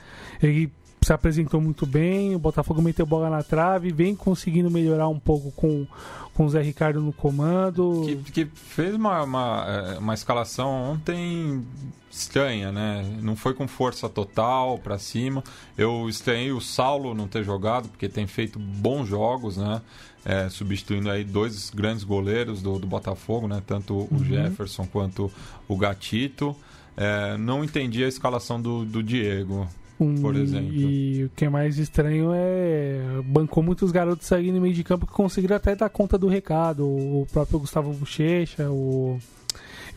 ele 0.41 0.71
se 1.01 1.13
apresentou 1.13 1.61
muito 1.61 1.85
bem, 1.85 2.35
o 2.35 2.39
Botafogo 2.39 2.81
meteu 2.81 3.05
bola 3.05 3.29
na 3.29 3.41
trave, 3.41 3.91
vem 3.91 4.15
conseguindo 4.15 4.69
melhorar 4.69 5.07
um 5.07 5.19
pouco 5.19 5.51
com, 5.51 5.87
com 6.33 6.45
o 6.45 6.49
Zé 6.49 6.61
Ricardo 6.61 7.01
no 7.01 7.13
comando. 7.13 8.03
Que, 8.05 8.31
que 8.31 8.45
fez 8.45 8.95
uma, 8.95 9.23
uma, 9.23 9.65
é, 9.67 9.99
uma, 9.99 10.13
escalação 10.13 10.69
ontem 10.91 11.65
estranha, 12.11 12.71
né? 12.71 13.05
Não 13.21 13.35
foi 13.35 13.53
com 13.53 13.67
força 13.67 14.09
total 14.09 14.77
para 14.77 14.97
cima. 14.97 15.43
Eu 15.77 16.09
estranhei 16.09 16.51
o 16.51 16.59
Saulo 16.59 17.13
não 17.13 17.27
ter 17.27 17.43
jogado, 17.43 17.87
porque 17.89 18.09
tem 18.09 18.27
feito 18.27 18.59
bons 18.59 19.07
jogos, 19.07 19.57
né? 19.57 19.81
É, 20.25 20.49
substituindo 20.49 21.09
aí 21.09 21.23
dois 21.23 21.69
grandes 21.69 22.03
goleiros 22.03 22.61
do, 22.61 22.77
do 22.77 22.85
Botafogo, 22.85 23.47
né? 23.47 23.63
Tanto 23.65 23.93
o 23.93 24.07
uhum. 24.11 24.23
Jefferson 24.25 24.85
quanto 24.85 25.31
o 25.67 25.77
Gatito. 25.77 26.55
É, 26.97 27.37
não 27.37 27.63
entendi 27.63 28.03
a 28.03 28.07
escalação 28.07 28.61
do, 28.61 28.83
do 28.83 29.01
Diego. 29.01 29.65
Um, 29.99 30.15
por 30.15 30.35
exemplo. 30.35 30.73
E 30.73 31.25
o 31.25 31.29
que 31.35 31.45
é 31.45 31.49
mais 31.49 31.77
estranho 31.77 32.31
é. 32.33 33.01
Bancou 33.25 33.61
muitos 33.61 33.91
garotos 33.91 34.31
aí 34.31 34.51
no 34.51 34.61
meio 34.61 34.73
de 34.73 34.83
campo 34.83 35.05
que 35.05 35.11
conseguiram 35.11 35.57
até 35.57 35.75
dar 35.75 35.89
conta 35.89 36.17
do 36.17 36.27
recado. 36.27 36.85
O 36.85 37.27
próprio 37.31 37.59
Gustavo 37.59 37.91
Bochecha, 37.93 38.69
o 38.69 39.19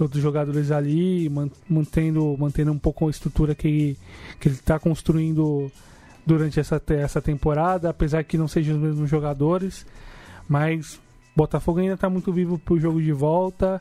outros 0.01 0.23
jogadores 0.23 0.71
ali, 0.71 1.31
mantendo, 1.69 2.37
mantendo 2.39 2.73
um 2.73 2.79
pouco 2.79 3.07
a 3.07 3.11
estrutura 3.11 3.55
que, 3.55 3.97
que 4.41 4.49
ele 4.49 4.57
está 4.57 4.79
construindo 4.79 5.71
durante 6.27 6.59
essa, 6.59 6.83
essa 6.89 7.21
temporada, 7.21 7.91
apesar 7.91 8.25
que 8.25 8.39
não 8.39 8.49
sejam 8.49 8.77
os 8.77 8.83
mesmos 8.83 9.09
jogadores. 9.09 9.87
Mas 10.49 11.01
Botafogo 11.37 11.81
ainda 11.81 11.95
está 11.95 12.11
muito 12.11 12.33
vivo 12.33 12.59
para 12.59 12.75
o 12.75 12.81
jogo 12.81 13.01
de 13.01 13.13
volta. 13.13 13.81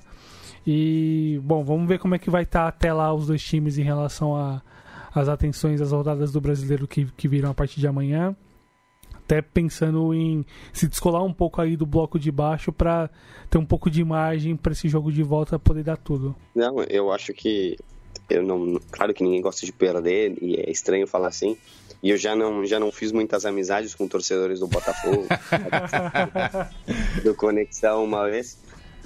E, 0.65 1.39
bom, 1.43 1.63
vamos 1.63 1.87
ver 1.87 1.99
como 1.99 2.13
é 2.13 2.19
que 2.19 2.29
vai 2.29 2.43
estar 2.43 2.63
tá 2.63 2.67
até 2.67 2.93
lá 2.93 3.13
os 3.13 3.27
dois 3.27 3.43
times 3.43 3.77
em 3.77 3.83
relação 3.83 4.35
a 4.35 4.61
as 5.13 5.27
atenções 5.27 5.81
às 5.81 5.91
rodadas 5.91 6.31
do 6.31 6.41
brasileiro 6.41 6.87
que, 6.87 7.05
que 7.17 7.27
viram 7.27 7.51
a 7.51 7.53
partir 7.53 7.79
de 7.79 7.87
amanhã. 7.87 8.35
Até 9.13 9.41
pensando 9.41 10.13
em 10.13 10.45
se 10.73 10.87
descolar 10.87 11.23
um 11.23 11.33
pouco 11.33 11.61
aí 11.61 11.77
do 11.77 11.85
bloco 11.85 12.19
de 12.19 12.31
baixo 12.31 12.71
para 12.71 13.09
ter 13.49 13.57
um 13.57 13.65
pouco 13.65 13.89
de 13.89 14.01
imagem 14.01 14.55
para 14.55 14.73
esse 14.73 14.89
jogo 14.89 15.11
de 15.11 15.23
volta 15.23 15.59
poder 15.59 15.83
dar 15.83 15.97
tudo. 15.97 16.35
Não, 16.55 16.83
eu 16.83 17.11
acho 17.11 17.33
que 17.33 17.77
eu 18.29 18.43
não, 18.43 18.79
claro 18.91 19.13
que 19.13 19.23
ninguém 19.23 19.41
gosta 19.41 19.65
de 19.65 19.71
perder 19.71 20.37
e 20.41 20.55
é 20.55 20.69
estranho 20.69 21.07
falar 21.07 21.27
assim. 21.27 21.57
E 22.03 22.09
eu 22.09 22.17
já 22.17 22.35
não, 22.35 22.65
já 22.65 22.79
não 22.79 22.91
fiz 22.91 23.11
muitas 23.11 23.45
amizades 23.45 23.93
com 23.93 24.07
torcedores 24.07 24.59
do 24.59 24.67
Botafogo, 24.67 25.27
do 27.23 27.35
Conexão 27.35 28.03
uma 28.03 28.27
vez, 28.27 28.57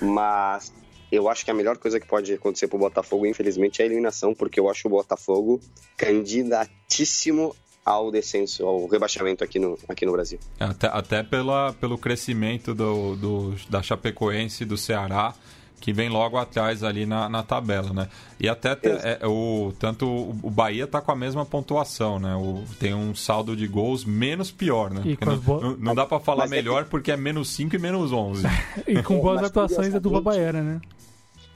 mas 0.01 0.71
eu 1.11 1.29
acho 1.29 1.45
que 1.45 1.51
a 1.51 1.53
melhor 1.53 1.77
coisa 1.77 1.99
que 1.99 2.07
pode 2.07 2.33
acontecer 2.33 2.67
pro 2.67 2.77
Botafogo, 2.77 3.25
infelizmente, 3.25 3.81
é 3.81 3.83
a 3.83 3.85
eliminação, 3.85 4.33
porque 4.33 4.59
eu 4.59 4.69
acho 4.69 4.87
o 4.87 4.91
Botafogo 4.91 5.59
candidatíssimo 5.97 7.55
ao 7.85 8.11
descenso, 8.11 8.65
ao 8.65 8.87
rebaixamento 8.87 9.43
aqui 9.43 9.59
no, 9.59 9.77
aqui 9.87 10.05
no 10.05 10.11
Brasil. 10.11 10.39
Até, 10.59 10.87
até 10.87 11.23
pela, 11.23 11.73
pelo 11.73 11.97
crescimento 11.97 12.73
do, 12.73 13.15
do, 13.15 13.55
da 13.69 13.83
Chapecoense 13.83 14.63
e 14.63 14.65
do 14.65 14.75
Ceará, 14.75 15.35
que 15.79 15.93
vem 15.93 16.09
logo 16.09 16.35
atrás 16.35 16.83
ali 16.83 17.05
na, 17.05 17.29
na 17.29 17.43
tabela, 17.43 17.93
né? 17.93 18.07
E 18.39 18.49
até 18.49 18.71
é, 18.83 19.19
o, 19.27 19.71
tanto 19.77 20.07
o 20.41 20.49
Bahia 20.49 20.87
tá 20.87 20.99
com 20.99 21.11
a 21.11 21.15
mesma 21.15 21.45
pontuação, 21.45 22.17
né? 22.17 22.35
O, 22.35 22.63
tem 22.79 22.95
um 22.95 23.13
saldo 23.13 23.55
de 23.55 23.67
gols 23.67 24.03
menos 24.03 24.51
pior, 24.51 24.89
né? 24.89 25.03
Não, 25.23 25.37
bo... 25.37 25.61
não, 25.61 25.77
não, 25.77 25.95
dá 25.95 26.05
para 26.05 26.19
falar 26.19 26.45
Mas 26.45 26.49
melhor 26.49 26.81
é 26.81 26.83
que... 26.85 26.89
porque 26.89 27.11
é 27.11 27.17
menos 27.17 27.49
5 27.49 27.75
e 27.75 27.79
menos 27.79 28.11
11. 28.11 28.47
e 28.87 29.03
com 29.03 29.19
boas 29.21 29.43
atuações 29.43 29.93
é 29.93 29.99
do 29.99 30.09
Babaera, 30.09 30.63
né? 30.63 30.81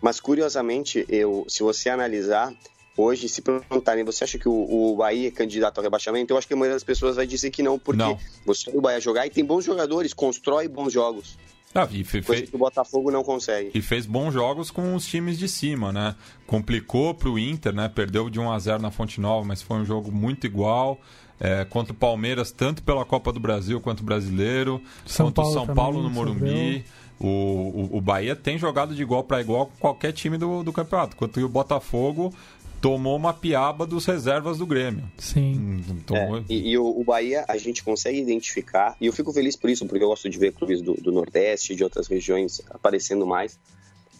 Mas 0.01 0.19
curiosamente, 0.19 1.05
eu, 1.09 1.45
se 1.47 1.61
você 1.61 1.89
analisar, 1.89 2.53
hoje, 2.95 3.27
se 3.30 3.41
perguntarem, 3.41 4.03
você 4.03 4.23
acha 4.23 4.38
que 4.38 4.47
o, 4.47 4.53
o 4.53 4.95
Bahia 4.95 5.27
é 5.27 5.31
candidato 5.31 5.77
ao 5.77 5.84
rebaixamento? 5.84 6.34
Eu 6.34 6.38
acho 6.38 6.47
que 6.47 6.53
a 6.53 6.57
maioria 6.57 6.76
das 6.76 6.84
pessoas 6.84 7.15
vai 7.15 7.27
dizer 7.27 7.51
que 7.51 7.63
não, 7.63 7.77
porque 7.80 8.01
não. 8.01 8.17
você 8.45 8.69
o 8.73 8.81
Bahia 8.81 8.99
jogar 8.99 9.26
e 9.26 9.30
tem 9.30 9.43
bons 9.43 9.65
jogadores, 9.65 10.13
constrói 10.13 10.67
bons 10.67 10.93
jogos. 10.93 11.38
Ah, 11.73 11.88
e 11.91 12.03
fe, 12.03 12.21
coisa 12.21 12.47
que 12.47 12.55
o 12.55 12.59
Botafogo 12.59 13.11
não 13.11 13.23
consegue. 13.23 13.69
E 13.76 13.81
fez 13.81 14.05
bons 14.05 14.34
jogos 14.34 14.71
com 14.71 14.95
os 14.95 15.05
times 15.05 15.38
de 15.38 15.47
cima, 15.47 15.91
né? 15.91 16.15
Complicou 16.47 17.13
para 17.13 17.30
o 17.30 17.38
Inter, 17.38 17.73
né? 17.73 17.88
Perdeu 17.88 18.27
de 18.30 18.39
1 18.39 18.51
a 18.51 18.59
0 18.59 18.81
na 18.81 18.89
Fonte 18.89 19.21
Nova, 19.21 19.45
mas 19.45 19.61
foi 19.61 19.77
um 19.77 19.85
jogo 19.85 20.11
muito 20.11 20.47
igual. 20.47 20.99
É, 21.39 21.63
contra 21.63 21.93
o 21.93 21.95
Palmeiras, 21.95 22.51
tanto 22.51 22.84
pela 22.84 23.05
Copa 23.05 23.31
do 23.31 23.39
Brasil 23.39 23.80
quanto 23.80 24.01
o 24.01 24.03
Brasileiro. 24.03 24.81
São 25.05 25.27
contra 25.27 25.43
o 25.43 25.53
São 25.53 25.67
Paulo 25.67 26.01
no 26.01 26.09
Morumbi. 26.09 26.84
O, 27.19 27.27
o, 27.27 27.97
o, 27.97 28.01
Bahia 28.01 28.35
tem 28.35 28.57
jogado 28.57 28.95
de 28.95 29.01
igual 29.01 29.23
para 29.23 29.41
igual 29.41 29.65
com 29.65 29.77
qualquer 29.77 30.13
time 30.13 30.37
do, 30.37 30.63
do 30.63 30.71
campeonato. 30.71 31.15
Enquanto 31.15 31.37
o 31.37 31.49
Botafogo 31.49 32.33
tomou 32.81 33.15
uma 33.15 33.33
piaba 33.33 33.85
dos 33.85 34.05
reservas 34.05 34.57
do 34.57 34.65
Grêmio. 34.65 35.09
Sim. 35.17 35.83
Hum, 35.89 35.99
tomou... 36.05 36.37
É, 36.37 36.43
e, 36.49 36.71
e 36.71 36.77
o, 36.77 36.85
o, 36.85 37.03
Bahia 37.03 37.43
a 37.47 37.57
gente 37.57 37.83
consegue 37.83 38.19
identificar, 38.19 38.95
e 38.99 39.05
eu 39.05 39.13
fico 39.13 39.33
feliz 39.33 39.55
por 39.55 39.69
isso, 39.69 39.85
porque 39.85 40.03
eu 40.03 40.07
gosto 40.07 40.29
de 40.29 40.37
ver 40.37 40.53
clubes 40.53 40.81
do, 40.81 40.93
do 40.93 41.11
Nordeste, 41.11 41.75
de 41.75 41.83
outras 41.83 42.07
regiões 42.07 42.61
aparecendo 42.69 43.25
mais. 43.25 43.59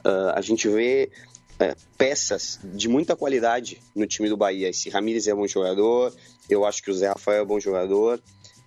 Uh, 0.06 0.36
a 0.36 0.42
gente 0.42 0.68
vê 0.68 1.10
é, 1.60 1.76
peças 1.98 2.60
de 2.64 2.88
muita 2.88 3.16
qualidade 3.16 3.82
no 3.96 4.08
time 4.08 4.30
do 4.30 4.38
Bahia. 4.38 4.70
Esse 4.70 4.90
Ramires 4.90 5.28
é 5.28 5.34
bom 5.34 5.48
jogador, 5.48 6.14
eu 6.50 6.66
acho 6.66 6.82
que 6.82 6.92
o 6.92 6.94
Zé 6.94 7.10
Rafael 7.10 7.44
é 7.44 7.46
bom 7.46 7.60
jogador. 7.60 8.22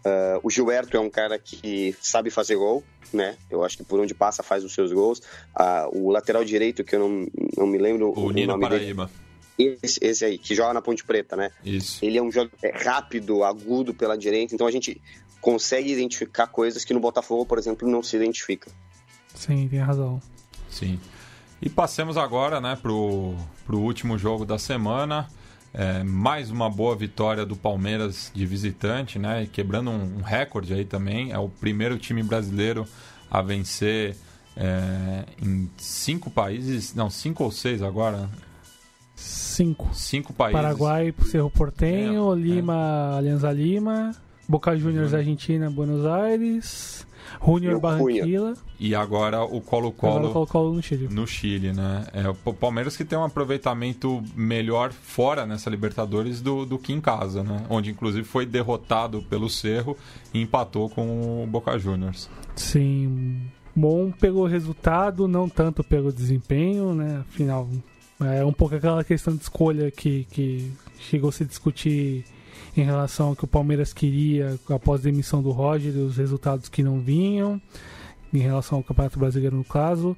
Uh, 0.04 0.40
o 0.42 0.50
Gilberto 0.50 0.96
é 0.96 1.00
um 1.00 1.10
cara 1.10 1.38
que 1.38 1.94
sabe 2.00 2.30
fazer 2.30 2.56
gol, 2.56 2.82
né? 3.12 3.36
Eu 3.50 3.64
acho 3.64 3.76
que 3.76 3.84
por 3.84 4.00
onde 4.00 4.14
passa 4.14 4.42
faz 4.42 4.64
os 4.64 4.72
seus 4.72 4.92
gols. 4.92 5.20
Uh, 5.58 6.06
o 6.06 6.10
lateral 6.10 6.44
direito, 6.44 6.82
que 6.82 6.96
eu 6.96 7.00
não, 7.00 7.26
não 7.56 7.66
me 7.66 7.78
lembro 7.78 8.08
o, 8.08 8.26
o 8.26 8.30
Nino 8.30 8.52
nome 8.52 8.62
Paraíba. 8.62 9.06
dele. 9.06 9.78
Esse, 9.82 9.98
esse 10.02 10.24
aí, 10.24 10.38
que 10.38 10.54
joga 10.54 10.74
na 10.74 10.82
Ponte 10.82 11.04
Preta, 11.04 11.36
né? 11.36 11.50
Isso. 11.64 12.04
Ele 12.04 12.18
é 12.18 12.22
um 12.22 12.32
jogador 12.32 12.58
rápido, 12.74 13.44
agudo 13.44 13.94
pela 13.94 14.16
direita, 14.16 14.54
então 14.54 14.66
a 14.66 14.70
gente 14.70 15.00
consegue 15.40 15.92
identificar 15.92 16.46
coisas 16.46 16.84
que 16.84 16.94
no 16.94 17.00
Botafogo, 17.00 17.44
por 17.44 17.58
exemplo, 17.58 17.88
não 17.88 18.02
se 18.02 18.16
identifica. 18.16 18.70
Sim, 19.34 19.68
tem 19.68 19.78
razão. 19.78 20.20
Sim. 20.68 20.98
E 21.60 21.68
passemos 21.68 22.16
agora 22.16 22.60
né, 22.60 22.76
para 22.80 22.90
o 22.90 23.36
último 23.70 24.18
jogo 24.18 24.44
da 24.44 24.58
semana. 24.58 25.28
É, 25.74 26.02
mais 26.04 26.50
uma 26.50 26.68
boa 26.68 26.94
vitória 26.94 27.46
do 27.46 27.56
Palmeiras 27.56 28.30
de 28.34 28.44
visitante, 28.44 29.18
né? 29.18 29.48
Quebrando 29.50 29.90
um, 29.90 30.18
um 30.18 30.22
recorde 30.22 30.74
aí 30.74 30.84
também. 30.84 31.32
É 31.32 31.38
o 31.38 31.48
primeiro 31.48 31.98
time 31.98 32.22
brasileiro 32.22 32.86
a 33.30 33.40
vencer 33.40 34.14
é, 34.54 35.24
em 35.40 35.70
cinco 35.78 36.30
países. 36.30 36.94
Não, 36.94 37.08
cinco 37.08 37.44
ou 37.44 37.50
seis 37.50 37.82
agora. 37.82 38.28
Cinco. 39.16 39.88
Cinco 39.94 40.32
países. 40.32 40.60
Paraguai, 40.60 41.14
Cerro 41.24 41.50
Portenho, 41.50 42.34
É, 42.34 42.36
Lima, 42.36 43.16
Alianza 43.16 43.50
Lima, 43.50 44.14
Boca 44.46 44.76
Juniors, 44.76 45.14
Argentina, 45.14 45.70
Buenos 45.70 46.04
Aires, 46.04 47.06
Junior. 47.40 47.80
Barranquilla, 47.80 48.54
E 48.78 48.94
agora 48.94 49.42
o 49.42 49.60
Colo-Colo 49.60 50.32
Colo-Colo 50.32 50.74
no 50.74 50.82
Chile. 50.82 51.08
no 51.10 51.26
Chile, 51.26 51.72
né? 51.72 52.04
É 52.12 52.28
o 52.28 52.34
Palmeiras 52.54 52.96
que 52.96 53.04
tem 53.04 53.18
um 53.18 53.24
aproveitamento 53.24 54.22
melhor 54.34 54.92
fora 54.92 55.46
nessa 55.46 55.70
Libertadores 55.70 56.40
do, 56.40 56.64
do 56.66 56.78
que 56.78 56.92
em 56.92 57.00
casa, 57.00 57.42
né? 57.42 57.64
Onde 57.68 57.90
inclusive 57.90 58.24
foi 58.24 58.44
derrotado 58.46 59.22
pelo 59.22 59.48
Cerro 59.48 59.96
e 60.32 60.40
empatou 60.40 60.88
com 60.88 61.42
o 61.42 61.46
Boca 61.46 61.78
Juniors. 61.78 62.28
Sim, 62.54 63.42
bom 63.74 64.10
pelo 64.10 64.46
resultado, 64.46 65.26
não 65.26 65.48
tanto 65.48 65.82
pelo 65.82 66.12
desempenho, 66.12 66.94
né? 66.94 67.22
Afinal, 67.28 67.68
é 68.20 68.44
um 68.44 68.52
pouco 68.52 68.74
aquela 68.74 69.02
questão 69.02 69.34
de 69.34 69.42
escolha 69.42 69.90
que, 69.90 70.24
que 70.30 70.70
chegou 70.98 71.30
a 71.30 71.32
se 71.32 71.44
discutir 71.44 72.24
em 72.76 72.82
relação 72.82 73.28
ao 73.28 73.36
que 73.36 73.44
o 73.44 73.48
Palmeiras 73.48 73.92
queria 73.92 74.58
após 74.68 75.00
a 75.00 75.04
demissão 75.04 75.42
do 75.42 75.50
Roger 75.50 75.94
os 75.96 76.16
resultados 76.16 76.68
que 76.68 76.82
não 76.82 77.00
vinham, 77.00 77.60
em 78.32 78.38
relação 78.38 78.78
ao 78.78 78.84
Campeonato 78.84 79.18
Brasileiro 79.18 79.56
no 79.56 79.64
caso. 79.64 80.16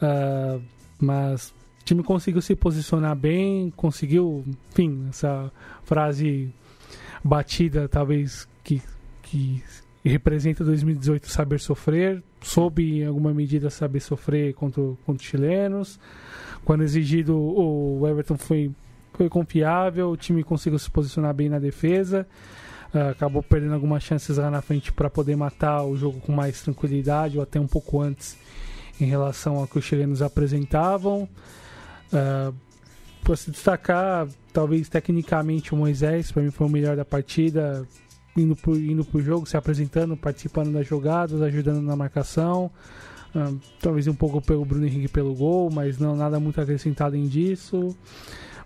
Ah, 0.00 0.58
mas 0.98 1.52
o 1.82 1.84
time 1.84 2.02
conseguiu 2.02 2.40
se 2.40 2.54
posicionar 2.54 3.16
bem, 3.16 3.70
conseguiu, 3.76 4.44
enfim, 4.70 5.06
essa 5.08 5.50
frase 5.84 6.52
batida, 7.24 7.88
talvez 7.88 8.48
que, 8.62 8.80
que 9.22 9.62
representa 10.04 10.64
2018 10.64 11.28
saber 11.28 11.60
sofrer, 11.60 12.22
soube 12.40 13.00
em 13.00 13.06
alguma 13.06 13.32
medida 13.32 13.70
saber 13.70 14.00
sofrer 14.00 14.54
contra, 14.54 14.82
contra 15.04 15.22
os 15.22 15.22
chilenos. 15.22 16.00
Quando 16.64 16.82
exigido, 16.82 17.36
o 17.36 18.06
Everton 18.06 18.36
foi, 18.36 18.70
foi 19.18 19.28
confiável, 19.28 20.10
o 20.10 20.16
time 20.16 20.42
conseguiu 20.42 20.78
se 20.78 20.90
posicionar 20.90 21.34
bem 21.34 21.48
na 21.48 21.58
defesa. 21.58 22.26
ah, 22.94 23.10
acabou 23.10 23.42
perdendo 23.42 23.74
algumas 23.74 24.02
chances 24.02 24.36
lá 24.36 24.50
na 24.50 24.60
frente 24.60 24.92
para 24.92 25.08
poder 25.08 25.36
matar 25.36 25.82
o 25.82 25.96
jogo 25.96 26.20
com 26.20 26.32
mais 26.32 26.62
tranquilidade 26.62 27.36
ou 27.36 27.42
até 27.42 27.58
um 27.58 27.66
pouco 27.66 28.00
antes 28.00 28.36
em 29.00 29.06
relação 29.06 29.56
ao 29.56 29.66
que 29.66 29.78
os 29.78 29.84
chilenos 29.84 30.22
apresentavam. 30.22 31.28
Uh, 32.12 32.54
para 33.22 33.36
se 33.36 33.50
destacar, 33.50 34.28
talvez 34.52 34.88
tecnicamente 34.88 35.72
o 35.72 35.76
Moisés, 35.76 36.32
para 36.32 36.42
mim 36.42 36.50
foi 36.50 36.66
o 36.66 36.70
melhor 36.70 36.96
da 36.96 37.04
partida, 37.04 37.86
indo 38.36 38.56
pro, 38.56 38.76
indo 38.76 39.06
jogo, 39.22 39.46
se 39.46 39.56
apresentando, 39.56 40.16
participando 40.16 40.72
das 40.72 40.86
jogadas, 40.86 41.40
ajudando 41.40 41.80
na 41.82 41.94
marcação. 41.94 42.70
Ah, 43.34 43.52
talvez 43.80 44.06
um 44.08 44.14
pouco 44.14 44.42
pelo 44.42 44.64
Bruno 44.64 44.86
Henrique 44.86 45.08
pelo 45.08 45.34
gol, 45.34 45.70
mas 45.70 45.98
não 45.98 46.16
nada 46.16 46.38
muito 46.38 46.60
acrescentado 46.60 47.16
em 47.16 47.26
disso. 47.26 47.96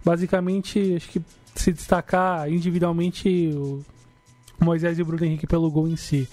Basicamente, 0.07 0.95
acho 0.95 1.09
que 1.09 1.21
se 1.53 1.73
destacar 1.73 2.49
individualmente 2.49 3.51
o 3.53 3.85
Moisés 4.61 5.01
e 5.01 5.03
o 5.03 5.05
Bruno 5.05 5.25
Henrique 5.25 5.49
pelo 5.49 5.69
gol 5.69 5.89
em 5.89 5.97
si. 5.97 6.29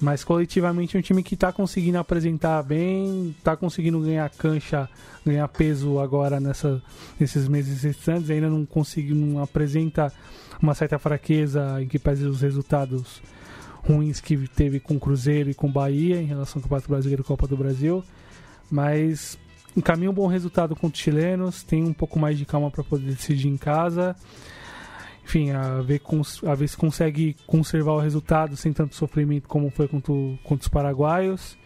Mas 0.00 0.24
coletivamente 0.24 0.96
é 0.96 0.98
um 0.98 1.02
time 1.02 1.22
que 1.22 1.34
está 1.34 1.52
conseguindo 1.52 1.96
apresentar 1.96 2.60
bem, 2.64 3.32
está 3.38 3.56
conseguindo 3.56 4.00
ganhar 4.00 4.28
cancha, 4.30 4.88
ganhar 5.24 5.46
peso 5.46 6.00
agora 6.00 6.40
nessa, 6.40 6.82
nesses 7.18 7.46
meses 7.46 7.84
restantes. 7.84 8.28
Ainda 8.30 8.50
não 8.50 8.66
consegue, 8.66 9.14
não 9.14 9.40
apresenta 9.40 10.12
uma 10.60 10.74
certa 10.74 10.98
fraqueza 10.98 11.80
em 11.80 11.86
que 11.86 12.00
pese 12.00 12.24
os 12.24 12.40
resultados 12.40 13.22
ruins 13.86 14.20
que 14.20 14.36
teve 14.48 14.80
com 14.80 14.96
o 14.96 15.00
Cruzeiro 15.00 15.50
e 15.50 15.54
com 15.54 15.68
o 15.68 15.72
Bahia 15.72 16.20
em 16.20 16.26
relação 16.26 16.58
ao 16.58 16.62
Campeonato 16.64 16.88
Brasileiro 16.88 17.22
e 17.22 17.24
Copa 17.24 17.46
do 17.46 17.56
Brasil. 17.56 18.02
Mas 18.68 19.38
encaminha 19.76 20.10
um 20.10 20.14
bom 20.14 20.26
resultado 20.26 20.74
contra 20.74 20.94
os 20.94 21.02
chilenos, 21.02 21.62
tem 21.62 21.84
um 21.84 21.92
pouco 21.92 22.18
mais 22.18 22.38
de 22.38 22.44
calma 22.44 22.70
para 22.70 22.84
poder 22.84 23.06
decidir 23.12 23.48
em 23.48 23.56
casa. 23.56 24.16
Enfim, 25.24 25.50
a 25.50 25.80
ver, 25.80 26.02
a 26.46 26.54
ver 26.54 26.68
se 26.68 26.76
consegue 26.76 27.34
conservar 27.46 27.92
o 27.92 28.00
resultado 28.00 28.56
sem 28.56 28.72
tanto 28.72 28.94
sofrimento 28.94 29.48
como 29.48 29.70
foi 29.70 29.88
contra, 29.88 30.12
contra 30.42 30.62
os 30.62 30.68
paraguaios. 30.68 31.56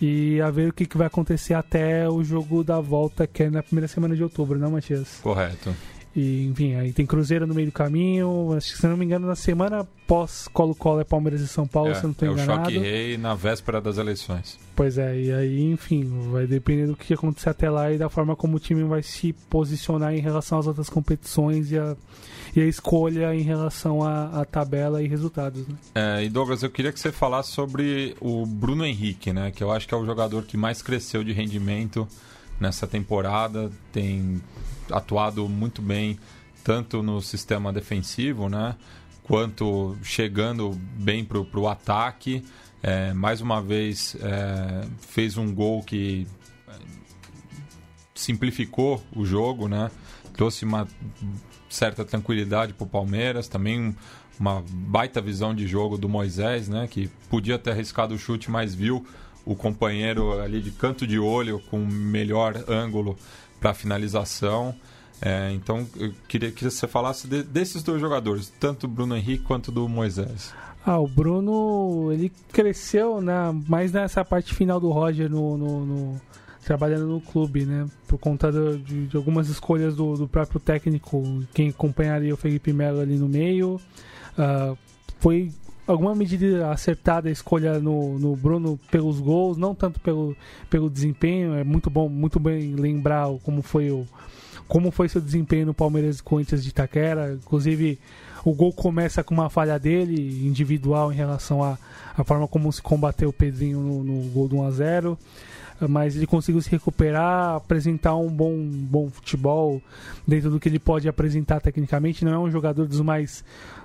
E 0.00 0.40
a 0.40 0.50
ver 0.50 0.68
o 0.68 0.72
que, 0.72 0.86
que 0.86 0.96
vai 0.96 1.08
acontecer 1.08 1.54
até 1.54 2.08
o 2.08 2.22
jogo 2.22 2.62
da 2.62 2.80
volta, 2.80 3.26
que 3.26 3.44
é 3.44 3.50
na 3.50 3.62
primeira 3.62 3.88
semana 3.88 4.14
de 4.14 4.22
outubro, 4.22 4.58
não, 4.58 4.70
Matias? 4.70 5.18
Correto. 5.22 5.74
E, 6.16 6.46
enfim, 6.46 6.74
aí 6.74 6.92
tem 6.92 7.06
Cruzeiro 7.06 7.46
no 7.46 7.54
meio 7.54 7.68
do 7.68 7.72
caminho. 7.72 8.52
Acho 8.56 8.72
que, 8.72 8.78
se 8.80 8.86
não 8.86 8.96
me 8.96 9.04
engano, 9.04 9.26
na 9.26 9.36
semana 9.36 9.86
pós 10.06 10.48
Colo-Colo 10.52 11.00
é 11.00 11.04
Palmeiras 11.04 11.40
e 11.40 11.46
São 11.46 11.66
Paulo, 11.66 11.94
se 11.94 12.00
eu 12.00 12.04
não 12.04 12.10
É, 12.10 12.12
estou 12.12 12.28
é 12.28 12.30
o 12.30 12.34
enganado. 12.34 12.64
choque 12.72 12.78
rei 12.78 13.16
na 13.18 13.34
véspera 13.34 13.80
das 13.80 13.98
eleições. 13.98 14.58
Pois 14.74 14.96
é, 14.98 15.16
e 15.20 15.32
aí, 15.32 15.62
enfim, 15.70 16.10
vai 16.32 16.46
depender 16.46 16.86
do 16.86 16.96
que 16.96 17.12
acontecer 17.14 17.50
até 17.50 17.68
lá 17.70 17.92
e 17.92 17.98
da 17.98 18.08
forma 18.08 18.34
como 18.34 18.56
o 18.56 18.60
time 18.60 18.82
vai 18.84 19.02
se 19.02 19.32
posicionar 19.48 20.14
em 20.14 20.20
relação 20.20 20.58
às 20.58 20.66
outras 20.66 20.88
competições 20.88 21.70
e 21.70 21.78
a, 21.78 21.94
e 22.56 22.60
a 22.62 22.64
escolha 22.66 23.34
em 23.34 23.42
relação 23.42 24.02
à, 24.02 24.40
à 24.40 24.44
tabela 24.44 25.02
e 25.02 25.06
resultados. 25.06 25.66
Né? 25.68 25.74
É, 25.94 26.24
e 26.24 26.28
Douglas, 26.28 26.62
eu 26.62 26.70
queria 26.70 26.90
que 26.90 26.98
você 26.98 27.12
falasse 27.12 27.50
sobre 27.52 28.16
o 28.20 28.46
Bruno 28.46 28.84
Henrique, 28.84 29.32
né? 29.32 29.50
Que 29.50 29.62
eu 29.62 29.70
acho 29.70 29.86
que 29.86 29.94
é 29.94 29.96
o 29.96 30.06
jogador 30.06 30.42
que 30.44 30.56
mais 30.56 30.80
cresceu 30.80 31.22
de 31.22 31.32
rendimento 31.32 32.08
nessa 32.58 32.86
temporada, 32.88 33.70
tem 33.92 34.40
atuado 34.90 35.48
muito 35.48 35.82
bem 35.82 36.18
tanto 36.64 37.02
no 37.02 37.20
sistema 37.20 37.72
defensivo, 37.72 38.48
né? 38.48 38.76
Quanto 39.22 39.96
chegando 40.02 40.70
bem 40.96 41.24
pro, 41.24 41.44
pro 41.44 41.66
ataque. 41.66 42.44
É, 42.82 43.12
mais 43.12 43.40
uma 43.40 43.60
vez 43.60 44.16
é, 44.20 44.86
fez 45.00 45.36
um 45.36 45.52
gol 45.52 45.82
que 45.82 46.26
é, 46.68 46.72
simplificou 48.14 49.02
o 49.14 49.24
jogo, 49.24 49.66
né? 49.68 49.90
Trouxe 50.34 50.64
uma 50.64 50.86
certa 51.68 52.04
tranquilidade 52.04 52.72
para 52.72 52.84
o 52.84 52.88
Palmeiras, 52.88 53.48
também 53.48 53.96
uma 54.38 54.62
baita 54.68 55.20
visão 55.20 55.54
de 55.54 55.66
jogo 55.66 55.98
do 55.98 56.08
Moisés, 56.08 56.68
né? 56.68 56.86
Que 56.86 57.08
podia 57.28 57.58
ter 57.58 57.70
arriscado 57.70 58.14
o 58.14 58.18
chute, 58.18 58.50
mas 58.50 58.74
viu 58.74 59.06
o 59.44 59.54
companheiro 59.54 60.38
ali 60.40 60.60
de 60.60 60.70
canto 60.70 61.06
de 61.06 61.18
olho 61.18 61.58
com 61.70 61.78
melhor 61.78 62.62
ângulo 62.68 63.16
para 63.60 63.74
finalização. 63.74 64.74
É, 65.20 65.50
então 65.52 65.86
eu 65.96 66.12
queria 66.28 66.50
que 66.52 66.64
você 66.64 66.86
falasse 66.86 67.26
de- 67.26 67.42
desses 67.42 67.82
dois 67.82 68.00
jogadores, 68.00 68.52
tanto 68.60 68.86
do 68.86 68.92
Bruno 68.92 69.16
Henrique 69.16 69.42
quanto 69.44 69.72
do 69.72 69.88
Moisés. 69.88 70.54
Ah, 70.86 70.98
o 70.98 71.08
Bruno, 71.08 72.10
ele 72.12 72.30
cresceu 72.52 73.20
né, 73.20 73.34
mais 73.68 73.90
nessa 73.92 74.24
parte 74.24 74.54
final 74.54 74.78
do 74.80 74.90
Roger 74.90 75.28
no, 75.28 75.58
no- 75.58 75.84
no- 75.84 76.20
trabalhando 76.64 77.06
no 77.06 77.20
clube, 77.20 77.64
né? 77.66 77.86
Por 78.06 78.18
conta 78.18 78.52
do- 78.52 78.78
de, 78.78 79.06
de 79.08 79.16
algumas 79.16 79.48
escolhas 79.48 79.96
do, 79.96 80.14
do 80.14 80.28
próprio 80.28 80.60
técnico, 80.60 81.22
quem 81.52 81.70
acompanharia 81.70 82.32
o 82.32 82.36
Felipe 82.36 82.72
Melo 82.72 83.00
ali 83.00 83.16
no 83.16 83.28
meio. 83.28 83.80
Ah, 84.36 84.74
foi 85.18 85.50
alguma 85.88 86.14
medida 86.14 86.70
acertada 86.70 87.28
a 87.28 87.32
escolha 87.32 87.78
no, 87.78 88.18
no 88.18 88.36
Bruno 88.36 88.78
pelos 88.90 89.18
gols, 89.20 89.56
não 89.56 89.74
tanto 89.74 89.98
pelo, 90.00 90.36
pelo 90.68 90.88
desempenho. 90.90 91.54
É 91.54 91.64
muito 91.64 91.90
bom, 91.90 92.08
muito 92.08 92.38
bem 92.38 92.74
lembrar 92.74 93.28
como 93.42 93.62
foi 93.62 93.90
o 93.90 94.06
como 94.66 94.90
foi 94.90 95.08
seu 95.08 95.20
desempenho 95.20 95.64
no 95.64 95.72
Palmeiras 95.72 96.18
e 96.18 96.22
Corinthians 96.22 96.62
de 96.62 96.68
Itaquera. 96.68 97.32
Inclusive, 97.32 97.98
o 98.44 98.52
gol 98.52 98.70
começa 98.70 99.24
com 99.24 99.32
uma 99.32 99.48
falha 99.48 99.78
dele, 99.78 100.46
individual, 100.46 101.10
em 101.10 101.16
relação 101.16 101.64
à 101.64 101.78
à 102.18 102.24
forma 102.24 102.48
como 102.48 102.72
se 102.72 102.82
combateu 102.82 103.28
o 103.28 103.32
Pedrinho 103.32 103.78
no, 103.78 104.02
no 104.02 104.22
gol 104.30 104.48
do 104.48 104.56
1x0. 104.56 105.16
Mas 105.88 106.16
ele 106.16 106.26
conseguiu 106.26 106.60
se 106.60 106.70
recuperar, 106.70 107.56
apresentar 107.56 108.16
um 108.16 108.28
bom, 108.28 108.56
bom 108.68 109.08
futebol 109.08 109.80
dentro 110.26 110.50
do 110.50 110.58
que 110.58 110.68
ele 110.68 110.78
pode 110.78 111.08
apresentar 111.08 111.60
tecnicamente. 111.60 112.24
Não 112.24 112.32
é 112.32 112.38
um 112.38 112.50
jogador 112.50 112.86
dos 112.86 113.00
mais, 113.00 113.44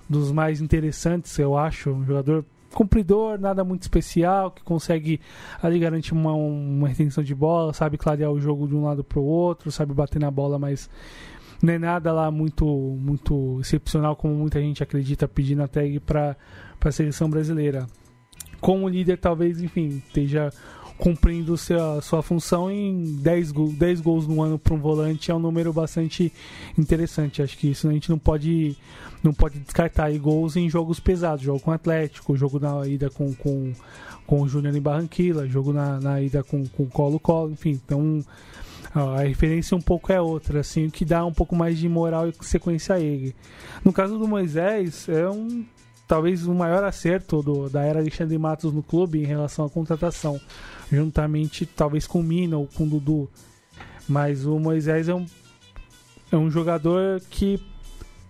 dos 0.10 0.32
mais 0.32 0.62
interessantes, 0.62 1.38
eu 1.38 1.58
acho. 1.58 1.92
Um 1.92 2.06
jogador 2.06 2.44
cumpridor, 2.74 3.40
nada 3.40 3.64
muito 3.64 3.84
especial, 3.84 4.52
que 4.52 4.64
consegue 4.64 5.22
ali 5.62 5.80
garantir 5.80 6.14
uma, 6.14 6.34
uma 6.34 6.88
retenção 6.88 7.24
de 7.24 7.34
bola, 7.34 7.74
sabe 7.74 7.98
clarear 7.98 8.32
o 8.32 8.40
jogo 8.40 8.68
de 8.68 8.76
um 8.76 8.84
lado 8.84 9.04
para 9.04 9.20
o 9.20 9.24
outro, 9.24 9.72
sabe 9.72 9.94
bater 9.94 10.20
na 10.20 10.32
bola, 10.32 10.60
mas 10.60 10.90
não 11.62 11.74
é 11.74 11.80
nada 11.80 12.12
lá 12.12 12.30
muito 12.30 12.66
muito 12.66 13.60
excepcional 13.62 14.16
como 14.16 14.34
muita 14.34 14.60
gente 14.60 14.84
acredita 14.84 15.28
pedindo 15.28 15.64
a 15.64 15.68
tag 15.68 16.00
para 16.02 16.36
a 16.84 16.92
seleção 16.92 17.30
brasileira. 17.30 17.88
Como 18.60 18.90
líder, 18.90 19.18
talvez, 19.18 19.62
enfim, 19.62 20.02
esteja 20.08 20.50
cumprindo 20.98 21.58
sua, 21.58 22.02
sua 22.02 22.22
função 22.22 22.70
em 22.70 23.16
10, 23.16 23.52
10 23.52 24.02
gols 24.02 24.28
no 24.28 24.42
ano 24.42 24.58
para 24.58 24.74
um 24.74 24.80
volante 24.80 25.32
é 25.32 25.36
um 25.36 25.40
número 25.40 25.74
bastante 25.74 26.32
interessante. 26.78 27.42
Acho 27.42 27.58
que 27.58 27.72
isso 27.72 27.88
a 27.88 27.92
gente 27.92 28.10
não 28.10 28.18
pode 28.18 28.78
não 29.24 29.34
pode 29.34 29.58
descartar 29.60 30.06
aí 30.06 30.20
gols 30.20 30.58
em 30.58 30.70
jogos 30.70 31.00
pesados, 31.00 31.46
jogo 31.46 31.60
com 31.60 31.72
o 31.72 31.74
Atlético, 31.74 32.36
jogo 32.36 32.60
na 32.60 32.86
ida 32.86 33.10
com, 33.10 33.34
com, 33.34 33.72
com 34.28 34.42
o 34.42 34.50
Júnior 34.50 34.76
em 34.76 34.82
Barranquilla, 34.82 35.48
jogo 35.48 35.72
na, 35.72 36.00
na 36.00 36.22
ida 36.22 36.44
com 36.44 36.64
o 36.78 36.88
Colo-Colo, 36.88 37.52
enfim, 37.52 37.72
então 37.72 38.24
a 38.94 39.22
referência 39.22 39.76
um 39.76 39.82
pouco 39.82 40.12
é 40.12 40.22
outra, 40.22 40.60
assim, 40.60 40.88
o 40.88 40.92
que 40.92 41.06
dá 41.06 41.26
um 41.26 41.34
pouco 41.34 41.56
mais 41.56 41.80
de 41.80 41.90
moral 41.90 42.28
e 42.28 42.34
sequência 42.42 42.96
a 42.96 43.00
ele. 43.00 43.34
No 43.84 43.94
caso 43.94 44.20
do 44.20 44.28
Moisés, 44.28 45.08
é 45.10 45.28
um 45.28 45.66
talvez 46.08 46.46
o 46.46 46.54
maior 46.54 46.84
acerto 46.84 47.42
do, 47.42 47.70
da 47.70 47.82
era 47.84 48.00
Alexandre 48.00 48.38
Matos 48.38 48.74
no 48.74 48.84
clube 48.84 49.22
em 49.22 49.26
relação 49.26 49.66
à 49.66 49.70
contratação, 49.70 50.40
juntamente 50.92 51.66
talvez 51.66 52.06
com 52.08 52.20
o 52.20 52.24
Mina 52.24 52.58
ou 52.58 52.68
com 52.68 52.84
o 52.84 52.90
Dudu. 52.90 53.30
Mas 54.08 54.46
o 54.46 54.60
Moisés 54.60 55.08
é 55.08 55.16
um, 55.16 55.26
é 56.32 56.36
um 56.36 56.52
jogador 56.52 57.22
que 57.30 57.60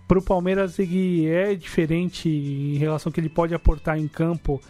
para 0.06 0.18
o 0.18 0.22
Palmeiras 0.22 0.78
ele 0.78 1.26
é 1.26 1.54
diferente 1.54 2.28
em 2.28 2.76
relação 2.76 3.10
ao 3.10 3.12
que 3.12 3.20
ele 3.20 3.28
pode 3.28 3.54
aportar 3.54 3.98
em 3.98 4.06
campo 4.06 4.60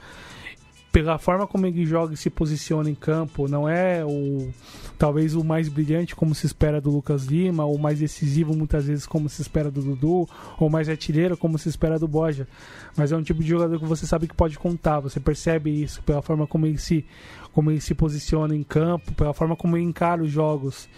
pela 0.95 1.19
forma 1.19 1.45
como 1.45 1.67
ele 1.67 1.85
joga 1.85 2.15
e 2.15 2.17
se 2.17 2.31
posiciona 2.31 2.89
em 2.89 2.95
campo, 2.95 3.49
não 3.49 3.69
é 3.69 4.05
o 4.05 4.49
talvez 4.97 5.35
o 5.35 5.43
mais 5.43 5.69
brilhante 5.69 6.15
como 6.15 6.37
se 6.37 6.47
espera 6.47 6.81
do 6.81 6.89
Lucas 6.89 7.25
Lima, 7.25 7.65
ou 7.65 7.77
mais 7.77 7.99
decisivo 7.99 8.57
muitas 8.57 8.87
vezes 8.87 9.05
como 9.05 9.29
se 9.29 9.43
espera 9.43 9.73
do 9.73 9.83
Dudu, 9.83 10.29
ou 10.57 10.71
mais 10.71 10.89
artilheiro 10.89 11.37
como 11.37 11.59
se 11.59 11.69
espera 11.69 11.99
do 11.99 12.07
Boja. 12.07 12.47
Mas 12.97 13.11
é 13.11 13.17
um 13.17 13.25
tipo 13.25 13.43
de 13.43 13.49
jogador 13.49 13.77
que 13.77 13.85
você 13.85 14.07
sabe 14.07 14.29
que 14.29 14.37
pode 14.37 14.57
contar, 14.57 15.01
você 15.01 15.19
percebe 15.19 15.69
isso 15.69 16.01
pela 16.05 16.23
forma 16.23 16.47
como 16.47 16.65
ele 16.65 16.79
se 16.79 17.05
como 17.53 17.73
ele 17.73 17.81
se 17.81 17.93
posiciona 17.93 18.55
em 18.55 18.63
campo, 18.63 19.13
pela 19.15 19.35
forma 19.35 19.57
como 19.57 19.77
ele 19.77 19.85
encara 19.85 20.23
os 20.23 20.31
jogos. 20.31 20.89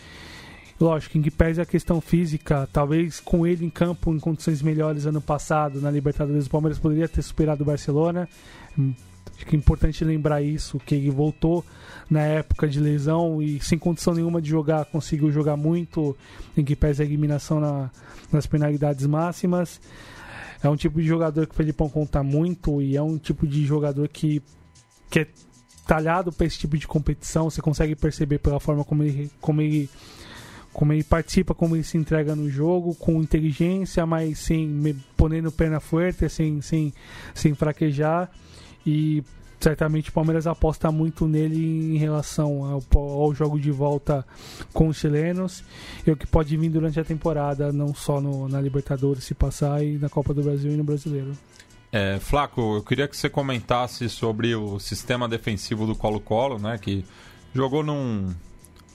Lógico, 0.78 1.16
em 1.16 1.22
que 1.22 1.30
pese 1.30 1.58
a 1.58 1.64
questão 1.64 2.02
física, 2.02 2.68
talvez 2.70 3.18
com 3.18 3.46
ele 3.46 3.64
em 3.64 3.70
campo 3.70 4.12
em 4.12 4.18
condições 4.18 4.60
melhores 4.60 5.06
ano 5.06 5.22
passado 5.22 5.80
na 5.80 5.90
Libertadores, 5.90 6.44
o 6.44 6.50
Palmeiras 6.50 6.78
poderia 6.78 7.08
ter 7.08 7.22
superado 7.22 7.62
o 7.62 7.66
Barcelona. 7.66 8.28
Acho 9.34 9.46
que 9.46 9.56
é 9.56 9.58
importante 9.58 10.04
lembrar 10.04 10.42
isso, 10.42 10.78
que 10.78 10.94
ele 10.94 11.10
voltou 11.10 11.64
na 12.08 12.20
época 12.20 12.68
de 12.68 12.78
lesão 12.78 13.42
e 13.42 13.60
sem 13.60 13.78
condição 13.78 14.14
nenhuma 14.14 14.40
de 14.40 14.48
jogar, 14.48 14.84
conseguiu 14.86 15.30
jogar 15.30 15.56
muito, 15.56 16.16
em 16.56 16.64
que 16.64 16.76
pese 16.76 17.02
a 17.02 17.04
eliminação 17.04 17.60
na, 17.60 17.90
nas 18.32 18.46
penalidades 18.46 19.06
máximas. 19.06 19.80
É 20.62 20.68
um 20.68 20.76
tipo 20.76 21.00
de 21.00 21.06
jogador 21.06 21.46
que 21.46 21.52
o 21.52 21.56
Felipão 21.56 21.88
conta 21.88 22.22
muito 22.22 22.80
e 22.80 22.96
é 22.96 23.02
um 23.02 23.18
tipo 23.18 23.46
de 23.46 23.64
jogador 23.64 24.08
que, 24.08 24.42
que 25.10 25.20
é 25.20 25.26
talhado 25.86 26.32
para 26.32 26.46
esse 26.46 26.58
tipo 26.58 26.76
de 26.76 26.86
competição. 26.86 27.50
Você 27.50 27.60
consegue 27.60 27.94
perceber 27.94 28.38
pela 28.38 28.58
forma 28.58 28.84
como 28.84 29.02
ele, 29.02 29.30
como 29.40 29.60
ele 29.60 29.88
como 30.72 30.92
ele 30.92 31.02
participa, 31.02 31.54
como 31.54 31.74
ele 31.74 31.84
se 31.84 31.96
entrega 31.96 32.36
no 32.36 32.50
jogo, 32.50 32.94
com 32.94 33.22
inteligência, 33.22 34.04
mas 34.04 34.38
sem 34.38 34.94
ponendo 35.16 35.50
perna 35.50 35.80
forte, 35.80 36.28
sem, 36.28 36.60
sem, 36.60 36.92
sem 37.34 37.54
fraquejar. 37.54 38.30
E 38.86 39.22
certamente 39.60 40.10
o 40.10 40.12
Palmeiras 40.12 40.46
aposta 40.46 40.92
muito 40.92 41.26
nele 41.26 41.94
em 41.94 41.98
relação 41.98 42.64
ao, 42.64 42.82
ao, 42.98 43.34
jogo 43.34 43.58
de 43.58 43.70
volta 43.70 44.24
com 44.72 44.88
os 44.88 44.96
chilenos 44.96 45.64
e 46.06 46.10
o 46.10 46.16
que 46.16 46.26
pode 46.26 46.56
vir 46.56 46.70
durante 46.70 47.00
a 47.00 47.04
temporada, 47.04 47.72
não 47.72 47.94
só 47.94 48.20
no, 48.20 48.48
na 48.48 48.60
Libertadores 48.60 49.24
se 49.24 49.34
passar 49.34 49.82
e 49.82 49.98
na 49.98 50.08
Copa 50.08 50.32
do 50.32 50.42
Brasil 50.42 50.70
e 50.72 50.76
no 50.76 50.84
Brasileiro. 50.84 51.32
É, 51.90 52.18
Flaco, 52.20 52.76
eu 52.76 52.82
queria 52.82 53.08
que 53.08 53.16
você 53.16 53.28
comentasse 53.28 54.08
sobre 54.08 54.54
o 54.54 54.78
sistema 54.78 55.28
defensivo 55.28 55.86
do 55.86 55.94
Colo-Colo, 55.94 56.58
né, 56.58 56.78
que 56.78 57.04
jogou 57.54 57.82
num, 57.82 58.34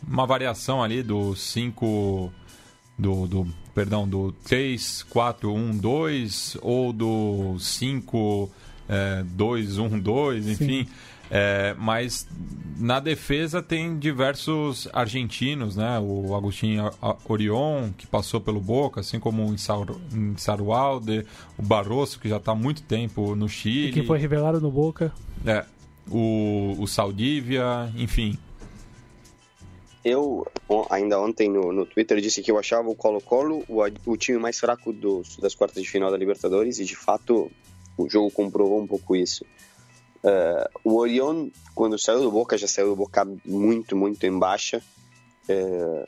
uma 0.07 0.25
variação 0.25 0.83
ali 0.83 1.01
do 1.01 1.35
5 1.35 2.31
do, 2.97 3.27
do 3.27 3.47
perdão, 3.73 4.07
do 4.07 4.31
3 4.43 5.03
4 5.03 5.51
1 5.51 5.77
2 5.77 6.57
ou 6.61 6.93
do 6.93 7.57
5 7.57 8.51
é, 8.91 9.23
2 9.23 9.77
1 9.79 9.99
2, 9.99 10.47
enfim. 10.49 10.87
É, 11.33 11.73
mas 11.79 12.27
na 12.77 12.99
defesa 12.99 13.63
tem 13.63 13.97
diversos 13.97 14.89
argentinos, 14.91 15.77
né? 15.77 15.97
O 15.97 16.35
Agostinho 16.35 16.91
Orion, 17.23 17.91
que 17.97 18.05
passou 18.05 18.41
pelo 18.41 18.59
Boca, 18.59 18.99
assim 18.99 19.17
como 19.17 19.49
o 19.49 19.55
Insarualde, 20.13 21.25
o 21.57 21.63
Barroso, 21.63 22.19
que 22.19 22.27
já 22.27 22.35
está 22.35 22.51
há 22.51 22.55
muito 22.55 22.83
tempo 22.83 23.33
no 23.33 23.47
Chile. 23.47 23.91
E 23.91 23.93
que 23.93 24.03
foi 24.03 24.19
revelado 24.19 24.59
no 24.59 24.69
Boca. 24.69 25.13
É, 25.45 25.63
o, 26.09 26.75
o 26.77 26.85
Saldívia, 26.85 27.89
enfim. 27.95 28.37
Eu, 30.03 30.45
ainda 30.89 31.17
ontem 31.17 31.47
no, 31.47 31.71
no 31.71 31.85
Twitter, 31.85 32.19
disse 32.19 32.41
que 32.41 32.51
eu 32.51 32.57
achava 32.57 32.89
o 32.89 32.95
Colo-Colo 32.95 33.63
o, 33.69 33.81
o 34.05 34.17
time 34.17 34.37
mais 34.37 34.59
fraco 34.59 34.91
dos, 34.91 35.37
das 35.37 35.55
quartas 35.55 35.81
de 35.81 35.87
final 35.87 36.11
da 36.11 36.17
Libertadores 36.17 36.79
e, 36.79 36.83
de 36.83 36.95
fato, 36.95 37.49
o 38.01 38.09
jogo 38.09 38.31
comprovou 38.31 38.81
um 38.81 38.87
pouco 38.87 39.15
isso. 39.15 39.45
Uh, 40.23 40.69
o 40.83 40.97
Orion, 40.97 41.49
quando 41.73 41.97
saiu 41.97 42.21
do 42.21 42.31
Boca, 42.31 42.57
já 42.57 42.67
saiu 42.67 42.89
do 42.89 42.95
Boca 42.95 43.27
muito, 43.45 43.95
muito 43.95 44.23
em 44.25 44.37
baixa. 44.37 44.81
Uh, 45.49 46.05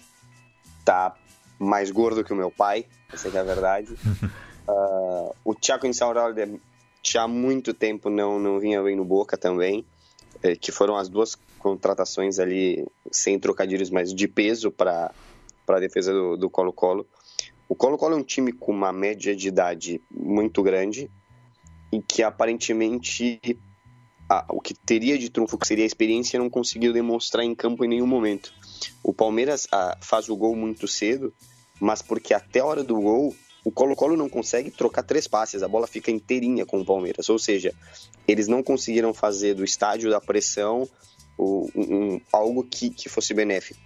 tá 0.85 1.15
mais 1.57 1.89
gordo 1.89 2.23
que 2.23 2.33
o 2.33 2.35
meu 2.35 2.51
pai, 2.51 2.85
essa 3.11 3.27
é 3.27 3.39
a 3.39 3.43
verdade. 3.43 3.93
Uh, 4.67 5.33
o 5.43 5.55
Thiago 5.55 5.87
Insaurralde 5.87 6.59
já 7.03 7.23
há 7.23 7.27
muito 7.27 7.73
tempo 7.73 8.09
não, 8.09 8.39
não 8.39 8.59
vinha 8.59 8.81
bem 8.81 8.95
no 8.95 9.03
Boca 9.03 9.37
também, 9.37 9.85
que 10.61 10.71
foram 10.71 10.95
as 10.95 11.07
duas 11.07 11.37
contratações 11.59 12.39
ali, 12.39 12.85
sem 13.11 13.39
trocadilhos, 13.39 13.89
mas 13.89 14.13
de 14.13 14.27
peso 14.27 14.71
para 14.71 15.11
a 15.67 15.79
defesa 15.79 16.13
do 16.13 16.49
Colo-Colo. 16.49 17.05
O 17.67 17.75
Colo-Colo 17.75 18.13
é 18.13 18.17
um 18.17 18.23
time 18.23 18.51
com 18.51 18.71
uma 18.71 18.91
média 18.91 19.35
de 19.35 19.47
idade 19.47 20.01
muito 20.11 20.61
grande 20.61 21.09
e 21.93 22.01
que 22.01 22.23
aparentemente 22.23 23.39
o 24.49 24.59
que 24.59 24.73
teria 24.73 25.15
de 25.15 25.29
trunfo, 25.29 25.59
que 25.59 25.67
seria 25.67 25.85
a 25.85 25.87
experiência, 25.87 26.39
não 26.39 26.49
conseguiu 26.49 26.91
demonstrar 26.91 27.45
em 27.45 27.53
campo 27.53 27.85
em 27.85 27.87
nenhum 27.87 28.07
momento. 28.07 28.51
O 29.03 29.13
Palmeiras 29.13 29.67
a, 29.71 29.95
faz 30.01 30.27
o 30.27 30.35
gol 30.35 30.55
muito 30.55 30.87
cedo, 30.87 31.31
mas 31.79 32.01
porque 32.01 32.33
até 32.33 32.61
a 32.61 32.65
hora 32.65 32.83
do 32.83 32.99
gol 32.99 33.35
o 33.63 33.71
Colo-Colo 33.71 34.17
não 34.17 34.27
consegue 34.27 34.71
trocar 34.71 35.03
três 35.03 35.27
passes, 35.27 35.61
a 35.61 35.67
bola 35.67 35.85
fica 35.85 36.09
inteirinha 36.09 36.65
com 36.65 36.81
o 36.81 36.85
Palmeiras. 36.85 37.29
Ou 37.29 37.37
seja, 37.37 37.73
eles 38.27 38.47
não 38.47 38.63
conseguiram 38.63 39.13
fazer 39.13 39.53
do 39.53 39.63
estádio 39.63 40.09
da 40.09 40.19
pressão 40.19 40.89
um, 41.37 42.19
algo 42.31 42.63
que, 42.63 42.89
que 42.89 43.07
fosse 43.07 43.35
benéfico. 43.35 43.79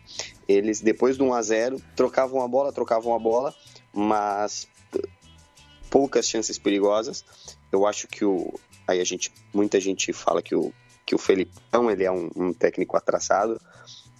Eles, 0.47 0.79
depois 0.79 1.17
do 1.17 1.25
1 1.25 1.33
a 1.33 1.41
0 1.41 1.81
trocavam 1.95 2.41
a 2.41 2.47
bola, 2.47 2.71
trocavam 2.71 3.13
a 3.13 3.19
bola, 3.19 3.53
mas 3.93 4.67
poucas 5.89 6.27
chances 6.27 6.57
perigosas. 6.57 7.25
Eu 7.71 7.85
acho 7.85 8.07
que 8.07 8.23
o. 8.23 8.53
Aí 8.87 8.99
a 8.99 9.03
gente. 9.03 9.31
Muita 9.53 9.79
gente 9.79 10.13
fala 10.13 10.41
que 10.41 10.55
o, 10.55 10.73
que 11.05 11.15
o 11.15 11.17
Felipão 11.17 11.89
ele 11.89 12.03
é 12.03 12.11
um, 12.11 12.29
um 12.35 12.53
técnico 12.53 12.97
atrasado, 12.97 13.59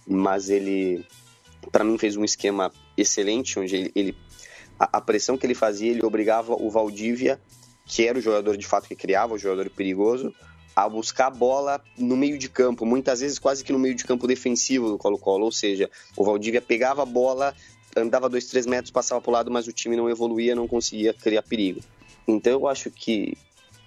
mas 0.06 0.48
ele, 0.48 1.06
para 1.70 1.84
mim, 1.84 1.98
fez 1.98 2.16
um 2.16 2.24
esquema 2.24 2.72
excelente, 2.96 3.58
onde 3.58 3.76
ele, 3.76 3.92
ele 3.94 4.16
a, 4.78 4.98
a, 4.98 5.00
pressão 5.00 5.36
que 5.36 5.44
ele 5.44 5.54
fazia, 5.54 5.90
ele 5.90 6.04
obrigava 6.04 6.54
o 6.54 6.70
Valdívia, 6.70 7.40
que 7.84 8.06
era 8.06 8.18
o 8.18 8.22
jogador 8.22 8.56
de 8.56 8.66
fato 8.66 8.88
que 8.88 8.96
criava, 8.96 9.34
o 9.34 9.38
jogador 9.38 9.68
perigoso, 9.70 10.32
a 10.74 10.88
buscar 10.88 11.26
a 11.26 11.30
bola 11.30 11.82
no 11.96 12.16
meio 12.16 12.38
de 12.38 12.48
campo, 12.48 12.86
muitas 12.86 13.20
vezes 13.20 13.38
quase 13.38 13.64
que 13.64 13.72
no 13.72 13.78
meio 13.78 13.94
de 13.94 14.04
campo 14.04 14.26
defensivo 14.26 14.88
do 14.88 14.96
Colo-Colo, 14.96 15.44
ou 15.44 15.52
seja, 15.52 15.90
o 16.16 16.24
Valdívia 16.24 16.62
pegava 16.62 17.02
a 17.02 17.06
bola, 17.06 17.54
andava 17.96 18.28
dois, 18.28 18.46
três 18.46 18.64
metros, 18.64 18.90
passava 18.90 19.20
para 19.20 19.30
o 19.30 19.32
lado, 19.32 19.50
mas 19.50 19.66
o 19.66 19.72
time 19.72 19.96
não 19.96 20.08
evoluía, 20.08 20.54
não 20.54 20.68
conseguia 20.68 21.12
criar 21.12 21.42
perigo. 21.42 21.80
Então 22.28 22.52
eu 22.52 22.68
acho 22.68 22.90
que, 22.90 23.36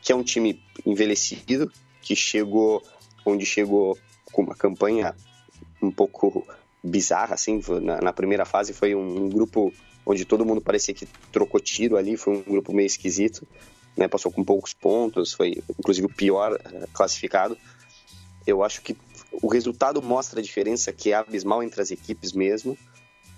que 0.01 0.11
é 0.11 0.15
um 0.15 0.23
time 0.23 0.59
envelhecido, 0.83 1.71
que 2.01 2.15
chegou 2.15 2.81
onde 3.23 3.45
chegou 3.45 3.95
com 4.31 4.41
uma 4.41 4.55
campanha 4.55 5.15
um 5.81 5.91
pouco 5.91 6.45
bizarra, 6.83 7.35
assim, 7.35 7.61
na, 7.81 8.01
na 8.01 8.11
primeira 8.11 8.43
fase 8.43 8.73
foi 8.73 8.95
um, 8.95 9.25
um 9.25 9.29
grupo 9.29 9.71
onde 10.03 10.25
todo 10.25 10.45
mundo 10.45 10.59
parecia 10.59 10.93
que 10.93 11.07
trocou 11.31 11.59
tiro 11.59 11.95
ali, 11.95 12.17
foi 12.17 12.37
um 12.37 12.41
grupo 12.41 12.73
meio 12.73 12.87
esquisito, 12.87 13.47
né, 13.95 14.07
passou 14.07 14.31
com 14.31 14.43
poucos 14.43 14.73
pontos, 14.73 15.33
foi 15.33 15.61
inclusive 15.77 16.07
o 16.07 16.13
pior 16.13 16.53
uh, 16.53 16.87
classificado. 16.91 17.55
Eu 18.47 18.63
acho 18.63 18.81
que 18.81 18.97
o 19.31 19.47
resultado 19.47 20.01
mostra 20.01 20.39
a 20.39 20.43
diferença 20.43 20.91
que 20.91 21.11
é 21.11 21.15
abismal 21.15 21.61
entre 21.61 21.81
as 21.81 21.91
equipes 21.91 22.33
mesmo. 22.33 22.75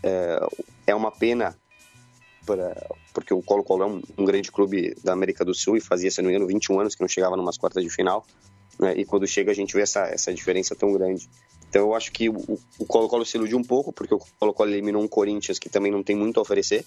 É, 0.02 0.40
é 0.88 0.96
uma 0.96 1.12
pena 1.12 1.58
para 2.46 2.76
porque 3.14 3.34
o 3.34 3.42
Colo-Colo 3.42 3.84
é 3.84 3.86
um, 3.86 4.02
um, 4.18 4.26
grande 4.26 4.52
clube 4.52 4.96
da 5.04 5.14
América 5.14 5.46
do 5.46 5.54
Sul 5.54 5.78
e 5.78 5.82
fazia, 5.82 6.10
se 6.10 6.22
não 6.22 6.30
me 6.30 6.36
engano, 6.36 6.48
21 6.48 6.80
anos 6.80 6.96
que 6.96 7.02
não 7.02 7.08
chegava 7.08 7.38
numas 7.38 7.58
quartas 7.58 7.84
de 7.84 7.90
final. 7.90 8.26
Né? 8.80 8.96
E 8.98 9.06
quando 9.06 9.28
chega 9.28 9.52
a 9.52 9.56
gente 9.56 9.74
vê 9.74 9.82
essa, 9.82 10.02
essa 10.08 10.34
diferença 10.34 10.76
tão 10.76 10.92
grande. 10.94 11.30
Então 11.70 11.84
eu 11.84 11.96
acho 11.96 12.12
que 12.12 12.30
o, 12.30 12.60
Colo-Colo 12.88 13.26
se 13.26 13.38
iludiu 13.38 13.58
um 13.58 13.64
pouco, 13.64 13.92
porque 13.92 14.14
o 14.14 14.20
Colo-Colo 14.40 14.70
eliminou 14.70 15.02
um 15.02 15.08
Corinthians 15.08 15.60
que 15.60 15.70
também 15.70 15.92
não 15.92 16.04
tem 16.04 16.16
muito 16.16 16.40
a 16.40 16.42
oferecer. 16.42 16.86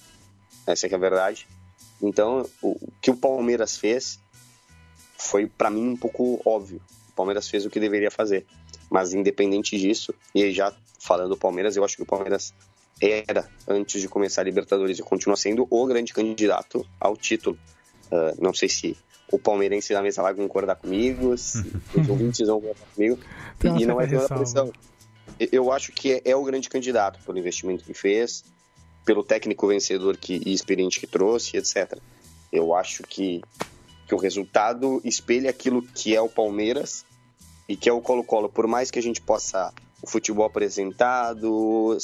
Essa 0.67 0.87
é, 0.87 0.91
é 0.91 0.95
a 0.95 0.99
verdade. 0.99 1.47
Então 2.03 2.49
o, 2.63 2.71
o 2.71 2.93
que 3.01 3.11
o 3.11 3.17
Palmeiras 3.17 3.77
fez 3.77 4.19
foi 5.19 5.47
para 5.47 5.71
mim 5.71 5.89
um 5.89 5.97
pouco 5.97 6.41
óbvio. 6.45 6.81
O 7.11 7.13
Palmeiras 7.13 7.49
fez 7.49 7.65
o 7.65 7.71
que 7.71 7.81
deveria 7.81 8.11
fazer. 8.11 8.45
Mas 8.91 9.13
independente 9.13 9.79
disso, 9.79 10.15
e 10.35 10.51
já 10.53 10.73
falando 11.01 11.31
do 11.31 11.37
Palmeiras, 11.37 11.77
eu 11.77 11.85
acho 11.85 11.97
que 11.97 12.03
o 12.03 12.07
Palmeiras 12.07 12.53
era, 13.01 13.49
antes 13.69 14.01
de 14.01 14.09
começar 14.09 14.41
a 14.41 14.45
Libertadores, 14.45 14.99
e 14.99 15.03
continua 15.03 15.37
sendo 15.37 15.67
o 15.71 15.87
grande 15.87 16.13
candidato 16.13 16.87
ao 16.99 17.17
título. 17.17 17.59
Uh, 18.11 18.41
não 18.41 18.55
sei 18.55 18.69
se 18.69 18.97
o 19.31 19.39
palmeirense 19.39 19.93
da 19.93 20.03
mesa 20.03 20.23
vai 20.23 20.35
concordar 20.35 20.77
comigo, 20.77 21.37
se 21.37 21.59
os 21.95 22.09
ouvintes 22.09 22.47
vão 22.47 22.61
concordar 22.61 22.87
comigo. 22.95 23.19
e 23.79 23.87
não 23.87 24.01
é 24.01 24.07
toda 24.07 24.29
pressão. 24.29 24.73
Eu 25.39 25.71
acho 25.73 25.93
que 25.93 26.13
é, 26.13 26.23
é, 26.25 26.37
o 26.37 26.45
grande 26.45 26.69
candidato 26.69 27.19
pelo 27.25 27.39
investimento 27.39 27.85
que 27.85 27.93
fez, 27.93 28.45
pelo 29.05 29.23
técnico 29.23 29.67
vencedor 29.67 30.17
que, 30.17 30.41
e 30.47 30.53
experiente 30.53 30.99
que 30.99 31.07
trouxe, 31.07 31.57
etc. 31.57 31.99
Eu 32.51 32.75
acho 32.75 33.03
que, 33.03 33.43
que 34.07 34.15
o 34.15 34.19
resultado 34.19 35.01
espelha 35.05 35.51
aquilo 35.51 35.83
que 35.83 36.15
é 36.15 36.21
o 36.21 36.29
Palmeiras 36.29 37.05
e 37.69 37.77
que 37.77 37.89
é 37.89 37.93
o 37.93 38.01
Colo-Colo. 38.01 38.49
Por 38.49 38.67
mais 38.67 38.91
que 38.91 38.99
a 38.99 39.03
gente 39.03 39.21
possa 39.21 39.73
o 40.01 40.09
futebol 40.09 40.47
apresentado, 40.47 41.99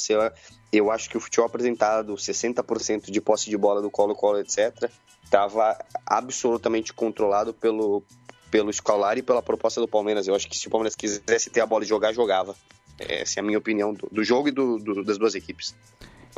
eu 0.73 0.91
acho 0.91 1.09
que 1.09 1.15
o 1.15 1.19
futebol 1.19 1.45
apresentado, 1.45 2.15
60% 2.15 3.11
de 3.11 3.21
posse 3.21 3.49
de 3.49 3.55
bola 3.55 3.81
do 3.81 3.91
Colo-Colo, 3.91 4.39
etc., 4.39 4.89
estava 5.23 5.77
absolutamente 6.05 6.91
controlado 6.91 7.53
pelo, 7.53 8.03
pelo 8.49 8.71
escolar 8.71 9.17
e 9.17 9.21
pela 9.21 9.41
proposta 9.41 9.79
do 9.79 9.87
Palmeiras. 9.87 10.27
Eu 10.27 10.35
acho 10.35 10.49
que 10.49 10.57
se 10.57 10.67
o 10.67 10.71
Palmeiras 10.71 10.95
quisesse 10.95 11.49
ter 11.51 11.61
a 11.61 11.65
bola 11.65 11.83
e 11.83 11.87
jogar, 11.87 12.11
jogava. 12.11 12.55
Essa 12.99 13.39
é 13.39 13.41
a 13.41 13.43
minha 13.43 13.57
opinião 13.57 13.93
do, 13.93 14.07
do 14.11 14.23
jogo 14.23 14.47
e 14.47 14.51
do, 14.51 14.77
do, 14.79 15.03
das 15.03 15.17
duas 15.17 15.35
equipes. 15.35 15.75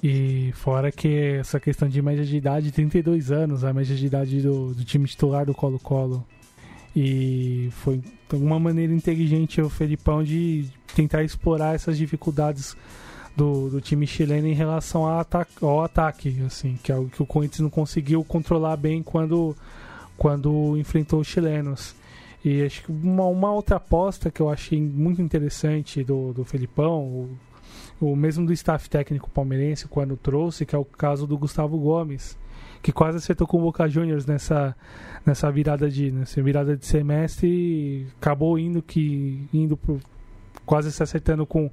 E 0.04 0.52
fora 0.54 0.92
que 0.92 1.38
essa 1.40 1.60
questão 1.60 1.88
de 1.88 2.02
média 2.02 2.26
de 2.26 2.36
idade, 2.36 2.72
32 2.72 3.32
anos, 3.32 3.64
a 3.64 3.74
média 3.74 3.96
de 3.96 4.06
idade 4.06 4.42
do, 4.42 4.74
do 4.74 4.84
time 4.84 5.08
titular 5.08 5.46
do 5.46 5.54
Colo-Colo. 5.54 6.26
E 6.96 7.70
foi 7.72 8.02
uma 8.34 8.60
maneira 8.60 8.94
inteligente 8.94 9.62
o 9.62 9.70
Felipão 9.70 10.24
de 10.24 10.70
tentar 10.94 11.24
explorar 11.24 11.76
essas 11.76 11.98
dificuldades 11.98 12.76
do, 13.36 13.70
do 13.70 13.82
time 13.82 14.08
chileno 14.08 14.48
em 14.48 14.54
relação 14.54 15.06
ao 15.06 15.20
ataque, 15.20 15.52
ao 15.62 15.84
ataque, 15.84 16.42
assim, 16.46 16.80
que 16.82 16.92
é 16.92 16.96
o 16.96 17.08
que 17.08 17.22
o 17.22 17.26
Corinthians 17.26 17.62
não 17.62 17.70
conseguiu 17.70 18.24
controlar 18.24 18.78
bem 18.78 19.04
quando, 19.04 19.56
quando 20.18 20.78
enfrentou 20.78 21.20
os 21.20 21.28
chilenos. 21.28 21.96
E 22.44 22.64
acho 22.64 22.84
que 22.84 22.92
uma, 22.92 23.26
uma 23.26 23.52
outra 23.52 23.78
aposta 23.78 24.32
que 24.32 24.42
eu 24.42 24.50
achei 24.50 24.80
muito 24.80 25.22
interessante 25.22 26.04
do, 26.04 26.32
do 26.32 26.46
Felipão, 26.46 27.02
o, 27.02 27.38
o 28.00 28.16
mesmo 28.16 28.46
do 28.46 28.54
staff 28.54 28.90
técnico 28.90 29.30
palmeirense 29.30 29.88
quando 29.88 30.16
trouxe, 30.16 30.66
que 30.66 30.76
é 30.76 30.78
o 30.78 30.86
caso 30.86 31.28
do 31.28 31.38
Gustavo 31.38 31.78
Gomes 31.78 32.38
que 32.86 32.92
quase 32.92 33.18
acertou 33.18 33.48
com 33.48 33.58
o 33.58 33.62
Boca 33.62 33.88
Juniors 33.90 34.28
nessa, 34.28 34.76
nessa 35.26 35.52
virada 35.52 35.90
de 35.90 36.12
nessa 36.12 36.40
virada 36.44 36.78
de 36.78 36.86
semestre 36.86 37.48
e 37.48 38.08
acabou 38.22 38.60
indo 38.60 38.80
que 38.80 39.50
indo 39.52 39.76
pro, 39.76 40.00
quase 40.66 40.92
se 40.92 41.02
acertando 41.02 41.46
com, 41.46 41.70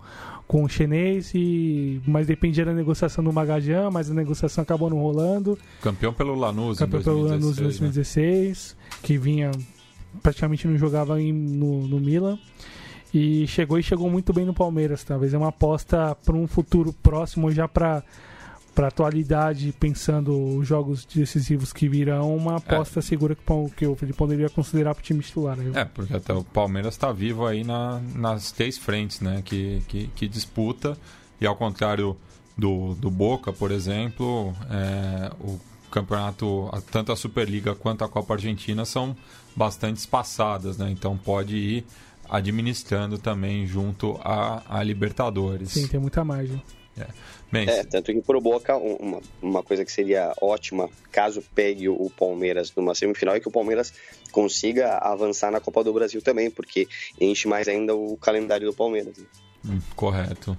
com 0.46 0.64
o 0.64 0.68
chinês 0.68 1.32
e 1.34 2.00
mas 2.06 2.26
dependia 2.26 2.64
da 2.64 2.72
negociação 2.72 3.22
do 3.24 3.32
Magajan, 3.32 3.90
mas 3.90 4.10
a 4.10 4.14
negociação 4.14 4.62
acabou 4.62 4.90
não 4.90 4.98
rolando. 4.98 5.58
Campeão 5.80 6.12
pelo 6.12 6.34
Lanús 6.34 6.78
Campeão 6.78 7.02
pelo 7.02 7.22
Lanús 7.22 7.58
em 7.58 7.62
2016, 7.62 8.76
né? 8.78 8.98
que 9.02 9.18
vinha 9.18 9.50
praticamente 10.22 10.66
não 10.66 10.76
jogava 10.76 11.20
em, 11.20 11.32
no, 11.32 11.86
no 11.86 11.98
Milan. 11.98 12.38
E 13.14 13.46
chegou 13.46 13.78
e 13.78 13.82
chegou 13.82 14.08
muito 14.08 14.32
bem 14.32 14.46
no 14.46 14.54
Palmeiras, 14.54 15.04
talvez 15.04 15.34
é 15.34 15.38
uma 15.38 15.48
aposta 15.48 16.16
para 16.24 16.34
um 16.34 16.46
futuro 16.46 16.94
próximo 16.94 17.50
já 17.50 17.68
para 17.68 18.02
para 18.74 18.88
atualidade, 18.88 19.72
pensando 19.78 20.56
os 20.56 20.66
jogos 20.66 21.04
decisivos 21.04 21.72
que 21.72 21.88
virão, 21.88 22.34
uma 22.34 22.56
aposta 22.56 23.00
é. 23.00 23.02
segura 23.02 23.34
que, 23.34 23.42
que 23.76 23.86
o 23.86 23.94
Felipe 23.94 24.16
poderia 24.16 24.48
considerar 24.48 24.94
para 24.94 25.00
o 25.00 25.04
time 25.04 25.20
titular. 25.20 25.56
Né? 25.56 25.80
É, 25.80 25.84
porque 25.84 26.14
até 26.14 26.32
o 26.32 26.42
Palmeiras 26.42 26.94
está 26.94 27.12
vivo 27.12 27.46
aí 27.46 27.64
na, 27.64 28.00
nas 28.14 28.50
três 28.52 28.78
frentes 28.78 29.20
né, 29.20 29.42
que, 29.44 29.82
que, 29.88 30.06
que, 30.08 30.28
disputa, 30.28 30.96
e 31.40 31.46
ao 31.46 31.54
contrário 31.54 32.16
do, 32.56 32.94
do 32.94 33.10
Boca, 33.10 33.52
por 33.52 33.70
exemplo, 33.70 34.54
é, 34.70 35.30
o 35.40 35.60
campeonato, 35.90 36.70
tanto 36.90 37.12
a 37.12 37.16
Superliga 37.16 37.74
quanto 37.74 38.04
a 38.04 38.08
Copa 38.08 38.34
Argentina 38.34 38.84
são 38.84 39.14
bastante 39.54 39.98
espaçadas, 39.98 40.78
né? 40.78 40.90
então 40.90 41.16
pode 41.18 41.56
ir 41.56 41.84
administrando 42.30 43.18
também 43.18 43.66
junto 43.66 44.18
a, 44.24 44.62
a 44.66 44.82
Libertadores. 44.82 45.72
Sim, 45.72 45.86
tem 45.86 46.00
muita 46.00 46.24
margem. 46.24 46.62
É. 46.98 47.06
Bem, 47.50 47.68
é, 47.68 47.84
tanto 47.84 48.12
que 48.12 48.22
pro 48.22 48.40
Boca, 48.40 48.76
uma, 48.76 49.20
uma 49.42 49.62
coisa 49.62 49.84
que 49.84 49.92
seria 49.92 50.32
ótima, 50.40 50.88
caso 51.10 51.42
pegue 51.54 51.86
o 51.88 52.10
Palmeiras 52.10 52.72
numa 52.74 52.94
semifinal, 52.94 53.34
é 53.34 53.40
que 53.40 53.48
o 53.48 53.52
Palmeiras 53.52 53.92
consiga 54.30 54.96
avançar 54.96 55.50
na 55.50 55.60
Copa 55.60 55.84
do 55.84 55.92
Brasil 55.92 56.22
também, 56.22 56.50
porque 56.50 56.88
enche 57.20 57.46
mais 57.46 57.68
ainda 57.68 57.94
o 57.94 58.16
calendário 58.16 58.66
do 58.66 58.74
Palmeiras. 58.74 59.18
Né? 59.18 59.26
Hum, 59.66 59.80
correto. 59.94 60.56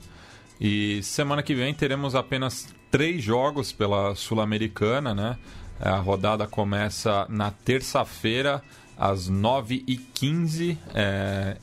E 0.62 1.02
semana 1.02 1.42
que 1.42 1.56
vem 1.56 1.74
teremos 1.74 2.14
apenas 2.14 2.68
três 2.92 3.24
jogos 3.24 3.72
pela 3.72 4.14
Sul-Americana, 4.14 5.16
né? 5.16 5.38
A 5.80 5.98
rodada 5.98 6.46
começa 6.46 7.26
na 7.28 7.50
terça-feira, 7.50 8.62
às 8.96 9.30
9h15, 9.30 10.78
é, 10.94 11.58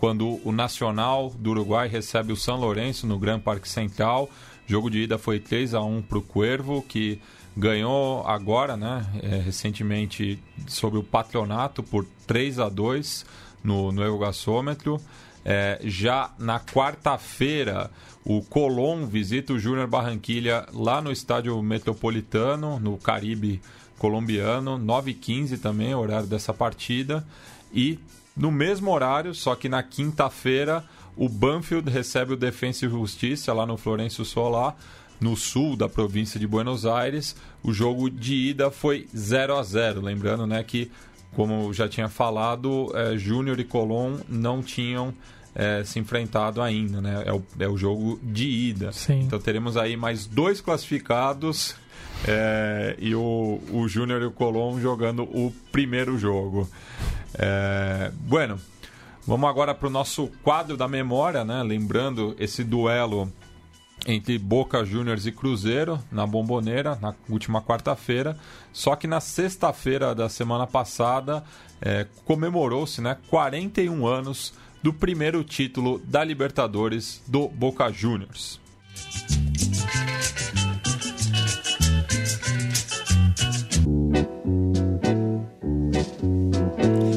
quando 0.00 0.40
o 0.48 0.50
Nacional 0.50 1.30
do 1.38 1.50
Uruguai 1.50 1.86
recebe 1.86 2.32
o 2.32 2.36
São 2.36 2.56
Lourenço 2.56 3.06
no 3.06 3.18
Gran 3.18 3.38
Parque 3.38 3.68
Central. 3.68 4.30
O 4.66 4.72
jogo 4.72 4.88
de 4.88 5.00
ida 5.00 5.18
foi 5.18 5.38
3 5.38 5.74
a 5.74 5.82
1 5.82 6.00
para 6.00 6.16
o 6.16 6.22
Cuervo, 6.22 6.80
que 6.80 7.20
ganhou 7.54 8.26
agora, 8.26 8.78
né, 8.78 9.04
é, 9.22 9.36
recentemente, 9.40 10.42
sobre 10.66 10.98
o 10.98 11.02
Patronato 11.02 11.82
por 11.82 12.06
3 12.26 12.60
a 12.60 12.70
2 12.70 13.26
no, 13.62 13.92
no 13.92 14.02
Eugasômetro. 14.02 14.98
É, 15.44 15.78
já 15.84 16.30
na 16.38 16.58
quarta-feira, 16.58 17.90
o 18.24 18.40
Colón 18.40 19.04
visita 19.04 19.52
o 19.52 19.58
Júnior 19.58 19.86
Barranquilha 19.86 20.64
lá 20.72 21.02
no 21.02 21.12
estádio 21.12 21.62
metropolitano, 21.62 22.80
no 22.80 22.96
Caribe 22.96 23.60
colombiano, 23.98 24.78
9h15 24.78 25.60
também, 25.60 25.94
horário 25.94 26.26
dessa 26.26 26.54
partida. 26.54 27.22
E 27.70 27.98
no 28.36 28.50
mesmo 28.50 28.90
horário, 28.90 29.34
só 29.34 29.54
que 29.54 29.68
na 29.68 29.82
quinta-feira, 29.82 30.84
o 31.16 31.28
Banfield 31.28 31.90
recebe 31.90 32.34
o 32.34 32.36
Defensa 32.36 32.86
e 32.86 32.88
Justiça 32.88 33.52
lá 33.52 33.66
no 33.66 33.76
Florencio 33.76 34.24
Solar, 34.24 34.76
no 35.20 35.36
sul 35.36 35.76
da 35.76 35.88
província 35.88 36.40
de 36.40 36.46
Buenos 36.46 36.86
Aires. 36.86 37.36
O 37.62 37.72
jogo 37.72 38.08
de 38.08 38.34
ida 38.34 38.70
foi 38.70 39.06
0 39.14 39.58
a 39.58 39.62
0 39.62 40.00
Lembrando 40.00 40.46
né, 40.46 40.64
que, 40.64 40.90
como 41.34 41.72
já 41.74 41.88
tinha 41.88 42.08
falado, 42.08 42.90
é, 42.94 43.18
Júnior 43.18 43.60
e 43.60 43.64
Colón 43.64 44.18
não 44.28 44.62
tinham 44.62 45.12
é, 45.54 45.84
se 45.84 45.98
enfrentado 45.98 46.62
ainda. 46.62 47.00
Né? 47.00 47.22
É, 47.26 47.32
o, 47.32 47.42
é 47.58 47.68
o 47.68 47.76
jogo 47.76 48.18
de 48.22 48.48
ida. 48.48 48.92
Sim. 48.92 49.20
Então 49.20 49.38
teremos 49.38 49.76
aí 49.76 49.96
mais 49.96 50.26
dois 50.26 50.60
classificados 50.60 51.74
é, 52.26 52.96
e 52.98 53.14
o, 53.14 53.60
o 53.72 53.88
Júnior 53.88 54.22
e 54.22 54.26
o 54.26 54.30
Colón 54.30 54.80
jogando 54.80 55.24
o 55.24 55.52
primeiro 55.70 56.18
jogo. 56.18 56.68
É, 57.34 58.10
bueno, 58.20 58.58
vamos 59.26 59.48
agora 59.48 59.74
para 59.74 59.88
o 59.88 59.90
nosso 59.90 60.28
quadro 60.42 60.76
da 60.76 60.88
memória, 60.88 61.44
né? 61.44 61.62
Lembrando 61.62 62.34
esse 62.38 62.64
duelo 62.64 63.30
entre 64.06 64.38
Boca 64.38 64.84
Juniors 64.84 65.26
e 65.26 65.32
Cruzeiro 65.32 66.02
na 66.10 66.26
Bomboneira 66.26 66.98
na 67.00 67.14
última 67.28 67.60
quarta-feira. 67.60 68.36
Só 68.72 68.96
que 68.96 69.06
na 69.06 69.20
sexta-feira 69.20 70.14
da 70.14 70.28
semana 70.28 70.66
passada 70.66 71.44
é, 71.80 72.06
comemorou-se 72.24 73.00
né, 73.00 73.16
41 73.28 74.06
anos 74.06 74.54
do 74.82 74.92
primeiro 74.92 75.44
título 75.44 75.98
da 75.98 76.24
Libertadores 76.24 77.22
do 77.26 77.48
Boca 77.48 77.90
Juniors. 77.92 78.58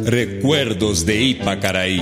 Recuerdos 0.05 1.05
de 1.05 1.21
Ipacaraí. 1.21 2.01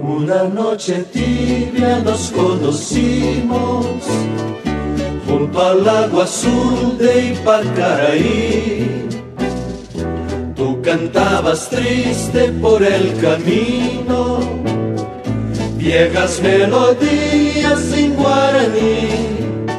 Una 0.00 0.44
noche 0.44 1.04
tibia 1.12 1.98
nos 2.04 2.30
conocimos 2.30 3.86
junto 5.26 5.60
al 5.60 5.88
agua 5.88 6.22
azul 6.24 6.96
de 6.98 7.30
Ipacaraí. 7.32 9.13
Cantabas 10.84 11.66
triste 11.68 12.52
por 12.60 12.82
el 12.82 13.18
camino, 13.18 14.38
viejas 15.78 16.40
melodías 16.40 17.90
em 17.96 18.14
Guarani. 18.14 19.34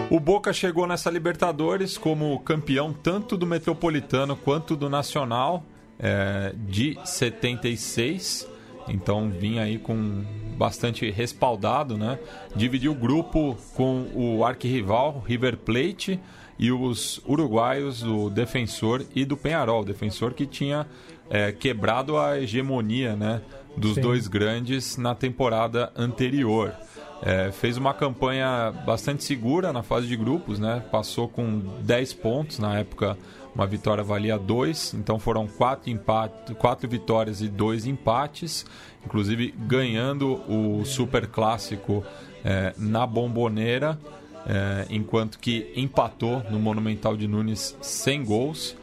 O 0.10 0.19
Boca 0.19 0.52
chegou 0.52 0.88
nessa 0.88 1.11
Libertadores 1.11 1.95
como 1.95 2.40
campeão 2.40 2.91
tanto 2.91 3.38
do 3.38 3.45
Metropolitano 3.45 4.36
quanto 4.36 4.76
do 4.76 4.90
Nacional 4.90 5.64
é, 5.99 6.53
de 6.56 6.98
76. 7.06 8.48
Então 8.88 9.30
vinha 9.30 9.61
aí 9.61 9.77
com 9.77 10.23
bastante 10.57 11.11
respaldado, 11.11 11.98
né? 11.98 12.18
Dividiu 12.56 12.94
o 12.94 12.95
grupo 12.95 13.56
com 13.76 14.07
o 14.15 14.44
arquirrival 14.44 15.23
River 15.23 15.57
Plate 15.57 16.19
e 16.57 16.72
os 16.72 17.22
uruguaios 17.26 18.02
do 18.02 18.30
Defensor 18.30 19.06
e 19.15 19.26
do 19.26 19.36
Penharol. 19.36 19.84
Defensor 19.84 20.34
que 20.34 20.45
tinha 20.45 20.88
é, 21.30 21.52
quebrado 21.52 22.18
a 22.18 22.40
hegemonia, 22.40 23.15
né? 23.15 23.41
Dos 23.76 23.95
Sim. 23.95 24.02
dois 24.02 24.27
grandes 24.27 24.98
na 24.98 25.14
temporada 25.14 25.91
anterior. 25.95 26.73
É, 27.22 27.52
fez 27.52 27.76
uma 27.77 27.94
campanha 27.94 28.72
bastante 28.86 29.23
segura 29.23 29.73
na 29.73 29.84
fase 29.84 30.07
de 30.07 30.15
grupos, 30.15 30.60
né? 30.60 30.84
Passou 30.91 31.27
com 31.27 31.60
10 31.82 32.14
pontos 32.14 32.60
na 32.60 32.80
época 32.80 33.18
uma 33.56 33.65
vitória 33.65 34.03
valia 34.03 34.38
dois, 34.38 34.94
então 34.94 35.18
foram 35.18 35.48
quatro, 35.48 35.90
empate, 35.90 36.53
quatro 36.56 36.90
vitórias 36.90 37.41
e 37.41 37.48
dois 37.48 37.86
empates, 37.86 38.65
inclusive 39.06 39.56
ganhando 39.57 40.34
o 40.52 40.84
Super 40.84 41.26
Clássico 41.26 42.03
é, 42.44 42.73
na 42.77 43.07
Bomboneira, 43.07 43.98
é, 44.45 44.85
enquanto 44.89 45.39
que 45.39 45.72
empatou 45.76 46.43
no 46.49 46.59
Monumental 46.59 47.17
de 47.17 47.27
Nunes 47.27 47.76
sem 47.81 48.23
gols. 48.23 48.76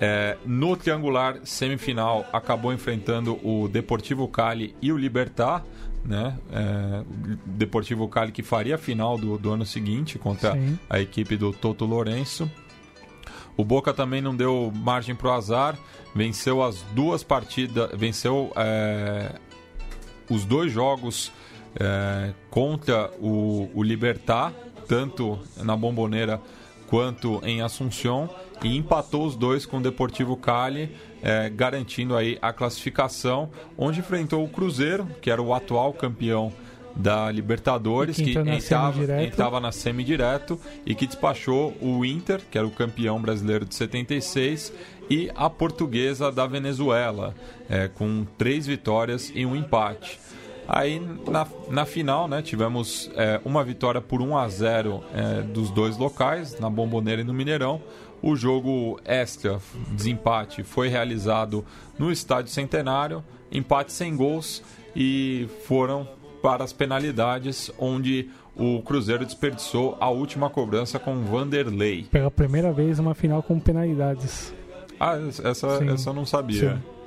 É, 0.00 0.36
no 0.46 0.76
triangular 0.76 1.40
semifinal 1.42 2.24
acabou 2.32 2.72
enfrentando 2.72 3.36
o 3.44 3.66
Deportivo 3.66 4.28
Cali 4.28 4.72
e 4.80 4.92
o 4.92 4.96
Libertar, 4.96 5.64
né? 6.04 6.38
É, 6.52 7.02
Deportivo 7.44 8.06
Cali 8.08 8.30
que 8.30 8.42
faria 8.42 8.76
a 8.76 8.78
final 8.78 9.18
do, 9.18 9.36
do 9.36 9.50
ano 9.50 9.66
seguinte 9.66 10.16
contra 10.16 10.52
Sim. 10.52 10.78
a 10.88 11.00
equipe 11.00 11.36
do 11.36 11.52
Toto 11.52 11.84
Lourenço. 11.84 12.48
O 13.56 13.64
Boca 13.64 13.92
também 13.92 14.22
não 14.22 14.36
deu 14.36 14.72
margem 14.72 15.16
para 15.16 15.30
o 15.30 15.32
azar, 15.32 15.76
venceu 16.14 16.62
as 16.62 16.80
duas 16.92 17.24
partidas, 17.24 17.90
venceu 17.92 18.52
é, 18.54 19.34
os 20.30 20.44
dois 20.44 20.70
jogos 20.70 21.32
é, 21.74 22.32
contra 22.50 23.10
o, 23.18 23.68
o 23.74 23.82
Libertar, 23.82 24.52
tanto 24.88 25.38
na 25.62 25.76
Bomboneira 25.76 26.40
quanto 26.88 27.40
em 27.44 27.60
Assunção, 27.60 28.30
e 28.62 28.76
empatou 28.76 29.26
os 29.26 29.36
dois 29.36 29.66
com 29.66 29.76
o 29.76 29.82
Deportivo 29.82 30.36
Cali, 30.36 30.96
é, 31.22 31.50
garantindo 31.50 32.16
aí 32.16 32.38
a 32.40 32.52
classificação, 32.52 33.50
onde 33.76 34.00
enfrentou 34.00 34.42
o 34.42 34.48
Cruzeiro, 34.48 35.06
que 35.20 35.30
era 35.30 35.40
o 35.40 35.52
atual 35.52 35.92
campeão 35.92 36.52
da 36.96 37.30
Libertadores, 37.30 38.16
que, 38.16 38.34
entrava 39.22 39.60
na 39.60 39.70
semi-direto 39.70 40.58
e 40.84 40.94
que 40.94 41.06
despachou 41.06 41.76
o 41.80 42.04
Inter, 42.04 42.40
que 42.50 42.58
era 42.58 42.66
o 42.66 42.70
campeão 42.70 43.20
brasileiro 43.20 43.64
de 43.64 43.74
76, 43.74 44.72
e 45.08 45.30
a 45.36 45.48
portuguesa 45.48 46.32
da 46.32 46.46
Venezuela, 46.46 47.34
é, 47.68 47.86
com 47.86 48.26
três 48.36 48.66
vitórias 48.66 49.30
e 49.34 49.46
um 49.46 49.54
empate. 49.54 50.18
Aí 50.68 51.00
na, 51.26 51.46
na 51.70 51.86
final, 51.86 52.28
né, 52.28 52.42
tivemos 52.42 53.10
é, 53.16 53.40
uma 53.42 53.64
vitória 53.64 54.02
por 54.02 54.20
1 54.20 54.36
a 54.36 54.46
0 54.48 55.02
é, 55.14 55.40
dos 55.40 55.70
dois 55.70 55.96
locais, 55.96 56.60
na 56.60 56.68
Bomboneira 56.68 57.22
e 57.22 57.24
no 57.24 57.32
Mineirão. 57.32 57.80
O 58.20 58.36
jogo 58.36 59.00
extra, 59.04 59.58
desempate, 59.92 60.62
foi 60.62 60.88
realizado 60.88 61.64
no 61.98 62.12
Estádio 62.12 62.52
Centenário, 62.52 63.24
empate 63.50 63.92
sem 63.92 64.14
gols 64.14 64.62
e 64.94 65.48
foram 65.64 66.06
para 66.42 66.64
as 66.64 66.72
penalidades, 66.72 67.70
onde 67.78 68.28
o 68.54 68.82
Cruzeiro 68.82 69.24
desperdiçou 69.24 69.96
a 69.98 70.10
última 70.10 70.50
cobrança 70.50 70.98
com 70.98 71.24
Vanderlei. 71.24 72.06
Pela 72.10 72.30
primeira 72.30 72.72
vez 72.72 72.98
uma 72.98 73.14
final 73.14 73.42
com 73.42 73.58
penalidades. 73.58 74.52
Ah, 75.00 75.16
essa, 75.44 75.68
essa 75.68 76.10
eu 76.10 76.14
não 76.14 76.26
sabia. 76.26 76.74
Sim. 76.74 76.97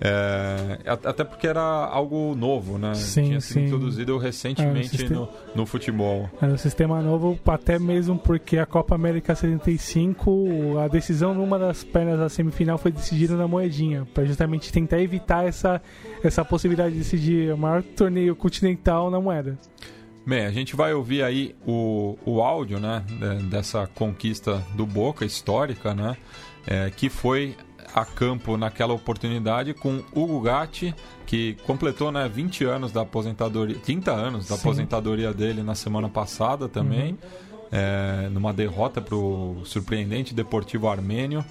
É, 0.00 0.78
até 0.86 1.22
porque 1.22 1.46
era 1.46 1.62
algo 1.62 2.34
novo, 2.34 2.78
né? 2.78 2.94
Sim, 2.94 3.24
Tinha 3.24 3.40
sido 3.40 3.54
sim. 3.54 3.64
introduzido 3.66 4.18
recentemente 4.18 4.88
sistema, 4.88 5.20
no, 5.20 5.28
no, 5.54 5.66
futebol. 5.66 6.28
Era 6.40 6.52
um 6.52 6.58
sistema 6.58 7.00
novo, 7.00 7.38
até 7.46 7.78
mesmo 7.78 8.18
porque 8.18 8.58
a 8.58 8.66
Copa 8.66 8.94
América 8.94 9.34
75, 9.34 10.78
a 10.84 10.88
decisão 10.88 11.32
numa 11.32 11.58
das 11.58 11.84
pernas 11.84 12.18
da 12.18 12.28
semifinal 12.28 12.76
foi 12.76 12.90
decidida 12.90 13.36
na 13.36 13.46
moedinha, 13.46 14.06
para 14.12 14.24
justamente 14.24 14.72
tentar 14.72 15.00
evitar 15.00 15.46
essa, 15.46 15.80
essa 16.22 16.44
possibilidade 16.44 16.92
de 16.92 16.98
decidir 16.98 17.52
o 17.52 17.56
maior 17.56 17.82
torneio 17.82 18.34
continental 18.34 19.10
na 19.10 19.20
moeda. 19.20 19.56
Bem, 20.26 20.46
a 20.46 20.50
gente 20.50 20.74
vai 20.74 20.94
ouvir 20.94 21.22
aí 21.22 21.54
o, 21.66 22.18
o 22.24 22.40
áudio, 22.40 22.80
né, 22.80 23.04
dessa 23.50 23.86
conquista 23.86 24.62
do 24.74 24.86
Boca 24.86 25.24
histórica, 25.24 25.94
né, 25.94 26.16
é, 26.66 26.90
que 26.90 27.10
foi 27.10 27.54
a 27.94 28.04
campo 28.04 28.56
naquela 28.56 28.92
oportunidade 28.92 29.72
com 29.72 30.02
Hugo 30.12 30.40
Gatti, 30.40 30.92
que 31.24 31.56
completou 31.64 32.10
né, 32.10 32.28
20 32.28 32.64
anos 32.64 32.90
da 32.90 33.02
aposentadoria, 33.02 33.78
30 33.78 34.10
anos 34.10 34.48
da 34.48 34.56
Sim. 34.56 34.62
aposentadoria 34.62 35.32
dele 35.32 35.62
na 35.62 35.76
semana 35.76 36.08
passada 36.08 36.68
também, 36.68 37.12
uhum. 37.12 37.68
é, 37.70 38.28
numa 38.30 38.52
derrota 38.52 39.00
para 39.00 39.14
o 39.14 39.62
surpreendente 39.64 40.34
Deportivo 40.34 40.88
Armênio. 40.88 41.44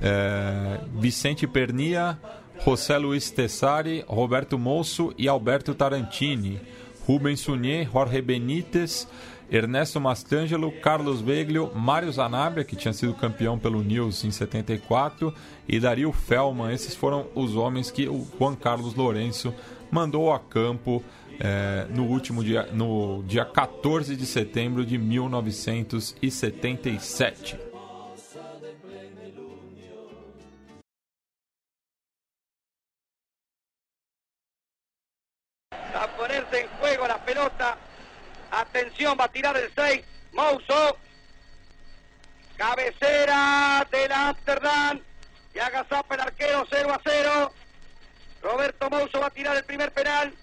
É, 0.00 0.80
Vicente 0.94 1.46
Pernia, 1.46 2.16
José 2.64 2.96
Luiz 2.96 3.30
Tessari, 3.30 4.04
Roberto 4.06 4.56
Moço 4.58 5.12
e 5.18 5.26
Alberto 5.26 5.74
Tarantini. 5.74 6.60
Rubens 7.06 7.40
Sunier, 7.40 7.88
Jorge 7.92 8.22
Benítez, 8.22 9.08
Ernesto 9.52 10.00
Mastrangelo, 10.00 10.72
Carlos 10.72 11.20
Veglio, 11.20 11.70
Mário 11.74 12.10
Zanabria, 12.10 12.64
que 12.64 12.74
tinha 12.74 12.94
sido 12.94 13.12
campeão 13.12 13.58
pelo 13.58 13.82
News 13.82 14.24
em 14.24 14.30
74, 14.30 15.34
e 15.68 15.78
Dario 15.78 16.10
Fellman. 16.10 16.72
Esses 16.72 16.94
foram 16.94 17.26
os 17.34 17.54
homens 17.54 17.90
que 17.90 18.08
o 18.08 18.26
Juan 18.38 18.56
Carlos 18.56 18.94
Lourenço 18.94 19.54
mandou 19.90 20.32
a 20.32 20.40
campo 20.40 21.04
é, 21.38 21.86
no 21.90 22.06
último 22.06 22.42
dia, 22.42 22.66
no 22.72 23.22
dia 23.24 23.44
14 23.44 24.16
de 24.16 24.24
setembro 24.24 24.86
de 24.86 24.96
1977. 24.96 27.58
A 35.94 36.08
ponerse 36.08 36.56
em 36.56 36.66
juego 36.80 37.04
a 37.04 37.18
pelota 37.18 37.76
Atención, 38.52 39.16
va 39.18 39.24
a 39.24 39.32
tirar 39.32 39.56
el 39.56 39.72
6. 39.74 40.04
Mouso. 40.32 40.98
Cabecera 42.58 43.86
del 43.90 44.12
Amsterdam. 44.12 45.00
Y 45.54 45.58
haga 45.58 45.86
el 46.10 46.20
arquero 46.20 46.66
0 46.70 46.92
a 46.92 47.00
0. 47.02 47.52
Roberto 48.42 48.90
Mouso 48.90 49.20
va 49.20 49.28
a 49.28 49.30
tirar 49.30 49.56
el 49.56 49.64
primer 49.64 49.90
penal. 49.92 50.34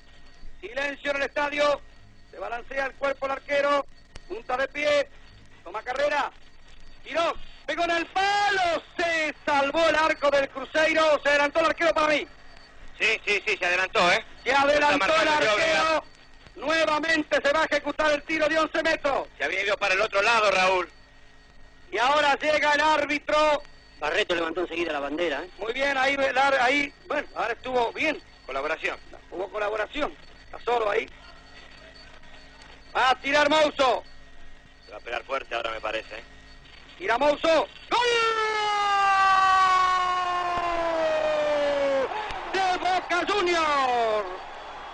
Silencio 0.60 1.12
en 1.12 1.18
el 1.18 1.24
estadio. 1.24 1.82
Se 2.32 2.40
balancea 2.40 2.88
el 2.88 2.94
cuerpo 2.96 3.28
el 3.28 3.32
arquero. 3.34 3.86
Punta 4.28 4.58
de 4.58 4.68
pie. 4.70 5.08
Toma 5.64 5.84
carrera. 5.84 6.32
Tiró. 7.04 7.36
Pegó 7.68 7.84
en 7.84 7.92
el 7.92 8.08
palo. 8.08 8.84
Se 8.98 9.36
salvó 9.46 9.88
el 9.88 9.96
arco 9.96 10.32
del 10.32 10.50
Cruzeiro. 10.50 11.22
Se 11.22 11.30
adelantó 11.30 11.60
el 11.60 11.66
arquero 11.68 11.94
para 11.94 12.08
mí. 12.08 12.28
Sí, 13.00 13.22
sí, 13.26 13.44
sí, 13.46 13.56
se 13.56 13.66
adelantó, 13.66 14.12
¿eh? 14.12 14.26
Se 14.44 14.52
adelantó 14.52 15.06
el 15.22 15.28
arquero. 15.28 16.04
Nuevamente 16.60 17.40
se 17.42 17.54
va 17.54 17.62
a 17.62 17.66
ejecutar 17.66 18.12
el 18.12 18.22
tiro 18.24 18.48
de 18.48 18.60
11 18.60 18.84
metros. 18.84 19.28
Se 19.38 19.46
había 19.46 19.64
ido 19.64 19.78
para 19.78 19.94
el 19.94 20.02
otro 20.02 20.22
lado, 20.22 20.52
Raúl. 20.52 20.90
Y 21.92 21.98
ahora 21.98 22.36
llega 22.36 22.74
el 22.74 22.82
árbitro. 22.82 23.64
Barreto 24.00 24.36
levantó 24.36 24.62
enseguida 24.62 24.94
la 24.94 25.00
bandera. 25.00 25.44
¿eh? 25.44 25.50
Muy 25.58 25.74
bien, 25.74 25.98
ahí, 25.98 26.18
ahí, 26.60 26.94
bueno, 27.08 27.28
ahora 27.36 27.54
estuvo 27.54 27.92
bien. 27.94 28.22
Colaboración. 28.46 28.98
Hubo 29.32 29.50
colaboración. 29.50 30.14
Está 30.46 30.60
solo 30.64 30.90
ahí. 30.90 31.08
Va 32.96 33.12
a 33.12 33.16
tirar 33.22 33.50
Mouso. 33.50 34.04
Se 34.86 34.92
va 34.92 34.98
a 34.98 35.02
pegar 35.02 35.24
fuerte 35.24 35.56
ahora, 35.56 35.72
me 35.72 35.82
parece. 35.82 36.18
¿eh? 36.18 36.24
Tira 36.98 37.18
Mouso. 37.18 37.68
¡Gol! 37.90 38.00
De 42.54 42.78
Boca 42.78 43.26
Junior. 43.28 44.49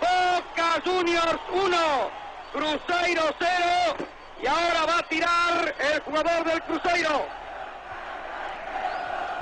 Boca 0.06 0.80
Juniors 0.84 1.40
1, 1.52 2.10
Cruzeiro 2.52 3.34
0. 3.38 3.96
Y 4.42 4.46
ahora 4.46 4.84
va 4.86 4.98
a 4.98 5.02
tirar 5.08 5.74
el 5.78 6.00
jugador 6.00 6.44
del 6.44 6.62
Cruzeiro. 6.62 7.26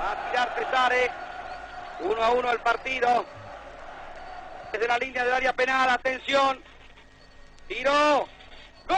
Va 0.01 0.11
a 0.11 0.29
tirar 0.29 0.55
Cesare. 0.57 1.11
1 1.99 2.23
a 2.23 2.29
1 2.31 2.51
el 2.51 2.59
partido. 2.59 3.25
Desde 4.71 4.87
la 4.87 4.97
línea 4.97 5.23
del 5.23 5.33
área 5.33 5.53
penal, 5.53 5.89
atención. 5.89 6.61
Tiró. 7.67 8.27
¡Gol! 8.87 8.97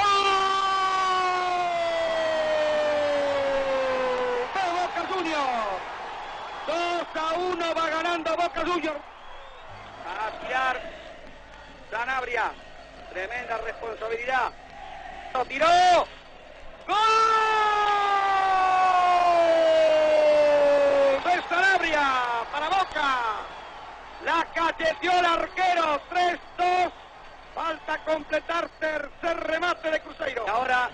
De 4.53 4.65
Boca 4.71 5.13
Juniors. 5.13 5.81
2 6.67 7.23
a 7.23 7.33
1 7.33 7.75
va 7.75 7.89
ganando 7.89 8.37
Boca 8.37 8.61
Juniors. 8.65 8.99
Va 10.05 10.27
a 10.27 10.31
tirar 10.45 10.96
Sanabria. 11.91 12.51
Tremenda 13.11 13.57
responsabilidad. 13.57 14.51
Lo 15.33 15.45
tiró. 15.45 15.67
¡Gol! 16.87 16.97
De 21.23 21.41
Sanabria 21.49 22.11
para 22.51 22.69
Boca. 22.69 23.17
La 24.23 24.45
cacheteó 24.53 25.11
el 25.19 25.25
arquero. 25.25 26.01
3-2. 26.09 26.91
Falta 27.55 27.97
completar 28.05 28.69
tercer 28.79 29.37
remate 29.47 29.91
de 29.91 29.99
Cruzeiro. 30.01 30.45
Y 30.45 30.49
ahora, 30.49 30.89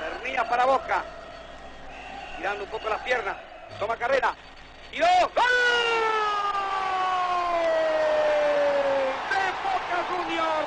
Pernilla 0.00 0.48
para 0.48 0.64
Boca. 0.66 1.04
Tirando 2.36 2.64
un 2.64 2.70
poco 2.70 2.88
las 2.88 3.00
piernas. 3.02 3.36
Toma 3.78 3.96
carrera. 3.96 4.34
Tiró. 4.90 5.06
¡Gol! 5.06 5.42
De 9.30 9.44
Boca 9.64 9.98
Junior. 10.10 10.64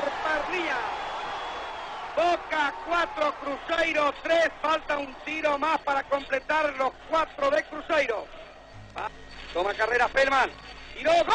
Boca 2.16 2.74
4, 2.88 3.34
Cruzeiro 3.42 4.14
3. 4.24 4.52
Falta 4.62 4.98
un 4.98 5.14
tiro 5.26 5.58
más 5.58 5.80
para 5.82 6.04
completar 6.04 6.74
los 6.78 6.94
4 7.10 7.52
de 7.52 7.64
Cruzeiro. 7.64 8.26
Va. 8.98 9.10
Toma 9.54 9.74
carrera 9.74 10.08
Feldman. 10.08 10.50
Tiró. 10.94 11.12
¡Gol! 11.12 11.26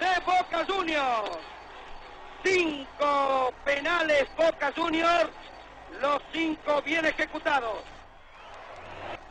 De 0.00 0.20
Boca 0.26 0.66
Juniors. 0.66 1.38
Cinco 2.44 3.54
penales 3.64 4.28
Boca 4.36 4.72
Juniors. 4.76 5.30
Los 6.02 6.22
cinco 6.32 6.82
bien 6.82 7.06
ejecutados. 7.06 7.82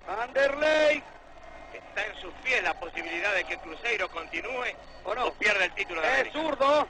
Vanderlei. 0.08 1.04
Está 1.98 2.14
en 2.14 2.22
sus 2.22 2.34
pies 2.44 2.62
la 2.62 2.80
posibilidad 2.80 3.34
de 3.34 3.44
que 3.46 3.58
Cruzeiro 3.58 4.08
continúe 4.12 4.68
¿O 5.04 5.16
no? 5.16 5.32
pierda 5.34 5.66
el 5.66 5.74
título 5.74 6.00
de 6.00 6.22
Es 6.22 6.32
zurdo. 6.32 6.88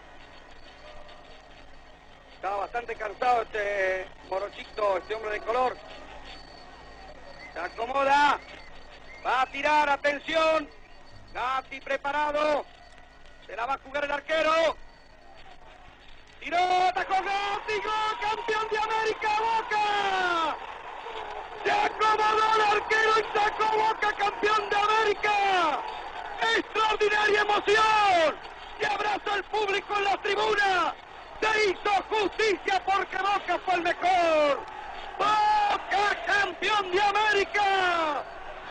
Estaba 2.36 2.58
bastante 2.58 2.94
cansado 2.96 3.44
este 3.44 4.06
morochito, 4.30 4.98
este 4.98 5.16
hombre 5.16 5.32
de 5.32 5.40
color. 5.40 5.78
Se 7.54 7.60
acomoda. 7.60 8.38
Va 9.26 9.42
a 9.44 9.46
tirar, 9.46 9.90
atención. 9.90 10.70
Gatti 11.34 11.80
preparado. 11.80 12.66
Se 13.46 13.56
la 13.56 13.66
va 13.66 13.76
a 13.76 13.80
jugar 13.80 14.04
el 14.04 14.12
arquero. 14.12 14.76
Tiró, 16.42 16.58
atacó 16.58 17.14
Gatti, 17.14 17.76
gol, 17.76 18.20
campeón 18.20 18.68
de 18.70 18.78
América, 18.78 19.30
Boca. 19.40 20.77
Se 21.68 21.74
acomodó 21.74 22.56
el 22.56 22.62
arquero 22.62 23.12
y 23.20 23.38
sacó 23.38 23.66
Boca 23.78 24.14
campeón 24.14 24.70
de 24.70 24.78
América. 24.78 25.84
Extraordinaria 26.56 27.42
emoción. 27.42 28.36
Se 28.80 28.88
abraza 28.88 29.36
el 29.36 29.44
público 29.44 29.98
en 29.98 30.04
la 30.06 30.18
tribuna. 30.22 30.96
Se 31.42 31.70
hizo 31.70 31.90
justicia 32.10 32.82
porque 32.86 33.18
Boca 33.18 33.60
fue 33.66 33.74
el 33.74 33.82
mejor. 33.82 34.62
Boca 35.18 36.26
campeón 36.26 36.90
de 36.90 37.02
América. 37.02 38.24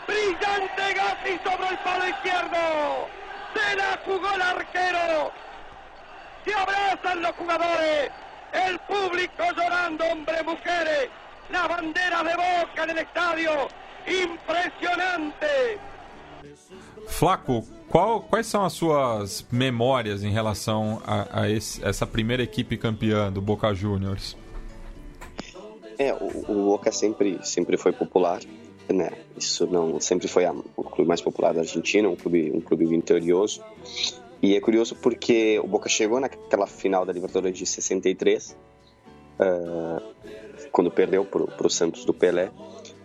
Brillante 0.07 0.93
Gatti 0.95 1.39
sobre 1.47 1.67
el 1.69 1.77
palo 1.77 2.07
izquierdo. 2.07 3.09
Se 3.53 3.75
la 3.75 3.99
jugó 4.05 4.33
el 4.33 4.41
arquero. 4.41 5.31
Se 6.43 6.51
abrazan 6.55 7.21
los 7.21 7.31
jugadores. 7.33 8.09
El 8.53 8.79
público 8.79 9.43
llorando, 9.55 10.03
hombre, 10.03 10.41
mujeres. 10.41 11.09
La 11.51 11.67
bandera 11.67 12.23
de 12.23 12.35
Boca 12.35 12.83
en 12.83 12.89
el 12.91 12.97
estadio. 12.99 13.51
Impresionante. 14.07 15.79
Flaco, 17.07 17.63
qual- 17.89 18.21
quais 18.21 18.47
são 18.47 18.63
as 18.65 18.73
suas 18.73 19.45
memórias 19.51 20.23
em 20.23 20.31
relação 20.31 21.01
a, 21.05 21.41
a 21.43 21.49
esse- 21.49 21.83
essa 21.85 22.05
primeira 22.05 22.43
equipe 22.43 22.77
campeã 22.77 23.31
do 23.31 23.41
Boca 23.41 23.73
Juniors? 23.73 24.35
É, 25.97 26.13
o, 26.13 26.27
o 26.51 26.65
Boca 26.65 26.91
sempre, 26.91 27.39
sempre 27.43 27.77
foi 27.77 27.91
popular, 27.91 28.39
né? 28.89 29.11
Isso 29.35 29.65
não 29.67 29.99
sempre 29.99 30.27
foi 30.27 30.45
a- 30.45 30.53
o 30.75 30.83
clube 30.83 31.07
mais 31.07 31.21
popular 31.21 31.53
da 31.53 31.61
Argentina, 31.61 32.07
um 32.09 32.15
clube, 32.15 32.51
um 32.53 32.61
clube 32.61 32.85
vitorioso. 32.85 33.63
E 34.41 34.55
é 34.55 34.61
curioso 34.61 34.95
porque 34.95 35.59
o 35.59 35.67
Boca 35.67 35.89
chegou 35.89 36.19
naquela 36.19 36.67
final 36.67 37.05
da 37.05 37.11
Libertadores 37.13 37.57
de 37.57 37.65
63, 37.65 38.55
ah, 39.39 40.01
quando 40.71 40.91
perdeu 40.91 41.25
pro, 41.25 41.47
pro 41.47 41.69
Santos 41.69 42.05
do 42.05 42.13
Pelé. 42.13 42.51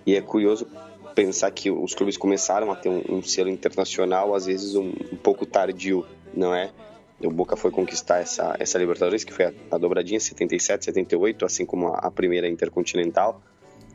E 0.07 0.16
é 0.16 0.20
curioso 0.20 0.66
pensar 1.15 1.51
que 1.51 1.70
os 1.70 1.95
clubes 1.95 2.16
começaram 2.16 2.70
a 2.73 2.77
ter 2.77 2.89
um, 2.89 3.03
um 3.16 3.23
selo 3.23 3.49
internacional, 3.49 4.35
às 4.35 4.47
vezes 4.47 4.74
um, 4.74 4.93
um 5.12 5.16
pouco 5.16 5.45
tardio, 5.45 6.07
não 6.35 6.55
é? 6.55 6.70
O 7.23 7.31
Boca 7.31 7.57
foi 7.57 7.70
conquistar 7.70 8.19
essa, 8.19 8.57
essa 8.59 8.79
Libertadores, 8.79 9.23
que 9.23 9.33
foi 9.33 9.47
a, 9.47 9.53
a 9.70 9.79
dobradinha 9.79 10.19
77, 10.19 10.87
78, 10.87 11.45
assim 11.45 11.65
como 11.65 11.89
a, 11.89 11.99
a 11.99 12.11
primeira 12.11 12.49
Intercontinental. 12.49 13.41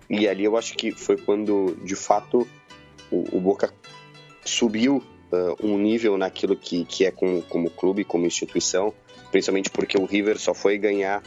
E 0.09 0.27
ali 0.27 0.45
eu 0.45 0.55
acho 0.55 0.75
que 0.75 0.91
foi 0.91 1.17
quando, 1.17 1.77
de 1.83 1.95
fato, 1.95 2.47
o, 3.11 3.37
o 3.37 3.41
Boca 3.41 3.73
subiu 4.45 5.03
ah, 5.31 5.55
um 5.61 5.77
nível 5.77 6.17
naquilo 6.17 6.55
que, 6.55 6.85
que 6.85 7.05
é 7.05 7.11
como, 7.11 7.41
como 7.43 7.69
clube, 7.69 8.03
como 8.03 8.25
instituição, 8.25 8.93
principalmente 9.31 9.69
porque 9.69 9.97
o 9.97 10.05
River 10.05 10.39
só 10.39 10.53
foi 10.53 10.77
ganhar 10.77 11.21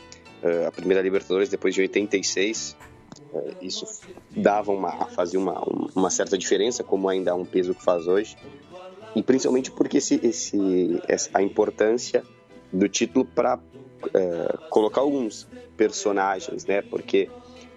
a 0.66 0.72
primeira 0.72 1.02
Libertadores 1.02 1.48
depois 1.48 1.74
de 1.74 1.80
86. 1.82 2.76
Ah, 3.34 3.38
isso 3.60 3.86
dava 4.30 4.72
uma, 4.72 5.06
fazia 5.06 5.38
uma, 5.38 5.60
uma 5.94 6.10
certa 6.10 6.36
diferença, 6.38 6.82
como 6.84 7.08
ainda 7.08 7.32
há 7.32 7.34
um 7.34 7.44
peso 7.44 7.74
que 7.74 7.82
faz 7.82 8.06
hoje. 8.06 8.36
E 9.14 9.22
principalmente 9.22 9.70
porque 9.72 9.98
esse, 9.98 10.20
esse, 10.22 11.00
a 11.34 11.42
importância 11.42 12.22
do 12.72 12.88
título 12.88 13.24
para 13.24 13.58
colocar 14.68 15.00
alguns 15.00 15.46
personagens, 15.76 16.64
né? 16.64 16.82
Porque 16.82 17.28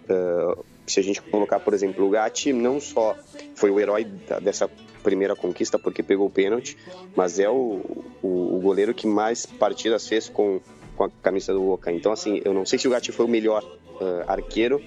ah, 0.10 0.56
se 0.86 1.00
a 1.00 1.04
gente 1.04 1.22
colocar, 1.22 1.60
por 1.60 1.74
exemplo, 1.74 2.06
o 2.06 2.10
Gatti 2.10 2.52
não 2.54 2.80
só 2.80 3.16
foi 3.56 3.72
o 3.72 3.80
herói 3.80 4.04
da- 4.06 4.40
dessa 4.40 4.70
primeira 5.02 5.36
conquista 5.36 5.78
porque 5.80 6.02
pegou 6.04 6.28
o 6.28 6.30
pênalti, 6.30 6.78
mas 7.16 7.40
é 7.40 7.50
o, 7.50 7.82
o, 8.22 8.56
o 8.56 8.60
goleiro 8.62 8.94
que 8.94 9.08
mais 9.08 9.46
partidas 9.46 10.08
fez 10.08 10.30
com, 10.30 10.62
com 10.96 11.06
a 11.06 11.10
camisa 11.22 11.54
do 11.54 11.60
Boca. 11.62 11.92
Então, 11.92 12.12
assim, 12.12 12.42
eu 12.44 12.54
não 12.54 12.66
sei 12.66 12.80
se 12.80 12.88
o 12.88 12.92
Gatti 12.92 13.12
foi 13.12 13.26
o 13.26 13.30
melhor 13.30 13.64
ah, 14.02 14.26
arqueiro, 14.34 14.82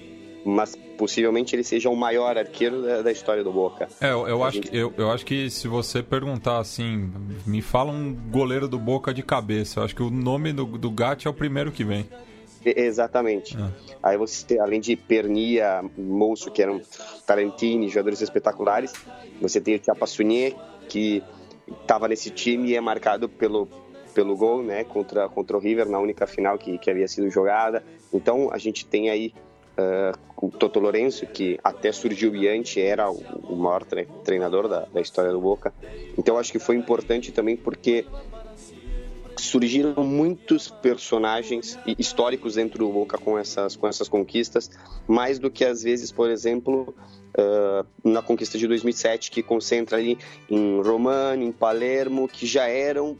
mas 0.45 0.75
possivelmente 0.97 1.55
ele 1.55 1.63
seja 1.63 1.89
o 1.89 1.95
maior 1.95 2.37
arqueiro 2.37 2.81
da, 2.81 3.01
da 3.01 3.11
história 3.11 3.43
do 3.43 3.51
Boca. 3.51 3.87
É, 3.99 4.11
eu, 4.11 4.27
eu 4.27 4.43
acho 4.43 4.55
gente- 4.55 4.71
que, 4.71 4.77
eu, 4.77 4.93
eu 4.97 5.11
acho 5.11 5.25
que 5.25 5.49
se 5.49 5.67
você 5.67 6.01
perguntar 6.01 6.59
assim, 6.59 7.11
me 7.45 7.61
fala 7.61 7.91
um 7.91 8.13
goleiro 8.13 8.67
do 8.67 8.79
Boca 8.79 9.13
de 9.13 9.21
cabeça, 9.21 9.79
eu 9.79 9.83
acho 9.83 9.95
que 9.95 10.01
o 10.03 10.09
nome 10.09 10.53
do, 10.53 10.65
do 10.65 10.89
Gatti 10.89 11.27
é 11.27 11.29
o 11.29 11.33
primeiro 11.33 11.71
que 11.71 11.83
vem. 11.83 12.05
Exatamente. 12.65 13.55
Ah. 13.57 13.71
Aí 14.03 14.17
você, 14.17 14.59
além 14.59 14.81
de 14.81 14.95
Pernia, 14.95 15.83
Moço, 15.97 16.51
que 16.51 16.61
eram 16.61 16.81
Tarantini, 17.25 17.87
jogadores 17.87 18.21
espetaculares, 18.21 18.93
você 19.41 19.61
tem 19.61 19.75
o 19.75 19.81
Chapa 19.83 20.05
Sunier, 20.05 20.55
que 20.89 21.23
estava 21.81 22.07
nesse 22.07 22.29
time 22.29 22.69
e 22.69 22.75
é 22.75 22.81
marcado 22.81 23.29
pelo, 23.29 23.67
pelo 24.17 24.35
gol, 24.35 24.63
né, 24.63 24.83
contra, 24.83 25.29
contra 25.29 25.55
o 25.55 25.59
River 25.59 25.87
na 25.87 25.99
única 25.99 26.25
final 26.25 26.57
que, 26.57 26.79
que 26.79 26.89
havia 26.89 27.07
sido 27.07 27.29
jogada. 27.29 27.83
Então 28.11 28.49
a 28.51 28.57
gente 28.57 28.83
tem 28.83 29.11
aí 29.11 29.31
ah, 29.77 30.11
o 30.41 30.49
Toto 30.49 30.79
Lourenço, 30.79 31.27
que 31.27 31.59
até 31.63 31.91
surgiu 31.91 32.31
Bianchi, 32.31 32.81
era 32.81 33.11
o, 33.11 33.19
o 33.47 33.55
maior 33.55 33.83
tre- 33.85 34.07
treinador 34.23 34.67
da, 34.67 34.87
da 34.91 34.99
história 35.01 35.31
do 35.31 35.39
Boca. 35.39 35.71
Então 36.17 36.35
acho 36.39 36.51
que 36.51 36.57
foi 36.57 36.75
importante 36.75 37.31
também 37.31 37.55
porque 37.55 38.05
surgiram 39.37 40.03
muitos 40.03 40.67
personagens 40.67 41.77
hi- 41.85 41.95
históricos 41.99 42.55
dentro 42.55 42.79
do 42.79 42.91
Boca 42.91 43.19
com 43.19 43.37
essas 43.37 43.75
com 43.75 43.87
essas 43.87 44.09
conquistas, 44.09 44.71
mais 45.07 45.37
do 45.37 45.51
que 45.51 45.63
às 45.63 45.83
vezes, 45.83 46.11
por 46.11 46.31
exemplo, 46.31 46.91
ah, 47.37 47.85
na 48.03 48.23
conquista 48.23 48.57
de 48.57 48.67
2007 48.67 49.29
que 49.29 49.43
concentra 49.43 49.95
ali 49.99 50.17
em 50.49 50.81
Romano, 50.81 51.43
em 51.43 51.51
Palermo, 51.51 52.27
que 52.27 52.47
já 52.47 52.67
eram 52.67 53.15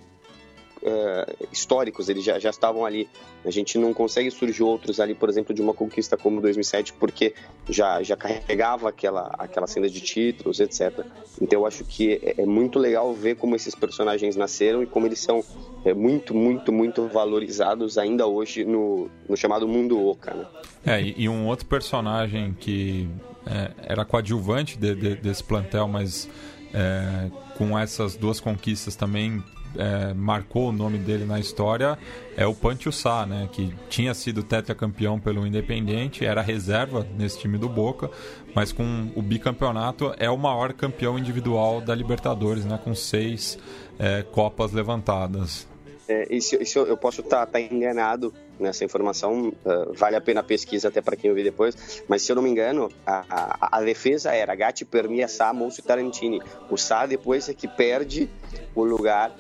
ah, 0.88 1.28
históricos, 1.52 2.08
eles 2.10 2.24
já, 2.24 2.40
já 2.40 2.50
estavam 2.50 2.86
ali. 2.86 3.08
A 3.46 3.52
gente 3.52 3.78
não 3.78 3.94
consegue 3.94 4.32
surgir 4.32 4.64
outros 4.64 5.00
ali, 5.00 5.14
por 5.14 5.30
exemplo, 5.30 5.54
de 5.54 5.62
uma 5.62 5.74
conquista 5.74 6.16
como 6.18 6.42
2007, 6.42 6.94
porque 6.94 7.34
já, 7.70 8.02
já 8.02 8.16
carregava 8.16 8.90
aquela, 8.90 9.34
aquela 9.38 9.68
senda 9.68 9.90
de 9.90 10.00
títulos, 10.02 10.60
etc. 10.60 11.06
Então 11.42 11.60
eu 11.62 11.66
acho 11.66 11.84
que 11.84 12.14
é, 12.24 12.42
é 12.42 12.46
muito 12.46 12.80
legal 12.80 13.14
ver 13.14 13.36
como 13.36 13.56
esses 13.56 13.76
personagens 13.76 14.36
nasceram 14.36 14.82
e 14.82 14.86
como 14.86 15.06
eles 15.06 15.20
são 15.20 15.44
é, 15.86 15.94
muito, 15.94 16.34
muito, 16.34 16.72
muito 16.72 17.08
valorizados 17.08 17.98
ainda 17.98 18.26
hoje 18.26 18.64
no, 18.66 19.10
no 19.28 19.36
chamado 19.38 19.68
mundo 19.68 20.04
Oca. 20.08 20.34
Né? 20.34 20.46
É, 20.86 21.02
e, 21.02 21.16
e 21.18 21.30
um 21.30 21.48
outro 21.48 21.66
personagem 21.66 22.54
que 22.60 23.08
é, 23.46 23.72
era 23.94 24.06
coadjuvante 24.06 24.78
de- 24.78 24.96
de- 24.96 25.16
desse 25.16 25.44
plantel, 25.44 25.88
mas 25.88 26.30
é, 26.74 27.30
com 27.58 27.78
essas 27.78 28.16
duas 28.16 28.40
conquistas 28.40 28.96
também 28.96 29.44
é, 29.78 30.14
marcou 30.14 30.70
o 30.70 30.72
nome 30.72 30.98
dele 30.98 31.26
na 31.26 31.40
história 31.40 31.98
é 32.36 32.46
o 32.46 32.54
Pancho 32.54 32.92
Sá, 32.92 33.26
né? 33.26 33.50
Que 33.52 33.74
tinha 33.90 34.14
sido 34.14 34.44
tetracampeão 34.44 35.20
pelo 35.20 35.46
Independiente, 35.46 36.24
era 36.24 36.42
reserva 36.42 37.06
nesse 37.18 37.40
time 37.40 37.58
do 37.58 37.68
Boca, 37.68 38.12
mas 38.54 38.72
com 38.72 39.12
o 39.16 39.22
bicampeonato 39.22 40.14
é 40.20 40.30
o 40.30 40.38
maior 40.38 40.72
campeão 40.74 41.18
individual 41.18 41.82
da 41.82 41.96
Libertadores, 41.96 42.64
né? 42.64 42.80
Com 42.84 42.94
seis 42.94 43.58
é, 43.98 44.22
copas 44.22 44.72
levantadas. 44.72 45.68
É, 46.08 46.34
isso, 46.34 46.56
isso 46.62 46.80
eu 46.80 46.96
posso 46.96 47.22
estar 47.22 47.46
tá, 47.46 47.54
tá 47.54 47.60
enganado 47.60 48.34
nessa 48.60 48.86
informação, 48.86 49.50
uh, 49.50 49.94
vale 49.94 50.16
a 50.16 50.22
pena 50.22 50.40
a 50.40 50.44
pesquisa 50.44 50.88
até 50.88 51.02
para 51.02 51.16
quem 51.16 51.30
ouvir 51.30 51.44
depois, 51.44 52.04
mas 52.08 52.22
se 52.22 52.32
eu 52.32 52.36
não 52.36 52.42
me 52.42 52.50
engano, 52.50 52.90
a, 53.06 53.26
a, 53.30 53.78
a 53.78 53.82
defesa 53.82 54.32
era 54.34 54.56
Gatti, 54.56 54.86
Permia, 54.86 55.28
Sá, 55.28 55.54
Mousso 55.54 55.80
e 55.80 55.84
Tarantini. 55.84 56.42
O 56.70 56.78
Sá 56.78 57.06
depois 57.06 57.50
é 57.50 57.54
que 57.54 57.68
perde 57.68 58.30
o 58.74 58.84
lugar 58.84 59.36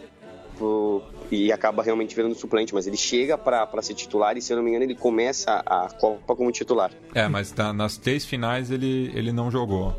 pro, 0.57 1.01
e 1.31 1.51
acaba 1.51 1.83
realmente 1.83 2.15
virando 2.15 2.35
suplente, 2.35 2.73
mas 2.73 2.87
ele 2.87 2.97
chega 2.97 3.37
para 3.37 3.81
ser 3.81 3.93
titular 3.93 4.37
e, 4.37 4.41
se 4.41 4.51
eu 4.51 4.57
não 4.57 4.63
me 4.63 4.71
engano, 4.71 4.85
ele 4.85 4.95
começa 4.95 5.63
a 5.65 5.89
Copa 5.89 6.35
como 6.35 6.51
titular. 6.51 6.91
É, 7.13 7.27
mas 7.27 7.51
tá, 7.51 7.71
nas 7.71 7.97
três 7.97 8.25
finais 8.25 8.71
ele, 8.71 9.11
ele 9.13 9.31
não 9.31 9.51
jogou. 9.51 9.95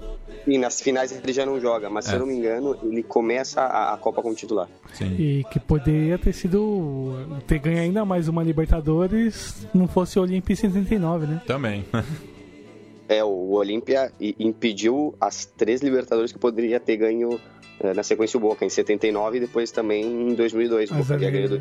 E 0.46 0.56
nas 0.56 0.80
finais 0.80 1.12
ele 1.12 1.32
já 1.32 1.44
não 1.44 1.60
joga, 1.60 1.90
mas 1.90 2.06
é. 2.06 2.10
se 2.10 2.14
eu 2.16 2.20
não 2.20 2.26
me 2.26 2.34
engano, 2.34 2.76
ele 2.82 3.02
começa 3.02 3.60
a, 3.60 3.94
a 3.94 3.96
Copa 3.98 4.22
como 4.22 4.34
titular. 4.34 4.68
Sim. 4.94 5.14
E 5.18 5.44
que 5.50 5.60
poderia 5.60 6.18
ter 6.18 6.32
sido. 6.32 7.14
ter 7.46 7.58
ganho 7.58 7.78
ainda 7.78 8.04
mais 8.04 8.28
uma 8.28 8.42
Libertadores 8.42 9.66
não 9.74 9.86
fosse 9.86 10.18
o 10.18 10.22
Olimpia 10.22 10.54
em 10.54 10.56
79, 10.56 11.26
né? 11.26 11.42
Também. 11.46 11.84
é, 13.08 13.22
o 13.22 13.50
Olímpia 13.50 14.12
impediu 14.20 15.14
as 15.20 15.44
três 15.44 15.82
Libertadores 15.82 16.32
que 16.32 16.38
poderia 16.38 16.80
ter 16.80 16.96
ganho 16.96 17.38
na 17.82 18.02
sequência 18.02 18.36
o 18.36 18.40
Boca 18.40 18.64
em 18.64 18.70
79 18.70 19.36
e 19.36 19.40
depois 19.40 19.70
também 19.70 20.30
em 20.30 20.34
2002. 20.34 20.90
O 20.90 20.94
Boca 20.94 21.16
ganhou 21.16 21.60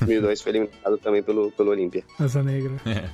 2002 0.00 0.42
foi 0.42 0.52
eliminado 0.52 0.98
também 0.98 1.22
pelo, 1.22 1.50
pelo 1.52 1.70
Olímpia. 1.70 2.04
Asa 2.18 2.42
Negra. 2.42 2.72
É. 2.84 3.08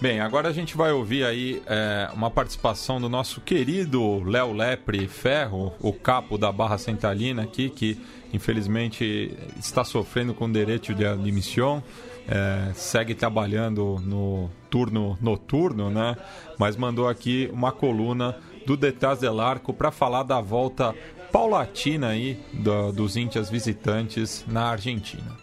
Bem, 0.00 0.18
agora 0.18 0.48
a 0.48 0.52
gente 0.52 0.76
vai 0.76 0.90
ouvir 0.90 1.24
aí 1.24 1.62
é, 1.64 2.08
uma 2.12 2.28
participação 2.28 3.00
do 3.00 3.08
nosso 3.08 3.40
querido 3.40 4.20
Léo 4.24 4.52
Lepre 4.52 5.06
Ferro, 5.06 5.72
o 5.80 5.92
capo 5.92 6.36
da 6.36 6.50
Barra 6.50 6.76
Centralina 6.76 7.44
aqui, 7.44 7.70
que 7.70 7.96
infelizmente 8.32 9.32
está 9.60 9.84
sofrendo 9.84 10.34
com 10.34 10.50
direito 10.50 10.92
de 10.92 11.06
admissão, 11.06 11.82
é, 12.26 12.72
segue 12.74 13.14
trabalhando 13.14 14.02
no 14.04 14.50
turno 14.68 15.16
noturno, 15.20 15.88
né? 15.88 16.16
Mas 16.58 16.76
mandou 16.76 17.08
aqui 17.08 17.48
uma 17.52 17.70
coluna 17.70 18.36
do 18.66 18.76
Detrás 18.76 19.20
del 19.20 19.40
Arco 19.40 19.72
para 19.72 19.92
falar 19.92 20.24
da 20.24 20.40
volta 20.40 20.94
paulatina 21.32 22.08
aí 22.08 22.38
do, 22.52 22.92
dos 22.92 23.16
índios 23.16 23.48
visitantes 23.48 24.44
na 24.46 24.70
Argentina. 24.70 25.36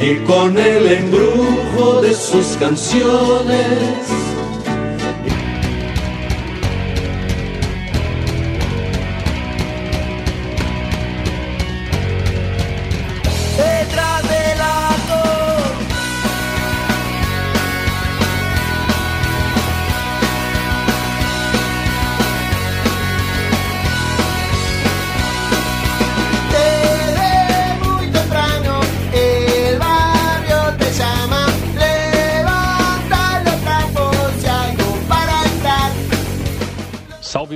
y 0.00 0.16
con 0.26 0.58
el 0.58 0.86
embrujo 0.90 2.00
de 2.00 2.14
sus 2.14 2.56
canciones 2.56 4.08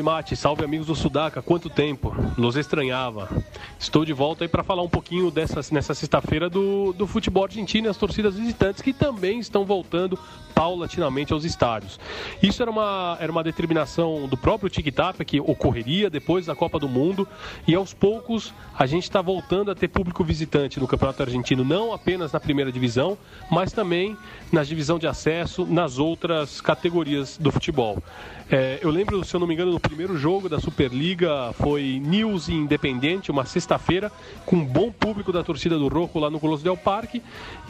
Mate, 0.06 0.36
salve 0.36 0.64
amigos 0.64 0.86
do 0.86 0.94
Sudaca, 0.94 1.42
quanto 1.42 1.68
tempo? 1.68 2.14
Nos 2.38 2.54
estranhava. 2.54 3.28
Estou 3.76 4.04
de 4.04 4.12
volta 4.12 4.44
aí 4.44 4.48
para 4.48 4.62
falar 4.62 4.82
um 4.82 4.88
pouquinho 4.88 5.32
dessa, 5.32 5.58
nessa 5.72 5.94
sexta-feira 5.94 6.48
do, 6.48 6.92
do 6.92 7.08
futebol 7.08 7.42
argentino 7.42 7.88
e 7.88 7.90
as 7.90 7.96
torcidas 7.96 8.36
visitantes 8.36 8.80
que 8.80 8.92
também 8.92 9.40
estão 9.40 9.64
voltando 9.64 10.16
paulatinamente 10.54 11.32
aos 11.32 11.44
estádios. 11.44 11.98
Isso 12.40 12.62
era 12.62 12.70
uma, 12.70 13.18
era 13.20 13.32
uma 13.32 13.42
determinação 13.42 14.28
do 14.28 14.36
próprio 14.36 14.70
Tic 14.70 14.94
Tac 14.94 15.24
que 15.24 15.40
ocorreria 15.40 16.08
depois 16.08 16.46
da 16.46 16.54
Copa 16.54 16.78
do 16.78 16.88
Mundo 16.88 17.26
e 17.66 17.74
aos 17.74 17.92
poucos 17.92 18.54
a 18.78 18.86
gente 18.86 19.02
está 19.02 19.20
voltando 19.20 19.72
a 19.72 19.74
ter 19.74 19.88
público 19.88 20.22
visitante 20.22 20.78
no 20.78 20.86
Campeonato 20.86 21.24
Argentino, 21.24 21.64
não 21.64 21.92
apenas 21.92 22.30
na 22.30 22.38
primeira 22.38 22.70
divisão, 22.70 23.18
mas 23.50 23.72
também 23.72 24.16
na 24.52 24.62
divisão 24.62 25.00
de 25.00 25.08
acesso, 25.08 25.66
nas 25.66 25.98
outras 25.98 26.60
categorias 26.60 27.36
do 27.36 27.50
futebol. 27.50 28.00
É, 28.48 28.78
eu 28.80 28.90
lembro, 28.90 29.24
se 29.24 29.34
eu 29.34 29.40
não 29.40 29.46
me 29.46 29.54
engano, 29.54 29.72
no 29.72 29.80
primeiro 29.80 30.16
jogo 30.16 30.48
da 30.48 30.60
Superliga 30.60 31.52
foi 31.54 32.00
News 32.04 32.48
Independente, 32.48 33.28
uma 33.28 33.44
sexta-feira, 33.44 34.10
com 34.44 34.56
um 34.56 34.64
bom 34.64 34.92
público 34.92 35.32
da 35.32 35.42
torcida 35.42 35.76
do 35.76 35.88
Roco 35.88 36.20
lá 36.20 36.30
no 36.30 36.38
Colosso 36.38 36.62
del 36.62 36.76
Parque, 36.76 37.20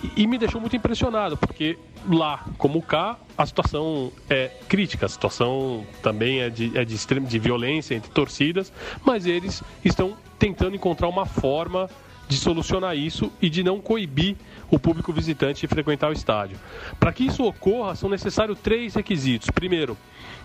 e, 0.05 0.23
e 0.23 0.27
me 0.27 0.37
deixou 0.37 0.61
muito 0.61 0.77
impressionado, 0.77 1.35
porque 1.35 1.79
lá, 2.07 2.45
como 2.59 2.83
cá, 2.83 3.19
a 3.39 3.47
situação 3.47 4.13
é 4.29 4.51
crítica, 4.69 5.07
a 5.07 5.09
situação 5.09 5.87
também 6.03 6.41
é 6.41 6.51
de, 6.51 6.77
é 6.77 6.85
de, 6.85 6.95
extrema, 6.95 7.27
de 7.27 7.39
violência 7.39 7.95
entre 7.95 8.11
torcidas, 8.11 8.71
mas 9.03 9.25
eles 9.25 9.63
estão 9.83 10.15
tentando 10.39 10.77
encontrar 10.77 11.09
uma 11.09 11.25
forma 11.25 11.89
de 12.29 12.37
solucionar 12.37 12.97
isso 12.97 13.33
e 13.41 13.49
de 13.49 13.63
não 13.63 13.81
coibir 13.81 14.37
o 14.71 14.79
público 14.79 15.13
visitante 15.13 15.67
frequentar 15.67 16.09
o 16.09 16.13
estádio. 16.13 16.59
Para 16.99 17.13
que 17.13 17.27
isso 17.27 17.45
ocorra, 17.45 17.95
são 17.95 18.09
necessários 18.09 18.59
três 18.61 18.95
requisitos. 18.95 19.51
Primeiro, 19.51 19.97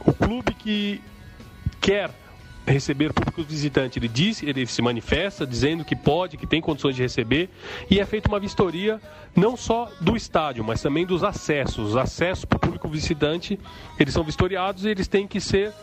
o 0.05 0.13
clube 0.13 0.53
que 0.53 1.01
quer 1.79 2.11
receber 2.65 3.11
público 3.11 3.43
visitante, 3.43 3.97
ele 3.97 4.07
diz, 4.07 4.43
ele 4.43 4.65
se 4.65 4.81
manifesta 4.81 5.45
dizendo 5.45 5.83
que 5.83 5.95
pode, 5.95 6.37
que 6.37 6.45
tem 6.45 6.61
condições 6.61 6.95
de 6.95 7.01
receber, 7.01 7.49
e 7.89 7.99
é 7.99 8.05
feita 8.05 8.29
uma 8.29 8.39
vistoria 8.39 9.01
não 9.35 9.57
só 9.57 9.89
do 9.99 10.15
estádio, 10.15 10.63
mas 10.63 10.81
também 10.81 11.05
dos 11.05 11.23
acessos. 11.23 11.89
Os 11.89 11.97
acessos 11.97 12.45
para 12.45 12.57
o 12.57 12.59
público 12.59 12.87
visitante, 12.87 13.59
eles 13.99 14.13
são 14.13 14.23
vistoriados 14.23 14.85
e 14.85 14.89
eles 14.89 15.07
têm 15.07 15.27
que 15.27 15.39
ser 15.39 15.73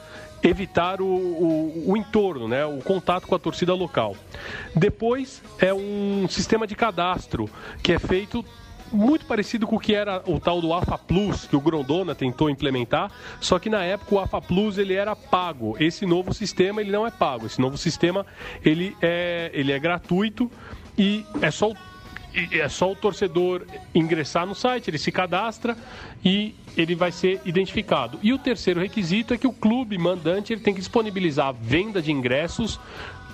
evitar 0.42 1.00
o, 1.00 1.06
o, 1.06 1.92
o, 1.92 1.96
entorno, 1.96 2.48
né, 2.48 2.64
o 2.64 2.78
contato 2.78 3.26
com 3.26 3.34
a 3.34 3.38
torcida 3.38 3.74
local. 3.74 4.16
Depois 4.74 5.42
é 5.58 5.72
um 5.72 6.26
sistema 6.28 6.66
de 6.66 6.74
cadastro 6.74 7.48
que 7.82 7.92
é 7.92 7.98
feito 7.98 8.44
muito 8.92 9.26
parecido 9.26 9.66
com 9.66 9.76
o 9.76 9.80
que 9.80 9.94
era 9.94 10.22
o 10.26 10.40
tal 10.40 10.60
do 10.60 10.72
AFA 10.72 10.96
Plus 10.96 11.46
que 11.46 11.54
o 11.54 11.60
Grondona 11.60 12.14
tentou 12.14 12.48
implementar, 12.48 13.10
só 13.40 13.58
que 13.58 13.68
na 13.68 13.84
época 13.84 14.14
o 14.14 14.18
AFA 14.18 14.40
Plus 14.40 14.78
ele 14.78 14.94
era 14.94 15.14
pago. 15.14 15.76
Esse 15.78 16.06
novo 16.06 16.32
sistema 16.32 16.80
ele 16.80 16.90
não 16.90 17.06
é 17.06 17.10
pago. 17.10 17.46
Esse 17.46 17.60
novo 17.60 17.76
sistema 17.76 18.24
ele 18.64 18.96
é, 19.02 19.50
ele 19.52 19.72
é 19.72 19.78
gratuito 19.78 20.50
e 20.96 21.24
é 21.40 21.50
só 21.50 21.70
o 21.70 21.76
é 22.52 22.68
só 22.68 22.92
o 22.92 22.96
torcedor 22.96 23.64
ingressar 23.94 24.46
no 24.46 24.54
site, 24.54 24.88
ele 24.88 24.98
se 24.98 25.10
cadastra 25.10 25.76
e 26.24 26.54
ele 26.76 26.94
vai 26.94 27.10
ser 27.10 27.40
identificado. 27.44 28.18
E 28.22 28.32
o 28.32 28.38
terceiro 28.38 28.80
requisito 28.80 29.34
é 29.34 29.38
que 29.38 29.46
o 29.46 29.52
clube 29.52 29.96
mandante 29.98 30.52
ele 30.52 30.60
tem 30.60 30.74
que 30.74 30.80
disponibilizar 30.80 31.48
a 31.48 31.52
venda 31.52 32.00
de 32.00 32.12
ingressos 32.12 32.78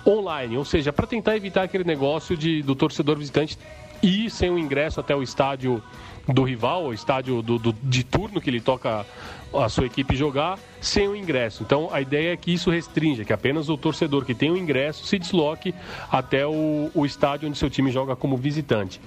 online, 0.07 0.57
ou 0.57 0.65
seja, 0.65 0.93
para 0.93 1.07
tentar 1.07 1.37
evitar 1.37 1.63
aquele 1.63 1.85
negócio 1.85 2.37
de, 2.37 2.63
do 2.63 2.75
torcedor 2.75 3.19
visitante 3.19 3.59
ir 4.03 4.31
sem 4.31 4.51
o 4.51 4.59
ingresso 4.59 5.01
até 5.01 5.17
o 5.17 5.23
estádio 5.23 5.83
do 6.27 6.43
rival, 6.43 6.87
o 6.87 6.95
estádio 6.95 7.43
do, 7.43 7.59
do, 7.59 7.73
de 7.83 8.05
turno 8.05 8.41
que 8.41 8.51
ele 8.51 8.61
toca 8.61 9.07
a 9.59 9.69
sua 9.69 9.87
equipe 9.87 10.17
jogar, 10.17 10.59
sem 10.81 11.09
o 11.09 11.17
ingresso. 11.17 11.63
Então 11.63 11.89
a 11.93 12.01
ideia 12.01 12.33
é 12.33 12.37
que 12.37 12.53
isso 12.53 12.71
restrinja, 12.71 13.25
que 13.25 13.33
apenas 13.33 13.69
o 13.69 13.77
torcedor 13.77 14.25
que 14.25 14.35
tem 14.35 14.51
o 14.51 14.57
ingresso 14.57 15.07
se 15.07 15.19
desloque 15.19 15.75
até 16.11 16.47
o, 16.47 16.91
o 16.95 17.07
estádio 17.07 17.49
onde 17.49 17.59
seu 17.59 17.71
time 17.71 17.91
joga 17.91 18.17
como 18.17 18.37
visitante. 18.37 19.01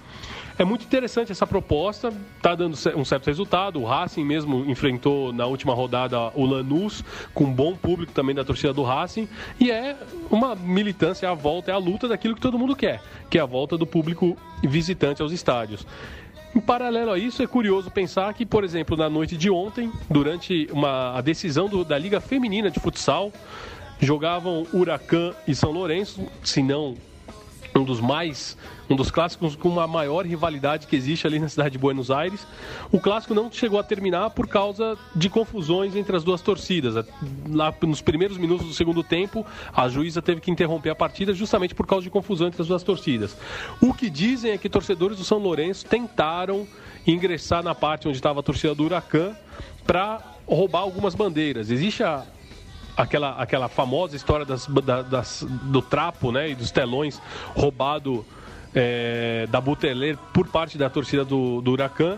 É 0.60 0.66
muito 0.66 0.84
interessante 0.84 1.32
essa 1.32 1.46
proposta, 1.46 2.12
está 2.36 2.56
dando 2.56 2.76
um 2.96 3.06
certo 3.06 3.28
resultado. 3.28 3.80
O 3.80 3.86
Racing 3.86 4.26
mesmo 4.26 4.66
enfrentou 4.66 5.32
na 5.32 5.46
última 5.46 5.72
rodada 5.76 6.32
o 6.34 6.48
Lanús, 6.48 7.04
com 7.32 7.46
bom 7.46 7.76
público 7.76 8.12
também 8.12 8.34
da 8.34 8.44
torcida 8.44 8.74
do 8.74 8.82
Racing, 8.82 9.30
e 9.60 9.70
é 9.70 9.96
uma 10.32 10.56
militância, 10.56 11.28
é 11.28 11.30
a 11.30 11.36
volta, 11.36 11.70
é 11.70 11.76
a 11.76 11.78
luta 11.78 12.08
daquilo 12.08 12.34
que 12.34 12.42
todo 12.42 12.58
mundo 12.58 12.76
quer, 12.76 13.04
que 13.30 13.38
é 13.38 13.42
a 13.42 13.46
volta 13.46 13.78
do 13.78 13.86
público 13.86 14.36
visitante 14.64 15.22
aos 15.22 15.32
estádios. 15.32 15.86
Em 16.58 16.60
paralelo 16.60 17.12
a 17.12 17.20
isso, 17.20 17.44
é 17.44 17.46
curioso 17.46 17.92
pensar 17.92 18.34
que, 18.34 18.44
por 18.44 18.64
exemplo, 18.64 18.98
na 18.98 19.08
noite 19.08 19.38
de 19.38 19.48
ontem, 19.48 19.92
durante 20.10 20.68
uma, 20.72 21.16
a 21.16 21.22
decisão 21.22 21.70
do, 21.70 21.86
da 21.86 21.96
Liga 22.00 22.20
Feminina 22.20 22.72
de 22.72 22.80
Futsal, 22.80 23.32
jogavam 24.00 24.66
Huracan 24.74 25.36
e 25.48 25.54
São 25.54 25.70
Lourenço, 25.70 26.28
se 26.44 26.64
não 26.64 26.96
um 27.76 27.84
dos 27.84 28.02
mais 28.02 28.58
um 28.90 28.96
dos 28.96 29.12
clássicos 29.12 29.56
com 29.56 29.70
uma 29.70 29.88
maior 29.88 30.26
rivalidade 30.26 30.88
que 30.88 30.96
existe 30.96 31.28
ali 31.28 31.40
na 31.40 31.50
cidade 31.50 31.72
de 31.72 31.78
Buenos 31.78 32.10
Aires. 32.10 32.46
O 32.92 33.00
clássico 33.00 33.34
não 33.34 33.52
chegou 33.52 33.80
a 33.80 33.84
terminar 33.84 34.30
por 34.32 34.48
causa 34.48 34.98
de 35.16 35.30
confusões 35.30 35.96
entre 35.96 36.16
as 36.16 36.24
duas 36.24 36.42
torcidas. 36.42 37.06
Lá 37.50 37.74
nos 37.82 38.02
primeiros 38.02 38.38
minutos 38.38 38.68
do 38.68 38.74
segundo 38.74 39.04
tempo, 39.04 39.46
a 39.74 39.90
juíza 39.90 40.22
teve 40.22 40.42
que 40.42 40.52
interromper 40.52 40.90
a 40.90 40.96
partida 40.96 41.34
justamente 41.34 41.76
por 41.76 41.86
causa 41.86 42.04
de 42.04 42.10
confusão 42.10 42.48
entre 42.48 42.62
as 42.62 42.68
duas 42.68 42.84
torcidas. 42.84 43.36
O 43.82 43.94
que 43.94 44.10
dizem 44.10 44.52
é 44.52 44.58
que 44.58 44.70
torcedores 44.70 45.18
do 45.18 45.24
São 45.24 45.38
Lourenço 45.38 45.86
tentaram 45.86 46.68
ingressar 47.06 47.64
na 47.64 47.76
parte 47.76 48.08
onde 48.08 48.18
estava 48.18 48.40
a 48.40 48.44
torcida 48.44 48.76
do 48.76 48.84
Huracan 48.84 49.36
para 49.86 50.22
roubar 50.46 50.80
algumas 50.80 51.16
bandeiras. 51.16 51.70
Existe 51.70 52.04
a, 52.04 52.26
aquela, 52.96 53.32
aquela 53.32 53.70
famosa 53.70 54.16
história 54.16 54.46
das, 54.46 54.68
da, 54.68 55.02
das, 55.02 55.46
do 55.48 55.82
trapo 55.82 56.32
né, 56.32 56.50
e 56.50 56.56
dos 56.56 56.72
telões 56.72 57.22
roubado 57.56 58.26
é, 58.74 59.48
da 59.50 59.60
Buteler 59.60 60.18
por 60.34 60.48
parte 60.48 60.78
da 60.78 60.90
torcida 60.90 61.24
do, 61.24 61.62
do 61.62 61.72
Huracan. 61.72 62.18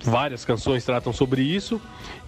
Várias 0.00 0.44
canções 0.44 0.84
tratam 0.84 1.12
sobre 1.12 1.42
isso. 1.42 1.80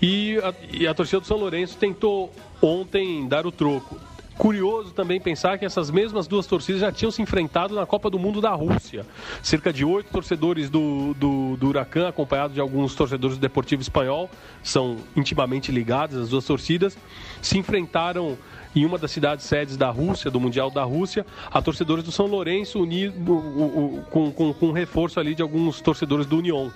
E 0.02 0.38
a, 0.38 0.54
e 0.72 0.86
a 0.86 0.94
torcida 0.94 1.20
do 1.20 1.26
São 1.26 1.36
Lourenço 1.36 1.76
tentou 1.76 2.32
ontem 2.60 3.26
dar 3.28 3.46
o 3.46 3.52
troco. 3.52 3.96
Curioso 4.40 4.92
também 4.92 5.20
pensar 5.20 5.58
que 5.58 5.66
essas 5.66 5.90
mesmas 5.90 6.26
duas 6.26 6.46
torcidas 6.46 6.80
já 6.80 6.90
tinham 6.90 7.10
se 7.10 7.20
enfrentado 7.20 7.74
na 7.74 7.84
Copa 7.84 8.08
do 8.08 8.18
Mundo 8.18 8.40
da 8.40 8.50
Rússia. 8.52 9.04
Cerca 9.42 9.70
de 9.70 9.84
oito 9.84 10.10
torcedores 10.10 10.70
do, 10.70 11.12
do, 11.12 11.58
do 11.58 11.68
Huracan, 11.68 12.08
acompanhados 12.08 12.54
de 12.54 12.60
alguns 12.60 12.94
torcedores 12.94 13.36
do 13.36 13.40
Deportivo 13.40 13.82
Espanhol, 13.82 14.30
são 14.62 14.96
intimamente 15.14 15.70
ligados, 15.70 16.16
as 16.16 16.30
duas 16.30 16.46
torcidas, 16.46 16.96
se 17.42 17.58
enfrentaram 17.58 18.38
em 18.74 18.84
uma 18.84 18.98
das 18.98 19.10
cidades 19.10 19.44
sedes 19.44 19.76
da 19.76 19.90
Rússia, 19.90 20.30
do 20.30 20.40
Mundial 20.40 20.70
da 20.70 20.84
Rússia, 20.84 21.26
a 21.50 21.60
torcedores 21.60 22.04
do 22.04 22.12
São 22.12 22.26
Lourenço 22.26 22.80
unido 22.80 24.04
com, 24.10 24.30
com, 24.30 24.52
com 24.52 24.66
um 24.66 24.72
reforço 24.72 25.18
ali 25.18 25.34
de 25.34 25.42
alguns 25.42 25.80
torcedores 25.80 26.26
do 26.26 26.38
União. 26.38 26.72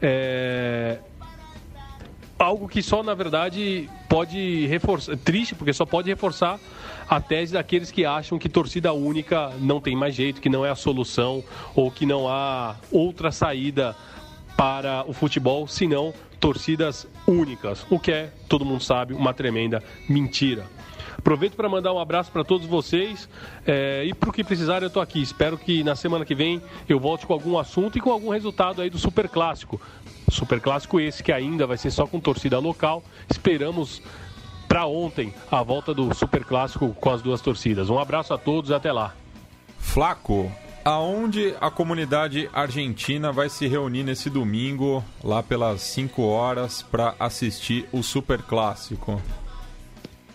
É, 0.00 0.98
algo 2.38 2.68
que 2.68 2.82
só 2.82 3.02
na 3.02 3.14
verdade 3.14 3.88
pode 4.08 4.66
reforçar 4.66 5.16
triste 5.16 5.54
porque 5.54 5.72
só 5.72 5.86
pode 5.86 6.08
reforçar 6.08 6.60
a 7.08 7.20
tese 7.20 7.52
daqueles 7.52 7.90
que 7.90 8.04
acham 8.04 8.38
que 8.38 8.48
torcida 8.48 8.92
única 8.92 9.52
não 9.60 9.80
tem 9.80 9.96
mais 9.96 10.14
jeito, 10.14 10.40
que 10.40 10.48
não 10.48 10.64
é 10.64 10.70
a 10.70 10.74
solução 10.74 11.42
ou 11.74 11.90
que 11.90 12.04
não 12.04 12.28
há 12.28 12.76
outra 12.90 13.30
saída 13.30 13.96
para 14.56 15.04
o 15.06 15.12
futebol 15.12 15.66
senão 15.68 16.12
torcidas 16.40 17.06
únicas, 17.26 17.86
o 17.90 17.98
que 17.98 18.12
é, 18.12 18.30
todo 18.48 18.64
mundo 18.64 18.82
sabe, 18.82 19.14
uma 19.14 19.32
tremenda 19.32 19.82
mentira. 20.08 20.66
Aproveito 21.18 21.54
para 21.54 21.68
mandar 21.68 21.92
um 21.92 21.98
abraço 21.98 22.30
para 22.30 22.44
todos 22.44 22.66
vocês 22.66 23.28
é, 23.66 24.04
e 24.04 24.14
para 24.14 24.30
o 24.30 24.32
que 24.32 24.44
precisar 24.44 24.82
eu 24.82 24.88
estou 24.88 25.02
aqui. 25.02 25.20
Espero 25.20 25.58
que 25.58 25.82
na 25.82 25.96
semana 25.96 26.24
que 26.24 26.34
vem 26.34 26.62
eu 26.88 26.98
volte 27.00 27.26
com 27.26 27.32
algum 27.32 27.58
assunto 27.58 27.98
e 27.98 28.00
com 28.00 28.10
algum 28.10 28.30
resultado 28.30 28.82
aí 28.82 28.90
do 28.90 28.98
Super 28.98 29.28
Clássico. 29.28 29.80
Super 30.30 30.60
Clássico 30.60 31.00
esse 31.00 31.22
que 31.22 31.32
ainda 31.32 31.66
vai 31.66 31.76
ser 31.76 31.90
só 31.90 32.06
com 32.06 32.20
torcida 32.20 32.58
local. 32.58 33.02
Esperamos 33.30 34.02
para 34.68 34.86
ontem 34.86 35.32
a 35.50 35.62
volta 35.62 35.94
do 35.94 36.12
Super 36.14 36.44
Clássico 36.44 36.94
com 36.94 37.10
as 37.10 37.22
duas 37.22 37.40
torcidas. 37.40 37.88
Um 37.88 37.98
abraço 37.98 38.34
a 38.34 38.38
todos 38.38 38.70
e 38.70 38.74
até 38.74 38.92
lá. 38.92 39.14
Flaco, 39.78 40.50
aonde 40.84 41.54
a 41.60 41.70
comunidade 41.70 42.50
argentina 42.52 43.32
vai 43.32 43.48
se 43.48 43.66
reunir 43.66 44.02
nesse 44.02 44.28
domingo, 44.28 45.02
lá 45.22 45.42
pelas 45.42 45.80
5 45.82 46.22
horas, 46.22 46.82
para 46.82 47.14
assistir 47.18 47.88
o 47.92 48.02
Super 48.02 48.42
Clássico? 48.42 49.20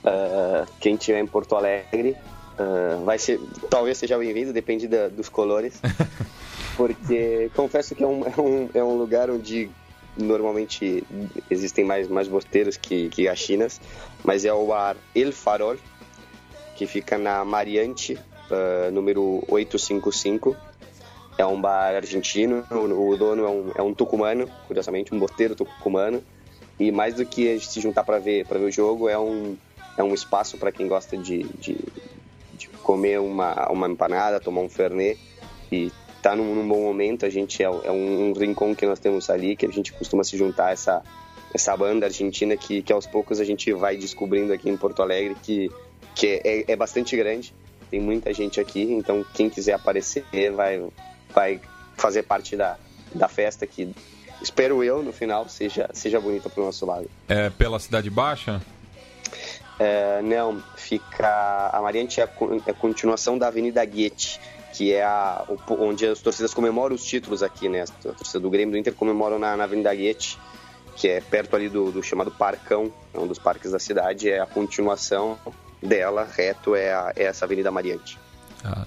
Uh, 0.04 0.66
quem 0.80 0.96
estiver 0.96 1.20
em 1.20 1.28
Porto 1.28 1.56
Alegre 1.56 2.16
uh, 2.58 3.04
vai 3.06 3.20
ser, 3.20 3.40
talvez 3.70 3.98
seja 3.98 4.18
bem-vindo, 4.18 4.52
depende 4.52 4.88
da, 4.88 5.08
dos 5.08 5.30
colores. 5.30 5.80
porque 6.76 7.52
confesso 7.56 7.94
que 7.94 8.04
é 8.04 8.08
um, 8.08 8.26
é 8.26 8.42
um, 8.42 8.70
é 8.74 8.84
um 8.84 8.98
lugar 8.98 9.30
onde 9.30 9.70
normalmente 10.18 11.04
existem 11.50 11.86
mais, 11.86 12.08
mais 12.08 12.28
bosteiros 12.28 12.78
que, 12.78 13.10
que 13.10 13.34
chinas, 13.36 13.80
mas 14.24 14.46
é 14.46 14.54
o 14.54 14.66
bar 14.66 14.98
El 15.16 15.32
Farol, 15.32 15.78
que 16.76 16.86
fica 16.86 17.18
na 17.18 17.46
Mariante, 17.46 18.16
uh, 18.16 18.92
número 18.92 19.44
855. 19.48 20.56
É 21.38 21.46
um 21.46 21.60
bar 21.60 21.96
argentino, 21.96 22.66
o, 22.70 23.16
dono 23.16 23.46
é 23.46 23.50
um, 23.50 23.72
é 23.76 23.82
um 23.82 23.94
tucumano, 23.94 24.50
curiosamente, 24.68 25.14
um 25.14 25.20
boteiro 25.20 25.56
tucumano. 25.56 26.22
E 26.80 26.92
mais 26.92 27.16
do 27.16 27.26
que 27.26 27.48
a 27.48 27.54
gente 27.54 27.70
se 27.70 27.80
juntar 27.80 28.04
para 28.04 28.20
ver, 28.20 28.46
ver 28.46 28.58
o 28.58 28.72
jogo, 28.72 29.08
é 29.08 29.18
um, 29.18 29.56
é 29.98 30.04
um 30.04 30.14
espaço 30.14 30.58
para 30.58 30.72
quem 30.72 30.88
gosta 30.88 31.18
de, 31.18 31.44
de, 31.60 31.78
de, 32.54 32.68
comer 32.84 33.20
uma, 33.20 33.70
uma 33.70 33.88
empanada, 33.88 34.40
tomar 34.40 34.62
um 34.62 34.70
fernet 34.70 35.20
e 35.72 35.92
tá 36.22 36.36
num, 36.36 36.56
num, 36.56 36.68
bom 36.68 36.82
momento. 36.82 37.26
A 37.26 37.30
gente 37.30 37.62
é, 37.62 37.66
é 37.66 37.92
um, 37.92 38.30
um, 38.30 38.34
rincão 38.34 38.74
que 38.74 38.86
nós 38.86 39.00
temos 39.00 39.30
ali, 39.30 39.56
que 39.56 39.66
a 39.66 39.72
gente 39.72 39.92
costuma 39.94 40.24
se 40.24 40.38
juntar 40.38 40.72
essa, 40.72 41.02
essa 41.54 41.76
banda 41.76 42.06
argentina 42.06 42.56
que, 42.56 42.82
que 42.82 42.94
aos 42.94 43.06
poucos 43.06 43.40
a 43.40 43.44
gente 43.44 43.72
vai 43.74 43.98
descobrindo 43.98 44.54
aqui 44.54 44.70
em 44.70 44.78
Porto 44.78 45.02
Alegre, 45.02 45.36
que, 45.42 45.70
que 46.16 46.42
é, 46.44 46.72
é 46.72 46.76
bastante 46.76 47.16
grande. 47.16 47.54
Tem 47.90 48.00
muita 48.00 48.34
gente 48.34 48.60
aqui, 48.60 48.84
então 48.84 49.26
quem 49.34 49.50
quiser 49.50 49.74
aparecer 49.74 50.24
vai, 50.56 50.82
vai 51.34 51.60
fazer 51.98 52.24
parte 52.24 52.56
da, 52.56 52.78
da 53.14 53.28
festa 53.28 53.68
que 53.68 53.94
espero 54.42 54.84
eu 54.84 55.04
no 55.04 55.12
final 55.12 55.48
seja, 55.48 55.90
seja 55.94 56.20
bonita 56.20 56.50
para 56.50 56.62
o 56.62 56.66
nosso 56.66 56.86
lado. 56.86 57.10
É 57.28 57.50
pela 57.50 57.80
Cidade 57.80 58.10
Baixa? 58.10 58.62
É, 59.84 60.22
não, 60.22 60.62
fica. 60.76 61.72
A 61.74 61.82
Mariante 61.82 62.22
é 62.22 62.24
a, 62.24 62.74
continuação 62.74 63.36
da 63.36 63.48
Avenida 63.48 63.84
Guete 63.84 64.40
que 64.74 64.94
é 64.94 65.04
a, 65.04 65.44
onde 65.68 66.06
as 66.06 66.22
torcidas 66.22 66.54
comemoram 66.54 66.96
os 66.96 67.04
títulos 67.04 67.44
aqui, 67.44 67.68
né? 67.68 67.84
A 67.84 68.14
torcida 68.14 68.40
do 68.40 68.50
Grêmio 68.50 68.72
do 68.72 68.78
Inter 68.78 68.94
comemoram 68.94 69.38
na, 69.38 69.58
na 69.58 69.66
Avenida 69.66 69.94
Guete, 69.94 70.38
que 70.96 71.10
é 71.10 71.20
perto 71.20 71.58
ali 71.58 71.68
do, 71.68 71.92
do, 71.92 72.02
chamado 72.02 72.32
Parcão, 72.32 72.90
é 73.14 73.20
um 73.20 73.28
dos 73.28 73.38
parques 73.38 73.72
da 73.72 73.80
cidade, 73.80 74.30
é 74.30 74.40
a 74.40 74.46
continuação 74.46 75.38
dela, 75.84 76.26
reto, 76.26 76.74
é, 76.74 76.94
a, 76.94 77.12
é 77.18 77.24
essa 77.24 77.44
Avenida 77.44 77.70
Mariante. 77.70 78.18
Ah. 78.64 78.86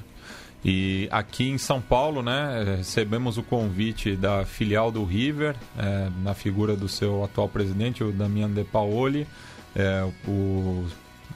E 0.64 1.06
aqui 1.10 1.50
em 1.50 1.58
São 1.58 1.82
Paulo, 1.82 2.22
né, 2.22 2.76
recebemos 2.78 3.36
o 3.36 3.42
convite 3.42 4.16
da 4.16 4.46
filial 4.46 4.90
do 4.90 5.04
River, 5.04 5.54
é, 5.78 6.08
na 6.22 6.32
figura 6.32 6.74
do 6.74 6.88
seu 6.88 7.22
atual 7.22 7.50
presidente, 7.50 8.02
o 8.02 8.10
Damiano 8.10 8.54
De 8.54 8.64
Paoli. 8.64 9.26
É, 9.74 10.08
o, 10.26 10.84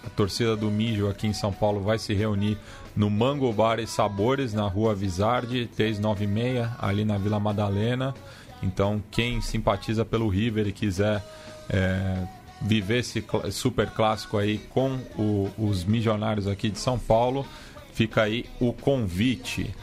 a 0.04 0.10
torcida 0.10 0.56
do 0.56 0.70
Mijo 0.70 1.08
aqui 1.08 1.26
em 1.26 1.32
São 1.32 1.52
Paulo 1.52 1.80
vai 1.80 1.98
se 1.98 2.14
reunir 2.14 2.56
no 2.94 3.10
Mango 3.10 3.52
Bar 3.52 3.78
e 3.78 3.86
Sabores, 3.86 4.52
na 4.52 4.66
rua 4.66 4.94
Vizarde, 4.94 5.68
396, 5.76 6.68
ali 6.78 7.04
na 7.04 7.18
Vila 7.18 7.38
Madalena. 7.38 8.14
Então, 8.62 9.02
quem 9.10 9.40
simpatiza 9.40 10.04
pelo 10.04 10.28
River 10.28 10.66
e 10.66 10.72
quiser 10.72 11.22
é, 11.68 12.26
viver 12.60 12.98
esse 12.98 13.24
super 13.52 13.88
clássico 13.90 14.36
aí 14.36 14.58
com 14.58 14.98
o, 15.16 15.50
os 15.56 15.84
milionários 15.84 16.46
aqui 16.46 16.70
de 16.70 16.78
São 16.78 16.98
Paulo, 16.98 17.46
fica 17.92 18.22
aí 18.22 18.46
o 18.60 18.72
convite. 18.72 19.74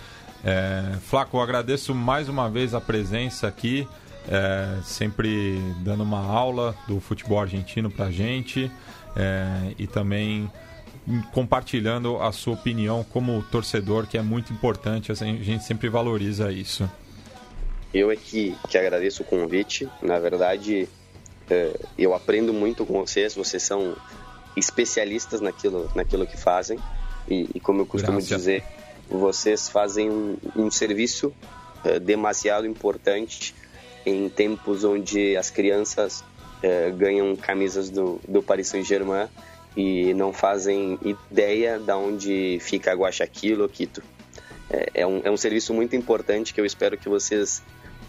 É, 0.43 0.97
Flaco, 1.01 1.39
agradeço 1.39 1.95
mais 1.95 2.29
uma 2.29 2.49
vez 2.49 2.73
a 2.73 2.81
presença 2.81 3.47
aqui, 3.47 3.87
é, 4.29 4.81
sempre 4.83 5.59
dando 5.83 6.03
uma 6.03 6.19
aula 6.19 6.75
do 6.87 6.99
futebol 6.99 7.39
argentino 7.39 7.89
pra 7.89 8.09
gente 8.11 8.71
é, 9.15 9.73
e 9.77 9.87
também 9.87 10.49
compartilhando 11.31 12.17
a 12.21 12.31
sua 12.31 12.55
opinião 12.55 13.03
como 13.03 13.43
torcedor, 13.51 14.07
que 14.07 14.17
é 14.17 14.21
muito 14.21 14.51
importante, 14.51 15.11
a 15.11 15.15
gente 15.15 15.63
sempre 15.63 15.87
valoriza 15.87 16.51
isso. 16.51 16.89
Eu 17.93 18.11
é 18.11 18.15
que, 18.15 18.55
que 18.67 18.77
agradeço 18.77 19.21
o 19.21 19.25
convite. 19.25 19.87
Na 20.01 20.19
verdade, 20.19 20.89
é, 21.49 21.79
eu 21.97 22.13
aprendo 22.13 22.53
muito 22.53 22.85
com 22.85 22.99
vocês, 23.01 23.35
vocês 23.35 23.61
são 23.63 23.95
especialistas 24.57 25.39
naquilo, 25.41 25.89
naquilo 25.95 26.25
que 26.25 26.37
fazem. 26.37 26.79
E, 27.27 27.49
e 27.53 27.59
como 27.59 27.81
eu 27.81 27.85
costumo 27.85 28.17
Graças. 28.17 28.37
dizer, 28.37 28.63
vocês 29.09 29.69
fazem 29.69 30.09
um, 30.09 30.37
um 30.55 30.71
serviço 30.71 31.31
é, 31.83 31.99
demasiado 31.99 32.65
importante 32.65 33.53
em 34.05 34.29
tempos 34.29 34.83
onde 34.83 35.35
as 35.35 35.49
crianças 35.49 36.23
é, 36.61 36.91
ganham 36.91 37.35
camisas 37.35 37.89
do, 37.89 38.19
do 38.27 38.41
Paris 38.41 38.67
Saint-Germain 38.67 39.27
e 39.75 40.13
não 40.13 40.31
fazem 40.31 40.97
ideia 41.03 41.77
de 41.79 41.91
onde 41.91 42.57
fica 42.61 42.93
Guaxaquilo 42.93 43.63
ou 43.63 43.69
Quito. 43.69 44.01
É, 44.69 45.01
é, 45.01 45.07
um, 45.07 45.21
é 45.23 45.29
um 45.29 45.37
serviço 45.37 45.73
muito 45.73 45.95
importante 45.95 46.53
que 46.53 46.61
eu 46.61 46.65
espero 46.65 46.97
que 46.97 47.09
vocês 47.09 47.61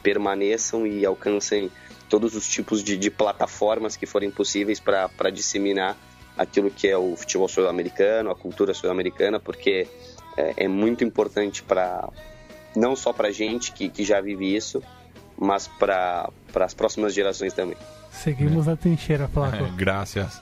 permaneçam 0.03 0.87
e 0.87 1.05
alcancem 1.05 1.71
todos 2.09 2.35
os 2.37 2.49
tipos 2.49 2.83
de, 2.83 2.97
de 2.97 3.11
plataformas 3.11 3.97
que 3.97 4.07
forem 4.07 4.31
possíveis 4.31 4.79
para 4.79 5.31
disseminar 5.33 5.97
aquilo 6.37 6.71
que 6.71 6.87
é 6.87 6.97
o 6.97 7.17
futebol 7.17 7.49
sul-americano, 7.49 8.31
a 8.31 8.37
cultura 8.37 8.75
sul-americana, 8.75 9.41
porque 9.41 9.89
é, 10.37 10.65
é, 10.65 10.69
muito 10.69 11.03
importante 11.03 11.63
para 11.63 12.09
não 12.75 12.95
só 12.95 13.13
para 13.13 13.31
gente 13.33 13.73
que, 13.73 13.89
que 13.89 14.05
já 14.05 14.21
vive 14.21 14.55
isso, 14.55 14.83
mas 15.39 15.69
para 15.69 16.31
as 16.55 16.75
próximas 16.75 17.15
gerações 17.15 17.53
também. 17.53 17.77
Seguimos 18.11 18.67
a 18.67 18.77
trincheira, 18.77 19.29
Flaco. 19.29 19.65
Graças. 19.77 20.41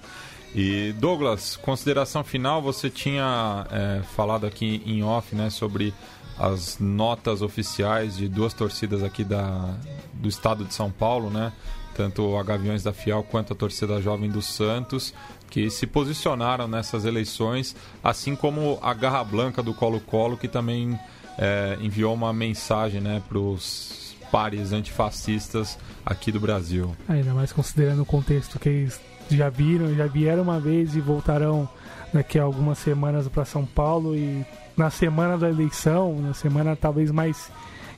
E 0.55 0.93
Douglas, 0.93 1.57
consideração 1.57 2.23
final, 2.23 2.63
você 2.63 2.89
tinha 2.89 3.67
é, 3.73 4.03
falado 4.15 4.47
aqui 4.47 4.81
em 4.87 5.03
off, 5.03 5.35
né, 5.35 5.51
sobre 5.51 5.93
as 6.39 6.79
notas 6.79 7.43
oficiais 7.43 8.17
de 8.17 8.29
duas 8.29 8.55
torcidas 8.55 9.03
aqui 9.03 9.25
da, 9.25 9.75
do 10.15 10.29
estado 10.29 10.65
de 10.65 10.73
São 10.73 10.91
Paulo, 10.91 11.31
né? 11.31 11.53
Tanto 11.95 12.37
a 12.37 12.43
Gaviões 12.43 12.83
da 12.83 12.93
Fiel 12.93 13.23
quanto 13.23 13.53
a 13.53 13.57
torcida 13.57 14.01
jovem 14.01 14.29
do 14.29 14.43
Santos, 14.43 15.15
que 15.49 15.71
se 15.71 15.87
posicionaram 15.87 16.67
nessas 16.67 17.05
eleições, 17.05 17.77
assim 18.03 18.35
como 18.35 18.79
a 18.83 18.93
Garra 18.93 19.23
Blanca 19.23 19.63
do 19.63 19.73
Colo-Colo, 19.73 20.37
que 20.37 20.49
também 20.49 20.99
é, 21.39 21.79
enviou 21.81 22.13
uma 22.13 22.33
mensagem 22.33 23.01
né, 23.01 23.23
para 23.29 23.39
os 23.39 24.04
pares 24.35 24.73
antifascistas 24.73 25.79
aqui 26.05 26.33
do 26.33 26.41
Brasil. 26.41 26.93
Ainda 27.09 27.33
mais 27.33 27.53
considerando 27.53 28.03
o 28.03 28.05
contexto 28.05 28.59
que 28.59 28.69
eles 28.69 29.01
já 29.31 29.49
viram, 29.49 29.95
já 29.95 30.09
vieram 30.09 30.43
uma 30.43 30.59
vez 30.59 30.97
e 30.97 31.01
voltarão 31.01 31.69
daqui 32.13 32.37
a 32.37 32.43
algumas 32.43 32.79
semanas 32.79 33.29
para 33.29 33.45
São 33.45 33.65
Paulo 33.65 34.17
e 34.17 34.45
na 34.77 34.91
semana 34.91 35.39
da 35.39 35.49
eleição, 35.49 36.21
na 36.21 36.35
semana 36.35 36.75
talvez 36.75 37.13
mais 37.13 37.49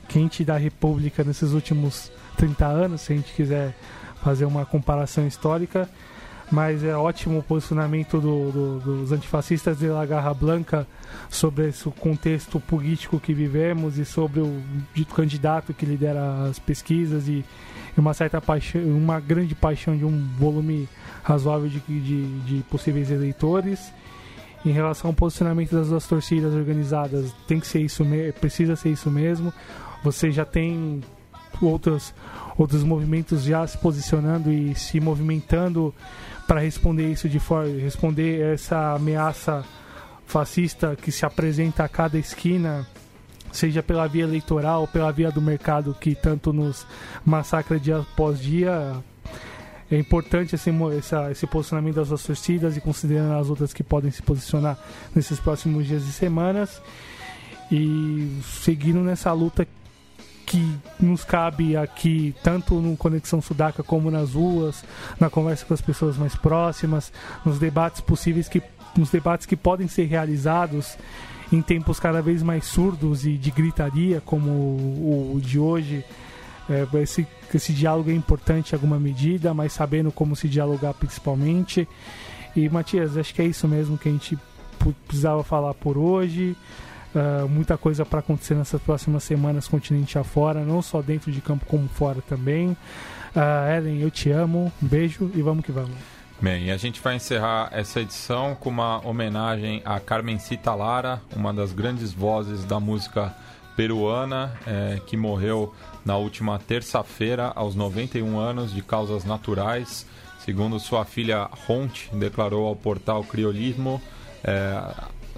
quente 0.07 0.45
da 0.45 0.57
República 0.57 1.23
nesses 1.23 1.53
últimos 1.53 2.11
30 2.37 2.67
anos, 2.67 3.01
se 3.01 3.13
a 3.13 3.15
gente 3.15 3.33
quiser 3.33 3.75
fazer 4.23 4.45
uma 4.45 4.63
comparação 4.63 5.25
histórica. 5.25 5.89
Mas 6.49 6.83
é 6.83 6.95
ótimo 6.95 7.39
o 7.39 7.43
posicionamento 7.43 8.21
do, 8.21 8.51
do, 8.51 8.79
dos 8.79 9.11
antifascistas 9.11 9.79
de 9.79 9.87
La 9.87 10.05
Garra 10.05 10.33
Blanca 10.33 10.87
sobre 11.29 11.67
esse 11.67 11.89
contexto 11.91 12.59
político 12.59 13.19
que 13.19 13.33
vivemos 13.33 13.97
e 13.97 14.05
sobre 14.05 14.39
o 14.39 14.61
dito 14.93 15.13
candidato 15.13 15.73
que 15.73 15.85
lidera 15.85 16.47
as 16.49 16.57
pesquisas 16.57 17.27
e 17.27 17.43
uma 17.97 18.13
certa 18.13 18.39
paixão, 18.39 18.81
uma 18.81 19.19
grande 19.19 19.55
paixão 19.55 19.97
de 19.97 20.05
um 20.05 20.25
volume 20.37 20.87
razoável 21.23 21.67
de, 21.67 21.79
de, 21.79 22.39
de 22.41 22.63
possíveis 22.63 23.11
eleitores. 23.11 23.91
Em 24.65 24.71
relação 24.71 25.09
ao 25.09 25.13
posicionamento 25.13 25.71
das 25.71 25.89
duas 25.89 26.07
torcidas 26.07 26.53
organizadas, 26.53 27.33
tem 27.47 27.59
que 27.59 27.67
ser 27.67 27.81
isso, 27.81 28.05
precisa 28.39 28.75
ser 28.75 28.89
isso 28.89 29.09
mesmo. 29.09 29.53
Você 30.03 30.31
já 30.31 30.45
tem 30.45 31.01
outros 31.61 32.13
outros 32.57 32.83
movimentos 32.83 33.43
já 33.43 33.65
se 33.67 33.77
posicionando 33.77 34.51
e 34.51 34.73
se 34.73 34.99
movimentando 34.99 35.93
para 36.47 36.61
responder 36.61 37.11
isso 37.11 37.27
de 37.27 37.39
forma 37.39 37.79
responder 37.79 38.53
essa 38.53 38.93
ameaça 38.93 39.65
fascista 40.25 40.95
que 40.95 41.11
se 41.11 41.25
apresenta 41.25 41.83
a 41.83 41.89
cada 41.89 42.17
esquina 42.17 42.87
seja 43.51 43.83
pela 43.83 44.07
via 44.07 44.23
eleitoral 44.23 44.87
pela 44.87 45.11
via 45.11 45.31
do 45.31 45.41
mercado 45.41 45.95
que 45.99 46.15
tanto 46.15 46.53
nos 46.53 46.85
massacra 47.25 47.79
dia 47.79 47.97
após 47.97 48.39
dia 48.39 49.03
é 49.89 49.97
importante 49.97 50.53
esse, 50.53 50.69
esse 51.31 51.47
posicionamento 51.47 51.95
das 51.95 52.09
duas 52.09 52.21
torcidas 52.21 52.75
e 52.75 52.81
considerando 52.81 53.39
as 53.39 53.49
outras 53.49 53.73
que 53.73 53.83
podem 53.83 54.11
se 54.11 54.21
posicionar 54.21 54.77
nesses 55.15 55.39
próximos 55.39 55.87
dias 55.87 56.03
e 56.03 56.11
semanas. 56.11 56.81
E 57.71 58.37
seguindo 58.43 58.99
nessa 58.99 59.31
luta 59.31 59.65
que 60.47 60.79
nos 60.97 61.25
cabe 61.25 61.75
aqui, 61.75 62.33
tanto 62.41 62.75
no 62.75 62.95
Conexão 62.95 63.41
Sudaca 63.41 63.83
como 63.83 64.09
nas 64.09 64.31
ruas, 64.31 64.83
na 65.19 65.29
conversa 65.29 65.65
com 65.65 65.73
as 65.73 65.81
pessoas 65.81 66.17
mais 66.17 66.35
próximas, 66.35 67.11
nos 67.45 67.59
debates 67.59 67.99
possíveis 67.99 68.47
que 68.47 68.63
nos 68.97 69.11
debates 69.11 69.45
que 69.45 69.57
podem 69.57 69.89
ser 69.89 70.05
realizados 70.05 70.97
em 71.51 71.61
tempos 71.61 71.99
cada 71.99 72.21
vez 72.21 72.41
mais 72.41 72.65
surdos 72.65 73.25
e 73.25 73.33
de 73.33 73.51
gritaria, 73.51 74.21
como 74.25 74.49
o, 74.49 75.33
o 75.35 75.41
de 75.41 75.59
hoje. 75.59 76.03
É, 76.69 76.85
esse, 77.01 77.27
esse 77.53 77.73
diálogo 77.73 78.09
é 78.09 78.13
importante 78.13 78.71
em 78.71 78.75
alguma 78.75 78.99
medida, 78.99 79.53
mas 79.53 79.73
sabendo 79.73 80.11
como 80.11 80.35
se 80.35 80.47
dialogar 80.47 80.93
principalmente. 80.93 81.87
E 82.55 82.69
Matias, 82.69 83.17
acho 83.17 83.33
que 83.33 83.41
é 83.41 83.45
isso 83.45 83.67
mesmo 83.67 83.97
que 83.97 84.07
a 84.07 84.11
gente 84.11 84.37
precisava 85.05 85.43
falar 85.43 85.73
por 85.73 85.97
hoje. 85.97 86.55
Uh, 87.17 87.49
muita 87.49 87.79
coisa 87.79 88.05
para 88.05 88.19
acontecer 88.19 88.53
nessas 88.53 88.79
próximas 88.79 89.23
semanas, 89.23 89.67
continente 89.67 90.19
afora, 90.19 90.63
não 90.63 90.83
só 90.83 91.01
dentro 91.01 91.31
de 91.31 91.41
campo 91.41 91.65
como 91.65 91.87
fora 91.87 92.21
também. 92.21 92.69
Uh, 92.69 93.75
Ellen, 93.75 94.01
eu 94.01 94.11
te 94.11 94.29
amo, 94.29 94.71
um 94.81 94.87
beijo 94.87 95.31
e 95.33 95.41
vamos 95.41 95.65
que 95.65 95.71
vamos. 95.71 95.95
Bem, 96.39 96.69
a 96.69 96.77
gente 96.77 97.01
vai 97.01 97.15
encerrar 97.15 97.69
essa 97.71 97.99
edição 97.99 98.53
com 98.53 98.69
uma 98.69 99.03
homenagem 99.03 99.81
a 99.83 99.99
Carmencita 99.99 100.75
Lara, 100.75 101.19
uma 101.35 101.51
das 101.51 101.73
grandes 101.73 102.13
vozes 102.13 102.63
da 102.63 102.79
música 102.79 103.35
peruana, 103.75 104.53
é, 104.67 105.01
que 105.07 105.17
morreu 105.17 105.73
na 106.05 106.17
última 106.17 106.59
terça-feira, 106.59 107.51
aos 107.55 107.73
91 107.73 108.37
anos, 108.37 108.71
de 108.71 108.83
causas 108.83 109.25
naturais. 109.25 110.05
Segundo 110.45 110.79
sua 110.79 111.03
filha 111.05 111.49
Ronte 111.65 112.09
declarou 112.13 112.67
ao 112.67 112.75
portal 112.75 113.23
Criolismo, 113.23 113.99
é, 114.43 114.79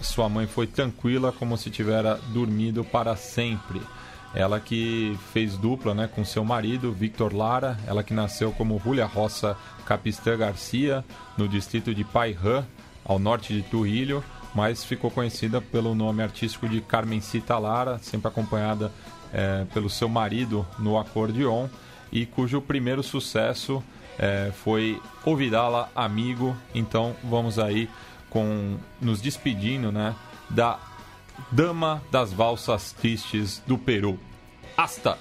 sua 0.01 0.29
mãe 0.29 0.47
foi 0.47 0.67
tranquila 0.67 1.31
como 1.31 1.57
se 1.57 1.69
tivera 1.69 2.19
dormido 2.33 2.83
para 2.83 3.15
sempre. 3.15 3.81
Ela 4.33 4.59
que 4.59 5.17
fez 5.33 5.57
dupla 5.57 5.93
né, 5.93 6.07
com 6.07 6.23
seu 6.23 6.45
marido, 6.45 6.91
Victor 6.91 7.33
Lara, 7.33 7.77
ela 7.87 8.03
que 8.03 8.13
nasceu 8.13 8.51
como 8.51 8.79
Julia 8.79 9.05
Roça 9.05 9.57
Capistã 9.85 10.37
Garcia, 10.37 11.03
no 11.35 11.47
distrito 11.47 11.95
de 11.95 12.03
Pairã, 12.03 12.63
ao 13.03 13.17
norte 13.17 13.53
de 13.53 13.63
Trujillo, 13.63 14.23
mas 14.53 14.83
ficou 14.83 15.09
conhecida 15.09 15.59
pelo 15.59 15.95
nome 15.95 16.21
artístico 16.21 16.69
de 16.69 16.79
Carmencita 16.79 17.57
Lara, 17.57 17.97
sempre 17.99 18.27
acompanhada 18.27 18.91
é, 19.33 19.65
pelo 19.73 19.89
seu 19.89 20.07
marido 20.07 20.65
no 20.77 20.97
acordeon, 20.99 21.67
e 22.11 22.25
cujo 22.25 22.61
primeiro 22.61 23.01
sucesso 23.01 23.83
é, 24.17 24.51
foi 24.53 25.01
Ouvidá-la 25.23 25.89
Amigo. 25.95 26.55
Então 26.75 27.15
vamos 27.23 27.57
aí 27.57 27.89
com 28.29 28.77
nos 29.01 29.21
despedindo, 29.21 29.91
né, 29.91 30.15
da 30.49 30.79
dama 31.51 32.01
das 32.11 32.33
valsas 32.33 32.91
tristes 32.91 33.61
do 33.65 33.77
Peru. 33.77 34.19
Hasta. 34.77 35.17